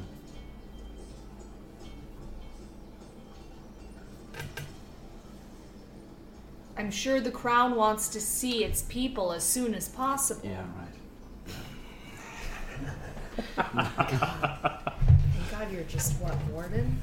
I'm 6.78 6.90
sure 6.90 7.20
the 7.20 7.30
crown 7.30 7.74
wants 7.74 8.08
to 8.08 8.20
see 8.20 8.64
its 8.64 8.82
people 8.82 9.32
as 9.32 9.42
soon 9.42 9.74
as 9.74 9.88
possible. 9.88 10.48
Yeah, 10.48 10.64
right. 10.76 10.86
Thank 13.56 15.50
God 15.50 15.72
you're 15.72 15.82
just 15.84 16.20
what, 16.20 16.36
warden? 16.52 17.00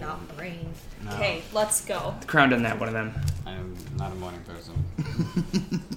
Not 0.00 0.36
brain. 0.36 0.68
No. 1.04 1.12
Okay, 1.12 1.42
let's 1.52 1.84
go. 1.84 2.14
The 2.20 2.26
crown 2.26 2.50
doesn't 2.50 2.64
have 2.64 2.80
one 2.80 2.88
of 2.88 2.94
them. 2.94 3.12
I'm 3.46 3.76
not 3.96 4.12
a 4.12 4.14
morning 4.16 4.40
person. 4.42 4.74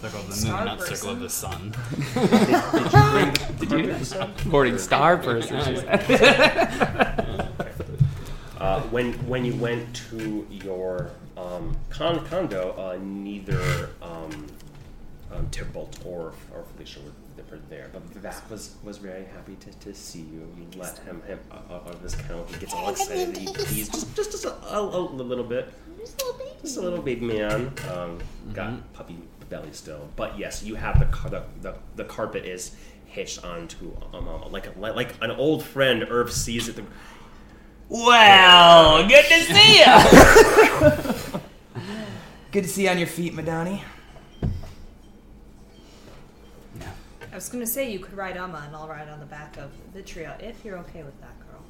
circle 0.00 0.20
of 0.20 0.26
the 0.28 0.34
Star 0.34 0.56
moon, 0.58 0.64
not 0.66 0.82
circle 0.82 1.10
of 1.10 1.18
person. 1.20 1.22
the 1.22 1.30
sun. 1.30 1.74
Did 3.58 3.70
you? 4.44 4.50
Morning 4.50 4.78
star 4.88 5.16
person. 5.16 5.58
she 5.64 5.76
said. 5.76 7.48
Uh, 8.58 8.80
when 8.82 9.12
when 9.28 9.44
you 9.44 9.54
went 9.56 9.94
to 9.94 10.46
your 10.50 11.10
um, 11.36 11.76
con- 11.90 12.24
condo, 12.26 12.72
uh, 12.78 12.98
neither 13.02 13.90
um, 14.02 14.46
um, 15.32 15.48
Tybalt 15.50 15.98
or 16.04 16.32
or 16.54 16.64
Felicia 16.74 17.00
were, 17.00 17.12
were 17.50 17.58
there, 17.68 17.88
but 17.92 18.02
Vac 18.02 18.48
was 18.50 18.74
was 18.82 18.98
very 18.98 19.24
happy 19.24 19.56
to, 19.56 19.70
to 19.80 19.94
see 19.94 20.20
you. 20.20 20.48
You 20.56 20.66
let 20.78 20.98
him 20.98 21.22
him 21.22 21.38
uh, 21.50 21.74
out 21.74 21.88
of 21.94 22.00
his 22.00 22.14
kennel. 22.14 22.44
He 22.48 22.58
gets 22.58 22.74
all 22.74 22.90
excited. 22.90 23.36
He, 23.36 23.46
he's 23.74 23.88
just 23.88 24.14
just, 24.16 24.30
just 24.32 24.44
a, 24.44 24.54
a, 24.74 24.80
a 24.80 25.00
little 25.00 25.44
bit, 25.44 25.72
just 26.62 26.76
a 26.76 26.80
little 26.80 27.02
baby 27.02 27.26
man. 27.26 27.72
Um, 27.92 28.18
Got 28.52 28.92
puppy 28.92 29.18
belly 29.48 29.72
still, 29.72 30.08
but 30.16 30.38
yes, 30.38 30.62
you 30.62 30.74
have 30.74 30.98
the 30.98 31.04
car- 31.06 31.30
the, 31.30 31.44
the, 31.60 31.74
the 31.94 32.04
carpet 32.04 32.44
is 32.44 32.74
hitched 33.06 33.44
onto 33.44 33.96
um, 34.12 34.28
uh, 34.28 34.48
like 34.48 34.66
a, 34.66 34.78
like 34.78 35.14
an 35.22 35.30
old 35.30 35.64
friend. 35.64 36.04
Irv 36.08 36.32
sees 36.32 36.68
it. 36.68 36.76
The, 36.76 36.84
Well, 37.88 39.06
good 39.08 39.24
to 39.24 39.40
see 39.42 39.78
you. 39.78 41.40
good 42.50 42.64
to 42.64 42.68
see 42.68 42.84
you 42.84 42.90
on 42.90 42.98
your 42.98 43.06
feet, 43.06 43.34
Madani. 43.34 43.80
I 47.36 47.38
was 47.38 47.50
gonna 47.50 47.66
say 47.66 47.92
you 47.92 47.98
could 47.98 48.14
ride 48.14 48.38
Amma 48.38 48.64
and 48.66 48.74
I'll 48.74 48.88
ride 48.88 49.10
on 49.10 49.20
the 49.20 49.26
back 49.26 49.58
of 49.58 49.70
Vitria 49.94 50.40
if 50.40 50.64
you're 50.64 50.78
okay 50.78 51.02
with 51.02 51.20
that, 51.20 51.38
girl. 51.40 51.60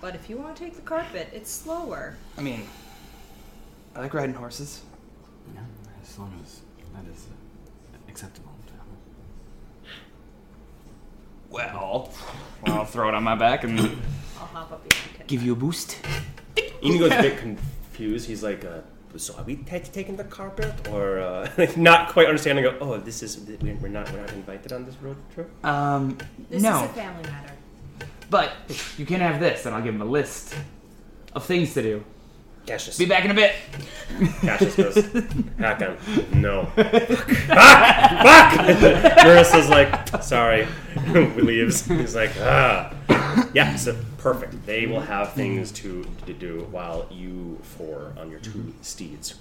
But 0.00 0.14
if 0.14 0.30
you 0.30 0.38
want 0.38 0.56
to 0.56 0.64
take 0.64 0.74
the 0.74 0.80
carpet, 0.80 1.28
it's 1.34 1.50
slower. 1.50 2.16
I 2.38 2.40
mean, 2.40 2.66
I 3.94 4.00
like 4.00 4.14
riding 4.14 4.34
horses. 4.34 4.80
Yeah, 5.54 5.60
as 6.02 6.18
long 6.18 6.32
as 6.42 6.62
that 6.94 7.04
is 7.12 7.26
uh, 7.26 7.98
acceptable 8.08 8.52
to. 8.68 9.88
Well, 11.50 12.10
well, 12.66 12.78
I'll 12.78 12.86
throw 12.86 13.10
it 13.10 13.14
on 13.14 13.22
my 13.22 13.34
back 13.34 13.64
and 13.64 13.78
I'll 13.78 14.46
hop 14.46 14.72
up 14.72 14.88
behind 14.88 15.28
give 15.28 15.42
you 15.42 15.52
a 15.52 15.56
boost. 15.56 15.98
Inigo's 16.80 17.12
a 17.12 17.20
bit 17.20 17.36
confused. 17.36 18.26
He's 18.26 18.42
like, 18.42 18.64
uh, 18.64 18.80
"So 19.16 19.34
are 19.36 19.44
we 19.44 19.56
ta 19.56 19.78
taking 19.92 20.16
the 20.16 20.24
carpet, 20.24 20.72
or 20.90 21.20
uh, 21.20 21.48
not 21.76 22.08
quite 22.10 22.26
understanding? 22.26 22.66
Oh, 22.80 22.98
this 22.98 23.22
is 23.22 23.38
we're 23.60 23.74
we're 23.76 23.88
not 23.88 24.10
we're 24.12 24.20
not 24.20 24.32
invited 24.32 24.72
on 24.72 24.84
this 24.86 24.96
road 25.02 25.16
trip." 25.34 25.48
Um, 25.64 26.18
This 26.50 26.62
no, 26.62 26.84
is 26.84 26.90
a 26.90 26.94
family 26.94 27.22
matter. 27.30 27.52
but 28.30 28.50
you 28.98 29.06
can 29.06 29.20
have 29.20 29.40
this, 29.40 29.66
and 29.66 29.74
I'll 29.74 29.82
give 29.82 29.94
him 29.94 30.02
a 30.02 30.10
list 30.18 30.54
of 31.34 31.44
things 31.44 31.74
to 31.74 31.82
do. 31.82 32.04
Cassius, 32.66 32.96
Be 32.96 33.04
back 33.04 33.26
in 33.26 33.30
a 33.30 33.34
bit. 33.34 33.52
Cassius 34.40 34.74
goes, 34.76 34.94
Hakon, 35.60 35.98
no. 36.32 36.64
Fuck! 36.74 37.28
Fuck! 38.24 38.50
Marissa's 39.20 39.68
like, 39.68 40.22
sorry. 40.22 40.66
we 41.12 41.42
leaves. 41.42 41.84
He's 41.86 42.14
like, 42.14 42.30
ah. 42.40 42.90
Yeah, 43.52 43.76
so 43.76 43.94
perfect. 44.24 44.66
They 44.66 44.86
will 44.86 45.00
have 45.00 45.34
things 45.34 45.70
to, 45.72 46.04
to 46.26 46.32
do 46.32 46.66
while 46.70 47.06
you 47.10 47.58
four 47.62 48.12
on 48.18 48.30
your 48.30 48.40
2 48.40 48.74
steeds 48.82 49.34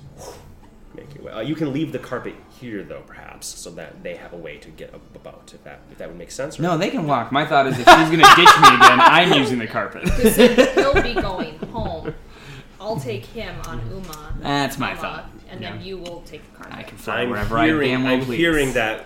make 0.95 1.15
your 1.15 1.23
way. 1.23 1.31
Uh, 1.31 1.39
you 1.39 1.55
can 1.55 1.73
leave 1.73 1.91
the 1.91 1.97
carpet 1.99 2.35
here, 2.59 2.83
though, 2.83 3.01
perhaps, 3.07 3.47
so 3.47 3.71
that 3.71 4.03
they 4.03 4.15
have 4.15 4.31
a 4.33 4.37
way 4.37 4.57
to 4.57 4.69
get 4.69 4.93
about. 5.15 5.51
If 5.55 5.63
that 5.63 5.79
if 5.91 5.97
that 5.97 6.07
would 6.07 6.17
make 6.19 6.29
sense. 6.29 6.59
or- 6.59 6.63
No, 6.63 6.77
they 6.77 6.91
can 6.91 7.07
walk. 7.07 7.31
My 7.31 7.45
thought 7.45 7.65
is 7.65 7.73
if 7.79 7.79
she's 7.79 7.87
gonna 7.87 8.35
ditch 8.35 8.55
me 8.61 8.75
again, 8.75 8.99
I'm 9.01 9.33
using 9.33 9.57
the 9.57 9.65
carpet. 9.67 10.07
He'll 10.75 11.01
be 11.01 11.13
going 11.19 11.57
home. 11.71 12.13
I'll 12.79 12.99
take 12.99 13.25
him 13.25 13.55
on 13.67 13.79
Uma. 13.89 14.33
That's 14.41 14.77
my 14.77 14.89
Uma, 14.91 15.01
thought. 15.01 15.29
And 15.49 15.61
then 15.63 15.81
you 15.81 15.97
will 15.97 16.21
take 16.27 16.43
the 16.51 16.57
carpet. 16.57 16.77
I 16.77 16.83
can 16.83 16.97
fly 16.97 17.21
I'm 17.21 17.29
wherever 17.29 17.59
hearing, 17.63 17.89
I 17.89 17.93
damn 17.95 18.03
well 18.03 18.13
I'm 18.15 18.25
please. 18.25 18.37
hearing 18.37 18.73
that 18.73 19.05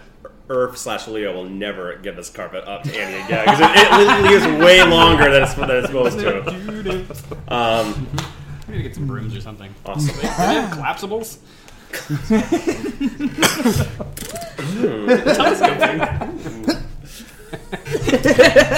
Earth 0.49 0.77
slash 0.77 1.07
Leo 1.07 1.33
will 1.33 1.49
never 1.49 1.97
give 1.97 2.15
this 2.15 2.29
carpet 2.29 2.63
up 2.65 2.83
to 2.83 2.95
Annie 2.97 3.23
again 3.25 3.45
because 3.45 3.59
it, 3.59 3.69
it 3.75 3.91
literally 3.97 4.33
is 4.35 4.63
way 4.63 4.81
longer 4.83 5.31
than 5.31 5.43
it's, 5.43 5.53
than 5.55 5.69
it's 5.71 5.87
supposed 5.87 6.19
to. 6.19 7.05
Um, 7.53 8.07
We 8.67 8.73
need 8.75 8.77
to 8.79 8.83
get 8.89 8.95
some 8.95 9.07
brooms 9.07 9.35
or 9.35 9.41
something. 9.41 9.73
awesome. 9.85 10.13
Do 10.15 10.21
they 10.21 10.27
have 10.27 10.71
collapsibles? 10.77 11.37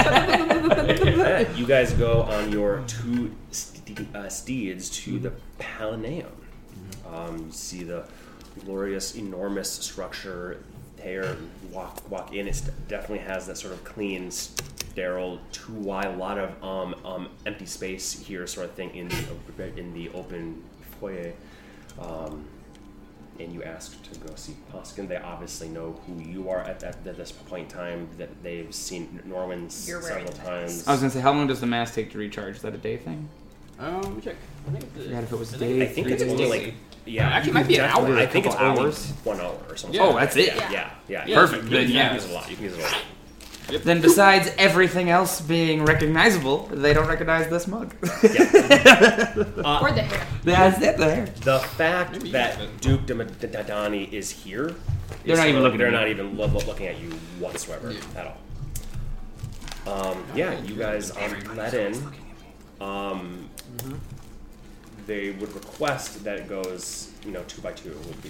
Yeah, 0.10 1.50
you 1.56 1.66
guys 1.66 1.94
go 1.94 2.24
on 2.24 2.52
your 2.52 2.84
two 2.88 3.34
ste- 3.52 4.00
uh, 4.16 4.30
steeds 4.30 4.90
to 4.90 5.20
the 5.20 5.32
Palaneum. 5.58 6.32
Um, 7.12 7.46
you 7.48 7.52
see 7.52 7.84
the 7.84 8.06
glorious, 8.66 9.16
enormous 9.16 9.72
structure 9.72 10.58
there. 11.04 11.36
Walk, 11.72 12.10
walk 12.10 12.34
in. 12.34 12.48
It 12.48 12.62
definitely 12.88 13.20
has 13.26 13.48
that 13.48 13.58
sort 13.58 13.74
of 13.74 13.84
clean, 13.84 14.32
sterile, 14.32 15.40
too 15.52 15.74
wide, 15.74 16.08
a 16.08 16.16
lot 16.16 16.38
of 16.38 16.64
um, 16.64 16.96
um, 17.06 17.30
empty 17.46 17.66
space 17.66 18.18
here, 18.20 18.46
sort 18.48 18.68
of 18.68 18.74
thing 18.74 18.94
in 18.96 19.10
the 19.10 19.78
in 19.78 19.94
the 19.94 20.10
open 20.10 20.64
foyer. 21.00 21.34
Um, 22.00 22.46
and 23.40 23.54
you 23.54 23.64
ask 23.64 24.02
to 24.12 24.20
go 24.20 24.36
see 24.36 24.54
Poskin. 24.74 25.08
They 25.08 25.16
obviously 25.16 25.70
know 25.70 25.98
who 26.06 26.22
you 26.22 26.50
are 26.50 26.60
at, 26.60 26.84
at, 26.84 27.08
at 27.08 27.16
this 27.18 27.32
point 27.32 27.72
in 27.72 27.78
time. 27.78 28.10
That 28.18 28.30
they've 28.44 28.74
seen 28.74 29.22
Norwin 29.28 29.68
s- 29.68 29.88
You're 29.88 30.02
wearing 30.02 30.26
several 30.28 30.46
times. 30.46 30.86
I 30.88 30.92
was 30.92 31.00
gonna 31.02 31.12
say, 31.12 31.22
how 31.22 31.32
long 31.32 31.48
does 31.48 31.62
the 31.62 31.68
mask 31.68 31.94
take 31.94 32.12
to 32.12 32.18
recharge? 32.18 32.58
Is 32.58 32.62
that 32.64 32.74
a 32.74 32.78
day 32.78 32.98
thing? 32.98 33.30
Um, 33.80 34.02
let 34.02 34.16
me 34.16 34.22
check. 34.22 34.36
I 34.76 34.80
think 34.80 34.92
I 34.96 35.04
forgot 35.04 35.24
if 35.24 35.32
it 35.32 35.40
was 35.40 35.54
I 35.54 35.58
day. 35.58 35.82
I 35.82 35.86
think 35.88 36.06
three 36.08 36.14
it's 36.14 36.24
days. 36.24 36.32
only 36.32 36.46
like 36.48 36.74
yeah. 37.06 37.30
Actually, 37.30 37.52
it 37.52 37.54
might 37.54 37.68
be 37.68 37.76
an 37.78 37.86
hour, 37.86 38.18
I 38.18 38.26
think 38.26 38.46
it's 38.46 38.56
couple 38.56 38.70
only 38.70 38.82
hours. 38.82 39.12
one 39.24 39.40
hour 39.40 39.58
or 39.70 39.76
something. 39.76 40.00
Yeah. 40.00 40.06
Oh, 40.08 40.16
that's 40.16 40.36
it. 40.36 40.56
Yeah, 40.56 40.72
yeah, 40.72 40.90
yeah. 41.08 41.26
Yeah, 41.28 41.36
Perfect. 41.36 41.64
You, 41.66 41.70
Then 41.70 41.88
you 41.88 41.94
can 41.94 42.14
use 42.16 42.26
a 42.30 42.34
lot. 42.34 42.50
You 42.50 42.56
can 42.56 42.66
use 42.66 42.78
a 42.78 42.82
lot. 42.82 43.04
Then, 43.84 44.02
besides 44.02 44.52
everything 44.58 45.12
else 45.12 45.42
being 45.42 45.86
recognizable, 45.86 46.66
they 46.72 46.92
don't 46.92 47.08
recognize 47.08 47.48
this 47.50 47.68
mug. 47.68 47.94
Uh, 48.04 49.80
or 49.82 49.92
the 49.92 50.02
hair. 50.02 50.28
That's 50.44 50.82
it 50.82 50.98
there. 50.98 51.26
The 51.44 51.60
fact 51.60 52.20
that 52.32 52.82
Duke 52.82 53.06
de 53.06 53.14
Madani 53.14 54.12
is 54.12 54.32
here, 54.32 54.74
They're 55.24 55.34
is 55.34 55.40
not 55.40 55.48
even 55.48 55.62
looking 55.62 55.78
They're 55.78 55.88
at 55.88 55.94
not 55.94 56.06
you. 56.08 56.14
even 56.14 56.36
lo- 56.38 56.48
lo- 56.48 56.62
looking 56.66 56.88
at 56.88 57.00
you 57.00 57.12
whatsoever 57.40 57.94
at 58.18 58.36
all. 59.86 60.12
Um, 60.12 60.24
yeah, 60.36 60.60
you 60.62 60.76
guys 60.76 61.12
are 61.12 61.30
let 61.56 61.74
in. 61.74 61.94
Um, 62.82 63.50
They 65.10 65.32
would 65.32 65.52
request 65.56 66.24
that 66.24 66.38
it 66.38 66.48
goes, 66.48 67.12
you 67.26 67.32
know, 67.32 67.42
two 67.48 67.64
by 67.64 67.72
two 67.72 67.90
would 67.90 68.22
be 68.22 68.30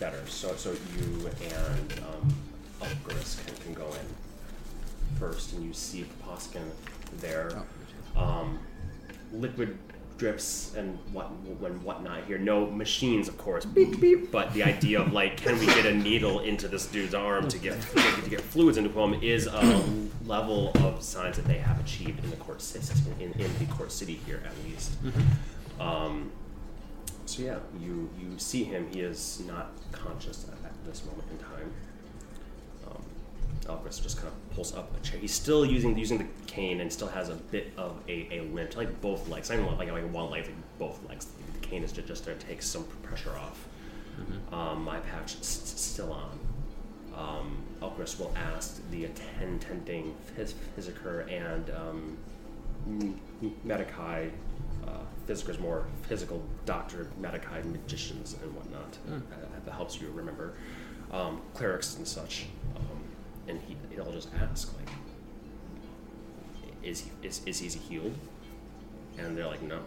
better. 0.00 0.26
So, 0.26 0.56
so 0.56 0.70
you 0.72 1.30
and 1.52 1.92
um, 2.00 2.34
can, 2.80 3.56
can 3.62 3.74
go 3.74 3.84
in 3.84 5.18
first, 5.18 5.52
and 5.52 5.62
you 5.62 5.74
see 5.74 6.06
Poskin 6.24 6.64
there. 7.20 7.62
Um, 8.16 8.58
liquid 9.34 9.76
drips 10.16 10.74
and 10.76 10.98
what 11.12 11.30
and 11.62 11.82
whatnot 11.82 12.24
here. 12.24 12.38
No 12.38 12.70
machines, 12.70 13.28
of 13.28 13.36
course. 13.36 13.66
Beep 13.66 14.00
beep. 14.00 14.32
But 14.32 14.54
the 14.54 14.62
idea 14.62 15.02
of 15.02 15.12
like, 15.12 15.36
can 15.36 15.58
we 15.58 15.66
get 15.66 15.84
a 15.84 15.92
needle 15.92 16.40
into 16.40 16.68
this 16.68 16.86
dude's 16.86 17.12
arm 17.12 17.48
to 17.48 17.58
get 17.58 17.78
to 17.82 18.30
get 18.30 18.40
fluids 18.40 18.78
into 18.78 18.98
him 18.98 19.22
is 19.22 19.46
a 19.46 19.84
level 20.24 20.72
of 20.76 21.02
science 21.02 21.36
that 21.36 21.44
they 21.44 21.58
have 21.58 21.78
achieved 21.80 22.24
in 22.24 22.30
the 22.30 22.36
court 22.36 22.62
system 22.62 23.14
in, 23.20 23.32
in 23.32 23.50
the 23.58 23.66
court 23.66 23.92
city 23.92 24.18
here 24.24 24.42
at 24.42 24.70
least. 24.70 24.92
Um, 25.80 26.30
so 27.26 27.42
yeah, 27.42 27.58
you 27.80 28.08
you 28.18 28.38
see 28.38 28.64
him. 28.64 28.88
He 28.92 29.00
is 29.00 29.42
not 29.46 29.72
conscious 29.92 30.46
at, 30.48 30.70
at 30.70 30.84
this 30.84 31.04
moment 31.04 31.24
in 31.30 31.38
time. 31.38 31.72
Um, 32.86 33.02
just 33.90 34.16
kind 34.16 34.28
of 34.28 34.54
pulls 34.54 34.74
up 34.74 34.96
a 34.96 35.00
chair. 35.00 35.18
He's 35.18 35.34
still 35.34 35.64
using 35.66 35.98
using 35.98 36.18
the 36.18 36.26
cane 36.46 36.80
and 36.80 36.92
still 36.92 37.08
has 37.08 37.28
a 37.28 37.34
bit 37.34 37.72
of 37.76 37.96
a, 38.08 38.28
a 38.38 38.40
limp, 38.42 38.76
like 38.76 39.00
both 39.00 39.28
legs. 39.28 39.50
Not 39.50 39.58
even 39.58 39.76
like 39.76 39.90
like 39.90 40.12
one 40.12 40.30
leg, 40.30 40.46
like 40.46 40.54
both 40.78 41.00
legs. 41.08 41.26
The 41.54 41.66
cane 41.66 41.82
is 41.82 41.92
just, 41.92 42.06
just 42.06 42.24
to 42.24 42.34
take 42.34 42.62
some 42.62 42.84
pressure 43.02 43.36
off. 43.36 43.66
Um, 44.52 44.84
my 44.84 44.98
patch 45.00 45.34
is 45.34 45.46
still 45.46 46.12
on. 46.12 46.38
Um, 47.14 47.56
Elkrist 47.80 48.18
will 48.18 48.32
ask 48.36 48.80
the 48.90 49.04
attending 49.06 50.14
Physiker 50.36 51.30
and 51.30 51.70
um, 51.70 52.18
M- 52.86 53.20
Physiker's 55.26 55.58
more 55.58 55.86
physical 56.02 56.42
doctor, 56.64 57.10
Medicae 57.20 57.64
magicians 57.64 58.36
and 58.42 58.54
whatnot. 58.54 58.96
Uh, 59.10 59.20
that 59.64 59.74
helps 59.74 60.00
you 60.00 60.08
remember. 60.10 60.54
Um, 61.10 61.40
clerics 61.54 61.96
and 61.96 62.06
such. 62.06 62.46
Um, 62.76 63.02
and 63.48 63.60
he, 63.66 63.76
he'll 63.94 64.12
just 64.12 64.28
ask, 64.40 64.72
like, 64.76 64.88
is 66.82 67.00
he, 67.00 67.10
is, 67.26 67.42
is 67.44 67.58
he 67.58 67.68
healed? 67.68 68.16
And 69.18 69.36
they're 69.36 69.46
like, 69.46 69.62
no. 69.62 69.80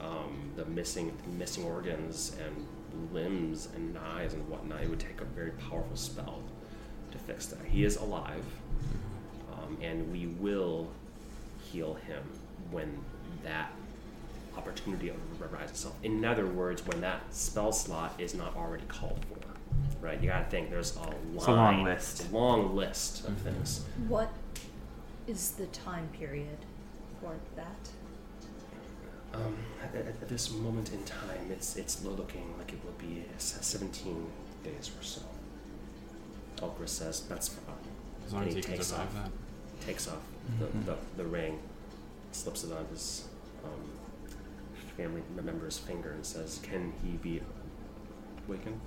Um, 0.00 0.50
the 0.56 0.64
missing 0.66 1.16
missing 1.38 1.64
organs 1.64 2.36
and 2.44 3.12
limbs 3.12 3.68
and 3.74 3.96
eyes 3.98 4.34
and 4.34 4.48
whatnot, 4.48 4.82
it 4.82 4.90
would 4.90 5.00
take 5.00 5.20
a 5.20 5.24
very 5.24 5.52
powerful 5.52 5.96
spell 5.96 6.40
to 7.10 7.18
fix 7.18 7.46
that. 7.46 7.64
He 7.64 7.84
is 7.84 7.96
alive, 7.96 8.44
um, 9.52 9.78
and 9.80 10.12
we 10.12 10.26
will 10.26 10.88
heal 11.62 11.94
him 11.94 12.22
when 12.70 12.98
that 13.44 13.72
opportunity 14.56 15.12
arises 15.40 15.70
itself. 15.70 15.94
In 16.02 16.24
other 16.24 16.46
words, 16.46 16.86
when 16.86 17.00
that 17.00 17.20
spell 17.34 17.72
slot 17.72 18.14
is 18.18 18.34
not 18.34 18.56
already 18.56 18.84
called 18.86 19.24
for, 19.28 20.04
right? 20.06 20.20
You 20.20 20.28
gotta 20.28 20.44
think 20.46 20.70
there's 20.70 20.96
a 20.96 21.00
line, 21.00 21.14
It's 21.34 21.46
a 21.46 21.52
long 21.52 21.84
list. 21.84 22.28
a 22.30 22.34
long 22.34 22.76
list 22.76 23.26
of 23.26 23.36
things. 23.38 23.84
What 24.08 24.30
is 25.26 25.52
the 25.52 25.66
time 25.66 26.08
period 26.12 26.58
for 27.20 27.34
that? 27.56 27.88
Um, 29.34 29.56
at, 29.82 29.94
at- 29.96 30.06
at 30.06 30.28
this 30.28 30.52
moment 30.52 30.92
in 30.92 31.02
time, 31.04 31.50
it's 31.50 31.76
it's 31.76 32.04
looking 32.04 32.54
like 32.58 32.72
it 32.72 32.78
will 32.84 32.92
be 32.98 33.24
17 33.38 34.26
days 34.62 34.90
or 34.98 35.02
so. 35.02 35.22
Elgris 36.62 36.92
says 36.92 37.22
that's 37.28 37.48
fine. 37.48 37.74
As 38.26 38.32
long 38.32 38.42
And 38.42 38.48
as 38.50 38.54
he 38.54 38.60
he 38.60 38.64
can 38.64 38.74
takes 38.76 38.86
survive 38.88 39.06
off, 39.08 39.14
that. 39.24 39.86
takes 39.86 40.08
off 40.08 40.22
the, 40.60 40.66
the, 40.90 40.96
the 41.16 41.24
ring, 41.24 41.58
slips 42.32 42.62
it 42.64 42.72
on 42.72 42.86
his 42.90 43.24
um, 43.64 43.70
family 44.96 45.22
member's 45.34 45.78
finger, 45.78 46.12
and 46.12 46.24
says, 46.24 46.60
"Can 46.62 46.92
he 47.02 47.16
be 47.16 47.40
awakened?" 48.46 48.80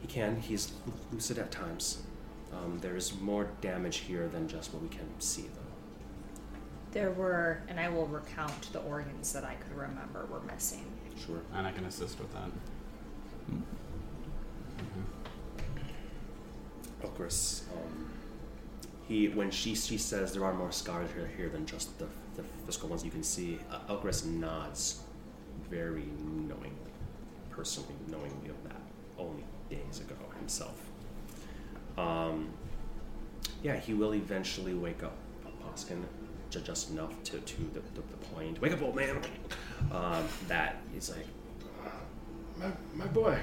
He 0.00 0.06
can. 0.06 0.40
He's 0.40 0.72
lucid 1.12 1.38
at 1.38 1.50
times. 1.50 2.02
Um, 2.52 2.78
there's 2.80 3.18
more 3.20 3.50
damage 3.60 3.98
here 3.98 4.28
than 4.28 4.48
just 4.48 4.72
what 4.72 4.82
we 4.82 4.88
can 4.88 5.08
see, 5.20 5.42
though. 5.42 5.68
There 6.92 7.10
were, 7.10 7.62
and 7.68 7.78
I 7.78 7.88
will 7.90 8.06
recount 8.06 8.72
the 8.72 8.80
organs 8.80 9.32
that 9.32 9.44
I 9.44 9.54
could 9.54 9.76
remember 9.76 10.26
were 10.30 10.40
missing. 10.40 10.84
Sure. 11.26 11.40
And 11.52 11.66
I 11.66 11.72
can 11.72 11.84
assist 11.84 12.18
with 12.18 12.32
that. 12.32 12.50
Elgris, 17.02 17.64
um, 17.72 18.10
he 19.06 19.28
when 19.28 19.50
she 19.50 19.74
she 19.74 19.98
says 19.98 20.32
there 20.32 20.44
are 20.44 20.54
more 20.54 20.72
scars 20.72 21.10
here, 21.12 21.30
here 21.36 21.48
than 21.48 21.66
just 21.66 21.96
the, 21.98 22.06
the 22.38 22.44
physical 22.64 22.88
ones 22.88 23.04
you 23.04 23.10
can 23.10 23.22
see. 23.22 23.58
Uh, 23.70 23.96
nods 24.24 25.02
very 25.68 26.08
knowingly, 26.22 26.70
personally 27.50 27.94
knowingly 28.06 28.48
of 28.48 28.62
that 28.64 28.80
only 29.18 29.44
days 29.68 30.00
ago 30.00 30.14
himself. 30.38 30.80
Um, 31.98 32.48
yeah, 33.62 33.76
he 33.76 33.92
will 33.92 34.14
eventually 34.14 34.74
wake 34.74 35.02
up, 35.02 35.16
Poskin, 35.64 36.04
just 36.50 36.90
enough 36.90 37.12
to, 37.24 37.38
to 37.38 37.56
the, 37.74 37.80
the, 37.80 38.00
the 38.00 38.16
point. 38.32 38.60
Wake 38.60 38.72
up, 38.72 38.82
old 38.82 38.94
man! 38.94 39.20
Um, 39.92 40.24
that 40.46 40.76
he's 40.94 41.10
like, 41.10 41.26
my, 42.56 42.66
my 42.94 43.06
boy. 43.06 43.38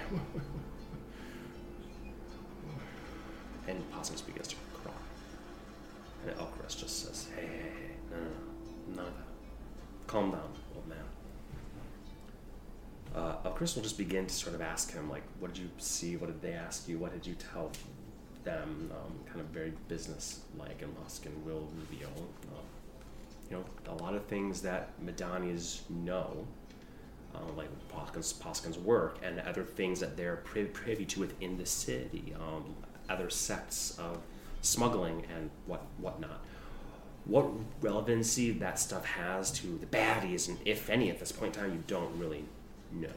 and 3.68 3.92
Poskin 3.92 4.26
begins 4.26 4.48
to 4.50 4.56
cry. 4.74 4.92
And 6.26 6.36
Elkrest 6.38 6.80
just 6.80 7.06
says, 7.06 7.28
hey, 7.36 7.42
hey, 7.42 7.48
hey, 7.48 7.96
no, 8.12 8.18
no, 8.18 8.24
no, 8.24 8.30
none. 8.94 9.14
Calm 10.08 10.32
down, 10.32 10.52
old 10.76 10.88
man. 10.88 10.98
Uh, 13.16 13.38
Elkrest 13.46 13.76
will 13.76 13.84
just 13.84 13.98
begin 13.98 14.26
to 14.28 14.34
sort 14.34 14.56
of 14.56 14.62
ask 14.62 14.92
him, 14.92 15.10
like, 15.10 15.24
what 15.40 15.54
did 15.54 15.64
you 15.64 15.70
see? 15.78 16.18
What 16.18 16.28
did 16.28 16.42
they 16.42 16.54
ask 16.54 16.88
you? 16.88 16.98
What 16.98 17.14
did 17.14 17.26
you 17.26 17.36
tell 17.36 17.72
them? 18.44 18.92
Um, 18.92 19.20
kind 19.26 19.40
of 19.42 19.48
very 19.48 19.74
business-like, 19.88 20.82
and 20.82 20.96
Poskin 20.98 21.34
will 21.44 21.68
reveal, 21.80 22.12
uh, 22.54 22.62
you 23.50 23.58
know, 23.58 23.66
a 23.92 23.96
lot 24.04 24.14
of 24.14 24.26
things 24.26 24.62
that 24.62 24.90
Madani's 25.04 25.82
know, 25.90 26.46
uh, 27.34 27.52
like 27.58 27.70
Poskin's, 27.90 28.34
Poskin's 28.34 28.78
work, 28.78 29.18
and 29.24 29.40
other 29.40 29.64
things 29.64 30.00
that 30.00 30.16
they're 30.16 30.36
pri- 30.38 30.66
privy 30.66 31.06
to 31.06 31.22
within 31.22 31.58
the 31.58 31.66
city, 31.66 32.36
um, 32.40 32.76
other 33.10 33.32
sects 33.32 33.98
of 33.98 34.20
smuggling 34.62 35.26
and 35.36 35.50
what 35.66 35.84
whatnot. 35.98 36.45
What 37.26 37.48
relevancy 37.82 38.52
that 38.52 38.80
stuff 38.80 39.06
has 39.06 39.52
to 39.54 39.78
the 39.78 39.88
baddies, 39.88 40.48
and 40.48 40.60
if 40.64 40.90
any, 40.90 41.10
at 41.10 41.20
this 41.20 41.32
point 41.32 41.56
in 41.56 41.64
time, 41.64 41.74
you 41.74 41.84
don't 41.88 42.16
really 42.20 42.46
know. 42.92 43.10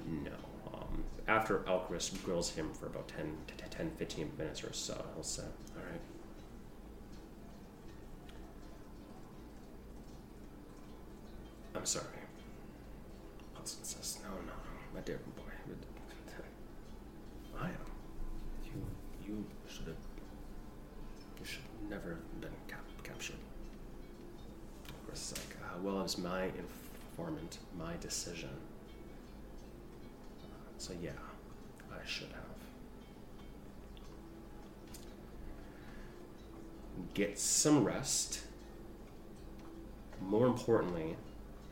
Um, 0.72 1.05
after 1.26 1.59
Elchris 1.60 2.10
grills 2.24 2.51
him 2.51 2.70
for 2.72 2.86
about 2.86 3.09
10, 3.09 3.36
to 3.48 3.64
10, 3.64 3.90
15 3.98 4.32
minutes 4.39 4.64
or 4.64 4.72
so, 4.72 5.05
he'll 5.14 5.22
say, 5.22 5.43
All 5.76 5.82
right. 5.90 6.01
I'm 11.74 11.85
sorry. 11.85 12.06
Hudson 13.55 13.85
says, 13.85 14.18
No, 14.22 14.30
no, 14.30 14.47
no, 14.47 14.52
my 14.94 15.01
dear 15.01 15.20
boy. 15.36 15.43
I 17.60 17.66
am. 17.66 17.72
You, 18.64 18.85
you 19.26 19.44
should 19.68 19.86
have. 19.89 19.97
You 21.39 21.44
should 21.44 21.62
never 21.90 22.18
Uh, 25.78 25.82
well, 25.82 26.00
it 26.00 26.02
was 26.02 26.18
my 26.18 26.50
informant, 27.16 27.59
my 27.78 27.94
decision. 28.00 28.50
Uh, 30.42 30.46
so 30.78 30.92
yeah, 31.02 31.10
I 31.92 32.06
should 32.06 32.28
have. 32.28 32.44
Get 37.14 37.38
some 37.38 37.84
rest. 37.84 38.40
More 40.20 40.46
importantly, 40.46 41.16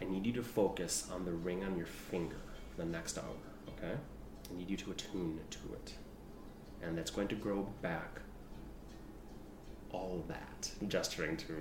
I 0.01 0.05
need 0.05 0.27
you 0.27 0.33
to 0.33 0.43
focus 0.43 1.09
on 1.13 1.25
the 1.25 1.33
ring 1.33 1.65
on 1.65 1.77
your 1.77 1.87
finger 1.87 2.37
for 2.71 2.83
the 2.83 2.89
next 2.89 3.19
hour, 3.19 3.25
okay? 3.69 3.95
I 3.95 4.59
need 4.59 4.71
you 4.71 4.77
to 4.77 4.93
attune 4.93 5.41
to 5.51 5.59
it. 5.75 5.95
And 6.83 6.97
that's 6.97 7.11
going 7.11 7.29
to 7.29 7.35
grow 7.35 7.69
back 7.83 8.21
all 9.91 10.25
that, 10.29 10.71
gesturing 10.89 11.37
to 11.39 11.55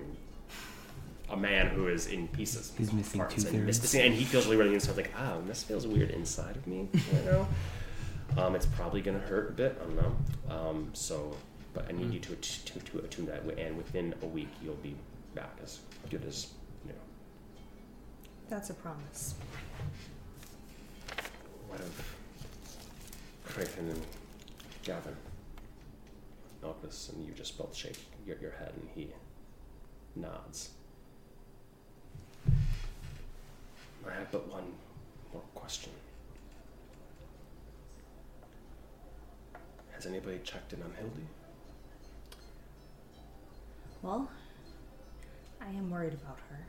a 1.30 1.36
man 1.36 1.68
who 1.68 1.88
is 1.88 2.06
in 2.06 2.28
pieces. 2.28 2.72
He's 2.78 2.92
missing 2.92 3.18
parts, 3.20 3.34
two 3.34 3.48
and, 3.48 3.58
thirds. 3.66 3.82
missing- 3.82 4.00
and 4.02 4.14
he 4.14 4.24
feels 4.24 4.44
really 4.46 4.58
weird 4.58 4.72
inside, 4.74 4.96
like, 4.96 5.10
ah, 5.16 5.36
this 5.46 5.62
feels 5.62 5.86
weird 5.86 6.10
inside 6.10 6.56
of 6.56 6.66
me, 6.66 6.88
you 6.92 7.00
know? 7.24 7.48
Um, 8.36 8.54
it's 8.54 8.66
probably 8.66 9.00
gonna 9.00 9.18
hurt 9.18 9.50
a 9.50 9.52
bit, 9.52 9.78
I 9.80 9.84
don't 9.84 9.96
know. 9.96 10.16
Um, 10.54 10.90
so, 10.92 11.36
but 11.74 11.86
I 11.88 11.92
need 11.92 12.12
you 12.12 12.20
to, 12.20 12.36
to 12.36 12.78
to 12.80 12.98
attune 12.98 13.26
that, 13.26 13.42
and 13.58 13.76
within 13.76 14.14
a 14.22 14.26
week 14.26 14.48
you'll 14.62 14.74
be 14.76 14.94
back 15.34 15.56
as 15.62 15.80
good 16.10 16.24
as 16.26 16.48
you 16.84 16.92
know. 16.92 16.98
That's 18.48 18.70
a 18.70 18.74
promise. 18.74 19.34
What 21.68 21.80
of 21.80 22.14
Craven 23.44 23.88
and 23.90 24.00
Gavin? 24.84 25.16
Elvis 26.64 27.12
and 27.12 27.24
you 27.24 27.32
just 27.32 27.56
both 27.58 27.74
shake 27.74 27.98
your, 28.26 28.36
your 28.40 28.52
head, 28.52 28.72
and 28.74 28.88
he 28.94 29.08
nods. 30.16 30.70
I 34.10 34.14
have 34.14 34.30
but 34.30 34.48
one 34.48 34.72
more 35.32 35.42
question. 35.54 35.92
Has 39.92 40.06
anybody 40.06 40.40
checked 40.44 40.72
in 40.72 40.82
on 40.82 40.92
Hildy? 40.98 41.26
Well, 44.02 44.30
I 45.60 45.68
am 45.70 45.90
worried 45.90 46.12
about 46.12 46.38
her. 46.50 46.66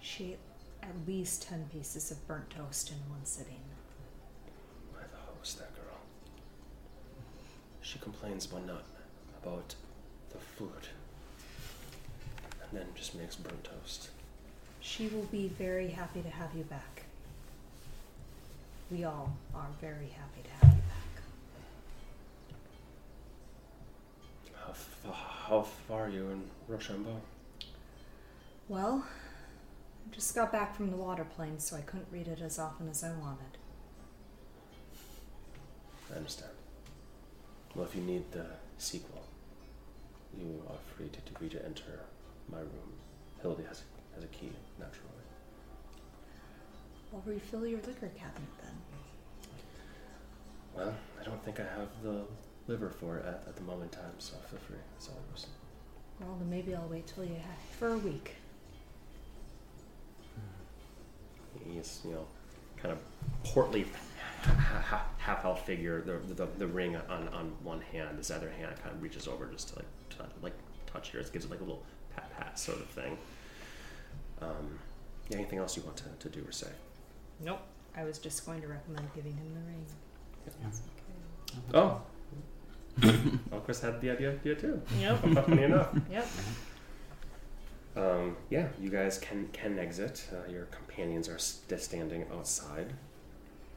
She 0.00 0.32
ate 0.32 0.38
at 0.82 1.06
least 1.06 1.42
10 1.48 1.66
pieces 1.72 2.10
of 2.10 2.26
burnt 2.26 2.50
toast 2.50 2.90
in 2.90 2.96
one 3.10 3.24
sitting. 3.24 3.60
Why 4.92 5.00
the 5.10 5.16
hell 5.16 5.34
was 5.40 5.54
that 5.54 5.74
girl? 5.74 5.98
She 7.80 7.98
complains 7.98 8.50
one 8.50 8.66
nut 8.66 8.84
about 9.42 9.74
the 10.30 10.38
food, 10.38 10.88
and 12.62 12.78
then 12.78 12.86
just 12.94 13.14
makes 13.14 13.36
burnt 13.36 13.64
toast. 13.64 14.10
She 14.82 15.06
will 15.08 15.22
be 15.30 15.46
very 15.48 15.88
happy 15.88 16.22
to 16.22 16.28
have 16.28 16.50
you 16.56 16.64
back. 16.64 17.04
We 18.90 19.04
all 19.04 19.32
are 19.54 19.68
very 19.80 20.08
happy 20.08 20.42
to 20.42 20.66
have 20.66 20.74
you 20.74 20.82
back. 20.82 21.22
How, 24.54 24.70
f- 24.70 25.04
how 25.46 25.62
far 25.62 26.06
are 26.06 26.08
you 26.10 26.28
in 26.30 26.42
Rochambeau? 26.66 27.20
Well, 28.68 29.06
I 30.10 30.14
just 30.14 30.34
got 30.34 30.50
back 30.50 30.74
from 30.76 30.90
the 30.90 30.96
water 30.96 31.24
plane, 31.24 31.60
so 31.60 31.76
I 31.76 31.80
couldn't 31.82 32.08
read 32.10 32.26
it 32.26 32.40
as 32.42 32.58
often 32.58 32.88
as 32.88 33.04
I 33.04 33.12
wanted. 33.12 33.58
I 36.12 36.16
understand. 36.16 36.50
Well, 37.74 37.86
if 37.86 37.94
you 37.94 38.02
need 38.02 38.30
the 38.32 38.46
sequel, 38.78 39.22
you 40.36 40.62
are 40.68 40.76
free 40.96 41.08
to, 41.08 41.20
to 41.20 41.48
to 41.48 41.64
enter 41.64 42.00
my 42.50 42.58
room. 42.58 42.92
Hildy 43.40 43.64
has 43.68 43.82
has 44.14 44.24
a 44.24 44.28
key, 44.28 44.50
naturally. 44.78 45.08
I'll 47.12 47.22
refill 47.26 47.66
your 47.66 47.80
liquor 47.80 48.10
cabinet 48.16 48.48
then. 48.62 48.72
Well, 50.74 50.94
I 51.20 51.24
don't 51.24 51.44
think 51.44 51.60
I 51.60 51.64
have 51.64 51.88
the 52.02 52.22
liver 52.66 52.88
for 52.90 53.18
it 53.18 53.26
at, 53.26 53.44
at 53.48 53.56
the 53.56 53.62
moment 53.62 53.92
in 53.94 54.00
time, 54.00 54.12
so 54.18 54.34
feel 54.50 54.58
free. 54.60 54.76
That's 54.94 55.08
all 55.08 55.16
it 55.16 55.32
was. 55.32 55.46
Well, 56.20 56.36
then 56.38 56.48
maybe 56.48 56.74
I'll 56.74 56.88
wait 56.88 57.06
till 57.06 57.24
you 57.24 57.34
have 57.34 57.78
for 57.78 57.92
a 57.92 57.98
week. 57.98 58.36
Hmm. 60.34 61.70
He's, 61.72 62.00
you 62.04 62.12
know, 62.12 62.26
kind 62.76 62.92
of 62.92 63.00
portly, 63.44 63.86
ha- 64.42 64.84
ha- 64.88 65.06
half-elf 65.18 65.66
figure. 65.66 66.00
The, 66.00 66.34
the 66.34 66.46
the 66.58 66.66
ring 66.66 66.96
on 66.96 67.28
on 67.28 67.52
one 67.62 67.80
hand, 67.80 68.18
his 68.18 68.30
other 68.30 68.50
hand 68.50 68.74
kind 68.82 68.94
of 68.94 69.02
reaches 69.02 69.28
over 69.28 69.46
just 69.46 69.68
to 69.70 69.76
like 69.76 69.86
touch, 70.10 70.30
like 70.42 70.54
touch 70.86 71.12
yours, 71.12 71.28
gives 71.28 71.44
it 71.44 71.50
like 71.50 71.60
a 71.60 71.64
little 71.64 71.82
pat 72.14 72.34
pat 72.38 72.58
sort 72.58 72.78
of 72.78 72.86
thing. 72.86 73.18
Um, 74.42 74.78
yeah, 75.28 75.38
anything 75.38 75.58
else 75.58 75.76
you 75.76 75.82
want 75.82 75.96
to, 75.98 76.04
to 76.18 76.28
do 76.28 76.44
or 76.46 76.52
say? 76.52 76.70
Nope. 77.40 77.60
I 77.96 78.04
was 78.04 78.18
just 78.18 78.46
going 78.46 78.60
to 78.62 78.68
recommend 78.68 79.08
giving 79.14 79.36
him 79.36 79.54
the 79.54 79.60
ring. 79.60 79.84
That's 80.62 80.80
okay. 80.80 81.58
Oh. 81.74 82.00
well, 83.50 83.60
Chris 83.60 83.80
had 83.80 84.00
the 84.00 84.10
idea, 84.10 84.32
idea 84.32 84.54
too. 84.54 84.80
Yep. 84.98 85.18
Funny 85.46 85.62
enough. 85.62 85.88
Yep. 86.10 86.26
Um, 87.94 88.36
yeah, 88.48 88.68
you 88.80 88.88
guys 88.88 89.18
can 89.18 89.48
can 89.52 89.78
exit. 89.78 90.26
Uh, 90.32 90.50
your 90.50 90.64
companions 90.66 91.28
are 91.28 91.38
st- 91.38 91.78
standing 91.80 92.24
outside. 92.32 92.94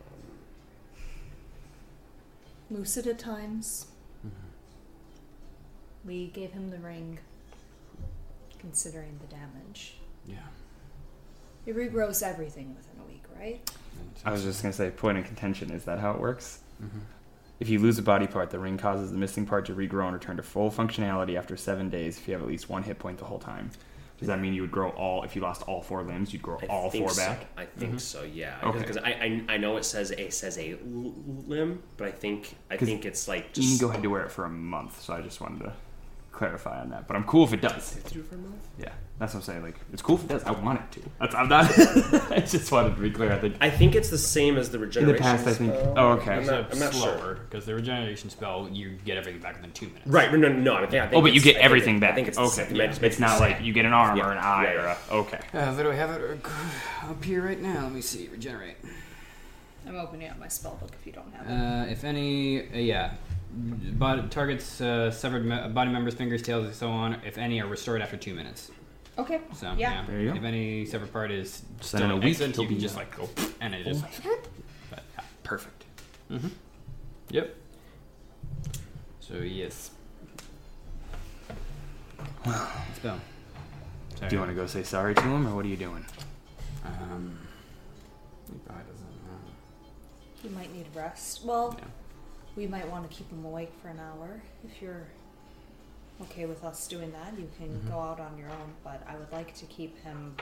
Um, 0.08 0.32
Lucid 2.78 3.08
at 3.08 3.20
times. 3.20 3.88
We 6.06 6.28
gave 6.28 6.52
him 6.52 6.70
the 6.70 6.78
ring, 6.78 7.20
considering 8.60 9.20
the 9.20 9.28
damage. 9.28 9.98
Yeah. 10.28 10.38
It 11.66 11.76
regrows 11.76 12.22
everything 12.24 12.76
within 12.76 13.00
a 13.02 13.08
week, 13.08 13.24
right? 13.40 13.60
I 14.24 14.32
was 14.32 14.44
just 14.44 14.62
gonna 14.62 14.74
say, 14.74 14.90
point 14.92 15.18
of 15.18 15.26
contention. 15.26 15.72
Is 15.72 15.86
that 15.86 16.00
how 16.00 16.12
it 16.12 16.20
works? 16.20 16.60
Mm-hmm. 16.84 17.00
If 17.60 17.70
you 17.70 17.80
lose 17.80 17.98
a 17.98 18.02
body 18.02 18.28
part, 18.28 18.50
the 18.50 18.60
ring 18.60 18.78
causes 18.78 19.12
the 19.12 19.18
missing 19.18 19.46
part 19.46 19.66
to 19.68 19.74
regrow 19.74 20.06
and 20.06 20.14
return 20.14 20.38
to 20.38 20.44
full 20.44 20.70
functionality 20.70 21.38
after 21.38 21.56
seven 21.56 21.90
days 21.90 22.18
if 22.18 22.28
you 22.28 22.34
have 22.34 22.42
at 22.44 22.48
least 22.50 22.70
one 22.70 22.84
hit 22.84 23.00
point 23.00 23.18
the 23.18 23.26
whole 23.26 23.40
time. 23.40 23.72
Does 24.18 24.28
that 24.30 24.40
mean 24.40 24.54
you 24.54 24.62
would 24.62 24.72
grow 24.72 24.92
all, 24.92 25.24
if 25.24 25.36
you 25.36 25.42
lost 25.42 25.62
all 25.64 25.82
four 25.82 26.02
limbs, 26.02 26.32
you'd 26.32 26.42
grow 26.42 26.58
I 26.62 26.68
all 26.68 26.90
four 26.90 27.10
so. 27.10 27.22
back? 27.22 27.48
I 27.58 27.66
think 27.66 27.96
Mhm. 27.96 28.00
so. 28.00 28.24
Yeah. 28.24 28.56
Okay. 28.64 28.80
Because 28.80 28.96
I, 28.98 29.10
I 29.10 29.44
I 29.56 29.58
know 29.58 29.76
it 29.78 29.84
says 29.84 30.12
it 30.12 30.34
says 30.34 30.58
a 30.58 30.72
l- 30.74 31.14
limb, 31.48 31.84
but 31.98 32.08
I 32.08 32.12
think 32.12 32.56
I 32.72 32.78
'Cause 32.78 32.88
think 32.88 33.06
it's 33.06 33.28
like 33.28 33.48
You 33.58 33.64
just. 33.64 33.80
can 33.80 33.88
go 33.88 33.92
ahead 33.92 34.04
to 34.04 34.10
wear 34.10 34.24
it 34.24 34.32
for 34.32 34.46
a 34.46 34.50
month, 34.50 35.02
so 35.02 35.14
I 35.14 35.22
just 35.22 35.42
wanted 35.42 35.60
to 35.66 35.74
clarify 36.36 36.82
on 36.82 36.90
that. 36.90 37.08
But 37.08 37.16
I'm 37.16 37.24
cool 37.24 37.46
if 37.46 37.54
it 37.54 37.62
does. 37.62 37.92
Do 37.92 37.98
you 37.98 38.02
have 38.02 38.08
to 38.10 38.14
do 38.14 38.20
it 38.22 38.26
for 38.28 38.36
a 38.36 38.38
month? 38.38 38.68
Yeah, 38.78 38.90
that's 39.20 39.34
what 39.34 39.40
I'm 39.40 39.44
saying. 39.46 39.64
Like, 39.64 39.76
it's 39.94 40.02
cool 40.02 40.16
if 40.18 40.24
it 40.26 40.28
does. 40.28 40.44
I 40.44 40.52
want 40.52 40.80
it 40.82 40.92
to. 41.02 41.10
That's, 41.20 41.34
I'm 41.36 41.48
not. 41.48 41.66
I 42.32 42.40
just 42.42 42.72
wanted 42.72 42.96
to 42.96 43.02
be 43.02 43.10
clear. 43.10 43.32
I 43.32 43.40
think 43.40 43.56
I 43.62 43.70
think 43.70 43.96
it's 43.96 44.10
the 44.10 44.18
same 44.18 44.58
as 44.58 44.70
the 44.70 44.80
regeneration. 44.80 45.24
past, 45.24 45.48
I 45.48 45.54
think- 45.54 45.74
spell. 45.74 45.94
oh, 45.98 46.08
okay. 46.14 46.34
I'm 46.34 46.46
not, 46.46 46.74
I'm 46.74 46.80
not 46.80 46.94
slower 46.94 47.18
sure. 47.18 47.34
because 47.50 47.66
the 47.66 47.74
regeneration 47.74 48.30
spell 48.30 48.68
you 48.72 48.98
get 49.06 49.18
everything 49.18 49.42
back 49.42 49.56
within 49.56 49.72
two 49.72 49.88
minutes. 49.88 50.08
Right. 50.08 50.32
No, 50.32 50.38
no, 50.38 50.50
no. 50.50 50.76
I 50.76 50.80
think, 50.86 50.94
I 51.04 51.08
think 51.08 51.14
Oh, 51.14 51.22
but 51.22 51.34
you 51.34 51.42
get 51.42 51.56
I 51.58 51.60
everything 51.62 51.98
it- 51.98 52.02
back. 52.02 52.12
I 52.12 52.16
think 52.16 52.28
it's 52.28 52.38
okay. 52.38 52.48
The 52.64 52.68
same. 52.70 52.76
yeah. 52.76 52.84
It's, 52.84 53.00
It's 53.02 53.20
not 53.20 53.40
like 53.40 53.62
you 53.62 53.72
get 53.74 53.86
an 53.86 53.94
arm 53.94 54.18
Yeah. 54.18 54.28
or 54.28 54.32
an 54.34 54.38
eye 54.40 54.74
Yeah, 54.74 54.82
or 54.82 54.86
a. 54.88 54.98
Okay. 55.22 55.40
Uh, 55.54 55.74
where 55.74 55.84
do 55.86 55.92
I 55.92 55.96
have 55.96 56.10
it? 56.12 56.42
Uh, 56.44 57.12
Up 57.12 57.24
here 57.24 57.44
right 57.44 57.62
now. 57.62 57.84
Let 57.84 57.92
me 57.94 58.02
see. 58.02 58.28
Regenerate. 58.28 58.76
I'm 59.88 59.96
opening 59.96 60.28
up 60.30 60.40
my 60.40 60.48
spell 60.48 60.76
book 60.82 60.92
if 61.00 61.06
you 61.06 61.12
don't 61.14 61.32
have 61.36 61.48
it. 61.48 61.54
Uh, 61.54 61.92
if 61.92 62.04
any, 62.04 62.62
uh, 62.74 62.78
yeah, 62.78 63.12
body, 63.56 64.24
targets 64.30 64.82
uh, 64.82 65.12
severed 65.12 65.46
me- 65.46 65.68
body 65.70 65.92
members, 65.92 66.14
fingers, 66.14 66.42
tails, 66.42 66.66
and 66.66 66.76
so 66.76 66.90
on. 66.90 67.14
If 67.26 67.38
any, 67.38 67.62
are 67.62 67.68
restored 67.68 68.02
after 68.02 68.18
two 68.18 68.34
minutes. 68.34 68.72
Okay. 69.18 69.40
So 69.54 69.68
Yeah. 69.78 69.94
yeah, 70.02 70.06
There 70.06 70.20
you 70.20 70.32
go. 70.32 70.36
if 70.38 70.44
any 70.44 70.86
severed 70.86 71.12
part 71.14 71.32
is 71.32 71.64
So 71.82 71.98
still 71.98 72.04
in 72.04 72.12
a 72.12 72.16
in 72.16 72.20
week, 72.22 72.30
exit, 72.32 72.52
he'll 72.56 72.64
you 72.64 72.68
can 72.68 72.76
be, 72.78 72.82
just 72.82 72.96
uh, 72.96 73.00
like 73.00 73.16
go 73.16 73.30
and 73.62 73.74
it 73.74 73.84
just. 73.86 74.04
But, 74.90 75.04
yeah. 75.18 75.24
Perfect. 75.44 75.86
Mm-hmm. 76.32 76.48
Yep. 77.30 77.56
So 79.22 79.36
yes. 79.38 79.92
Let's 82.46 83.00
go. 83.02 83.20
Sorry. 84.18 84.30
Do 84.30 84.36
you 84.36 84.40
want 84.40 84.52
to 84.52 84.56
go 84.56 84.66
say 84.68 84.84
sorry 84.84 85.16
to 85.16 85.22
him, 85.22 85.48
or 85.48 85.56
what 85.56 85.66
are 85.66 85.70
you 85.70 85.78
doing? 85.78 86.06
Um, 86.86 87.38
he 88.52 88.58
probably 88.60 88.84
doesn't 88.84 89.08
know. 89.08 89.40
He 90.44 90.50
might 90.50 90.74
need 90.74 90.86
rest. 90.94 91.44
Well, 91.44 91.76
Yeah. 91.80 91.86
We 92.56 92.68
might 92.68 92.90
want 92.90 93.10
to 93.10 93.16
keep 93.16 93.30
him 93.30 93.44
awake 93.44 93.72
for 93.82 93.90
an 93.90 94.00
hour. 94.00 94.42
If 94.64 94.82
you're 94.82 95.08
okay 96.22 96.46
with 96.46 96.64
us 96.64 96.88
doing 96.88 97.12
that, 97.12 97.38
you 97.38 97.50
can 97.58 97.68
Mhm. 97.82 97.90
go 97.90 98.00
out 98.00 98.20
on 98.20 98.38
your 98.38 98.50
own. 98.50 98.74
But 98.84 99.04
I 99.08 99.18
would 99.18 99.32
like 99.32 99.54
to 99.56 99.66
keep 99.66 99.98
him 100.04 100.36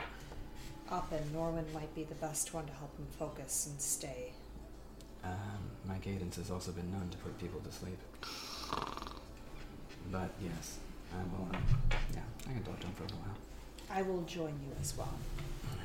up, 0.91 1.11
and 1.11 1.33
Norwin 1.33 1.71
might 1.73 1.93
be 1.95 2.03
the 2.03 2.15
best 2.15 2.53
one 2.53 2.65
to 2.67 2.73
help 2.73 2.95
him 2.97 3.07
focus 3.17 3.65
and 3.67 3.81
stay. 3.81 4.33
Um, 5.23 5.71
my 5.87 5.97
cadence 5.99 6.35
has 6.35 6.51
also 6.51 6.71
been 6.71 6.91
known 6.91 7.09
to 7.09 7.17
put 7.17 7.37
people 7.39 7.61
to 7.61 7.71
sleep. 7.71 7.97
But 10.11 10.29
yes, 10.41 10.77
I 11.13 11.23
will. 11.35 11.47
Um, 11.55 11.63
yeah, 12.13 12.19
I 12.47 12.53
can 12.53 12.63
talk 12.63 12.79
to 12.81 12.87
him 12.87 12.93
for 12.95 13.03
a 13.05 13.07
while. 13.17 13.37
I 13.89 14.01
will 14.01 14.21
join 14.23 14.59
you 14.63 14.75
as 14.81 14.95
well. 14.97 15.13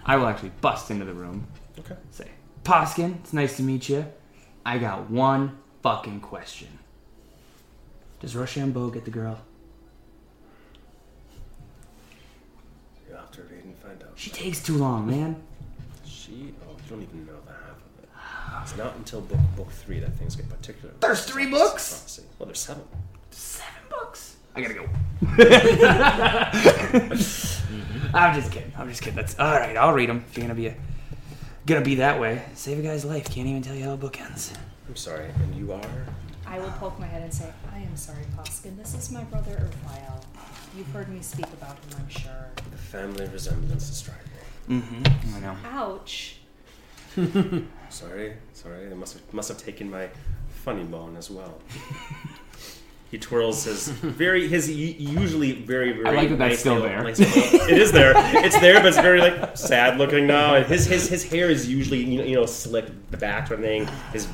I 0.05 0.17
will 0.17 0.27
actually 0.27 0.53
bust 0.61 0.91
into 0.91 1.05
the 1.05 1.15
room. 1.15 1.47
Okay. 1.79 1.97
Say, 2.11 2.31
Poskin, 2.65 3.17
it's 3.21 3.33
nice 3.33 3.57
to 3.59 3.63
meet 3.63 3.89
you. 3.89 4.05
I 4.67 4.79
got 4.79 5.09
one 5.11 5.59
fucking 5.89 6.21
question. 6.21 6.69
Does 8.21 8.37
Rochambeau 8.37 8.91
get 8.91 9.07
the 9.07 9.11
girl? 9.11 9.41
You 13.09 13.15
have 13.15 13.31
to 13.33 13.43
read 13.45 13.65
and 13.65 13.75
find 13.79 14.03
out. 14.03 14.11
She 14.17 14.29
takes 14.29 14.63
too 14.63 14.77
long, 14.77 15.07
man. 15.07 15.43
She. 16.05 16.53
Oh, 16.63 16.73
you 16.73 16.91
don't 16.91 17.03
even 17.03 17.25
know 17.25 17.41
the 17.47 17.53
half 17.53 17.71
of 17.71 18.03
it. 18.03 18.09
It's 18.63 18.77
not 18.77 18.97
until 18.97 19.23
book 19.23 19.41
book 19.57 19.71
three 19.71 19.99
that 20.01 20.15
things 20.17 20.37
get 20.37 20.47
particular. 20.51 20.93
There's 21.01 21.25
three 21.25 21.47
books? 21.47 21.91
Prophecy. 21.91 22.25
Well, 22.39 22.47
there's 22.47 22.59
seven. 22.59 22.83
Seven 23.31 23.83
books. 23.89 24.37
I 24.55 24.61
gotta 24.61 24.75
go. 24.75 24.87
I'm 28.15 28.35
just 28.39 28.53
kidding. 28.53 28.73
I'm 28.77 28.91
just 28.91 29.01
kidding. 29.01 29.17
That's 29.17 29.39
all 29.39 29.59
right. 29.59 29.75
I'll 29.75 29.95
read 29.95 30.11
them. 30.11 30.23
If 30.29 30.37
you're 30.37 30.45
gonna 30.45 30.55
be 30.55 30.67
a, 30.67 30.75
gonna 31.65 31.81
be 31.81 31.95
that 31.95 32.21
way, 32.21 32.43
save 32.55 32.79
a 32.79 32.83
guy's 32.83 33.07
life. 33.07 33.31
Can't 33.31 33.47
even 33.47 33.63
tell 33.63 33.75
you 33.75 33.85
how 33.85 33.95
a 33.95 33.97
book 33.97 34.21
ends. 34.21 34.53
I'm 34.89 34.97
sorry, 34.97 35.27
and 35.43 35.55
you 35.55 35.73
are. 35.73 36.07
I 36.47 36.59
will 36.59 36.71
poke 36.71 36.99
my 36.99 37.07
head 37.07 37.23
and 37.23 37.33
say, 37.33 37.53
I 37.73 37.79
am 37.79 37.95
sorry, 37.95 38.25
Poskin. 38.37 38.77
This 38.79 38.95
is 38.95 39.13
my 39.13 39.23
brother 39.25 39.51
Urfael. 39.53 40.25
You've 40.77 40.91
heard 40.93 41.11
me 41.11 41.21
speak 41.21 41.47
about 41.47 41.77
him, 41.77 42.01
I'm 42.01 42.09
sure. 42.09 42.49
The 42.71 42.79
family 42.79 43.27
resemblance 43.27 43.91
is 43.91 43.97
striking. 43.99 44.23
Mm-hmm. 44.69 45.35
I 45.37 45.41
know. 45.41 45.57
Ouch. 45.65 46.37
Sorry, 47.91 48.35
sorry. 48.53 48.87
They 48.87 48.95
must 48.95 49.15
have 49.15 49.35
must 49.35 49.49
have 49.49 49.57
taken 49.57 49.91
my 49.91 50.09
funny 50.51 50.85
bone 50.85 51.17
as 51.17 51.31
well. 51.31 51.59
He 53.11 53.17
twirls 53.17 53.65
his 53.65 53.89
very 53.89 54.49
his 54.49 54.71
usually 54.71 55.53
very 55.53 55.93
very. 55.93 56.07
I 56.07 56.11
like 56.11 56.29
that 56.29 56.39
that's 56.39 56.51
nice 56.51 56.61
still 56.61 56.83
there. 56.83 57.03
nice 57.03 57.19
it 57.21 57.79
is 57.79 57.91
there. 57.91 58.13
It's 58.45 58.61
there, 58.61 58.75
but 58.81 58.89
it's 58.89 58.99
very 58.99 59.19
like 59.19 59.57
sad 59.57 59.97
looking 59.97 60.27
now. 60.27 60.57
And 60.57 60.67
his 60.67 60.85
his 60.85 61.09
his 61.09 61.25
hair 61.25 61.49
is 61.49 61.67
usually 61.67 62.05
you 62.05 62.19
know, 62.19 62.25
you 62.25 62.35
know 62.35 62.45
slicked 62.45 63.19
back 63.19 63.47
sort 63.49 63.61
of 63.61 63.65
thing. 63.65 63.89
His 64.13 64.29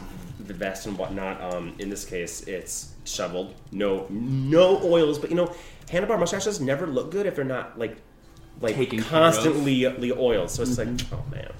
the 0.46 0.54
vest 0.54 0.86
and 0.86 0.98
whatnot. 0.98 1.40
Um, 1.40 1.74
in 1.78 1.90
this 1.90 2.04
case, 2.04 2.42
it's 2.42 2.94
shoveled. 3.04 3.54
No 3.72 4.06
no 4.10 4.80
oils, 4.84 5.18
but 5.18 5.30
you 5.30 5.36
know, 5.36 5.54
handlebar 5.86 6.18
mustaches 6.18 6.60
never 6.60 6.86
look 6.86 7.10
good 7.10 7.26
if 7.26 7.36
they're 7.36 7.44
not 7.44 7.78
like 7.78 7.96
like 8.60 8.76
of. 8.76 9.06
constantly 9.06 10.12
oiled. 10.12 10.50
So 10.50 10.62
it's 10.62 10.78
like 10.78 10.88
oh 11.12 11.24
man. 11.30 11.52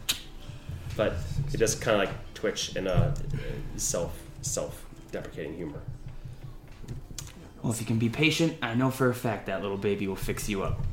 But 0.97 1.15
it 1.53 1.57
does 1.57 1.75
kind 1.75 2.01
of 2.01 2.09
like 2.09 2.35
twitch 2.35 2.77
in 2.77 2.87
a 2.87 2.93
uh, 2.93 3.15
self 3.77 4.19
self 4.43 4.85
deprecating 5.11 5.55
humor. 5.55 5.81
Well, 7.63 7.73
if 7.73 7.81
you 7.81 7.87
can 7.87 7.99
be 7.99 8.11
patient, 8.11 8.59
I 8.61 8.75
know 8.75 8.91
for 8.91 9.09
a 9.09 9.15
fact 9.15 9.47
that 9.47 9.63
little 9.63 9.79
baby 9.79 10.07
will 10.07 10.17
fix 10.17 10.49
you 10.49 10.63
up. 10.63 10.85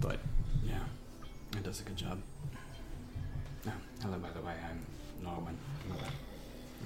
But 0.00 0.18
Yeah, 0.62 0.74
it 1.56 1.62
does 1.62 1.80
a 1.80 1.84
good 1.84 1.96
job. 1.96 2.20
Oh, 3.66 3.72
hello, 4.02 4.18
by 4.18 4.28
the 4.30 4.40
way, 4.40 4.52
Norwin. 4.52 4.71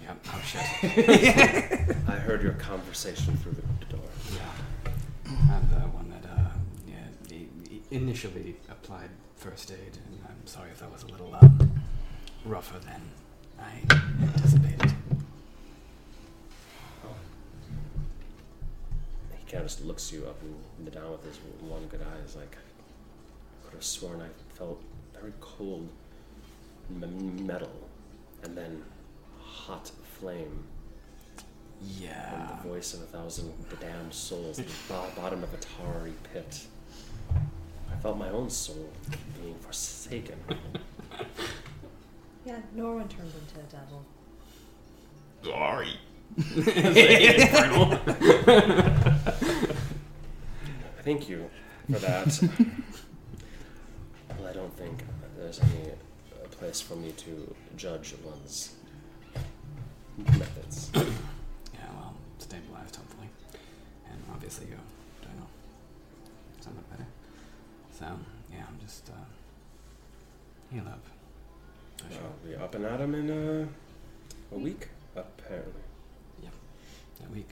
Yeah, 0.07 0.15
oh 0.33 0.43
shit. 0.45 1.97
I 2.09 2.13
heard 2.13 2.43
your 2.43 2.53
conversation 2.53 3.37
through 3.39 3.53
the 3.55 3.97
door. 3.97 4.05
Yeah, 4.33 4.93
I'm 5.53 5.69
the 5.69 5.81
one 5.89 6.11
that 6.11 6.25
uh, 6.31 6.51
yeah, 6.87 6.95
he, 7.29 7.49
he 7.69 7.83
initially 7.91 8.57
applied 8.71 9.11
first 9.35 9.71
aid, 9.73 9.99
and 10.07 10.21
I'm 10.29 10.47
sorry 10.47 10.71
if 10.71 10.79
that 10.79 10.93
was 10.93 11.03
a 11.03 11.09
little 11.09 11.35
um, 11.41 11.71
rougher 12.45 12.79
than 12.79 13.01
I 13.59 13.81
anticipated. 14.23 14.93
Oh 17.05 17.09
he 19.37 19.51
kind 19.51 19.63
of 19.65 19.69
just 19.69 19.85
looks 19.85 20.13
you 20.13 20.25
up 20.27 20.41
and 20.79 20.93
down 20.93 21.11
with 21.13 21.25
his 21.25 21.39
one 21.69 21.85
good 21.87 22.03
eye. 22.03 22.21
He's 22.25 22.37
like, 22.37 22.57
I 22.57 23.65
could 23.65 23.75
have 23.75 23.85
sworn 23.85 24.21
I 24.21 24.29
felt 24.57 24.81
very 25.21 25.33
cold 25.41 25.89
m- 27.03 27.45
metal, 27.47 27.73
and 28.45 28.57
then 28.57 28.83
hot 29.47 29.91
flame, 30.19 30.65
Yeah. 31.83 32.35
and 32.35 32.43
Yeah. 32.51 32.57
the 32.63 32.69
voice 32.69 32.95
of 32.95 33.03
a 33.03 33.07
thousand 33.07 33.53
damned 33.81 34.13
souls 34.15 34.59
at 34.59 34.67
the 34.67 34.73
bottom 35.17 35.43
of 35.43 35.53
a 35.55 35.59
tarry 35.59 36.13
pit. 36.33 36.67
I 37.91 37.97
felt 38.03 38.17
my 38.19 38.29
own 38.31 38.51
soul 38.51 38.91
being 39.41 39.55
forsaken. 39.61 40.39
Yeah, 42.45 42.61
Norwin 42.77 43.09
turned 43.09 43.33
into 43.35 43.61
a 43.61 43.63
devil. 43.71 44.05
Sorry. 45.43 45.99
Thank 51.03 51.29
you 51.29 51.51
for 51.91 51.99
that. 51.99 52.41
well, 54.39 54.49
I 54.49 54.53
don't 54.53 54.73
think 54.77 55.03
there's 55.37 55.61
any 55.61 55.91
place 56.51 56.81
for 56.81 56.97
me 56.97 57.13
to 57.13 57.55
judge 57.77 58.15
one's 58.25 58.75
methods. 60.19 60.91
Yeah, 61.75 61.89
well, 61.95 62.15
stabilized 62.39 62.97
hopefully, 62.97 63.29
and 64.11 64.19
obviously 64.33 64.67
you're 64.69 64.79
doing 65.23 65.37
know 65.39 65.47
somewhat 66.61 66.89
better. 66.91 67.07
So 67.99 68.07
yeah, 68.51 68.65
I'm 68.69 68.79
just 68.81 69.09
uh, 69.11 69.13
heal 70.73 70.85
up. 70.89 71.05
For 71.99 72.13
sure. 72.13 72.23
I'll 72.23 72.49
be 72.49 72.55
up 72.57 72.75
and 72.75 72.85
at 72.87 73.01
'em 73.01 73.15
in 73.15 73.31
uh, 73.31 73.67
a 74.55 74.59
week, 74.59 74.89
apparently. 75.15 75.83
Yeah. 76.43 76.51
That 77.21 77.31
week. 77.31 77.49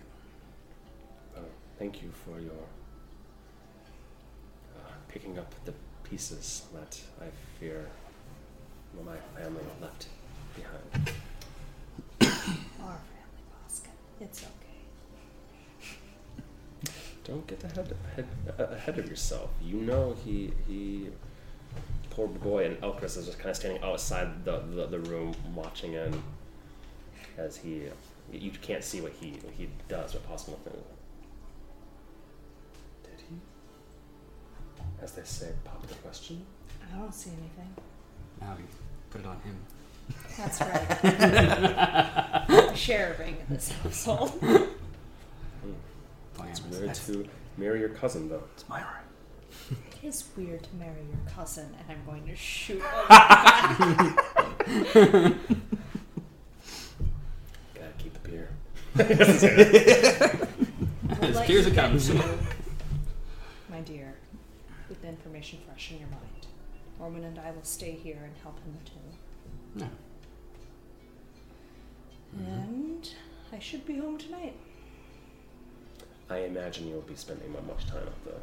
Uh, 1.37 1.41
thank 1.79 2.03
you 2.03 2.11
for 2.25 2.41
your 2.41 2.65
uh, 4.77 4.93
picking 5.09 5.39
up 5.39 5.53
the 5.65 5.75
pieces 6.09 6.63
that 6.73 6.99
I 7.21 7.27
fear 7.61 7.87
my 9.05 9.17
family 9.39 9.61
left 9.83 10.07
behind. 10.57 11.11
Our 12.47 13.01
family 13.11 13.45
basket. 13.63 13.93
It's 14.21 14.43
okay. 14.43 14.51
Don't 17.25 17.47
get 17.47 17.65
ahead, 17.65 17.97
ahead, 18.13 18.27
ahead 18.59 18.99
of 18.99 19.09
yourself. 19.09 19.51
You 19.63 19.77
know 19.77 20.15
he 20.25 20.53
he. 20.69 21.09
Poor 22.11 22.29
boy, 22.29 22.67
and 22.67 22.81
Elchris 22.81 23.17
is 23.17 23.27
just 23.27 23.39
kind 23.39 23.51
of 23.51 23.57
standing 23.57 23.83
outside 23.83 24.45
the, 24.45 24.61
the, 24.61 24.87
the 24.87 25.01
room, 25.01 25.35
watching 25.53 25.95
in, 25.95 26.23
as 27.37 27.57
he 27.57 27.89
you 28.33 28.51
can't 28.51 28.85
see 28.85 29.01
what 29.01 29.13
he 29.13 29.33
what 29.43 29.55
he 29.55 29.69
does, 29.89 30.15
what 30.15 30.27
possible 30.29 30.59
thing. 30.65 30.83
Did 33.03 33.25
he? 33.29 33.37
As 35.03 35.13
they 35.13 35.25
say, 35.25 35.53
pop 35.65 35.87
the 35.87 35.95
question. 35.95 36.45
I 36.83 36.99
don't 36.99 37.15
see 37.15 37.31
anything. 37.31 37.75
Now 38.41 38.55
we 38.57 38.65
put 39.11 39.21
it 39.21 39.27
on 39.27 39.41
him. 39.41 39.57
That's 40.37 40.61
right. 40.61 42.75
Sharing 42.77 43.37
in 43.37 43.47
this 43.49 43.71
household. 43.71 44.39
Plan 46.35 46.49
It's 46.51 46.63
weird 46.65 46.95
to 46.95 47.29
marry 47.57 47.79
your 47.81 47.89
cousin, 47.91 48.29
though. 48.29 48.43
it's 48.55 48.69
my 48.69 48.81
right. 48.81 49.01
It 49.71 50.05
is 50.07 50.25
weird 50.37 50.63
to 50.65 50.75
marry 50.77 51.01
your 51.09 51.21
cousin, 51.33 51.75
and 51.79 51.91
I'm 51.91 52.05
going 52.05 52.27
to 52.27 52.35
shoot. 52.37 52.81
Gotta 53.09 54.15
keep 57.99 58.13
the 58.15 58.29
beer. 58.29 58.49
As 58.99 59.41
tears 61.47 61.67
you 61.67 61.73
it 61.73 61.75
comes. 61.75 62.07
to, 62.09 62.15
my 63.71 63.81
dear, 63.81 64.15
with 64.89 65.01
the 65.03 65.09
information 65.09 65.59
fresh 65.67 65.91
in 65.93 65.99
your 66.01 66.09
mind. 66.09 66.21
Norwin 67.01 67.25
and 67.27 67.39
I 67.39 67.51
will 67.51 67.65
stay 67.65 67.93
here 67.93 68.21
and 68.25 68.35
help 68.43 68.59
him 68.61 68.75
too. 68.85 68.94
And 72.39 73.09
I 73.53 73.59
should 73.59 73.87
be 73.87 73.99
home 73.99 74.19
tonight. 74.19 74.57
I 76.31 76.39
imagine 76.39 76.89
you'll 76.89 77.03
be 77.03 77.15
spending 77.15 77.53
mu- 77.53 77.61
much 77.63 77.87
time 77.87 78.03
at 78.07 78.25
the 78.25 78.35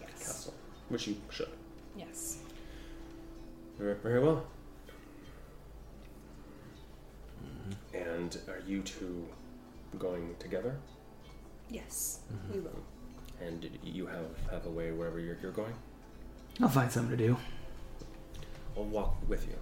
Yes. 0.00 0.10
castle, 0.18 0.54
which 0.88 1.06
you 1.08 1.16
should. 1.30 1.48
Yes. 1.96 2.38
Very, 3.78 3.94
very 3.94 4.20
well. 4.20 4.46
Mm-hmm. 7.44 7.96
And 7.96 8.38
are 8.48 8.62
you 8.66 8.82
two 8.82 9.26
going 9.98 10.34
together? 10.38 10.76
Yes, 11.68 12.20
Mm-hmm. 12.32 12.52
we 12.54 12.60
will. 12.60 12.80
And 13.40 13.60
did 13.60 13.78
you 13.82 14.06
have 14.06 14.26
have 14.50 14.66
a 14.66 14.70
way 14.70 14.92
wherever 14.92 15.18
you're, 15.18 15.36
you're 15.42 15.50
going? 15.52 15.74
I'll 16.60 16.68
find 16.68 16.90
something 16.92 17.16
to 17.16 17.26
do. 17.26 17.36
I'll 18.76 18.84
walk 18.84 19.16
with 19.28 19.46
you. 19.48 19.56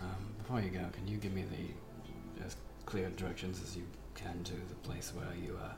Um, 0.00 0.31
before 0.52 0.70
you 0.70 0.78
go, 0.78 0.84
can 0.92 1.08
you 1.08 1.16
give 1.16 1.32
me 1.32 1.44
the 1.50 2.44
as 2.44 2.56
clear 2.84 3.08
directions 3.16 3.58
as 3.62 3.74
you 3.74 3.84
can 4.14 4.44
to 4.44 4.52
the 4.52 4.74
place 4.82 5.10
where 5.14 5.24
you 5.42 5.58
uh, 5.62 5.68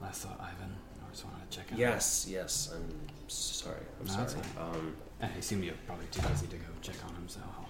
last 0.00 0.22
saw 0.22 0.28
Ivan? 0.38 0.72
I 1.04 1.10
just 1.10 1.24
wanted 1.24 1.50
to 1.50 1.56
check 1.58 1.72
out. 1.72 1.78
Yes, 1.78 2.26
yes. 2.30 2.72
I'm 2.72 2.94
sorry. 3.26 3.80
I'm 4.00 4.06
No, 4.06 4.26
sorry. 4.26 4.42
Um, 4.56 4.96
I 5.20 5.26
assume 5.38 5.64
you're 5.64 5.74
probably 5.86 6.06
too 6.12 6.22
busy 6.28 6.46
to 6.46 6.56
go 6.56 6.64
check 6.80 6.94
on 7.08 7.14
him, 7.16 7.24
so 7.26 7.40
I'll 7.58 7.68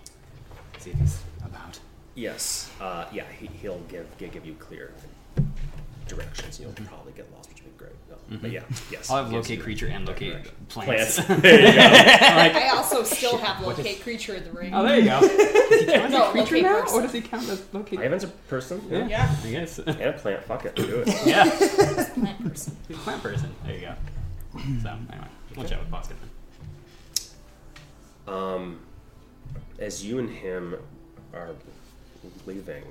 see 0.81 0.91
if 0.91 0.99
he's 0.99 1.19
about. 1.47 1.79
yes. 2.15 2.71
Uh, 2.79 3.07
yeah. 3.11 3.25
He, 3.41 3.47
he'll 3.47 3.81
give, 3.89 4.07
give 4.19 4.33
give 4.33 4.45
you 4.45 4.55
clear 4.57 4.93
directions. 6.09 6.61
You'll 6.61 6.73
probably 6.73 7.13
get 7.13 7.31
lost, 7.35 7.49
which 7.51 7.63
would 7.63 7.77
be 7.77 7.85
great. 7.85 7.93
No, 8.31 8.39
But 8.41 8.51
yeah, 8.53 8.63
yes. 8.91 9.11
I'll 9.11 9.19
have 9.23 9.31
he 9.31 9.37
locate 9.37 9.61
creature 9.61 9.87
and 9.87 10.05
direct 10.07 10.21
locate 10.23 10.33
direction. 10.45 10.67
plants. 10.69 11.21
Plants. 11.21 11.43
there 11.43 11.61
you 11.61 11.73
go. 12.53 12.59
I 12.59 12.69
also 12.75 13.03
still 13.03 13.37
have 13.39 13.65
locate 13.67 14.03
creature 14.03 14.35
in 14.35 14.45
the 14.45 14.51
ring. 14.53 14.73
oh, 14.75 14.83
there 14.83 14.99
you 14.99 15.05
go. 15.05 15.21
Does 15.21 15.81
he 15.81 15.87
count 15.87 16.11
No, 16.13 16.31
creature 16.31 16.41
locate 16.57 16.63
now, 16.63 16.81
person. 16.83 16.99
or 16.99 17.03
does 17.03 17.13
he 17.13 17.21
count 17.21 17.49
as 17.49 17.63
locate? 17.75 18.01
Ivan's 18.01 18.25
a 18.25 18.29
person. 18.29 18.83
Yeah, 18.91 19.07
Yeah. 19.09 19.37
I 19.45 19.51
guess. 19.51 19.79
And 19.79 20.01
a 20.01 20.13
plant. 20.13 20.45
Fuck 20.45 20.65
it. 20.67 20.75
Do 20.77 21.03
it. 21.07 21.27
yeah, 21.27 21.45
Plant 22.15 22.45
person. 22.49 22.77
plant 23.05 23.23
person. 23.23 23.55
There 23.67 23.75
you 23.75 23.81
go. 23.83 23.95
So 24.83 24.89
anyway, 24.89 25.27
we'll 25.57 25.67
chat 25.69 25.81
with 25.81 25.91
Poskin 25.91 26.15
then. 28.27 28.35
Um, 28.35 28.81
as 29.79 30.05
you 30.05 30.19
and 30.19 30.31
him 30.31 30.77
are 31.35 31.51
leaving, 32.47 32.85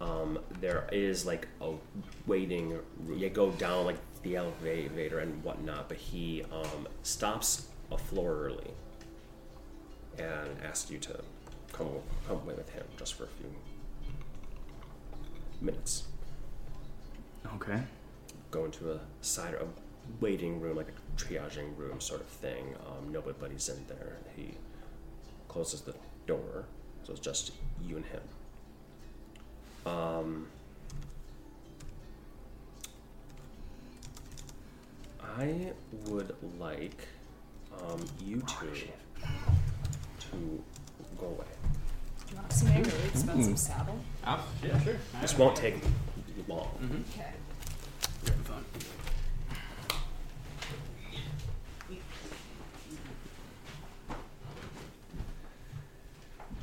um, 0.00 0.38
there 0.60 0.88
is 0.92 1.26
like 1.26 1.48
a 1.60 1.72
waiting. 2.26 2.78
You 3.08 3.28
go 3.28 3.50
down 3.52 3.84
like 3.84 3.98
the 4.22 4.36
elevator 4.36 5.18
and 5.18 5.42
whatnot, 5.44 5.88
but 5.88 5.98
he 5.98 6.42
um, 6.52 6.88
stops 7.02 7.66
a 7.92 7.98
floor 7.98 8.36
early 8.44 8.70
and 10.18 10.50
asks 10.62 10.90
you 10.90 10.98
to 10.98 11.20
come 11.72 11.88
come 12.26 12.36
away 12.38 12.54
with 12.54 12.70
him 12.70 12.84
just 12.98 13.14
for 13.14 13.24
a 13.24 13.28
few 13.28 13.52
minutes. 15.60 16.04
Okay. 17.54 17.80
Go 18.50 18.64
into 18.64 18.92
a 18.92 19.00
side 19.20 19.54
a 19.54 19.66
waiting 20.20 20.60
room, 20.60 20.76
like 20.76 20.88
a 20.88 21.20
triaging 21.20 21.76
room 21.76 22.00
sort 22.00 22.20
of 22.20 22.26
thing. 22.26 22.74
Um, 22.86 23.12
nobody's 23.12 23.68
in 23.68 23.84
there. 23.86 24.18
He 24.34 24.54
closes 25.48 25.82
the 25.82 25.94
door, 26.26 26.64
so 27.04 27.12
it's 27.12 27.20
just 27.20 27.52
you 27.84 27.96
and 27.96 28.06
him. 28.06 28.22
Um, 29.86 30.46
I 35.22 35.72
would 36.06 36.34
like 36.58 37.06
um, 37.80 38.04
you 38.24 38.42
two 38.42 38.70
to 40.18 40.62
go 41.18 41.26
away. 41.26 41.46
Do 42.26 42.32
you 42.32 42.36
want 42.36 42.50
to 42.50 42.56
see 42.56 42.66
my 42.66 42.78
really 42.78 43.08
expensive 43.08 43.58
saddle? 43.58 43.98
Oh, 44.26 44.46
yeah, 44.62 44.80
sure. 44.82 44.96
This 45.20 45.38
won't 45.38 45.56
take 45.56 45.76
long. 46.46 47.04
Okay. 47.12 47.30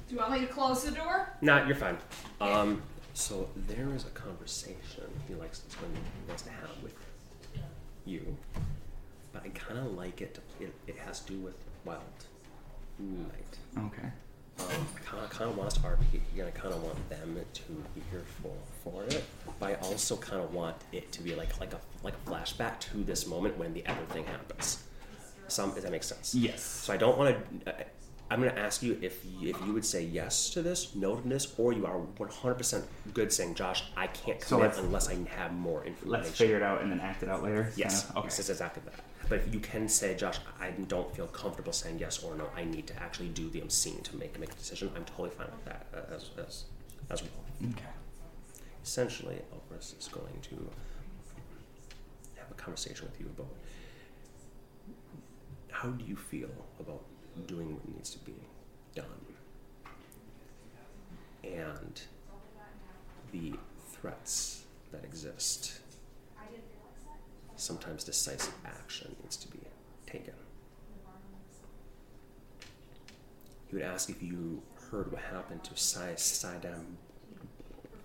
Do 0.08 0.16
you 0.16 0.18
want 0.20 0.32
me 0.32 0.40
to 0.40 0.48
close 0.48 0.84
the 0.84 0.92
door? 0.92 1.30
Nah, 1.42 1.66
you're 1.66 1.76
fine. 1.76 1.98
Um, 2.40 2.82
so 3.18 3.50
there 3.68 3.90
is 3.96 4.06
a 4.06 4.10
conversation 4.10 5.04
he 5.28 5.34
likes 5.34 5.60
to, 5.60 5.76
he 5.80 6.28
wants 6.28 6.44
to 6.44 6.52
have 6.52 6.70
with 6.84 6.94
you, 8.06 8.38
but 9.34 9.44
I 9.44 9.50
kind 9.50 9.80
of 9.80 9.94
like 9.94 10.22
it. 10.22 10.38
It, 10.60 10.72
it 10.86 10.98
has 11.00 11.22
to 11.22 11.34
do 11.34 11.40
with 11.40 11.56
Wild 11.84 12.04
Night. 13.00 13.58
Okay. 13.88 14.08
Um, 14.60 14.88
I 15.24 15.26
kind 15.30 15.50
of 15.50 15.58
want 15.58 15.72
to 15.72 15.80
RP, 15.80 16.20
and 16.38 16.48
I 16.48 16.52
kind 16.52 16.74
of 16.74 16.84
want 16.84 17.10
them 17.10 17.40
to 17.54 17.64
be 17.96 18.02
here 18.12 18.24
for 18.44 18.54
for 18.84 19.04
it. 19.06 19.24
But 19.60 19.72
I 19.72 19.74
also 19.88 20.16
kind 20.16 20.42
of 20.42 20.54
want 20.54 20.76
it 20.92 21.12
to 21.14 21.24
be 21.24 21.34
like 21.34 21.60
like 21.60 21.74
a 21.74 21.80
like 22.04 22.14
a 22.14 22.30
flashback 22.30 22.80
to 22.92 23.04
this 23.04 23.26
moment 23.26 23.58
when 23.58 23.74
the 23.74 23.84
other 23.88 24.06
thing 24.10 24.26
happens. 24.26 24.84
Some 25.48 25.72
if 25.76 25.82
that 25.82 25.92
make 25.92 26.04
sense. 26.04 26.36
Yes. 26.36 26.62
So 26.62 26.94
I 26.94 26.98
don't 26.98 27.18
want 27.18 27.36
to. 27.66 27.74
I'm 28.30 28.42
going 28.42 28.54
to 28.54 28.60
ask 28.60 28.84
you 28.84 28.98
if 29.02 29.24
you, 29.40 29.50
if 29.50 29.66
you 29.66 29.74
would 29.74 29.86
say 29.86 30.04
yes 30.04 30.50
to 30.50 30.62
this, 30.62 30.94
no 30.96 31.16
to 31.16 31.28
this, 31.28 31.54
or 31.58 31.72
you 31.72 31.86
are 31.86 32.00
100% 32.20 32.84
good 33.14 33.32
saying, 33.32 33.56
Josh, 33.56 33.84
I 33.96 34.08
can't 34.08 34.40
commit 34.42 34.64
let's- 34.66 34.78
unless 34.80 35.08
I 35.10 35.16
have 35.38 35.54
more 35.54 35.86
information. 35.86 36.24
Let's 36.24 36.38
figure 36.38 36.58
it 36.58 36.64
out 36.64 36.82
and 36.82 36.92
then 36.92 37.00
act 37.00 37.24
it 37.24 37.30
out 37.30 37.42
later. 37.44 37.72
Yes, 37.78 38.04
Kinda? 38.06 38.20
Okay. 38.20 38.26
yes, 38.28 38.40
it's 38.40 38.50
exactly 38.50 38.84
that. 38.86 38.96
But 39.30 39.40
if 39.40 39.54
you 39.54 39.60
can 39.60 39.88
say, 39.90 40.16
Josh, 40.16 40.40
I 40.60 40.72
don't 40.72 41.14
feel 41.16 41.28
comfortable 41.28 41.74
saying 41.74 42.00
yes 42.00 42.24
or 42.24 42.36
no. 42.36 42.50
I 42.56 42.64
need 42.64 42.88
to 42.88 43.02
actually 43.02 43.30
do 43.30 43.50
the 43.50 43.62
scene 43.70 44.02
to 44.04 44.16
make 44.16 44.40
make 44.40 44.52
a 44.52 44.56
decision. 44.56 44.90
I'm 44.96 45.04
totally 45.06 45.32
fine 45.32 45.48
with 45.48 45.66
that 45.66 45.86
uh, 45.94 46.16
as 46.16 46.30
as 46.38 46.64
as 47.10 47.24
well. 47.24 47.72
Okay. 47.72 47.84
Essentially, 48.84 49.42
Elvis 49.54 50.00
is 50.00 50.08
going 50.08 50.40
to 50.44 50.70
have 52.38 52.50
a 52.50 52.54
conversation 52.54 53.06
with 53.06 53.20
you 53.20 53.26
about 53.28 53.50
how 55.72 55.90
do 55.90 56.06
you 56.06 56.16
feel 56.16 56.50
about 56.80 57.04
doing 57.46 57.74
what 57.74 57.88
needs 57.90 58.10
to 58.12 58.20
be 58.20 58.36
done, 58.96 59.06
and 61.44 62.02
the 63.32 63.54
threats 63.92 64.64
that 64.92 65.04
exist 65.04 65.80
sometimes 67.56 68.04
decisive 68.04 68.54
action 68.66 69.16
needs 69.22 69.36
to 69.36 69.48
be 69.50 69.60
taken. 70.06 70.34
He 73.68 73.76
would 73.76 73.84
ask 73.84 74.10
if 74.10 74.22
you 74.24 74.62
heard 74.90 75.12
what 75.12 75.22
happened 75.22 75.64
to 75.66 75.76
Sai 75.76 76.14
Saidan 76.14 76.96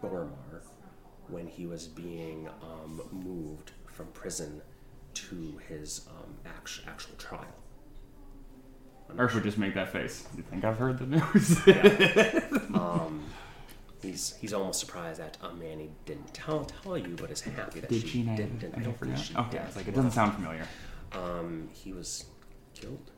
Boromar 0.03 0.63
when 1.29 1.47
he 1.47 1.67
was 1.67 1.87
being 1.87 2.49
um, 2.63 3.01
moved 3.13 3.71
from 3.87 4.07
prison 4.09 4.61
to 5.15 5.61
his 5.69 6.09
um, 6.09 6.35
actual, 6.45 6.89
actual 6.89 7.15
trial. 7.17 7.47
Ursh 9.11 9.35
would 9.35 9.43
just 9.45 9.59
make 9.59 9.75
that 9.75 9.93
face. 9.93 10.27
You 10.37 10.43
think 10.43 10.65
I've 10.65 10.79
heard 10.79 10.99
the 10.99 11.07
news? 11.07 11.59
Um, 12.75 13.25
he's 14.01 14.35
he's 14.41 14.53
almost 14.53 14.81
surprised 14.81 15.21
that 15.21 15.37
a 15.43 15.53
man 15.55 15.79
he 15.79 15.91
didn't 16.07 16.33
tell 16.35 16.65
tell 16.65 16.97
you, 16.97 17.15
but 17.21 17.31
is 17.31 17.41
happy 17.43 17.81
that 17.81 17.91
Did 17.91 18.07
she, 18.09 18.23
didn't. 18.23 18.59
didn't 18.61 18.75
I 18.79 18.81
know 18.83 18.93
forgot. 18.93 19.19
she 19.19 19.35
Okay, 19.37 19.51
did. 19.51 19.61
I 19.61 19.67
was 19.67 19.77
like, 19.77 19.89
it 19.89 19.95
doesn't 19.95 20.11
sound 20.13 20.35
familiar. 20.35 20.67
Um, 21.13 21.69
he 21.73 21.93
was 21.93 22.25
killed 22.75 23.11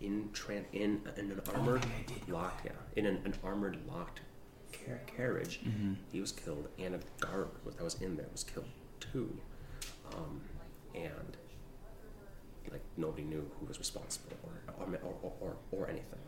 in 0.00 0.30
tran- 0.32 0.64
in, 0.72 1.00
in 1.16 1.30
an 1.30 1.40
armored 1.54 1.84
locked 2.28 2.64
yeah 2.64 2.72
in 2.96 3.06
an, 3.06 3.20
an 3.24 3.34
armored 3.44 3.78
locked 3.86 4.20
car- 4.72 5.00
carriage. 5.06 5.60
Mm-hmm. 5.64 5.92
He 6.10 6.20
was 6.20 6.32
killed, 6.32 6.68
and 6.78 6.94
a 6.94 7.00
guard 7.24 7.48
that 7.66 7.82
was 7.82 8.00
in 8.00 8.16
there 8.16 8.26
was 8.32 8.42
killed 8.44 8.66
too. 8.98 9.36
Um, 10.16 10.40
and 10.94 11.36
like 12.70 12.82
nobody 12.96 13.24
knew 13.24 13.50
who 13.58 13.66
was 13.66 13.78
responsible 13.78 14.36
or 14.42 14.52
or, 14.78 15.14
or, 15.22 15.32
or, 15.40 15.56
or 15.70 15.88
anything. 15.88 16.18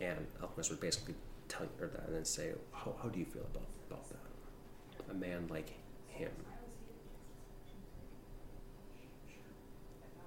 And 0.00 0.26
Alchemist 0.42 0.70
would 0.70 0.80
basically 0.80 1.14
tell 1.48 1.66
her 1.78 1.86
that 1.86 2.06
and 2.06 2.16
then 2.16 2.24
say, 2.24 2.52
how, 2.72 2.94
how 3.02 3.08
do 3.08 3.18
you 3.18 3.24
feel 3.24 3.42
about, 3.42 3.68
about 3.88 4.08
that? 4.10 5.10
A 5.10 5.14
man 5.14 5.46
like 5.48 5.72
him 6.08 6.30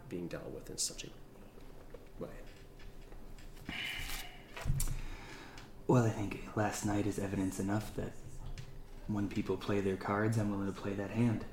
being 0.09 0.27
dealt 0.27 0.49
with 0.51 0.69
in 0.69 0.77
such 0.77 1.03
a 1.03 1.07
way. 2.23 2.29
Well, 5.87 6.05
I 6.05 6.09
think 6.09 6.43
last 6.55 6.85
night 6.85 7.05
is 7.05 7.19
evidence 7.19 7.59
enough 7.59 7.95
that 7.95 8.11
when 9.07 9.27
people 9.27 9.57
play 9.57 9.79
their 9.79 9.95
cards, 9.95 10.37
I'm 10.37 10.51
willing 10.51 10.73
to 10.73 10.79
play 10.79 10.93
that 10.93 11.11
hand. 11.11 11.45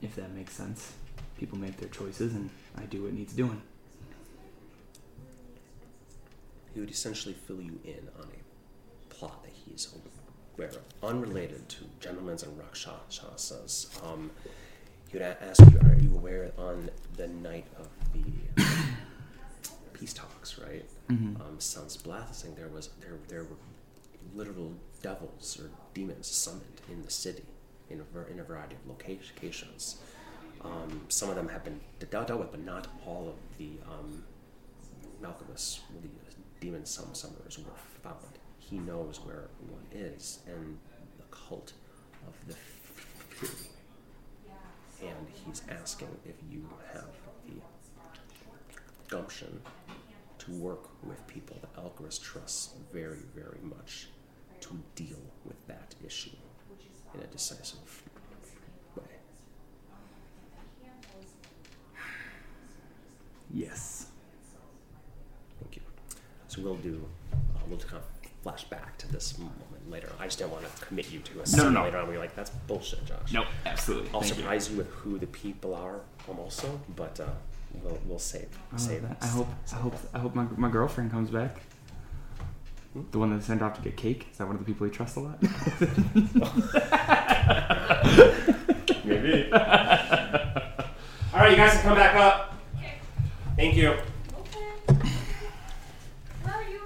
If 0.00 0.16
that 0.16 0.32
makes 0.32 0.54
sense. 0.54 0.92
People 1.42 1.58
make 1.58 1.76
their 1.78 1.88
choices, 1.88 2.34
and 2.34 2.48
I 2.78 2.82
do 2.82 3.02
what 3.02 3.14
needs 3.14 3.32
doing. 3.32 3.60
He 6.72 6.78
would 6.78 6.88
essentially 6.88 7.34
fill 7.34 7.60
you 7.60 7.80
in 7.84 8.08
on 8.16 8.28
a 8.28 9.12
plot 9.12 9.42
that 9.42 9.50
he's 9.52 9.92
aware 10.56 10.68
of, 10.68 10.78
unrelated 11.02 11.68
to 11.70 11.78
gentlemen's 11.98 12.44
and 12.44 12.56
rakshasas. 12.56 13.90
Um, 14.04 14.30
he 15.08 15.18
would 15.18 15.22
ask 15.26 15.60
you, 15.62 15.80
are 15.80 15.96
you 16.00 16.14
aware 16.14 16.52
on 16.56 16.88
the 17.16 17.26
night 17.26 17.66
of 17.76 17.88
the 18.12 18.62
peace 19.94 20.12
talks, 20.12 20.60
right? 20.60 20.84
Mhm. 21.10 21.40
Um, 21.40 21.58
Sans 21.58 21.96
blasting, 21.96 22.54
there 22.54 22.68
was 22.68 22.90
there 23.00 23.18
there 23.26 23.42
were 23.42 23.56
literal 24.32 24.74
devils 25.02 25.58
or 25.60 25.70
demons 25.92 26.28
summoned 26.28 26.80
in 26.88 27.02
the 27.02 27.10
city 27.10 27.42
in 27.90 28.00
a, 28.00 28.30
in 28.30 28.38
a 28.38 28.44
variety 28.44 28.76
of 28.76 28.86
locations. 28.88 29.96
Um, 30.64 31.02
some 31.08 31.28
of 31.28 31.34
them 31.34 31.48
have 31.48 31.64
been 31.64 31.80
dealt 32.10 32.30
with, 32.30 32.50
but 32.50 32.64
not 32.64 32.86
all 33.04 33.28
of 33.28 33.58
the 33.58 33.70
um, 33.90 34.22
Malcolmus, 35.22 35.80
the 36.02 36.08
demon 36.60 36.84
sum 36.86 37.06
summoners 37.12 37.58
were 37.58 37.72
found. 38.02 38.38
He 38.58 38.78
knows 38.78 39.20
where 39.24 39.48
one 39.68 39.86
is, 39.92 40.40
and 40.46 40.78
the 41.18 41.24
cult 41.30 41.72
of 42.26 42.34
the 42.48 42.54
Fury. 43.30 43.68
And 45.02 45.26
he's 45.44 45.62
asking 45.68 46.08
if 46.24 46.36
you 46.50 46.68
have 46.92 47.10
the 47.46 47.60
gumption 49.08 49.60
to 50.38 50.52
work 50.52 50.88
with 51.04 51.26
people 51.26 51.56
that 51.60 51.74
Alcaraz 51.76 52.20
trusts 52.20 52.70
very, 52.92 53.22
very 53.34 53.58
much 53.62 54.08
to 54.60 54.78
deal 54.94 55.20
with 55.44 55.66
that 55.66 55.94
issue 56.04 56.36
in 57.14 57.20
a 57.20 57.26
decisive 57.26 58.02
way. 58.96 59.02
Yes. 63.52 64.06
Thank 65.60 65.76
you. 65.76 65.82
So 66.48 66.62
we'll 66.62 66.76
do, 66.76 67.04
uh, 67.32 67.36
we'll 67.68 67.78
kind 67.78 67.96
of 67.96 68.02
flash 68.42 68.64
back 68.64 68.98
to 68.98 69.12
this 69.12 69.38
moment 69.38 69.90
later. 69.90 70.10
I 70.18 70.24
just 70.24 70.38
don't 70.38 70.50
want 70.50 70.64
to 70.64 70.84
commit 70.84 71.12
you 71.12 71.20
to 71.20 71.40
a 71.40 71.46
scene 71.46 71.72
no. 71.72 71.84
later 71.84 71.98
on 71.98 72.04
where 72.04 72.14
you're 72.14 72.22
like, 72.22 72.34
that's 72.34 72.50
bullshit, 72.50 73.04
Josh. 73.04 73.32
Nope, 73.32 73.46
absolutely. 73.66 74.10
I'll 74.12 74.20
Thank 74.20 74.34
surprise 74.34 74.70
you. 74.70 74.78
with 74.78 74.88
who 74.88 75.18
the 75.18 75.26
people 75.28 75.74
are 75.74 76.00
um, 76.28 76.38
also, 76.38 76.80
but 76.96 77.20
uh, 77.20 77.26
we'll, 77.82 77.98
we'll 78.06 78.18
save, 78.18 78.48
I, 78.72 78.76
save 78.78 79.02
that. 79.02 79.18
I 79.20 79.26
hope. 79.26 79.48
I 79.72 79.76
hope. 79.76 79.94
I 80.14 80.18
hope 80.18 80.34
my, 80.34 80.46
my 80.56 80.70
girlfriend 80.70 81.10
comes 81.10 81.30
back. 81.30 81.60
Hmm? 82.92 83.02
The 83.10 83.18
one 83.18 83.36
that 83.36 83.44
sent 83.44 83.62
off 83.62 83.74
to 83.76 83.82
get 83.82 83.96
cake. 83.96 84.28
Is 84.32 84.38
that 84.38 84.46
one 84.46 84.56
of 84.56 84.64
the 84.64 84.66
people 84.66 84.86
you 84.86 84.92
trust 84.92 85.16
a 85.16 85.20
lot? 85.20 85.42
Maybe. 89.04 89.50
All 91.32 91.40
right, 91.40 91.50
you 91.50 91.56
guys 91.56 91.72
can 91.72 91.82
come 91.82 91.96
back 91.96 92.14
up. 92.16 92.51
Thank 93.62 93.76
you. 93.76 93.90
Okay. 93.90 94.60
Where 96.42 96.52
are 96.52 96.64
you? 96.64 96.80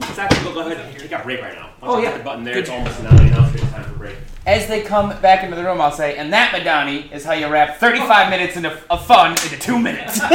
Let's 0.00 0.18
actually 0.18 0.54
go 0.54 0.60
ahead 0.60 0.86
and 0.86 0.98
take 0.98 1.12
a 1.12 1.18
break 1.18 1.42
right 1.42 1.54
now. 1.54 1.68
Oh, 1.82 1.96
I'll 1.96 2.02
yeah. 2.02 2.12
hit 2.12 2.16
the 2.16 2.24
button 2.24 2.42
there. 2.42 2.54
Good. 2.54 2.60
It's 2.60 2.70
almost 2.70 3.02
nine 3.02 3.30
now. 3.30 3.50
It's 3.52 3.62
time 3.64 3.84
for 3.84 3.98
break. 3.98 4.16
As 4.46 4.66
they 4.68 4.80
come 4.80 5.10
back 5.20 5.44
into 5.44 5.54
the 5.54 5.62
room, 5.62 5.82
I'll 5.82 5.92
say, 5.92 6.16
and 6.16 6.32
that, 6.32 6.54
Madani, 6.54 7.12
is 7.12 7.26
how 7.26 7.34
you 7.34 7.48
wrap 7.48 7.76
35 7.76 8.30
minutes 8.30 8.56
into, 8.56 8.70
of 8.88 9.04
fun 9.04 9.32
into 9.32 9.58
two 9.58 9.78
minutes. 9.78 10.18